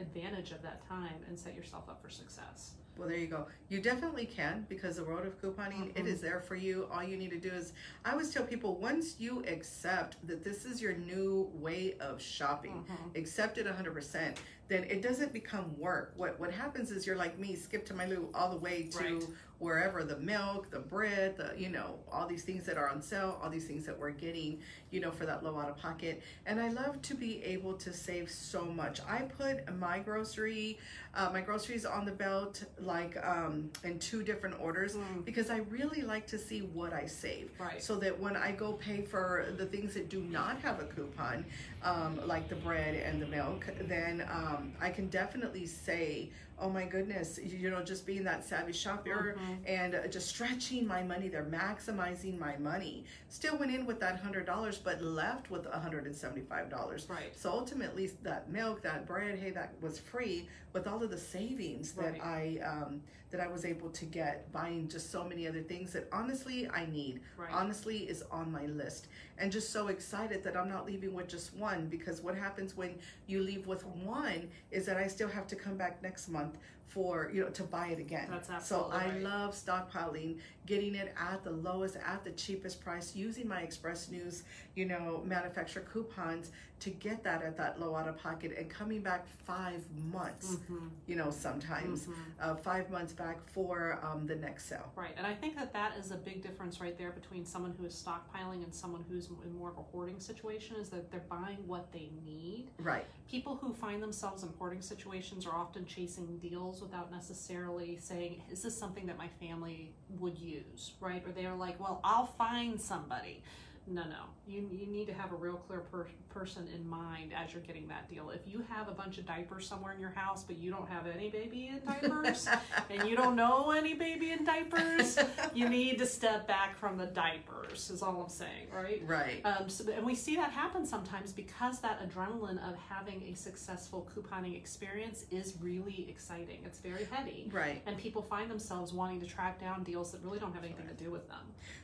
advantage 0.06 0.50
of 0.52 0.60
that 0.62 0.86
time 0.86 1.14
and 1.28 1.38
set 1.38 1.54
yourself 1.54 1.88
up 1.88 2.02
for 2.02 2.10
success? 2.10 2.72
Well, 2.98 3.08
there 3.08 3.16
you 3.16 3.26
go. 3.26 3.46
You 3.70 3.80
definitely 3.80 4.26
can 4.26 4.66
because 4.68 4.96
the 4.96 5.04
world 5.04 5.24
of 5.26 5.40
couponing, 5.40 5.90
it 5.96 6.04
Mhm. 6.04 6.08
is 6.08 6.20
there 6.20 6.40
for 6.42 6.56
you. 6.56 6.86
All 6.92 7.02
you 7.02 7.16
need 7.16 7.30
to 7.30 7.40
do 7.40 7.48
is, 7.48 7.72
I 8.04 8.10
always 8.12 8.30
tell 8.34 8.44
people, 8.44 8.76
once 8.76 9.18
you 9.18 9.42
accept 9.46 10.18
that 10.26 10.44
this 10.44 10.66
is 10.66 10.82
your 10.82 10.92
new 10.92 11.50
way 11.54 11.96
of 12.00 12.20
shopping, 12.20 12.84
Mhm. 12.86 13.16
accept 13.18 13.56
it 13.56 13.66
100%, 13.66 14.38
then 14.68 14.84
it 14.84 15.00
doesn't 15.00 15.32
become 15.32 15.76
work. 15.78 16.12
What 16.16 16.38
what 16.38 16.52
happens 16.52 16.90
is 16.90 17.06
you're 17.06 17.16
like 17.16 17.38
me, 17.38 17.56
skip 17.56 17.86
to 17.86 17.94
my 17.94 18.04
loo 18.06 18.30
all 18.34 18.50
the 18.50 18.58
way 18.58 18.88
to 18.88 18.98
Right. 18.98 19.24
wherever 19.58 20.04
the 20.04 20.18
milk, 20.18 20.70
the 20.70 20.80
bread, 20.80 21.36
the 21.38 21.54
you 21.58 21.70
know, 21.70 21.98
all 22.10 22.26
these 22.26 22.44
things 22.44 22.64
that 22.66 22.76
are 22.76 22.88
on 22.90 23.00
sale, 23.00 23.38
all 23.42 23.48
these 23.50 23.66
things 23.66 23.86
that 23.86 23.98
we're 23.98 24.10
getting, 24.10 24.60
you 24.92 25.00
know, 25.00 25.10
for 25.10 25.26
that 25.26 25.42
low 25.42 25.58
out 25.58 25.68
of 25.68 25.76
pocket. 25.78 26.22
And 26.46 26.60
I 26.60 26.68
love 26.68 27.02
to 27.02 27.14
be 27.14 27.42
able 27.42 27.72
to 27.74 27.92
save 27.92 28.30
so 28.30 28.64
much. 28.64 29.00
I 29.08 29.22
put 29.22 29.74
my 29.78 29.98
grocery, 29.98 30.78
uh, 31.14 31.30
my 31.32 31.40
groceries 31.40 31.84
on 31.84 32.04
the 32.04 32.12
belt 32.12 32.62
like 32.78 33.16
um, 33.26 33.70
in 33.82 33.98
two 33.98 34.22
different 34.22 34.54
orders 34.60 34.92
Mm. 34.94 35.24
because 35.24 35.48
I 35.48 35.58
really 35.70 36.02
like 36.02 36.26
to 36.28 36.38
see 36.38 36.60
what 36.60 36.92
I 36.92 37.06
save. 37.06 37.50
Right. 37.58 37.82
So 37.82 37.96
that 37.96 38.18
when 38.20 38.36
I 38.36 38.52
go 38.52 38.74
pay 38.74 39.00
for 39.02 39.46
the 39.56 39.64
things 39.64 39.94
that 39.94 40.10
do 40.10 40.20
not 40.20 40.60
have 40.60 40.80
a 40.80 40.84
coupon, 40.84 41.46
um, 41.82 42.20
like 42.28 42.48
the 42.50 42.56
bread 42.56 42.94
and 42.94 43.20
the 43.22 43.26
milk, 43.26 43.66
then 43.88 44.26
um, 44.30 44.72
I 44.80 44.90
can 44.90 45.08
definitely 45.08 45.64
say, 45.66 46.28
oh 46.60 46.68
my 46.68 46.84
goodness, 46.84 47.40
you 47.42 47.70
know, 47.70 47.82
just 47.82 48.06
being 48.06 48.22
that 48.24 48.44
savvy 48.44 48.72
shopper 48.72 49.36
Mhm. 49.38 49.56
and 49.66 49.94
uh, 49.94 50.06
just 50.08 50.28
stretching 50.28 50.86
my 50.86 51.02
money 51.02 51.28
They're 51.28 51.42
maximizing 51.44 52.38
my 52.38 52.56
money. 52.58 53.04
Still 53.28 53.56
went 53.58 53.74
in 53.74 53.86
with 53.86 53.98
that 54.00 54.20
hundred 54.20 54.44
dollars, 54.46 54.78
but 54.84 55.02
left 55.02 55.50
with 55.50 55.66
hundred 55.66 56.06
and 56.06 56.14
seventy-five 56.14 56.70
dollars. 56.70 57.06
Right. 57.08 57.36
So 57.36 57.50
ultimately, 57.50 58.10
that 58.22 58.50
milk, 58.50 58.82
that 58.82 59.06
bread, 59.06 59.38
hey, 59.38 59.50
that 59.50 59.74
was 59.80 59.98
free 59.98 60.48
with 60.72 60.86
all 60.86 61.02
of 61.02 61.10
the 61.10 61.18
savings 61.18 61.92
that 61.92 62.18
Right. 62.18 62.60
I 62.62 62.64
um, 62.64 63.02
that 63.30 63.40
I 63.40 63.46
was 63.48 63.64
able 63.64 63.88
to 63.88 64.04
get 64.04 64.52
buying 64.52 64.88
just 64.88 65.10
so 65.10 65.24
many 65.24 65.48
other 65.48 65.62
things 65.62 65.92
that 65.94 66.06
honestly 66.12 66.68
I 66.68 66.84
need. 66.86 67.20
Right. 67.36 67.48
Honestly, 67.52 67.98
is 68.00 68.22
on 68.30 68.52
my 68.52 68.66
list, 68.66 69.08
and 69.38 69.50
just 69.50 69.70
so 69.72 69.88
excited 69.88 70.44
that 70.44 70.56
I'm 70.56 70.68
not 70.68 70.84
leaving 70.86 71.14
with 71.14 71.28
just 71.28 71.54
one 71.56 71.86
because 71.86 72.20
what 72.20 72.36
happens 72.36 72.76
when 72.76 72.94
you 73.26 73.40
leave 73.40 73.66
with 73.66 73.86
one 73.86 74.48
is 74.70 74.84
that 74.86 74.96
I 74.96 75.06
still 75.06 75.28
have 75.28 75.46
to 75.48 75.56
come 75.56 75.76
back 75.76 76.02
next 76.02 76.28
month 76.28 76.58
for 76.92 77.30
you 77.32 77.42
know 77.42 77.48
to 77.48 77.62
buy 77.62 77.88
it 77.88 77.98
again. 77.98 78.28
That's 78.30 78.50
absolutely 78.50 78.90
so 78.90 78.96
I 78.96 79.08
right. 79.08 79.22
love 79.22 79.54
stockpiling, 79.54 80.38
getting 80.66 80.94
it 80.94 81.14
at 81.18 81.42
the 81.42 81.50
lowest, 81.50 81.96
at 81.96 82.24
the 82.24 82.30
cheapest 82.32 82.82
price, 82.82 83.14
using 83.16 83.48
my 83.48 83.60
Express 83.62 84.10
News, 84.10 84.42
you 84.74 84.84
know, 84.84 85.22
manufacturer 85.24 85.82
coupons 85.90 86.50
to 86.82 86.90
get 86.90 87.22
that 87.22 87.42
at 87.42 87.56
that 87.56 87.78
low 87.80 87.94
out 87.94 88.08
of 88.08 88.18
pocket 88.18 88.52
and 88.58 88.68
coming 88.68 89.00
back 89.02 89.24
five 89.46 89.80
months, 90.12 90.56
Mhm. 90.68 90.90
you 91.06 91.14
know, 91.14 91.30
sometimes 91.30 92.08
Mhm. 92.08 92.14
uh, 92.40 92.56
five 92.56 92.90
months 92.90 93.12
back 93.12 93.38
for 93.50 94.00
um, 94.02 94.26
the 94.26 94.34
next 94.34 94.64
sale. 94.66 94.90
Right, 94.96 95.14
and 95.16 95.24
I 95.24 95.32
think 95.32 95.54
that 95.54 95.72
that 95.74 95.96
is 95.96 96.10
a 96.10 96.16
big 96.16 96.42
difference 96.42 96.80
right 96.80 96.98
there 96.98 97.12
between 97.12 97.46
someone 97.46 97.70
who 97.78 97.84
is 97.84 97.94
stockpiling 97.94 98.64
and 98.64 98.74
someone 98.74 99.04
who's 99.08 99.28
in 99.44 99.54
more 99.56 99.70
of 99.70 99.78
a 99.78 99.82
hoarding 99.82 100.18
situation 100.18 100.74
is 100.74 100.90
that 100.90 101.08
they're 101.12 101.20
buying 101.28 101.68
what 101.68 101.92
they 101.92 102.10
need. 102.24 102.72
Right. 102.78 103.06
People 103.28 103.54
who 103.56 103.72
find 103.72 104.02
themselves 104.02 104.42
in 104.42 104.48
hoarding 104.58 104.82
situations 104.82 105.46
are 105.46 105.54
often 105.54 105.86
chasing 105.86 106.38
deals 106.38 106.82
without 106.82 107.12
necessarily 107.12 107.96
saying, 107.96 108.42
is 108.50 108.60
this 108.62 108.76
something 108.76 109.06
that 109.06 109.16
my 109.16 109.28
family 109.28 109.94
would 110.18 110.36
use, 110.36 110.94
right? 110.98 111.24
Or 111.24 111.30
they're 111.30 111.54
like, 111.54 111.78
well, 111.78 112.00
I'll 112.02 112.26
find 112.26 112.80
somebody. 112.80 113.44
No, 113.86 114.04
no. 114.04 114.24
You, 114.46 114.68
you 114.70 114.86
need 114.86 115.06
to 115.06 115.12
have 115.12 115.32
a 115.32 115.34
real 115.34 115.56
clear 115.56 115.80
per- 115.80 116.06
person 116.28 116.68
in 116.74 116.88
mind 116.88 117.32
as 117.36 117.52
you're 117.52 117.62
getting 117.62 117.88
that 117.88 118.08
deal. 118.08 118.30
If 118.30 118.40
you 118.46 118.64
have 118.68 118.88
a 118.88 118.92
bunch 118.92 119.18
of 119.18 119.26
diapers 119.26 119.66
somewhere 119.66 119.92
in 119.92 120.00
your 120.00 120.10
house, 120.10 120.44
but 120.44 120.56
you 120.56 120.70
don't 120.70 120.88
have 120.88 121.06
any 121.06 121.30
baby 121.30 121.68
in 121.68 121.80
diapers, 121.84 122.48
and 122.90 123.08
you 123.08 123.16
don't 123.16 123.34
know 123.36 123.70
any 123.70 123.94
baby 123.94 124.30
in 124.30 124.44
diapers, 124.44 125.18
you 125.52 125.68
need 125.68 125.98
to 125.98 126.06
step 126.06 126.46
back 126.46 126.76
from 126.76 126.96
the 126.96 127.06
diapers, 127.06 127.90
is 127.90 128.02
all 128.02 128.22
I'm 128.22 128.28
saying, 128.28 128.68
right? 128.72 129.02
Right. 129.04 129.44
Um, 129.44 129.68
so, 129.68 129.90
and 129.92 130.06
we 130.06 130.14
see 130.14 130.36
that 130.36 130.50
happen 130.50 130.86
sometimes 130.86 131.32
because 131.32 131.80
that 131.80 132.08
adrenaline 132.08 132.58
of 132.68 132.76
having 132.88 133.22
a 133.30 133.34
successful 133.34 134.08
couponing 134.14 134.56
experience 134.56 135.24
is 135.30 135.54
really 135.60 136.06
exciting. 136.08 136.60
It's 136.64 136.78
very 136.78 137.06
heady. 137.10 137.50
Right. 137.52 137.82
And 137.86 137.98
people 137.98 138.22
find 138.22 138.50
themselves 138.50 138.92
wanting 138.92 139.20
to 139.20 139.26
track 139.26 139.60
down 139.60 139.82
deals 139.82 140.12
that 140.12 140.22
really 140.22 140.38
don't 140.38 140.54
have 140.54 140.64
anything 140.64 140.86
to 140.86 140.94
do 140.94 141.10
with 141.10 141.28
them. 141.28 141.40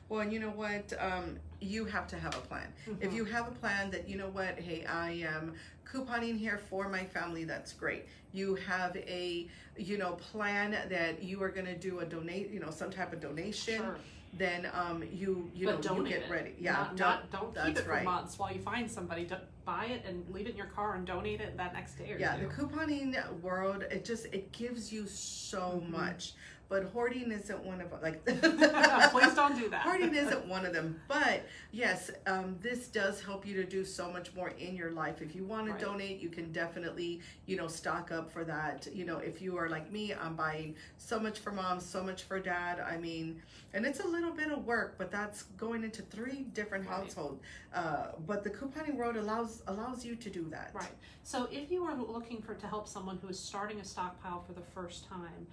Well, 0.08 0.20
and 0.20 0.32
you 0.32 0.40
know 0.40 0.50
what? 0.50 0.92
Um, 0.98 1.38
you 1.60 1.84
have 1.84 2.06
to 2.08 2.16
have 2.18 2.34
a 2.34 2.40
plan. 2.40 2.72
If 3.00 3.10
Mhm. 3.10 3.14
you 3.14 3.24
have 3.26 3.48
a 3.48 3.50
plan 3.50 3.90
that, 3.90 4.08
you 4.08 4.16
know 4.16 4.28
what, 4.28 4.58
hey, 4.58 4.84
I 4.86 5.10
am 5.10 5.54
couponing 5.84 6.38
here 6.38 6.58
for 6.58 6.88
my 6.88 7.04
family, 7.04 7.44
that's 7.44 7.72
great. 7.72 8.06
You 8.32 8.54
have 8.56 8.96
a, 8.96 9.48
you 9.76 9.98
know, 9.98 10.12
plan 10.14 10.70
that 10.88 11.22
you 11.22 11.42
are 11.42 11.48
going 11.50 11.66
to 11.66 11.76
do 11.76 12.00
a 12.00 12.04
donate, 12.06 12.50
you 12.50 12.60
know, 12.60 12.70
some 12.70 12.90
type 12.90 13.12
of 13.12 13.20
donation. 13.20 13.76
Sure. 13.82 13.96
Then 14.34 14.68
um, 14.74 15.02
you, 15.10 15.50
you 15.54 15.66
but 15.66 15.82
know, 15.84 15.96
you 15.96 16.06
get 16.08 16.22
it. 16.24 16.30
ready. 16.30 16.54
Yeah. 16.60 16.72
Not, 16.72 16.96
don't- 16.96 16.98
not, 17.32 17.32
don't 17.54 17.66
keep 17.66 17.78
it 17.78 17.84
for 17.84 17.90
right. 17.90 18.04
months 18.04 18.38
while 18.38 18.52
you 18.52 18.60
find 18.60 18.90
somebody. 18.90 19.24
Don't 19.24 19.42
buy 19.64 19.86
it 19.86 20.04
and 20.06 20.24
leave 20.30 20.46
it 20.46 20.50
in 20.50 20.56
your 20.56 20.66
car 20.66 20.94
and 20.94 21.06
donate 21.06 21.40
it 21.40 21.56
that 21.56 21.72
next 21.74 21.94
day 21.96 22.12
or 22.12 22.18
yeah 22.18 22.36
two. 22.36 22.46
the 22.46 22.54
couponing 22.54 23.40
world 23.42 23.82
it 23.90 24.02
just 24.02 24.24
it 24.26 24.50
gives 24.52 24.90
you 24.90 25.06
so 25.06 25.82
Mhm. 25.84 25.90
much 25.90 26.32
but 26.68 26.84
hoarding 26.92 27.32
isn't 27.32 27.64
one 27.64 27.80
of 27.80 27.90
like 28.02 28.22
Please 28.26 29.34
don't 29.34 29.56
do 29.58 29.68
that. 29.70 29.82
hoarding 29.82 30.14
isn't 30.14 30.46
one 30.46 30.66
of 30.66 30.72
them 30.72 31.00
but 31.08 31.46
yes 31.72 32.10
um, 32.26 32.56
this 32.60 32.88
does 32.88 33.20
help 33.22 33.46
you 33.46 33.54
to 33.56 33.64
do 33.64 33.84
so 33.84 34.10
much 34.12 34.34
more 34.34 34.50
in 34.58 34.76
your 34.76 34.90
life 34.90 35.20
if 35.22 35.34
you 35.34 35.44
want 35.44 35.68
Right. 35.68 35.78
to 35.78 35.84
donate 35.84 36.20
you 36.20 36.28
can 36.28 36.52
definitely 36.52 37.20
you 37.46 37.56
know 37.56 37.68
stock 37.68 38.12
up 38.12 38.30
for 38.30 38.44
that 38.44 38.86
you 38.92 39.04
know 39.04 39.18
if 39.18 39.40
you 39.42 39.56
are 39.56 39.68
like 39.68 39.90
me 39.90 40.14
i'm 40.14 40.34
buying 40.36 40.74
so 40.98 41.18
much 41.18 41.38
for 41.38 41.52
mom 41.52 41.80
so 41.80 42.02
much 42.02 42.22
for 42.24 42.38
dad 42.38 42.80
i 42.80 42.96
mean 42.96 43.40
and 43.74 43.84
it's 43.86 44.00
a 44.00 44.06
little 44.06 44.30
bit 44.32 44.50
of 44.50 44.64
work 44.66 44.94
but 44.98 45.10
that's 45.10 45.44
going 45.56 45.82
into 45.84 46.02
three 46.02 46.42
different 46.54 46.86
Right. 46.86 46.96
households 46.96 47.42
uh, 47.74 48.08
but 48.26 48.44
the 48.44 48.50
couponing 48.50 48.94
world 48.96 49.16
allows 49.16 49.62
allows 49.66 50.04
you 50.04 50.14
to 50.16 50.30
do 50.30 50.46
that 50.50 50.70
Right. 50.74 50.88
So 51.22 51.48
if 51.50 51.70
you 51.70 51.82
are 51.84 51.94
looking 51.94 52.40
for 52.40 52.54
to 52.54 52.66
help 52.66 52.88
someone 52.88 53.18
who 53.20 53.28
is 53.28 53.38
starting 53.38 53.80
a 53.80 53.84
stockpile 53.84 54.42
for 54.46 54.52
the 54.54 54.62
first 54.74 55.06
time, 55.08 55.46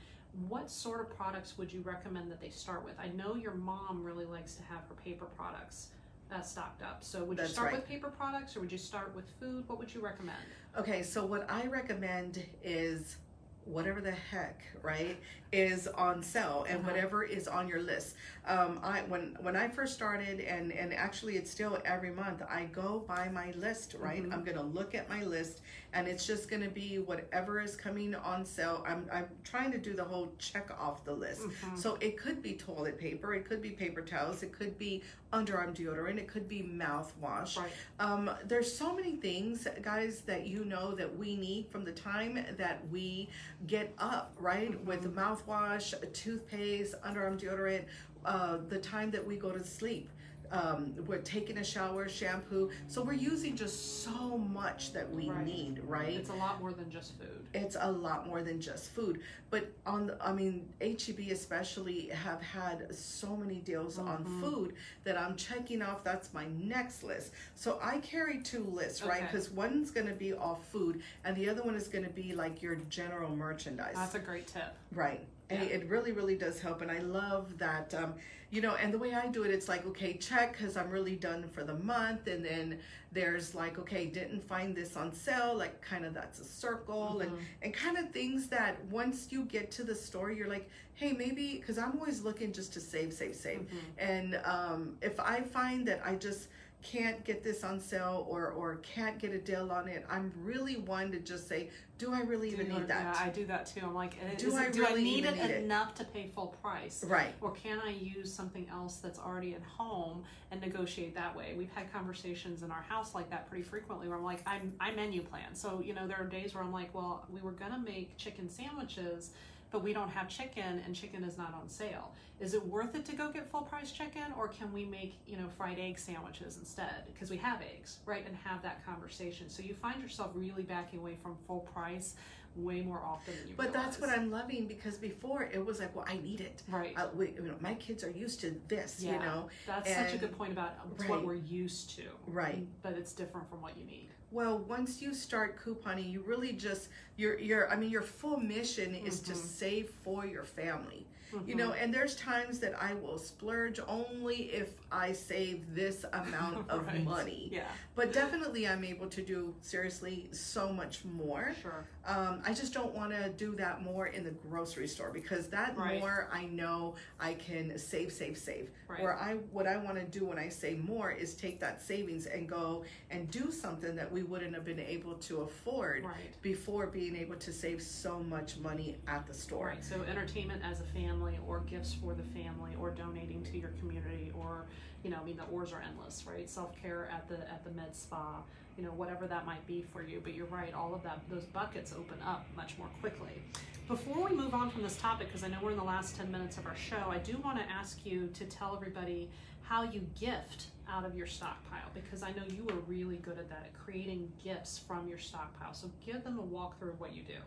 what 0.47 0.69
sort 0.69 1.01
of 1.01 1.15
products 1.15 1.57
would 1.57 1.71
you 1.71 1.81
recommend 1.81 2.31
that 2.31 2.41
they 2.41 2.49
start 2.49 2.83
with? 2.83 2.95
I 2.99 3.07
know 3.09 3.35
your 3.35 3.53
mom 3.53 4.03
really 4.03 4.25
likes 4.25 4.55
to 4.55 4.63
have 4.63 4.79
her 4.89 4.95
paper 5.03 5.25
products 5.25 5.87
uh, 6.31 6.41
stocked 6.41 6.81
up. 6.81 7.03
So 7.03 7.23
would 7.23 7.37
you 7.37 7.45
start 7.45 7.67
right. 7.67 7.75
with 7.75 7.87
paper 7.87 8.09
products 8.09 8.55
or 8.55 8.61
would 8.61 8.71
you 8.71 8.77
start 8.77 9.15
with 9.15 9.25
food? 9.39 9.67
What 9.67 9.79
would 9.79 9.93
you 9.93 10.01
recommend? 10.01 10.37
Okay, 10.77 11.03
so 11.03 11.25
what 11.25 11.49
I 11.49 11.67
recommend 11.67 12.43
is 12.63 13.17
whatever 13.65 13.99
the 14.01 14.11
heck, 14.11 14.61
right, 14.81 15.17
is 15.51 15.87
on 15.87 16.21
sale 16.21 16.65
and 16.69 16.79
Uh-huh. 16.79 16.89
whatever 16.91 17.23
is 17.23 17.47
on 17.47 17.67
your 17.67 17.81
list. 17.81 18.15
Um, 18.45 18.79
I 18.83 19.01
when 19.03 19.35
when 19.41 19.55
I 19.55 19.67
first 19.67 19.93
started 19.93 20.39
and 20.39 20.71
and 20.71 20.93
actually 20.93 21.35
it's 21.37 21.49
still 21.49 21.79
every 21.85 22.11
month 22.11 22.41
I 22.47 22.65
go 22.65 22.99
by 23.07 23.29
my 23.29 23.51
list, 23.51 23.95
right? 23.97 24.23
Mhm. 24.23 24.33
I'm 24.33 24.43
gonna 24.43 24.61
look 24.61 24.93
at 24.95 25.09
my 25.09 25.23
list 25.23 25.61
and 25.93 26.07
it's 26.07 26.25
just 26.27 26.49
gonna 26.49 26.69
be 26.69 26.99
whatever 26.99 27.59
is 27.61 27.75
coming 27.75 28.13
on 28.15 28.45
sale. 28.45 28.83
I'm 28.87 29.07
I'm 29.11 29.27
trying 29.43 29.71
to 29.71 29.77
do 29.77 29.93
the 29.93 30.03
whole 30.03 30.31
check 30.37 30.69
off 30.79 31.03
the 31.05 31.13
list. 31.13 31.41
Mhm. 31.41 31.77
So 31.77 31.95
it 32.01 32.17
could 32.17 32.41
be 32.41 32.53
toilet 32.53 32.97
paper, 32.99 33.33
it 33.33 33.45
could 33.45 33.61
be 33.61 33.71
paper 33.71 34.01
towels, 34.01 34.43
it 34.43 34.51
could 34.51 34.77
be 34.77 35.03
underarm 35.35 35.75
deodorant. 35.75 36.17
It 36.17 36.27
could 36.27 36.47
be 36.47 36.61
mouthwash. 36.63 37.57
Right. 37.57 37.71
Um, 37.99 38.31
there's 38.45 38.71
so 38.75 38.93
many 38.93 39.17
things, 39.17 39.67
guys, 39.81 40.21
that 40.21 40.47
you 40.47 40.65
know 40.65 40.95
that 40.95 41.17
we 41.17 41.35
need 41.35 41.67
from 41.69 41.83
the 41.83 41.91
time 41.91 42.43
that 42.57 42.81
we 42.89 43.29
get 43.67 43.93
up, 43.97 44.33
right? 44.39 44.71
Mm-hmm. 44.71 44.85
With 44.85 45.15
mouthwash, 45.15 45.93
toothpaste, 46.13 46.95
underarm 47.01 47.39
deodorant, 47.39 47.85
uh, 48.25 48.57
the 48.69 48.79
time 48.79 49.11
that 49.11 49.25
we 49.25 49.35
go 49.35 49.51
to 49.51 49.63
sleep. 49.63 50.09
Um, 50.51 50.93
we're 51.07 51.19
taking 51.21 51.57
a 51.57 51.63
shower, 51.63 52.07
shampoo. 52.09 52.69
So 52.87 53.01
we're 53.03 53.13
using 53.13 53.55
just 53.55 54.03
so 54.03 54.37
much 54.37 54.93
that 54.93 55.11
we 55.11 55.29
Right. 55.29 55.45
need, 55.45 55.81
right? 55.85 56.13
It's 56.13 56.29
a 56.29 56.33
lot 56.33 56.59
more 56.59 56.73
than 56.73 56.89
just 56.91 57.17
food. 57.17 57.47
it's 57.53 57.77
a 57.79 57.91
lot 57.91 58.27
more 58.27 58.41
than 58.41 58.59
just 58.59 58.91
food 58.91 59.21
but 59.49 59.71
on 59.85 60.07
the, 60.07 60.17
i 60.21 60.33
mean 60.33 60.67
heb 60.81 61.19
especially 61.31 62.07
have 62.09 62.41
had 62.41 62.93
so 62.93 63.35
many 63.35 63.59
deals 63.61 63.97
on 63.97 64.05
Mm-hmm. 64.25 64.41
food 64.41 64.73
that 65.05 65.17
i'm 65.17 65.35
checking 65.37 65.81
off 65.81 66.03
that's 66.03 66.33
my 66.33 66.45
next 66.59 67.01
list 67.03 67.31
so 67.55 67.79
i 67.81 67.99
carry 67.99 68.41
two 68.41 68.63
lists 68.65 69.03
right 69.03 69.21
because 69.31 69.49
one's 69.51 69.89
going 69.91 70.07
to 70.07 70.13
be 70.13 70.33
all 70.33 70.59
food 70.71 71.01
and 71.23 71.35
the 71.37 71.47
other 71.49 71.63
one 71.63 71.75
is 71.75 71.87
going 71.87 72.03
to 72.03 72.09
be 72.09 72.33
like 72.33 72.61
your 72.61 72.75
general 72.89 73.33
merchandise 73.33 73.93
That's 73.95 74.15
a 74.15 74.19
great 74.19 74.47
tip. 74.47 74.75
Right. 74.91 75.25
And 75.49 75.61
Yeah. 75.61 75.75
it 75.75 75.89
really, 75.89 76.11
really 76.11 76.35
does 76.35 76.59
help. 76.59 76.81
And 76.81 76.89
I 76.89 76.99
love 76.99 77.57
that, 77.59 77.93
um, 77.93 78.15
you 78.55 78.61
know, 78.61 78.75
and 78.75 78.93
the 78.93 78.97
way 78.97 79.13
I 79.13 79.27
do 79.27 79.43
it, 79.43 79.51
it's 79.51 79.67
like, 79.67 79.85
okay, 79.85 80.13
check 80.13 80.53
because 80.53 80.77
I'm 80.77 80.89
really 80.89 81.17
done 81.17 81.43
for 81.51 81.65
the 81.65 81.73
month. 81.75 82.27
And 82.27 82.43
then 82.43 82.79
there's 83.11 83.53
like, 83.53 83.77
okay, 83.79 84.05
didn't 84.05 84.47
find 84.47 84.73
this 84.73 84.95
on 84.95 85.13
sale. 85.13 85.53
Like, 85.57 85.81
kind 85.81 86.05
of 86.05 86.13
that's 86.13 86.39
a 86.39 86.45
circle 86.45 87.19
and, 87.19 87.31
and 87.61 87.73
kind 87.73 87.97
of 87.97 88.11
things 88.11 88.47
that 88.47 88.83
once 88.85 89.27
you 89.29 89.43
get 89.43 89.71
to 89.71 89.83
the 89.83 89.93
store, 89.93 90.31
you're 90.31 90.47
like, 90.47 90.69
hey, 90.93 91.11
maybe, 91.11 91.57
because 91.57 91.77
I'm 91.77 91.99
always 91.99 92.21
looking 92.21 92.53
just 92.53 92.71
to 92.73 92.79
save, 92.79 93.11
save, 93.11 93.35
save. 93.35 93.67
And 93.97 94.39
um, 94.45 94.95
if 95.01 95.19
I 95.19 95.41
find 95.41 95.85
that 95.89 96.01
I 96.05 96.15
just, 96.15 96.47
can't 96.91 97.23
get 97.25 97.43
this 97.43 97.63
on 97.63 97.79
sale 97.79 98.25
or 98.29 98.51
or 98.51 98.75
can't 98.77 99.17
get 99.17 99.31
a 99.31 99.37
deal 99.39 99.71
on 99.71 99.87
it 99.87 100.05
i'm 100.09 100.31
really 100.43 100.77
one 100.77 101.11
to 101.11 101.19
just 101.19 101.47
say 101.47 101.69
do 101.97 102.13
i 102.13 102.19
really 102.21 102.49
even 102.51 102.67
need 102.67 102.87
that 102.87 103.15
Yeah, 103.15 103.25
I 103.25 103.29
do 103.29 103.45
that 103.45 103.65
too. 103.67 103.79
I'm 103.83 103.93
like, 103.95 104.15
eh, 104.21 104.35
Do 104.37 104.53
I 104.55 104.69
do 104.69 104.81
really 104.81 104.99
I 105.01 105.03
need 105.03 105.25
it 105.25 105.35
need 105.37 105.49
it? 105.49 105.63
enough 105.63 105.95
to 105.95 106.03
pay 106.03 106.29
full 106.35 106.47
price? 106.61 107.05
right 107.07 107.33
Or 107.39 107.51
can 107.51 107.79
I 107.79 107.91
use 107.91 108.31
something 108.33 108.67
else 108.69 108.97
that's 108.97 109.17
already 109.17 109.53
at 109.53 109.63
home 109.63 110.23
and 110.51 110.59
negotiate 110.59 111.15
that 111.15 111.33
way? 111.33 111.53
We've 111.57 111.71
had 111.73 111.91
conversations 111.93 112.63
in 112.63 112.69
our 112.71 112.81
house 112.81 113.15
like 113.15 113.29
that 113.29 113.47
pretty 113.49 113.63
frequently 113.63 114.09
where 114.09 114.17
I'm 114.17 114.25
like, 114.25 114.41
I'm, 114.45 114.73
I 114.81 114.91
menu 114.91 115.21
plan. 115.21 115.55
So, 115.55 115.81
you 115.81 115.93
know, 115.93 116.05
there 116.05 116.17
are 116.19 116.27
days 116.27 116.53
where 116.53 116.61
I'm 116.65 116.73
like, 116.73 116.93
well, 116.93 117.25
we 117.29 117.39
were 117.39 117.51
going 117.53 117.71
to 117.71 117.79
make 117.79 118.17
chicken 118.17 118.49
sandwiches, 118.49 119.29
but 119.71 119.83
we 119.83 119.93
don't 119.93 120.09
have 120.09 120.27
chicken 120.27 120.81
and 120.85 120.95
chicken 120.95 121.23
is 121.23 121.37
not 121.37 121.53
on 121.53 121.69
sale. 121.69 122.13
Is 122.39 122.53
it 122.53 122.65
worth 122.65 122.95
it 122.95 123.05
to 123.05 123.15
go 123.15 123.31
get 123.31 123.49
full 123.49 123.61
price 123.61 123.91
chicken 123.91 124.23
or 124.37 124.47
can 124.47 124.73
we 124.73 124.85
make, 124.85 125.15
you 125.25 125.37
know, 125.37 125.47
fried 125.57 125.79
egg 125.79 125.97
sandwiches 125.97 126.57
instead? 126.57 127.05
Because 127.05 127.29
we 127.29 127.37
have 127.37 127.61
eggs, 127.61 127.99
right? 128.05 128.25
And 128.25 128.35
have 128.43 128.61
that 128.63 128.85
conversation. 128.85 129.49
So 129.49 129.63
you 129.63 129.73
find 129.73 130.01
yourself 130.01 130.31
really 130.33 130.63
backing 130.63 130.99
away 130.99 131.17
from 131.21 131.37
full 131.47 131.61
price 131.61 132.15
way 132.55 132.81
more 132.81 133.01
often 133.03 133.33
than 133.37 133.49
you 133.49 133.53
But 133.57 133.73
that's 133.73 133.99
what. 133.99 134.09
I'm 134.09 134.31
loving 134.31 134.65
because 134.65 134.97
before 134.97 135.43
it 135.43 135.63
was 135.63 135.79
like, 135.79 135.95
well, 135.95 136.05
I 136.07 136.17
need 136.17 136.41
it. 136.41 136.63
Right. 136.69 136.93
Uh, 136.97 137.07
we, 137.13 137.31
you 137.31 137.43
know, 137.43 137.55
my 137.59 137.73
kids 137.75 138.03
are 138.03 138.09
used 138.09 138.39
to 138.41 138.55
this. 138.67 138.97
Yeah, 138.99 139.13
You 139.13 139.19
know. 139.19 139.49
That's 139.67 139.93
such 139.93 140.13
a 140.13 140.17
good 140.17 140.37
point 140.37 140.51
about 140.53 140.75
right. 140.97 141.09
what 141.09 141.25
we're 141.25 141.35
used 141.35 141.95
to. 141.97 142.03
Right. 142.27 142.65
But 142.81 142.93
it's 142.93 143.13
different 143.13 143.49
from 143.49 143.61
what 143.61 143.77
you 143.77 143.85
need. 143.85 144.09
Well, 144.35 144.57
once 144.67 145.01
you 145.01 145.13
start 145.13 145.57
couponing, 145.63 146.11
you 146.11 146.19
really 146.27 146.51
just 146.51 146.89
your 147.15 147.39
your 147.39 147.71
I 147.71 147.77
mean 147.77 147.89
your 147.89 148.01
full 148.01 148.37
mission 148.37 148.93
is 148.93 149.21
to 149.21 149.31
Mm-hmm. 149.31 149.47
save 149.61 149.89
for 150.03 150.25
your 150.25 150.43
family. 150.43 151.07
You 151.45 151.55
know, 151.55 151.73
and 151.73 151.93
there's 151.93 152.15
times 152.15 152.59
that 152.59 152.73
I 152.81 152.93
will 152.93 153.17
splurge 153.17 153.77
only 153.89 154.43
if 154.61 154.69
I 154.89 155.11
save 155.11 155.75
this 155.75 156.05
amount 156.13 156.69
of 156.73 156.85
Right. 156.87 157.03
money. 157.03 157.49
Yeah. 157.51 157.67
But 157.93 158.13
definitely, 158.13 158.65
I'm 158.67 158.85
able 158.85 159.07
to 159.09 159.21
do 159.21 159.53
seriously 159.61 160.29
so 160.31 160.71
much 160.71 161.03
more. 161.03 161.53
Sure. 161.61 161.85
Um, 162.07 162.41
I 162.45 162.53
just 162.53 162.71
don't 162.73 162.93
want 162.93 163.11
to 163.11 163.29
do 163.29 163.55
that 163.55 163.81
more 163.81 164.07
in 164.07 164.23
the 164.23 164.29
grocery 164.29 164.87
store 164.87 165.09
because 165.11 165.47
that 165.47 165.75
Right. 165.75 165.99
more 165.99 166.29
I 166.31 166.45
know 166.45 166.95
I 167.19 167.33
can 167.33 167.77
save, 167.79 168.11
save, 168.11 168.37
save. 168.37 168.69
Right. 168.87 169.01
Where 169.01 169.15
I 169.15 169.35
what 169.51 169.65
I 169.65 169.77
want 169.77 169.97
to 169.97 170.03
do 170.19 170.25
when 170.25 170.37
I 170.37 170.49
say 170.49 170.75
more 170.75 171.11
is 171.11 171.33
take 171.33 171.59
that 171.61 171.81
savings 171.81 172.27
and 172.27 172.47
go 172.47 172.83
and 173.09 173.29
do 173.31 173.49
something 173.51 173.95
that 173.95 174.11
we 174.11 174.21
wouldn't 174.21 174.53
have 174.53 174.65
been 174.65 174.79
able 174.79 175.15
to 175.15 175.41
afford 175.41 176.03
Right. 176.05 176.39
before 176.43 176.85
being 176.87 177.15
able 177.15 177.35
to 177.37 177.51
save 177.51 177.81
so 177.81 178.19
much 178.19 178.57
money 178.59 178.97
at 179.07 179.25
the 179.25 179.33
store. 179.33 179.67
Right. 179.67 179.83
So 179.83 180.03
entertainment 180.03 180.61
as 180.63 180.81
a 180.81 180.85
family, 180.85 181.39
or 181.47 181.61
gifts 181.61 181.93
for 181.93 182.13
the 182.13 182.23
family, 182.23 182.75
or 182.79 182.91
donating 182.91 183.43
to 183.45 183.57
your 183.57 183.69
community, 183.79 184.31
or 184.37 184.65
you 185.03 185.09
know, 185.11 185.17
I 185.21 185.23
mean, 185.23 185.37
the 185.37 185.45
oars 185.45 185.71
are 185.71 185.81
endless, 185.81 186.25
right? 186.27 186.49
Self 186.49 186.75
care 186.81 187.07
at 187.11 187.27
the 187.27 187.37
at 187.51 187.63
the 187.63 187.71
med 187.71 187.95
spa, 187.95 188.41
you 188.77 188.83
know, 188.83 188.91
whatever 188.91 189.27
that 189.27 189.45
might 189.45 189.65
be 189.67 189.83
for 189.93 190.03
you. 190.03 190.19
But 190.23 190.33
you're 190.33 190.45
right, 190.47 190.73
all 190.73 190.93
of 190.93 191.03
that 191.03 191.21
those 191.29 191.45
buckets 191.45 191.93
open 191.93 192.17
up 192.25 192.45
much 192.55 192.77
more 192.77 192.89
quickly. 193.01 193.41
Before 193.87 194.23
we 194.23 194.35
move 194.35 194.53
on 194.53 194.71
from 194.71 194.81
this 194.81 194.97
topic, 194.97 195.27
because 195.27 195.43
I 195.43 195.47
know 195.47 195.57
we're 195.61 195.71
in 195.71 195.77
the 195.77 195.83
last 195.83 196.15
ten 196.15 196.31
minutes 196.31 196.57
of 196.57 196.65
our 196.65 196.75
show, 196.75 197.09
I 197.09 197.19
do 197.19 197.37
want 197.37 197.57
to 197.57 197.71
ask 197.71 198.05
you 198.05 198.29
to 198.33 198.45
tell 198.45 198.75
everybody 198.75 199.29
how 199.61 199.83
you 199.83 200.05
gift 200.19 200.67
out 200.87 201.05
of 201.05 201.15
your 201.15 201.27
stockpile 201.27 201.89
because 201.93 202.21
I 202.21 202.29
know 202.31 202.43
you 202.49 202.67
are 202.69 202.79
really 202.87 203.17
good 203.17 203.39
at 203.39 203.49
that 203.49 203.63
at 203.65 203.73
creating 203.73 204.31
gifts 204.43 204.77
from 204.77 205.07
your 205.07 205.17
stockpile. 205.17 205.73
So 205.73 205.89
give 206.05 206.23
them 206.23 206.39
a 206.39 206.43
walkthrough 206.43 206.93
of 206.93 206.99
what 206.99 207.15
you 207.15 207.23
do. 207.23 207.37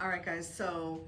All 0.00 0.08
right, 0.08 0.24
guys. 0.24 0.52
So 0.52 1.02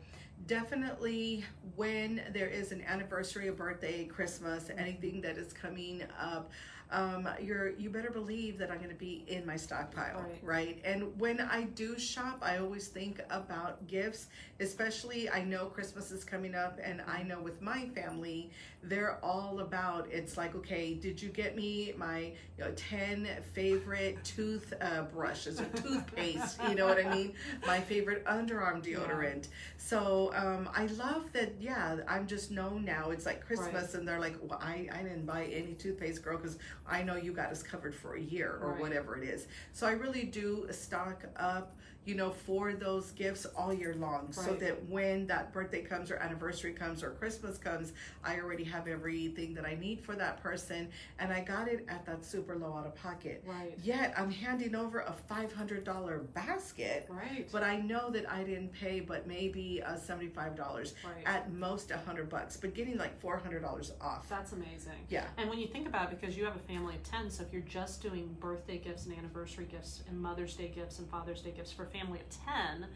definitely 0.47 1.45
when 1.77 2.23
there 2.33 2.49
is 2.49 2.73
an 2.73 2.83
anniversary, 2.83 3.49
a 3.49 3.53
birthday, 3.53 4.05
Christmas, 4.05 4.65
mm-hmm. 4.65 4.79
anything 4.79 5.21
that 5.23 5.39
is 5.39 5.53
coming 5.53 6.03
up, 6.21 6.51
um, 6.91 7.29
you're 7.41 7.71
you 7.77 7.91
better 7.91 8.11
believe 8.11 8.59
that 8.59 8.71
I'm 8.71 8.79
going 8.79 8.91
to 8.91 8.95
be 8.97 9.25
in 9.29 9.47
my 9.47 9.57
stockpile, 9.57 10.23
Right. 10.23 10.39
right. 10.43 10.81
And 10.85 11.19
when 11.19 11.41
I 11.41 11.63
do 11.65 11.99
shop, 11.99 12.39
I 12.43 12.59
always 12.59 12.89
think 12.89 13.21
about 13.31 13.87
gifts. 13.87 14.27
Especially, 14.59 15.31
I 15.31 15.43
know 15.43 15.67
Christmas 15.67 16.11
is 16.11 16.25
coming 16.25 16.55
up, 16.55 16.79
and 16.83 17.01
I 17.07 17.23
know 17.23 17.41
with 17.41 17.63
my 17.63 17.87
family, 17.95 18.51
they're 18.83 19.19
all 19.23 19.61
about. 19.61 20.09
It's 20.11 20.37
like, 20.37 20.55
okay, 20.55 20.95
did 20.95 21.21
you 21.23 21.29
get 21.31 21.57
me 21.57 21.93
my 21.97 22.33
you 22.59 22.65
know, 22.65 22.73
ten 22.73 23.29
favorite 23.55 24.23
tooth 24.25 24.73
uh, 24.81 25.03
brushes 25.03 25.61
or 25.61 25.67
toothpaste? 25.67 26.59
you 26.69 26.75
know 26.75 26.87
what 26.87 27.05
I 27.05 27.09
mean? 27.15 27.35
My 27.67 27.81
favorite 27.81 28.25
underarm 28.27 28.83
deodorant. 28.83 29.49
So 29.77 30.33
um, 30.35 30.69
I 30.75 30.87
love 30.87 31.33
that. 31.33 31.55
Yeah, 31.61 31.99
I'm 32.09 32.27
just 32.27 32.51
known 32.51 32.85
now. 32.85 33.11
It's 33.11 33.27
like 33.27 33.45
Christmas, 33.47 33.95
and 33.95 34.07
they're 34.07 34.21
like, 34.21 34.37
well, 34.43 34.59
I, 34.63 34.89
I 34.93 35.03
didn't 35.03 35.27
buy 35.27 35.45
any 35.45 35.75
toothpaste, 35.75 36.23
girl, 36.23 36.37
because 36.37 36.59
I 36.91 37.03
know 37.03 37.17
you 37.17 37.33
got 37.33 37.51
us 37.51 37.63
covered 37.63 37.95
for 37.95 38.15
a 38.17 38.21
year 38.21 38.59
or 38.61 38.73
Right. 38.73 38.81
whatever 38.81 39.17
it 39.17 39.25
is. 39.29 39.47
So 39.73 39.87
I 39.87 39.93
really 39.93 40.25
do 40.25 40.67
stock 40.71 41.25
up. 41.37 41.77
You 42.07 42.15
know, 42.15 42.31
for 42.31 42.73
those 42.73 43.11
gifts 43.13 43.45
all 43.57 43.73
year 43.75 43.95
long, 43.95 44.33
so 44.33 44.55
that 44.55 44.89
when 44.89 45.27
that 45.27 45.53
birthday 45.53 45.83
comes 45.83 46.11
or 46.11 46.17
anniversary 46.17 46.73
comes 46.73 47.03
or 47.03 47.11
Christmas 47.11 47.59
comes, 47.59 47.93
I 48.25 48.41
already 48.41 48.65
have 48.65 48.89
everything 48.89 49.53
that 49.55 49.67
I 49.67 49.75
need 49.75 50.01
for 50.01 50.17
that 50.17 50.43
person, 50.43 50.89
and 51.19 51.31
I 51.31 51.43
got 51.43 51.69
it 51.69 51.85
at 51.89 52.07
that 52.07 52.25
super 52.25 52.57
low 52.57 52.73
out 52.75 52.87
of 52.87 52.95
pocket. 52.95 53.45
Right. 53.47 53.79
Yet 53.85 54.15
I'm 54.17 54.31
handing 54.31 54.75
over 54.75 55.01
a 55.01 55.13
five 55.29 55.53
hundred 55.53 55.85
dollar 55.85 56.21
basket, 56.35 57.07
Right. 57.11 57.47
but 57.53 57.63
I 57.63 57.77
know 57.77 58.09
that 58.11 58.29
I 58.31 58.45
didn't 58.45 58.73
pay, 58.73 59.01
but 59.01 59.27
maybe 59.27 59.83
uh, 59.83 59.97
five 60.35 60.57
dollars 60.57 60.95
Right. 61.05 61.23
at 61.27 61.53
most 61.53 61.91
a 61.91 61.99
hundred 61.99 62.31
bucks, 62.31 62.57
but 62.57 62.75
getting 62.75 62.97
like 62.97 63.21
four 63.21 63.37
hundred 63.37 63.61
dollars 63.63 63.93
off. 64.01 64.27
That's 64.29 64.53
amazing. 64.53 64.93
Yeah. 65.11 65.27
And 65.37 65.51
when 65.51 65.59
you 65.59 65.67
think 65.69 65.87
about 65.87 66.11
it, 66.13 66.21
because 66.21 66.37
you 66.37 66.45
have 66.45 66.57
a 66.57 66.61
family 66.61 66.95
of 66.97 67.03
10, 67.05 67.31
so 67.31 67.43
if 67.43 67.53
you're 67.53 67.63
just 67.63 68.03
doing 68.03 68.35
birthday 68.41 68.79
gifts 68.79 69.05
and 69.07 69.17
anniversary 69.17 69.67
gifts 69.71 70.03
and 70.09 70.19
Mother's 70.21 70.55
Day 70.57 70.69
gifts 70.75 70.99
and 70.99 71.09
Father's 71.11 71.43
Day 71.43 71.51
gifts 71.53 71.73
for 71.73 71.85
a 71.85 71.87
family 71.93 72.21
of 72.21 72.29
10, 72.47 72.87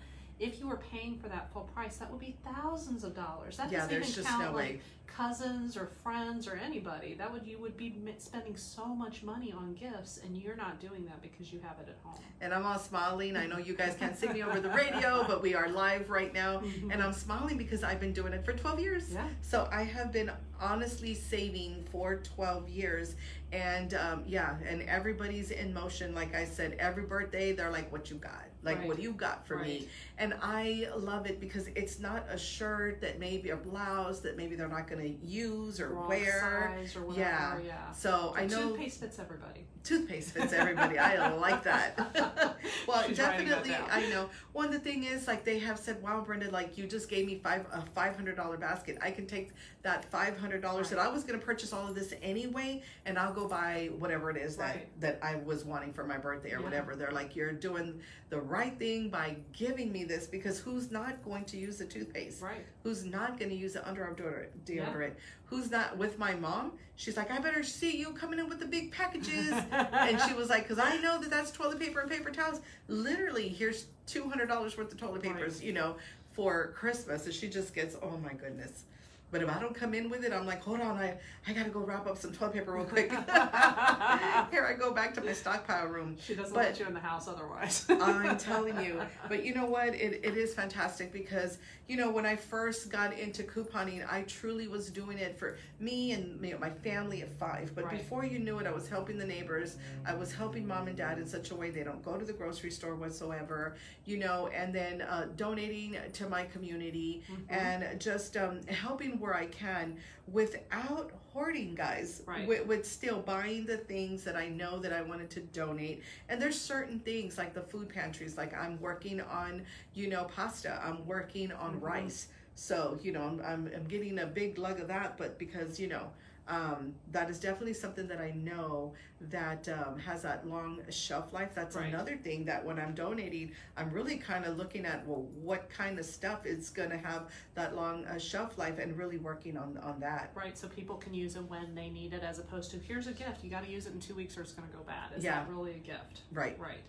if 0.41 0.59
you 0.59 0.67
were 0.67 0.81
paying 0.91 1.17
for 1.19 1.29
that 1.29 1.53
full 1.53 1.63
price, 1.75 1.97
that 1.99 2.11
would 2.11 2.21
be 2.21 2.37
thousands 2.45 3.05
of 3.05 3.15
dollars. 3.15 3.57
That 3.57 3.71
Yeah, 3.71 3.81
doesn't 3.81 3.93
even 3.97 4.13
just 4.13 4.27
count 4.29 4.43
no 4.43 4.53
like 4.53 4.57
way. 4.57 4.81
cousins 5.07 5.77
or 5.77 5.87
friends 6.03 6.49
or 6.49 6.57
anybody. 6.57 7.15
That 7.15 7.33
would 7.33 7.47
you 7.47 7.59
would 7.59 7.77
be 7.77 7.95
spending 8.19 8.57
so 8.57 8.85
much 8.87 9.23
money 9.23 9.53
on 9.57 9.75
gifts, 9.75 10.19
and 10.25 10.37
you're 10.37 10.57
not 10.57 10.81
doing 10.81 11.05
that 11.05 11.23
because 11.23 11.53
you 11.53 11.61
have 11.61 11.77
it 11.79 11.89
at 11.89 11.97
home. 12.03 12.21
and 12.41 12.53
I'm 12.53 12.67
all 12.67 12.81
smiling. 12.81 13.37
I 13.37 13.47
know 13.47 13.59
you 13.59 13.75
guys 13.75 13.95
can't 13.99 14.17
see 14.19 14.27
me 14.27 14.43
over 14.43 14.59
the 14.59 14.71
radio, 14.71 15.25
but 15.29 15.41
we 15.41 15.55
are 15.55 15.69
live 15.69 16.11
right 16.11 16.35
now. 16.35 16.63
And 16.91 17.01
I'm 17.01 17.13
smiling 17.13 17.57
because 17.57 17.85
I've 17.85 18.01
been 18.01 18.13
doing 18.13 18.33
it 18.33 18.45
for 18.45 18.53
12 18.55 18.81
years. 18.81 19.13
Yeah. 19.13 19.29
So 19.41 19.69
I 19.71 19.85
have 19.85 20.11
been 20.13 20.33
honestly 20.61 21.15
saving 21.15 21.85
for 21.93 22.17
12 22.17 22.69
years. 22.69 23.15
And 23.53 23.95
um, 23.95 24.25
yeah, 24.27 24.57
and 24.69 24.83
everybody's 24.83 25.53
in 25.53 25.73
motion. 25.73 26.13
Like 26.13 26.35
I 26.35 26.45
said, 26.45 26.77
every 26.81 27.05
birthday, 27.05 27.53
they're 27.53 27.71
like, 27.71 27.93
what 27.93 28.11
you 28.11 28.17
got? 28.17 28.47
Like, 28.65 28.79
Right. 28.79 28.89
what 28.89 28.97
do 28.97 29.03
you 29.03 29.13
got 29.13 29.47
for 29.47 29.57
Right. 29.57 29.67
me? 29.67 29.89
And 30.19 30.35
I 30.43 30.89
love 30.97 31.27
it 31.27 31.41
because 31.41 31.69
it's 31.75 31.99
not 31.99 32.25
a 32.31 32.39
shirt 32.39 33.01
that 33.03 33.19
maybe 33.19 33.51
a 33.51 33.57
blouse 33.57 34.21
that 34.23 34.37
maybe 34.37 34.57
they're 34.57 34.69
not 34.69 34.87
going 34.89 35.03
to 35.03 35.27
use 35.27 35.81
or 35.81 35.89
Wrong 35.91 36.09
wear. 36.09 36.41
size 36.41 36.97
or 36.97 37.03
whatever. 37.05 37.21
Yeah. 37.21 37.59
Yeah. 37.67 37.93
So 37.93 38.33
I 38.37 38.47
know 38.47 38.71
Toothpaste 38.71 39.01
fits 39.01 39.19
everybody. 39.19 39.67
toothpaste 39.83 40.31
fits 40.31 40.53
everybody. 40.55 40.99
I 40.99 41.29
like 41.37 41.63
that. 41.65 41.99
well, 42.89 43.03
She's 43.07 43.19
writing 43.19 43.49
that 43.51 43.65
definitely. 43.65 43.91
I 43.91 44.09
know. 44.09 44.31
One 44.53 44.71
the 44.71 44.79
thing 44.79 45.05
is, 45.05 45.27
like 45.27 45.45
they 45.45 45.59
have 45.59 45.79
said, 45.79 46.01
"Wow, 46.03 46.23
Brenda, 46.25 46.51
like 46.51 46.79
you 46.79 46.87
just 46.87 47.09
gave 47.11 47.27
me 47.27 47.39
five 47.43 47.67
a 47.73 47.83
five 47.95 48.17
hundred 48.17 48.37
dollar 48.37 48.57
basket. 48.57 48.97
I 49.03 49.11
can 49.11 49.27
take 49.27 49.51
that 49.83 50.05
five 50.07 50.39
hundred 50.39 50.63
dollars 50.63 50.89
that 50.91 50.99
I 50.99 51.09
was 51.09 51.25
going 51.25 51.39
to 51.39 51.45
purchase 51.45 51.73
all 51.75 51.87
of 51.89 51.95
this 51.95 52.15
anyway, 52.23 52.83
and 53.05 53.19
I'll 53.19 53.35
go 53.35 53.47
buy 53.47 53.91
whatever 53.99 54.31
it 54.31 54.37
is 54.39 54.57
that 54.57 54.77
Right. 54.77 55.01
that 55.01 55.19
I 55.23 55.37
was 55.37 55.65
wanting 55.65 55.93
for 55.93 56.05
my 56.05 56.17
birthday 56.17 56.53
or 56.53 56.59
Yeah. 56.61 56.65
whatever." 56.65 56.95
They're 56.97 57.11
like, 57.11 57.37
"You're 57.37 57.53
doing 57.53 58.01
the 58.31 58.41
right 58.55 58.79
thing 58.79 59.09
by 59.09 59.37
giving 59.53 59.93
me 59.93 60.05
this 60.05 60.27
because 60.27 60.59
who's 60.59 60.91
not 60.91 61.23
going 61.25 61.45
to 61.47 61.57
use 61.57 61.79
the 61.79 61.85
toothpaste? 61.85 62.43
Right. 62.43 62.65
Who's 62.83 63.05
not 63.05 63.39
going 63.39 63.51
to 63.51 63.57
use 63.57 63.75
the 63.75 63.81
underarm 63.81 64.17
deodorant? 64.17 64.49
Yeah. 64.67 64.85
deodorant? 64.87 65.13
Who's 65.47 65.71
not 65.71 65.97
with 65.99 66.19
my 66.19 66.35
mom? 66.35 66.73
She's 66.97 67.17
like, 67.17 67.31
I 67.31 67.39
better 67.39 67.63
see 67.63 67.97
you 67.97 68.11
coming 68.13 68.39
in 68.39 68.49
with 68.49 68.61
the 68.61 68.67
big 68.67 68.93
packages. 68.93 69.53
and 69.73 70.21
she 70.23 70.35
was 70.35 70.49
like, 70.49 70.63
because 70.69 70.79
I 70.79 70.97
know 70.99 71.21
that 71.21 71.31
that's 71.31 71.51
toilet 71.51 71.79
paper 71.81 72.01
and 72.01 72.11
paper 72.11 72.31
towels. 72.31 72.61
Literally, 72.89 73.49
here's 73.49 73.87
two 74.07 74.29
hundred 74.29 74.47
dollars 74.49 74.77
worth 74.77 74.93
of 74.93 74.99
toilet 74.99 75.23
papers, 75.23 75.63
you 75.63 75.73
know, 75.73 75.97
for 76.33 76.73
Christmas. 76.77 77.27
And 77.27 77.35
she 77.35 77.49
just 77.49 77.75
gets, 77.75 77.97
oh 78.03 78.17
my 78.19 78.33
goodness. 78.33 78.85
But 79.31 79.43
if 79.43 79.49
I 79.49 79.59
don't 79.59 79.75
come 79.75 79.95
in 79.95 80.11
with 80.11 80.23
it, 80.25 80.33
I'm 80.33 80.47
like, 80.47 80.63
hold 80.63 80.81
on, 80.81 80.97
I, 80.97 81.15
I 81.49 81.53
gotta 81.53 81.71
go 81.71 81.81
wrap 81.81 82.07
up 82.07 82.17
some 82.17 82.33
toilet 82.33 82.53
paper 82.55 82.73
real 82.73 82.85
quick. 82.85 83.11
Here 84.51 84.65
I 84.65 84.75
go 84.79 84.93
back 84.93 85.13
to 85.15 85.21
my 85.23 85.33
stockpile 85.33 85.87
room. 85.87 86.17
She 86.23 86.35
doesn't 86.35 86.55
But- 86.55 86.65
let 86.65 86.79
you 86.81 86.87
in 86.87 86.95
the 86.95 87.01
house 87.01 87.27
otherwise. 87.27 87.85
I'm 87.91 88.39
telling 88.39 88.81
you. 88.85 89.01
But 89.29 89.45
you 89.45 89.55
know 89.55 89.67
what? 89.67 89.89
It, 89.89 90.21
it 90.25 90.37
is 90.37 90.55
fantastic 90.55 91.13
because, 91.13 91.59
you 91.89 91.97
know, 91.97 92.11
when 92.11 92.25
I 92.27 92.37
first 92.37 92.91
got 92.93 93.13
into 93.19 93.43
couponing, 93.43 94.07
I 94.11 94.23
truly 94.23 94.69
was 94.69 94.91
doing 94.91 95.19
it 95.19 95.37
for 95.39 95.57
me 95.81 96.13
and 96.13 96.41
me, 96.41 96.55
my 96.61 96.71
family 96.71 97.23
of 97.23 97.31
five. 97.31 97.73
But 97.75 97.85
Right. 97.87 97.99
before 97.99 98.25
you 98.25 98.39
knew 98.39 98.59
it, 98.61 98.67
I 98.67 98.73
was 98.73 98.89
helping 98.89 99.19
the 99.19 99.27
neighbors. 99.27 99.77
I 100.07 100.15
was 100.15 100.33
helping 100.33 100.65
mom 100.67 100.87
and 100.87 100.97
dad 100.97 101.19
in 101.19 101.27
such 101.27 101.51
a 101.51 101.57
way 101.57 101.71
they 101.71 101.83
don't 101.83 102.05
go 102.05 102.17
to 102.17 102.25
the 102.25 102.33
grocery 102.33 102.71
store 102.71 102.95
whatsoever, 102.95 103.75
you 104.07 104.19
know, 104.19 104.49
and 104.55 104.73
then 104.75 105.03
uh, 105.03 105.27
donating 105.37 105.97
to 106.13 106.29
my 106.29 106.45
community 106.45 107.23
Mm-hmm. 107.25 107.55
and 107.55 108.01
just 108.01 108.37
um, 108.37 108.61
helping 108.67 109.14
where 109.21 109.35
I 109.35 109.47
can 109.47 109.97
without 110.33 111.13
hoarding, 111.33 111.75
guys. 111.75 112.23
Right. 112.27 112.47
With, 112.47 112.67
with 112.67 112.87
still 112.87 113.21
buying 113.21 113.67
the 113.67 113.79
things 113.79 114.25
that 114.25 114.37
I 114.37 114.49
know 114.49 114.79
that 114.79 114.93
I 114.93 115.03
wanted 115.03 115.31
to 115.31 115.41
donate. 115.41 116.03
And 116.29 116.41
there's 116.41 116.61
certain 116.61 117.01
things 117.01 117.39
like 117.39 117.55
the 117.55 117.63
food 117.63 117.89
pantries, 117.89 118.37
like 118.37 118.55
I'm 118.55 118.81
working 118.81 119.21
on, 119.21 119.63
you 119.95 120.09
know, 120.09 120.25
pasta, 120.25 120.81
I'm 120.85 121.07
working 121.07 121.53
on 121.53 121.75
Mm-hmm. 121.75 121.85
rice. 121.85 122.29
So, 122.57 122.99
you 123.03 123.11
know, 123.13 123.23
I'm, 123.23 123.41
I'm, 123.45 123.71
I'm 123.75 123.85
getting 123.85 124.21
a 124.21 124.27
big 124.27 124.59
lug 124.59 124.79
of 124.79 124.89
that, 124.89 125.19
but 125.19 125.39
because, 125.39 125.81
you 125.81 125.89
know, 125.89 126.07
um, 126.47 126.95
that 127.13 127.31
is 127.31 127.41
definitely 127.41 127.73
something 127.75 128.07
that 128.09 128.21
I 128.21 128.33
know 128.33 128.93
that 129.31 129.67
um, 129.69 129.99
has 129.99 130.23
that 130.23 130.47
long 130.47 130.81
shelf 130.91 131.33
life. 131.33 131.53
That's 131.55 131.75
Right. 131.77 131.87
another 131.87 132.17
thing 132.17 132.45
that 132.45 132.63
when 132.63 132.79
I'm 132.79 132.95
donating, 132.95 133.53
I'm 133.79 133.91
really 133.91 134.19
kind 134.19 134.45
of 134.45 134.59
looking 134.59 134.85
at 134.85 135.07
well, 135.07 135.23
what 135.41 135.71
kind 135.71 135.99
of 135.99 136.05
stuff 136.05 136.45
is 136.45 136.69
going 136.69 136.91
to 136.91 136.99
have 136.99 137.31
that 137.55 137.75
long 137.75 138.05
uh, 138.05 138.19
shelf 138.19 138.59
life, 138.59 138.79
and 138.79 138.97
really 138.99 139.17
working 139.17 139.57
on 139.57 139.79
on 139.79 140.01
that. 140.01 140.33
Right, 140.35 140.57
so 140.59 140.69
people 140.69 140.97
can 140.97 141.15
use 141.15 141.37
it 141.37 141.49
when 141.49 141.75
they 141.75 141.89
need 141.89 142.13
it, 142.13 142.23
as 142.23 142.39
opposed 142.39 142.71
to 142.73 142.79
here's 142.79 143.07
a 143.07 143.13
gift. 143.13 143.43
You 143.43 143.49
got 143.51 143.65
to 143.65 143.71
use 143.71 143.87
it 143.87 143.95
in 143.95 144.01
two 144.01 144.15
weeks, 144.15 144.37
or 144.37 144.43
it's 144.43 144.53
going 144.53 144.69
to 144.69 144.77
go 144.77 144.83
bad. 144.83 145.17
Is 145.17 145.25
Yeah. 145.25 145.37
that 145.45 145.49
really 145.49 145.73
a 145.73 145.79
gift? 145.79 146.23
Right. 146.33 146.59
Right. 146.59 146.83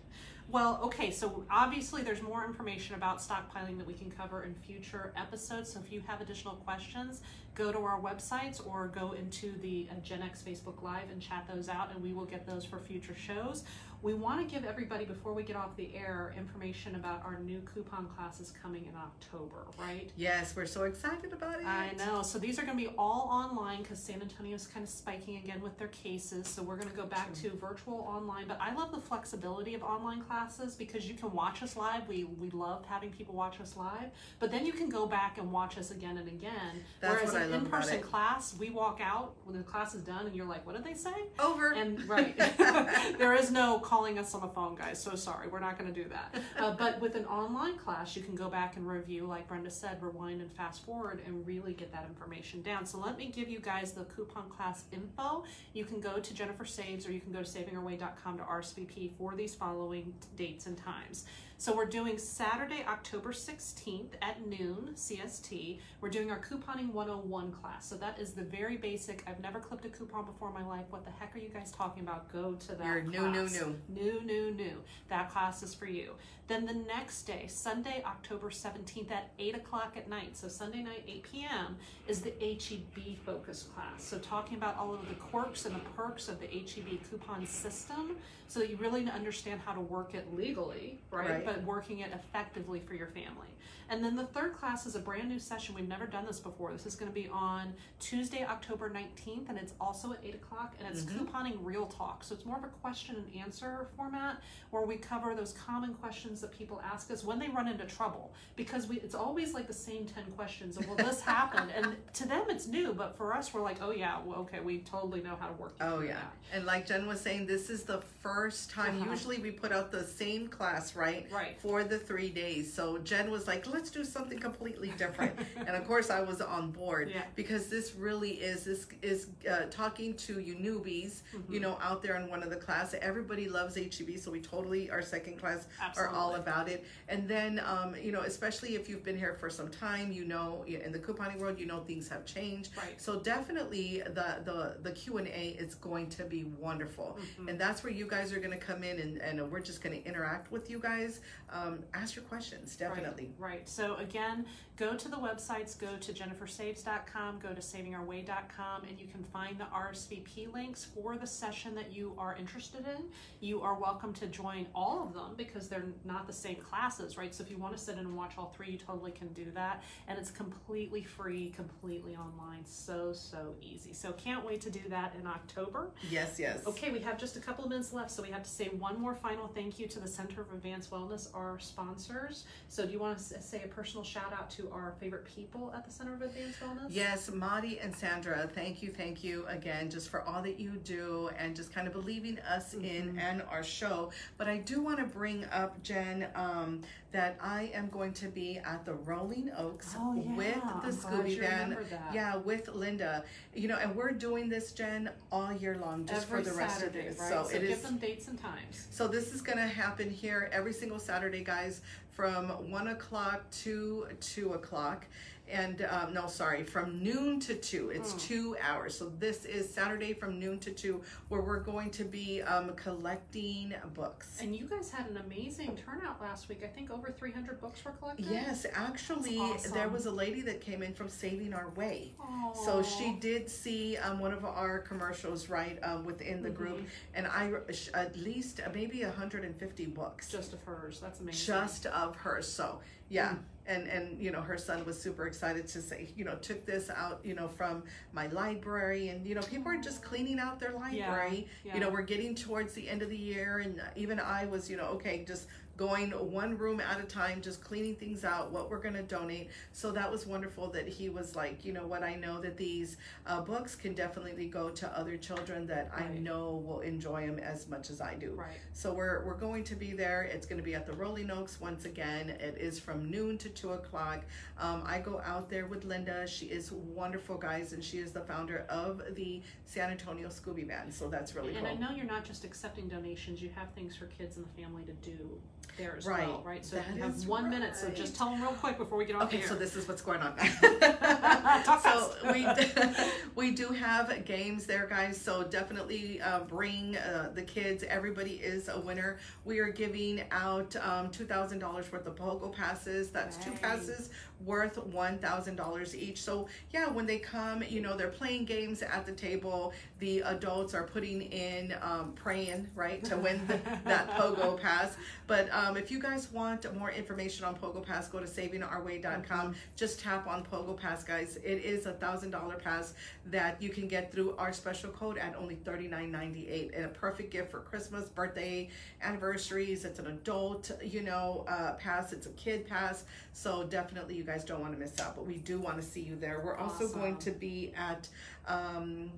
Well, 0.48 0.80
okay, 0.84 1.10
so 1.10 1.44
obviously 1.50 2.02
there's 2.02 2.22
more 2.22 2.44
information 2.44 2.94
about 2.94 3.18
stockpiling 3.18 3.78
that 3.78 3.86
we 3.86 3.94
can 3.94 4.12
cover 4.12 4.44
in 4.44 4.54
future 4.54 5.12
episodes. 5.16 5.72
So 5.72 5.80
if 5.84 5.92
you 5.92 6.02
have 6.06 6.20
additional 6.20 6.54
questions, 6.54 7.20
go 7.56 7.72
to 7.72 7.78
our 7.78 8.00
websites 8.00 8.64
or 8.64 8.86
go 8.86 9.12
into 9.12 9.58
the 9.60 9.88
uh, 9.90 9.98
Gen 10.00 10.22
X 10.22 10.44
Facebook 10.46 10.82
Live 10.82 11.10
and 11.10 11.20
chat 11.20 11.48
those 11.52 11.68
out, 11.68 11.90
and 11.92 12.00
we 12.00 12.12
will 12.12 12.26
get 12.26 12.46
those 12.46 12.64
for 12.64 12.78
future 12.78 13.16
shows. 13.16 13.64
We 14.02 14.14
want 14.14 14.46
to 14.46 14.54
give 14.54 14.64
everybody, 14.64 15.04
before 15.04 15.32
we 15.32 15.42
get 15.42 15.56
off 15.56 15.76
the 15.76 15.94
air, 15.94 16.34
information 16.36 16.94
about 16.94 17.22
our 17.24 17.38
new 17.38 17.60
coupon 17.74 18.06
classes 18.06 18.52
coming 18.62 18.84
in 18.84 18.94
October, 18.96 19.66
right? 19.78 20.10
Yes, 20.16 20.54
we're 20.54 20.66
so 20.66 20.84
excited 20.84 21.32
about 21.32 21.60
it. 21.60 21.66
I 21.66 21.92
know. 21.92 22.22
So 22.22 22.38
these 22.38 22.58
are 22.58 22.62
going 22.62 22.76
to 22.76 22.84
be 22.84 22.94
all 22.98 23.28
online 23.30 23.82
because 23.82 23.98
San 23.98 24.20
Antonio's 24.20 24.66
kind 24.66 24.84
of 24.84 24.90
spiking 24.90 25.36
again 25.36 25.60
with 25.60 25.78
their 25.78 25.88
cases. 25.88 26.46
So 26.46 26.62
we're 26.62 26.76
going 26.76 26.90
to 26.90 26.96
go 26.96 27.06
back 27.06 27.32
to 27.34 27.50
virtual 27.50 28.06
online. 28.08 28.46
But 28.46 28.58
I 28.60 28.74
love 28.74 28.92
the 28.92 29.00
flexibility 29.00 29.74
of 29.74 29.82
online 29.82 30.20
classes 30.22 30.74
because 30.76 31.08
you 31.08 31.14
can 31.14 31.32
watch 31.32 31.62
us 31.62 31.76
live. 31.76 32.06
We 32.06 32.24
we 32.24 32.50
loved 32.50 32.86
having 32.86 33.10
people 33.10 33.34
watch 33.34 33.60
us 33.60 33.76
live, 33.76 34.10
but 34.38 34.50
then 34.50 34.66
you 34.66 34.72
can 34.72 34.88
go 34.88 35.06
back 35.06 35.38
and 35.38 35.50
watch 35.50 35.78
us 35.78 35.90
again 35.90 36.18
and 36.18 36.28
again. 36.28 36.84
That's 37.00 37.24
Whereas 37.24 37.34
an 37.34 37.54
in-person 37.54 38.00
class, 38.02 38.56
we 38.58 38.70
walk 38.70 39.00
out 39.02 39.34
when 39.44 39.56
the 39.56 39.62
class 39.62 39.94
is 39.94 40.02
done, 40.02 40.26
and 40.26 40.34
you're 40.34 40.46
like, 40.46 40.64
"What 40.66 40.76
did 40.76 40.84
they 40.84 40.94
say?" 40.94 41.14
Over. 41.38 41.72
And 41.72 42.06
right, 42.08 42.36
there 43.18 43.34
is 43.34 43.50
no 43.50 43.78
calling 43.86 44.18
us 44.18 44.34
on 44.34 44.40
the 44.40 44.48
phone, 44.48 44.74
guys. 44.74 45.00
So 45.00 45.14
sorry, 45.14 45.46
we're 45.46 45.60
not 45.60 45.78
going 45.78 45.92
to 45.92 46.02
do 46.02 46.08
that. 46.08 46.34
Uh, 46.56 46.74
but 46.74 46.98
with 47.02 47.16
an 47.16 47.26
online 47.26 47.76
class, 47.76 48.16
you 48.16 48.22
can 48.22 48.34
go 48.34 48.48
back 48.48 48.76
and 48.76 48.88
review, 48.88 49.26
like 49.26 49.46
Brenda 49.46 49.70
said, 49.70 50.02
rewind 50.02 50.40
and 50.40 50.50
fast 50.50 50.84
forward, 50.86 51.20
and 51.26 51.46
really 51.46 51.74
get 51.74 51.92
that 51.92 52.06
information 52.08 52.62
down. 52.62 52.86
So 52.86 52.98
let 52.98 53.18
me 53.18 53.26
give 53.26 53.50
you 53.50 53.60
guys 53.60 53.92
the 53.92 54.04
coupon 54.04 54.48
class 54.48 54.84
info. 54.90 55.44
You 55.74 55.84
can 55.84 56.00
go 56.00 56.18
to 56.18 56.34
Jennifer 56.34 56.64
Saves, 56.64 57.06
or 57.06 57.12
you 57.12 57.20
can 57.20 57.30
go 57.30 57.42
to 57.42 57.48
savingourway.com 57.48 58.38
to 58.38 58.42
RSVP 58.42 59.10
for 59.18 59.34
these 59.34 59.54
following 59.54 60.14
dates 60.34 60.66
and 60.66 60.78
times. 60.78 61.26
So 61.58 61.74
we're 61.74 61.86
doing 61.86 62.18
Saturday, 62.18 62.84
October 62.86 63.32
16th 63.32 64.10
at 64.20 64.46
noon 64.46 64.90
CST. 64.94 65.80
We're 66.02 66.10
doing 66.10 66.30
our 66.30 66.38
couponing 66.38 66.92
101 66.92 67.52
class. 67.52 67.88
So 67.88 67.96
that 67.96 68.18
is 68.18 68.34
the 68.34 68.42
very 68.42 68.76
basic. 68.76 69.24
I've 69.26 69.40
never 69.40 69.58
clipped 69.58 69.86
a 69.86 69.88
coupon 69.88 70.26
before 70.26 70.48
in 70.48 70.54
my 70.54 70.66
life. 70.66 70.84
What 70.90 71.06
the 71.06 71.10
heck 71.12 71.34
are 71.34 71.38
you 71.38 71.48
guys 71.48 71.72
talking 71.72 72.02
about? 72.02 72.30
Go 72.30 72.52
to 72.52 72.74
that 72.74 72.84
You're 72.84 73.02
new, 73.04 73.30
new, 73.30 73.48
new. 73.48 73.76
New, 73.88 74.20
new, 74.20 74.50
new. 74.52 74.82
That 75.08 75.30
class 75.32 75.62
is 75.62 75.74
for 75.74 75.86
you. 75.86 76.12
Then 76.46 76.66
the 76.66 76.74
next 76.74 77.22
day, 77.22 77.46
Sunday, 77.48 78.04
October 78.06 78.50
17th 78.50 79.10
at 79.10 79.32
8 79.38 79.56
o'clock 79.56 79.94
at 79.96 80.08
night, 80.08 80.36
so 80.36 80.46
Sunday 80.46 80.82
night, 80.82 81.02
8 81.08 81.22
p.m., 81.32 81.76
is 82.06 82.20
the 82.20 82.32
HEB 82.40 83.18
focus 83.24 83.64
class. 83.74 84.04
So 84.04 84.18
talking 84.18 84.56
about 84.56 84.76
all 84.78 84.94
of 84.94 85.08
the 85.08 85.16
quirks 85.16 85.64
and 85.64 85.74
the 85.74 85.80
perks 85.96 86.28
of 86.28 86.38
the 86.38 86.46
HEB 86.46 87.00
coupon 87.10 87.46
system 87.46 88.16
so 88.46 88.60
that 88.60 88.70
you 88.70 88.76
really 88.76 89.08
understand 89.10 89.60
how 89.64 89.72
to 89.72 89.80
work 89.80 90.14
it 90.14 90.32
legally, 90.32 91.00
right? 91.10 91.28
Right. 91.28 91.45
But 91.46 91.62
working 91.62 92.00
it 92.00 92.10
effectively 92.12 92.82
for 92.86 92.94
your 92.94 93.06
family. 93.06 93.48
And 93.88 94.02
then 94.02 94.16
the 94.16 94.24
third 94.24 94.54
class 94.54 94.84
is 94.86 94.96
a 94.96 94.98
brand 94.98 95.28
new 95.28 95.38
session. 95.38 95.74
We've 95.74 95.86
never 95.88 96.06
done 96.06 96.26
this 96.26 96.40
before. 96.40 96.72
This 96.72 96.86
is 96.86 96.96
going 96.96 97.10
to 97.10 97.14
be 97.14 97.28
on 97.28 97.72
Tuesday, 98.00 98.44
October 98.44 98.90
19th, 98.90 99.48
and 99.48 99.56
it's 99.56 99.74
also 99.80 100.12
at 100.12 100.18
8 100.24 100.34
o'clock, 100.34 100.74
and 100.78 100.88
it's 100.88 101.02
couponing 101.04 101.56
real 101.62 101.86
talk. 101.86 102.24
So 102.24 102.34
it's 102.34 102.44
more 102.44 102.56
of 102.56 102.64
a 102.64 102.68
question 102.68 103.14
and 103.16 103.40
answer 103.40 103.86
format 103.96 104.42
where 104.70 104.84
we 104.84 104.96
cover 104.96 105.34
those 105.34 105.52
common 105.52 105.94
questions 105.94 106.40
that 106.40 106.50
people 106.50 106.82
ask 106.84 107.10
us 107.10 107.22
when 107.24 107.38
they 107.38 107.48
run 107.48 107.68
into 107.68 107.84
trouble. 107.86 108.32
Because 108.56 108.86
we 108.88 108.96
it's 108.98 109.14
always 109.14 109.54
like 109.54 109.66
the 109.68 109.72
same 109.72 110.04
10 110.06 110.24
questions. 110.36 110.76
And 110.76 110.86
will 110.86 110.96
this 110.96 111.20
happen? 111.34 111.70
And 111.76 111.94
to 112.14 112.26
them, 112.26 112.44
it's 112.48 112.66
new, 112.66 112.92
but 112.92 113.16
for 113.16 113.34
us, 113.34 113.54
we're 113.54 113.62
like, 113.62 113.76
oh, 113.80 113.92
yeah, 113.92 114.18
well, 114.24 114.40
okay, 114.40 114.60
we 114.60 114.78
totally 114.78 115.20
know 115.22 115.36
how 115.38 115.46
to 115.46 115.52
work 115.54 115.74
Oh 115.80 116.00
yeah, 116.00 116.14
that. 116.14 116.32
and 116.52 116.64
like 116.66 116.86
Jen 116.86 117.06
was 117.06 117.20
saying, 117.20 117.46
this 117.46 117.70
is 117.70 117.84
the 117.84 118.00
first 118.22 118.70
time. 118.70 119.00
Uh-huh. 119.00 119.10
Usually 119.10 119.38
we 119.38 119.50
put 119.52 119.70
out 119.72 119.92
the 119.92 120.04
same 120.04 120.48
class, 120.48 120.96
right? 120.96 121.26
Right. 121.32 121.56
For 121.60 121.84
the 121.84 121.98
three 121.98 122.30
days. 122.30 122.72
So 122.72 122.98
Jen 122.98 123.30
was 123.30 123.46
like, 123.46 123.66
"Let's 123.76 123.90
do 123.90 124.04
something 124.04 124.38
completely 124.38 124.90
different," 125.02 125.34
and 125.66 125.68
of 125.80 125.84
course 125.86 126.08
I 126.10 126.20
was 126.30 126.40
on 126.40 126.70
board 126.70 127.10
Yeah. 127.10 127.22
because 127.34 127.68
this 127.68 127.94
really 127.94 128.32
is 128.50 128.64
this 128.64 128.86
is 129.02 129.28
uh, 129.50 129.66
talking 129.82 130.14
to 130.26 130.32
you 130.40 130.54
newbies, 130.66 131.14
Mm-hmm. 131.34 131.52
you 131.54 131.60
know, 131.60 131.74
out 131.88 132.02
there 132.02 132.16
in 132.20 132.24
one 132.34 132.42
of 132.42 132.50
the 132.50 132.56
class. 132.66 132.94
Everybody 133.10 133.46
loves 133.58 133.74
HEB, 133.76 134.10
so 134.18 134.30
we 134.30 134.40
totally 134.40 134.90
our 134.90 135.02
second 135.02 135.34
class 135.42 135.60
are 135.98 136.08
all 136.08 136.32
about 136.36 136.68
it. 136.74 136.80
And 137.08 137.28
then, 137.28 137.60
um, 137.74 137.94
you 138.06 138.12
know, 138.12 138.22
especially 138.22 138.74
if 138.78 138.88
you've 138.88 139.04
been 139.04 139.18
here 139.24 139.34
for 139.42 139.50
some 139.50 139.68
time, 139.68 140.10
you 140.18 140.24
know, 140.24 140.64
in 140.86 140.90
the 140.96 140.98
couponing 141.06 141.38
world, 141.38 141.58
you 141.58 141.66
know 141.66 141.80
things 141.80 142.08
have 142.08 142.24
changed. 142.24 142.70
Right. 142.76 143.00
So 143.06 143.18
definitely 143.34 144.02
the 144.18 144.28
the 144.50 144.58
the 144.86 144.92
Q 144.92 145.18
and 145.18 145.28
A 145.28 145.44
is 145.64 145.74
going 145.74 146.08
to 146.18 146.24
be 146.24 146.44
wonderful, 146.68 147.08
Mm-hmm. 147.16 147.48
and 147.48 147.56
that's 147.64 147.80
where 147.84 147.92
you 148.00 148.06
guys 148.14 148.32
are 148.32 148.40
going 148.46 148.56
to 148.60 148.64
come 148.70 148.82
in 148.90 148.96
and, 149.04 149.18
and 149.26 149.34
we're 149.52 149.60
just 149.72 149.80
going 149.82 149.94
to 150.00 150.02
interact 150.08 150.50
with 150.50 150.70
you 150.70 150.78
guys. 150.78 151.20
Um, 151.52 151.74
ask 151.94 152.16
your 152.16 152.24
questions, 152.24 152.76
definitely. 152.76 153.30
Right, 153.38 153.50
right. 153.50 153.65
So 153.66 153.96
again, 153.96 154.46
go 154.76 154.94
to 154.94 155.08
the 155.08 155.16
websites, 155.16 155.78
go 155.78 155.96
to 155.96 156.12
jennifersaves.com, 156.12 157.38
go 157.38 157.48
to 157.54 157.60
savingourway.com, 157.60 158.84
and 158.88 159.00
you 159.00 159.06
can 159.06 159.24
find 159.24 159.58
the 159.58 159.64
RSVP 159.64 160.52
links 160.52 160.84
for 160.84 161.16
the 161.16 161.26
session 161.26 161.74
that 161.74 161.92
you 161.92 162.14
are 162.18 162.36
interested 162.36 162.84
in. 162.86 163.04
You 163.40 163.62
are 163.62 163.74
welcome 163.74 164.12
to 164.14 164.26
join 164.26 164.66
all 164.74 165.02
of 165.02 165.14
them 165.14 165.34
because 165.36 165.68
they're 165.68 165.86
not 166.04 166.26
the 166.26 166.32
same 166.32 166.56
classes, 166.56 167.16
right? 167.16 167.34
So 167.34 167.42
if 167.42 167.50
you 167.50 167.56
want 167.56 167.76
to 167.76 167.82
sit 167.82 167.94
in 167.94 168.00
and 168.00 168.16
watch 168.16 168.34
all 168.36 168.52
three, 168.54 168.70
you 168.70 168.78
totally 168.78 169.12
can 169.12 169.28
do 169.28 169.50
that. 169.54 169.82
And 170.08 170.18
it's 170.18 170.30
completely 170.30 171.02
free, 171.02 171.50
completely 171.50 172.14
online. 172.14 172.64
So, 172.66 173.12
so 173.12 173.54
easy. 173.62 173.94
So 173.94 174.12
can't 174.12 174.44
wait 174.44 174.60
to 174.62 174.70
do 174.70 174.82
that 174.90 175.14
in 175.18 175.26
October. 175.26 175.90
Yes, 176.10 176.38
yes. 176.38 176.66
Okay, 176.66 176.90
we 176.90 177.00
have 177.00 177.18
just 177.18 177.36
a 177.36 177.40
couple 177.40 177.64
of 177.64 177.70
minutes 177.70 177.92
left, 177.92 178.10
so 178.10 178.22
we 178.22 178.30
have 178.30 178.42
to 178.42 178.50
say 178.50 178.66
one 178.66 179.00
more 179.00 179.14
final 179.14 179.48
thank 179.48 179.78
you 179.78 179.86
to 179.88 180.00
the 180.00 180.08
Center 180.08 180.42
of 180.42 180.52
Advanced 180.52 180.90
Wellness 180.90 181.06
Wellness, 181.06 181.28
our 181.34 181.58
sponsors. 181.58 182.44
So, 182.68 182.86
do 182.86 182.92
you 182.92 182.98
want 182.98 183.18
to 183.18 183.42
say 183.42 183.62
a 183.64 183.68
personal 183.68 184.04
shout 184.04 184.32
out 184.32 184.50
to 184.50 184.65
our 184.72 184.94
favorite 185.00 185.24
people 185.24 185.72
at 185.76 185.84
the 185.84 185.90
Center 185.90 186.14
of 186.14 186.22
Advanced 186.22 186.60
Wellness? 186.60 186.86
Yes, 186.90 187.30
Madi 187.32 187.78
and 187.80 187.94
Sandra, 187.94 188.48
thank 188.54 188.82
you, 188.82 188.90
thank 188.90 189.22
you 189.24 189.44
again 189.48 189.90
just 189.90 190.08
for 190.08 190.22
all 190.22 190.42
that 190.42 190.58
you 190.60 190.70
do 190.84 191.30
and 191.38 191.54
just 191.56 191.72
kind 191.72 191.86
of 191.86 191.92
believing 191.92 192.38
us 192.40 192.74
Mm-hmm. 192.74 192.84
in 192.84 193.18
and 193.18 193.42
our 193.50 193.62
show. 193.62 194.10
But 194.38 194.48
I 194.48 194.58
do 194.58 194.80
want 194.82 194.98
to 194.98 195.04
bring 195.04 195.44
up, 195.52 195.80
Jen, 195.82 196.26
um, 196.34 196.82
that 197.12 197.36
I 197.40 197.70
am 197.72 197.88
going 197.88 198.12
to 198.14 198.26
be 198.28 198.58
at 198.58 198.84
the 198.84 198.94
Rolling 198.94 199.50
Oaks 199.56 199.94
Oh, 199.96 200.14
yeah. 200.14 200.34
with 200.36 200.54
the 200.84 200.90
Scooby 201.06 201.38
that. 201.40 202.10
Yeah, 202.12 202.36
with 202.36 202.68
Linda. 202.68 203.24
You 203.54 203.68
know, 203.68 203.76
and 203.76 203.94
we're 203.94 204.12
doing 204.12 204.48
this, 204.48 204.72
Jen, 204.72 205.10
all 205.32 205.52
year 205.52 205.78
long, 205.80 206.04
just 206.04 206.26
Every 206.26 206.42
for 206.44 206.50
the 206.50 206.56
rest 206.56 206.80
Saturday, 206.80 207.06
of 207.06 207.14
it. 207.16 207.20
right? 207.20 207.28
So, 207.30 207.44
So, 207.48 207.56
it 207.56 207.60
give 207.60 207.70
is. 207.70 207.82
them 207.82 207.98
dates 207.98 208.28
and 208.28 208.38
times. 208.40 208.88
So 208.90 209.06
this 209.08 209.32
is 209.32 209.40
gonna 209.40 209.66
happen 209.66 210.10
here 210.10 210.50
every 210.52 210.72
single 210.72 210.98
Saturday, 210.98 211.44
guys, 211.44 211.80
from 212.16 212.48
one 212.70 212.88
o'clock 212.88 213.48
to 213.50 214.06
two 214.20 214.54
o'clock. 214.54 215.06
And 215.48 215.86
um, 215.90 216.12
no, 216.12 216.26
sorry, 216.26 216.64
from 216.64 217.02
noon 217.02 217.38
to 217.40 217.54
two. 217.54 217.90
It's 217.90 218.12
Hmm. 218.12 218.18
two 218.18 218.56
hours. 218.60 218.98
So 218.98 219.10
this 219.18 219.44
is 219.44 219.72
Saturday 219.72 220.12
from 220.12 220.40
noon 220.40 220.58
to 220.60 220.72
two, 220.72 221.02
where 221.28 221.40
we're 221.40 221.60
going 221.60 221.90
to 221.92 222.04
be 222.04 222.42
um, 222.42 222.74
collecting 222.74 223.72
books. 223.94 224.38
And 224.40 224.54
you 224.56 224.66
guys 224.66 224.90
had 224.90 225.06
an 225.08 225.18
amazing 225.18 225.76
turnout 225.76 226.20
last 226.20 226.48
week. 226.48 226.62
I 226.64 226.66
think 226.66 226.90
over 226.90 227.10
300 227.12 227.60
books 227.60 227.84
were 227.84 227.92
collected. 227.92 228.26
Yes, 228.26 228.66
actually, 228.74 229.38
That's 229.38 229.70
there 229.70 229.88
was 229.88 230.06
a 230.06 230.10
lady 230.10 230.40
that 230.42 230.60
came 230.60 230.82
in 230.82 230.94
from 230.94 231.08
Saving 231.08 231.52
Our 231.54 231.70
Way. 231.70 232.14
Oh. 232.20 232.52
So 232.64 232.82
she 232.82 233.12
did 233.20 233.48
see 233.48 233.96
um, 233.98 234.18
one 234.18 234.32
of 234.32 234.44
our 234.44 234.80
commercials 234.80 235.48
right 235.48 235.78
um, 235.84 236.04
within 236.04 236.42
the 236.42 236.50
group, 236.50 236.78
Mhm. 236.78 236.86
and 237.14 237.26
I 237.28 237.52
at 237.94 238.16
least 238.16 238.60
uh, 238.60 238.68
maybe 238.74 239.04
150 239.04 239.86
books. 239.86 240.28
just 240.28 240.52
of 240.52 240.62
hers. 240.64 240.98
That's 241.00 241.20
amazing. 241.20 241.46
just 241.46 241.86
of 241.86 242.16
hers. 242.16 242.48
so 242.52 242.80
yeah 243.08 243.30
Mm. 243.30 243.38
and 243.74 243.88
and 243.88 244.22
you 244.22 244.30
know 244.30 244.40
her 244.40 244.56
son 244.56 244.84
was 244.84 245.00
super 245.00 245.26
excited 245.26 245.66
to 245.68 245.82
say 245.82 246.08
you 246.16 246.24
know 246.24 246.36
took 246.36 246.64
this 246.66 246.88
out 246.88 247.20
you 247.24 247.34
know 247.34 247.48
from 247.48 247.82
my 248.12 248.28
library 248.28 249.08
and 249.08 249.26
you 249.26 249.34
know 249.34 249.40
people 249.42 249.70
are 249.72 249.76
just 249.76 250.02
cleaning 250.02 250.38
out 250.38 250.60
their 250.60 250.72
library 250.72 251.48
yeah. 251.64 251.74
you 251.74 251.80
know 251.80 251.90
we're 251.90 252.02
getting 252.02 252.34
towards 252.34 252.74
the 252.74 252.88
end 252.88 253.02
of 253.02 253.08
the 253.08 253.16
year 253.16 253.58
and 253.58 253.82
even 253.96 254.20
i 254.20 254.46
was 254.46 254.70
you 254.70 254.76
know 254.76 254.84
okay 254.84 255.24
just 255.26 255.48
going 255.76 256.10
one 256.10 256.56
room 256.56 256.80
at 256.80 257.00
a 257.00 257.04
time 257.04 257.40
just 257.40 257.62
cleaning 257.62 257.94
things 257.94 258.24
out 258.24 258.50
what 258.50 258.70
we're 258.70 258.78
going 258.78 258.94
to 258.94 259.02
donate 259.02 259.50
so 259.72 259.92
that 259.92 260.10
was 260.10 260.26
wonderful 260.26 260.68
that 260.68 260.88
he 260.88 261.08
was 261.08 261.36
like 261.36 261.64
you 261.64 261.72
know 261.72 261.86
what 261.86 262.02
i 262.02 262.14
know 262.14 262.40
that 262.40 262.56
these 262.56 262.96
uh, 263.26 263.40
books 263.40 263.74
can 263.74 263.94
definitely 263.94 264.46
go 264.46 264.70
to 264.70 264.86
other 264.98 265.16
children 265.16 265.66
that 265.66 265.90
i 265.94 266.06
know 266.18 266.62
will 266.64 266.80
enjoy 266.80 267.26
them 267.26 267.38
as 267.38 267.68
much 267.68 267.90
as 267.90 268.00
i 268.00 268.14
do 268.14 268.32
right. 268.32 268.58
so 268.72 268.92
we're 268.92 269.24
we're 269.24 269.34
going 269.34 269.64
to 269.64 269.74
be 269.74 269.92
there. 269.92 270.22
It's 270.22 270.46
going 270.46 270.58
to 270.58 270.64
be 270.64 270.74
at 270.74 270.86
the 270.86 270.92
Rolling 270.92 271.30
Oaks 271.30 271.60
once 271.60 271.84
again. 271.84 272.30
It 272.30 272.56
is 272.58 272.78
from 272.78 273.10
noon 273.10 273.38
to 273.38 273.48
two 273.48 273.72
o'clock. 273.72 274.24
Um, 274.58 274.82
I 274.86 274.98
go 274.98 275.20
out 275.24 275.50
there 275.50 275.66
with 275.66 275.84
Linda. 275.84 276.26
She 276.26 276.46
is 276.46 276.72
wonderful, 276.72 277.36
guys, 277.36 277.72
and 277.72 277.82
she 277.82 277.98
is 277.98 278.12
the 278.12 278.20
founder 278.20 278.66
of 278.68 279.02
the 279.14 279.42
San 279.64 279.90
Antonio 279.90 280.28
Scooby 280.28 280.66
Band. 280.66 280.94
So 280.94 281.08
that's 281.08 281.34
really 281.34 281.54
and 281.54 281.66
cool. 281.66 281.76
I 281.76 281.78
know 281.78 281.90
you're 281.94 282.06
not 282.06 282.24
just 282.24 282.44
accepting 282.44 282.88
donations. 282.88 283.42
You 283.42 283.50
have 283.54 283.70
things 283.72 283.96
for 283.96 284.06
kids 284.06 284.36
and 284.36 284.46
the 284.46 284.62
family 284.62 284.84
to 284.84 284.92
do 284.92 285.40
there 285.76 285.96
as 285.96 286.06
Right. 286.06 286.26
well, 286.26 286.42
right? 286.44 286.64
So 286.64 286.76
That 286.76 286.94
you 286.94 287.02
have 287.02 287.26
one 287.26 287.50
minute. 287.50 287.76
So 287.76 287.88
just 287.90 288.16
tell 288.16 288.30
them 288.30 288.40
real 288.42 288.52
quick 288.52 288.78
before 288.78 288.98
we 288.98 289.04
get 289.04 289.16
on 289.16 289.22
Okay, 289.22 289.42
so 289.42 289.54
this 289.54 289.76
is 289.76 289.86
what's 289.88 290.02
going 290.02 290.20
on. 290.20 290.34
So 291.82 292.14
we 292.32 292.46
we 293.34 293.50
do 293.52 293.68
have 293.68 294.24
games 294.24 294.66
there, 294.66 294.86
guys. 294.86 295.20
So 295.20 295.44
definitely 295.44 296.20
uh, 296.20 296.40
bring 296.40 296.96
uh, 296.96 297.30
the 297.34 297.42
kids. 297.42 297.84
Everybody 297.84 298.32
is 298.34 298.68
a 298.68 298.78
winner. 298.80 299.18
We 299.44 299.58
are 299.58 299.68
giving 299.70 300.22
out 300.30 300.74
um, 300.76 301.10
two 301.10 301.24
thousand 301.24 301.58
dollars 301.60 301.90
worth 301.92 302.06
of 302.06 302.16
Pogo 302.16 302.52
passes. 302.54 303.10
That's 303.10 303.36
two 303.36 303.52
passes 303.52 304.10
worth 304.44 304.76
one 304.86 305.18
thousand 305.18 305.56
dollars 305.56 305.96
each. 305.96 306.22
So 306.22 306.48
yeah, 306.72 306.88
when 306.88 307.06
they 307.06 307.18
come, 307.18 307.62
you 307.68 307.80
know 307.80 307.96
they're 307.96 308.08
playing 308.08 308.44
games 308.44 308.82
at 308.82 309.06
the 309.06 309.12
table. 309.12 309.72
The 309.98 310.20
adults 310.20 310.74
are 310.74 310.84
putting 310.84 311.22
in 311.22 311.74
um, 311.82 312.12
praying 312.14 312.68
right 312.74 313.02
to 313.04 313.16
win 313.16 313.40
the, 313.46 313.58
that 313.84 314.10
Pogo 314.10 314.60
pass. 314.60 314.96
But 315.26 315.48
um, 315.56 315.78
if 315.78 315.90
you 315.90 315.98
guys 315.98 316.30
want 316.30 316.70
more 316.76 316.90
information 316.90 317.46
on 317.46 317.56
Pogo 317.56 317.82
Pass, 317.82 318.08
go 318.08 318.20
to 318.20 318.26
savingourway.com. 318.26 319.54
Just 319.74 319.98
tap 319.98 320.26
on 320.26 320.44
Pogo 320.44 320.76
Pass, 320.76 321.02
guys. 321.02 321.36
It 321.36 321.64
is 321.64 321.86
a 321.86 321.92
thousand 321.92 322.30
dollar 322.30 322.56
pass 322.56 322.92
that 323.26 323.60
you 323.60 323.70
can 323.70 323.88
get 323.88 324.12
through 324.12 324.36
our 324.36 324.52
special 324.52 324.90
code 324.90 325.16
at 325.16 325.34
only 325.34 325.54
thirty 325.54 325.88
nine 325.88 326.12
ninety 326.12 326.46
eight, 326.48 326.72
and 326.74 326.84
a 326.84 326.88
perfect 326.88 327.30
gift 327.32 327.50
for 327.50 327.60
Christmas, 327.60 328.10
birthday, 328.10 328.68
anniversaries. 329.00 329.86
It's 329.86 329.98
an 329.98 330.08
adult, 330.08 330.70
you 330.84 331.00
know, 331.02 331.46
uh, 331.48 331.72
pass. 331.76 332.12
It's 332.12 332.26
a 332.26 332.32
kid 332.32 332.68
pass. 332.68 333.04
So 333.32 333.64
definitely, 333.64 334.14
you 334.14 334.24
guys 334.24 334.44
don't 334.44 334.60
want 334.60 334.74
to 334.74 334.78
miss 334.78 335.00
out. 335.00 335.16
But 335.16 335.26
we 335.26 335.38
do 335.38 335.58
want 335.58 335.78
to 335.78 335.82
see 335.82 336.02
you 336.02 336.16
there. 336.16 336.42
We're 336.44 336.56
also 336.56 336.84
Awesome. 336.84 337.00
going 337.00 337.16
to 337.16 337.30
be 337.30 337.72
at 337.78 338.08
um, 338.46 339.10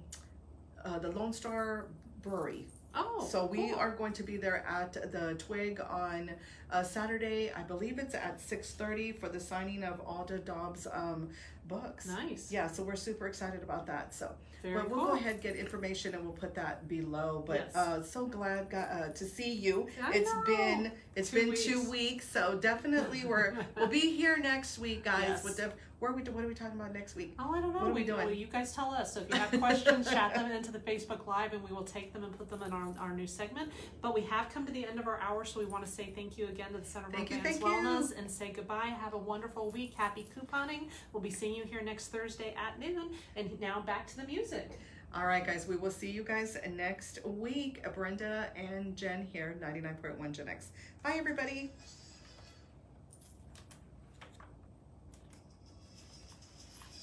uh, 0.85 1.01
the 1.01 1.11
Lone 1.11 1.33
Star 1.33 1.87
Brewery. 2.23 2.67
Oh, 2.95 3.27
So 3.31 3.47
we 3.47 3.69
cool. 3.71 3.79
are 3.79 3.91
going 3.91 4.13
to 4.15 4.23
be 4.23 4.37
there 4.37 4.65
at 4.67 4.93
the 5.13 5.35
Twig 5.39 5.81
on 5.81 6.31
uh, 6.71 6.83
Saturday. 6.83 7.51
I 7.53 7.63
believe 7.63 7.99
it's 7.99 8.15
at 8.15 8.41
six 8.41 8.73
thirty 8.73 9.13
for 9.13 9.29
the 9.29 9.41
signing 9.41 9.85
of 9.85 10.01
Alda 10.07 10.39
Dobbs' 10.39 10.87
um, 10.93 11.29
books. 11.67 12.07
nice. 12.07 12.51
Yeah, 12.51 12.67
so 12.69 12.83
we're 12.83 12.97
super 12.97 13.27
excited 13.27 13.63
about 13.63 13.87
that. 13.87 14.15
So, 14.15 14.31
Very 14.63 14.75
but 14.75 14.89
we'll 14.91 14.99
cool. 15.01 15.09
go 15.09 15.15
ahead 15.15 15.35
and 15.35 15.43
get 15.43 15.57
information 15.57 16.15
and 16.15 16.25
we'll 16.25 16.33
put 16.33 16.55
that 16.55 16.89
below. 16.89 17.45
But 17.47 17.71
Yes. 17.75 17.77
uh, 17.77 18.03
so 18.03 18.27
glad 18.27 18.73
uh, 18.75 19.09
to 19.13 19.25
see 19.25 19.53
you. 19.53 19.89
I 20.03 20.13
It's 20.13 20.33
know. 20.33 20.43
been 20.47 20.93
it's 21.15 21.31
Two 21.31 21.37
been 21.37 21.55
two 21.55 21.79
weeks. 21.81 21.91
weeks, 21.91 22.29
so 22.31 22.59
definitely 22.59 23.25
we're 23.27 23.55
we'll 23.77 23.89
be 23.89 24.01
here 24.17 24.37
next 24.39 24.79
week, 24.79 25.05
guys. 25.05 25.25
Yes. 25.29 25.45
With 25.45 25.57
the 25.59 25.73
where 25.99 26.13
are 26.13 26.15
we 26.15 26.23
what 26.23 26.45
are 26.45 26.49
we 26.49 26.55
talking 26.55 26.79
about 26.79 26.93
next 26.93 27.17
week? 27.17 27.35
Oh, 27.39 27.53
I 27.55 27.61
don't 27.61 27.73
know. 27.73 27.81
What 27.81 27.89
are 27.89 27.93
we 27.93 28.05
do- 28.05 28.15
doing? 28.15 28.37
You 28.39 28.47
guys 28.47 28.73
tell 28.73 28.93
us. 28.93 29.15
So 29.15 29.21
if 29.21 29.31
you 29.31 29.37
have 29.37 29.51
questions, 29.59 30.09
chat 30.09 30.35
them 30.35 30.51
into 30.51 30.71
the 30.71 30.79
Facebook 30.79 31.27
Live, 31.27 31.53
and 31.53 31.69
we 31.69 31.75
will 31.75 31.83
take 31.85 32.13
them 32.13 32.23
and 32.23 32.37
put 32.37 32.49
them 32.49 32.63
in 32.63 32.73
our, 32.73 32.95
our 33.01 33.13
new 33.13 33.27
segment. 33.27 33.73
But 34.01 34.15
we 34.15 34.21
have 34.23 34.49
come 34.49 34.65
to 34.67 34.73
the 34.73 34.87
end 34.87 35.01
of 35.01 35.09
our 35.09 35.19
hour, 35.21 35.45
so 35.45 35.59
we 35.59 35.67
want 35.67 35.85
to 35.85 35.91
say 35.91 36.13
thank 36.15 36.39
you 36.39 36.47
again 36.47 36.73
to 36.73 36.79
the 36.79 36.85
Center 36.85 37.07
for 37.07 37.17
Thank 37.17 37.31
you, 37.31 37.39
Advanced 37.39 37.61
thank 37.61 37.83
you. 37.83 37.89
Wellness 37.89 38.17
and 38.17 38.31
say 38.31 38.53
goodbye. 38.53 38.95
Have 39.01 39.15
a 39.15 39.19
wonderful 39.19 39.71
week. 39.71 39.95
Happy 39.97 40.27
couponing. 40.37 40.89
We'll 41.13 41.23
be 41.23 41.31
seeing 41.31 41.55
you 41.55 41.65
here 41.65 41.83
next 41.83 42.09
Thursday 42.09 42.55
at 42.57 42.79
noon. 42.79 43.11
And 43.35 43.61
now 43.61 43.81
back 43.81 44.07
to 44.09 44.17
the 44.17 44.25
music. 44.25 44.79
All 45.15 45.27
right, 45.27 45.45
guys, 45.45 45.67
we 45.67 45.77
will 45.77 45.91
see 45.91 46.11
you 46.11 46.23
guys 46.23 46.59
next 46.71 47.25
week. 47.25 47.83
Brenda 47.95 48.51
and 48.55 48.95
Jen 48.95 49.27
here, 49.33 49.57
99.1 49.61 50.33
Gen 50.33 50.49
X. 50.49 50.69
Bye, 51.03 51.15
everybody. 51.17 51.73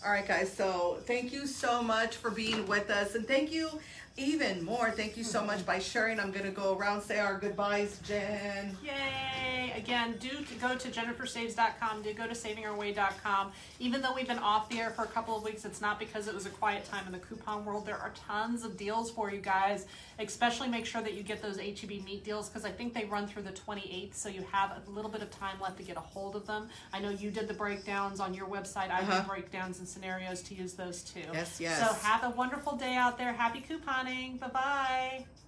All 0.05 0.11
right, 0.11 0.27
guys, 0.27 0.53
so 0.53 0.99
thank 1.07 1.33
you 1.33 1.47
so 1.47 1.81
much 1.81 2.15
for 2.17 2.29
being 2.29 2.67
with 2.67 2.91
us. 2.91 3.15
And 3.15 3.27
thank 3.27 3.51
you 3.51 3.71
even 4.17 4.63
more. 4.63 4.91
Thank 4.91 5.17
you 5.17 5.23
so 5.23 5.43
much 5.43 5.65
by 5.65 5.79
sharing. 5.79 6.19
I'm 6.19 6.31
going 6.31 6.45
to 6.45 6.51
go 6.51 6.77
around, 6.77 7.01
say 7.01 7.19
our 7.19 7.37
goodbyes, 7.37 7.99
Jen. 8.07 8.77
Yay! 8.83 9.73
Again, 9.75 10.15
do 10.21 10.29
to 10.29 10.53
go 10.55 10.75
to 10.75 10.87
jennifersaves.com, 10.89 12.01
do 12.03 12.13
go 12.13 12.25
to 12.25 12.33
savingourway.com. 12.33 13.51
Even 13.79 14.01
though 14.01 14.13
we've 14.13 14.27
been 14.27 14.39
off 14.39 14.69
the 14.69 14.79
air 14.79 14.89
for 14.91 15.03
a 15.03 15.07
couple 15.07 15.35
of 15.35 15.43
weeks, 15.43 15.65
it's 15.65 15.81
not 15.81 15.99
because 15.99 16.27
it 16.29 16.33
was 16.33 16.45
a 16.45 16.49
quiet 16.49 16.85
time 16.85 17.05
in 17.05 17.11
the 17.11 17.19
coupon 17.19 17.65
world. 17.65 17.85
There 17.85 17.97
are 17.97 18.11
tons 18.15 18.63
of 18.63 18.77
deals 18.77 19.11
for 19.11 19.31
you 19.31 19.39
guys. 19.39 19.85
Especially 20.17 20.69
make 20.69 20.85
sure 20.85 21.01
that 21.01 21.13
you 21.13 21.23
get 21.23 21.41
those 21.41 21.59
HEB 21.59 21.89
meat 22.05 22.23
deals 22.23 22.47
because 22.47 22.63
I 22.63 22.71
think 22.71 22.93
they 22.93 23.03
run 23.03 23.27
through 23.27 23.43
the 23.43 23.51
28th, 23.51 24.13
so 24.13 24.29
you 24.29 24.45
have 24.49 24.71
a 24.87 24.89
little 24.89 25.11
bit 25.11 25.21
of 25.21 25.29
time 25.29 25.59
left 25.61 25.75
to 25.77 25.83
get 25.83 25.97
a 25.97 25.99
hold 25.99 26.37
of 26.37 26.47
them. 26.47 26.69
I 26.93 26.99
know 27.01 27.09
you 27.09 27.31
did 27.31 27.49
the 27.49 27.53
breakdowns 27.53 28.21
on 28.21 28.33
your 28.33 28.47
website. 28.47 28.89
I 28.91 29.01
Uh-huh. 29.01 29.21
do 29.23 29.27
breakdowns 29.27 29.79
and 29.79 29.87
scenarios 29.87 30.41
to 30.43 30.55
use 30.55 30.71
those 30.73 31.01
too. 31.03 31.19
Yes, 31.33 31.59
yes. 31.59 31.79
So 31.79 31.93
have 32.07 32.23
a 32.23 32.29
wonderful 32.29 32.77
day 32.77 32.95
out 32.95 33.17
there. 33.17 33.33
Happy 33.33 33.59
couponing. 33.69 34.04
Bye 34.05 34.49
bye. 34.53 35.44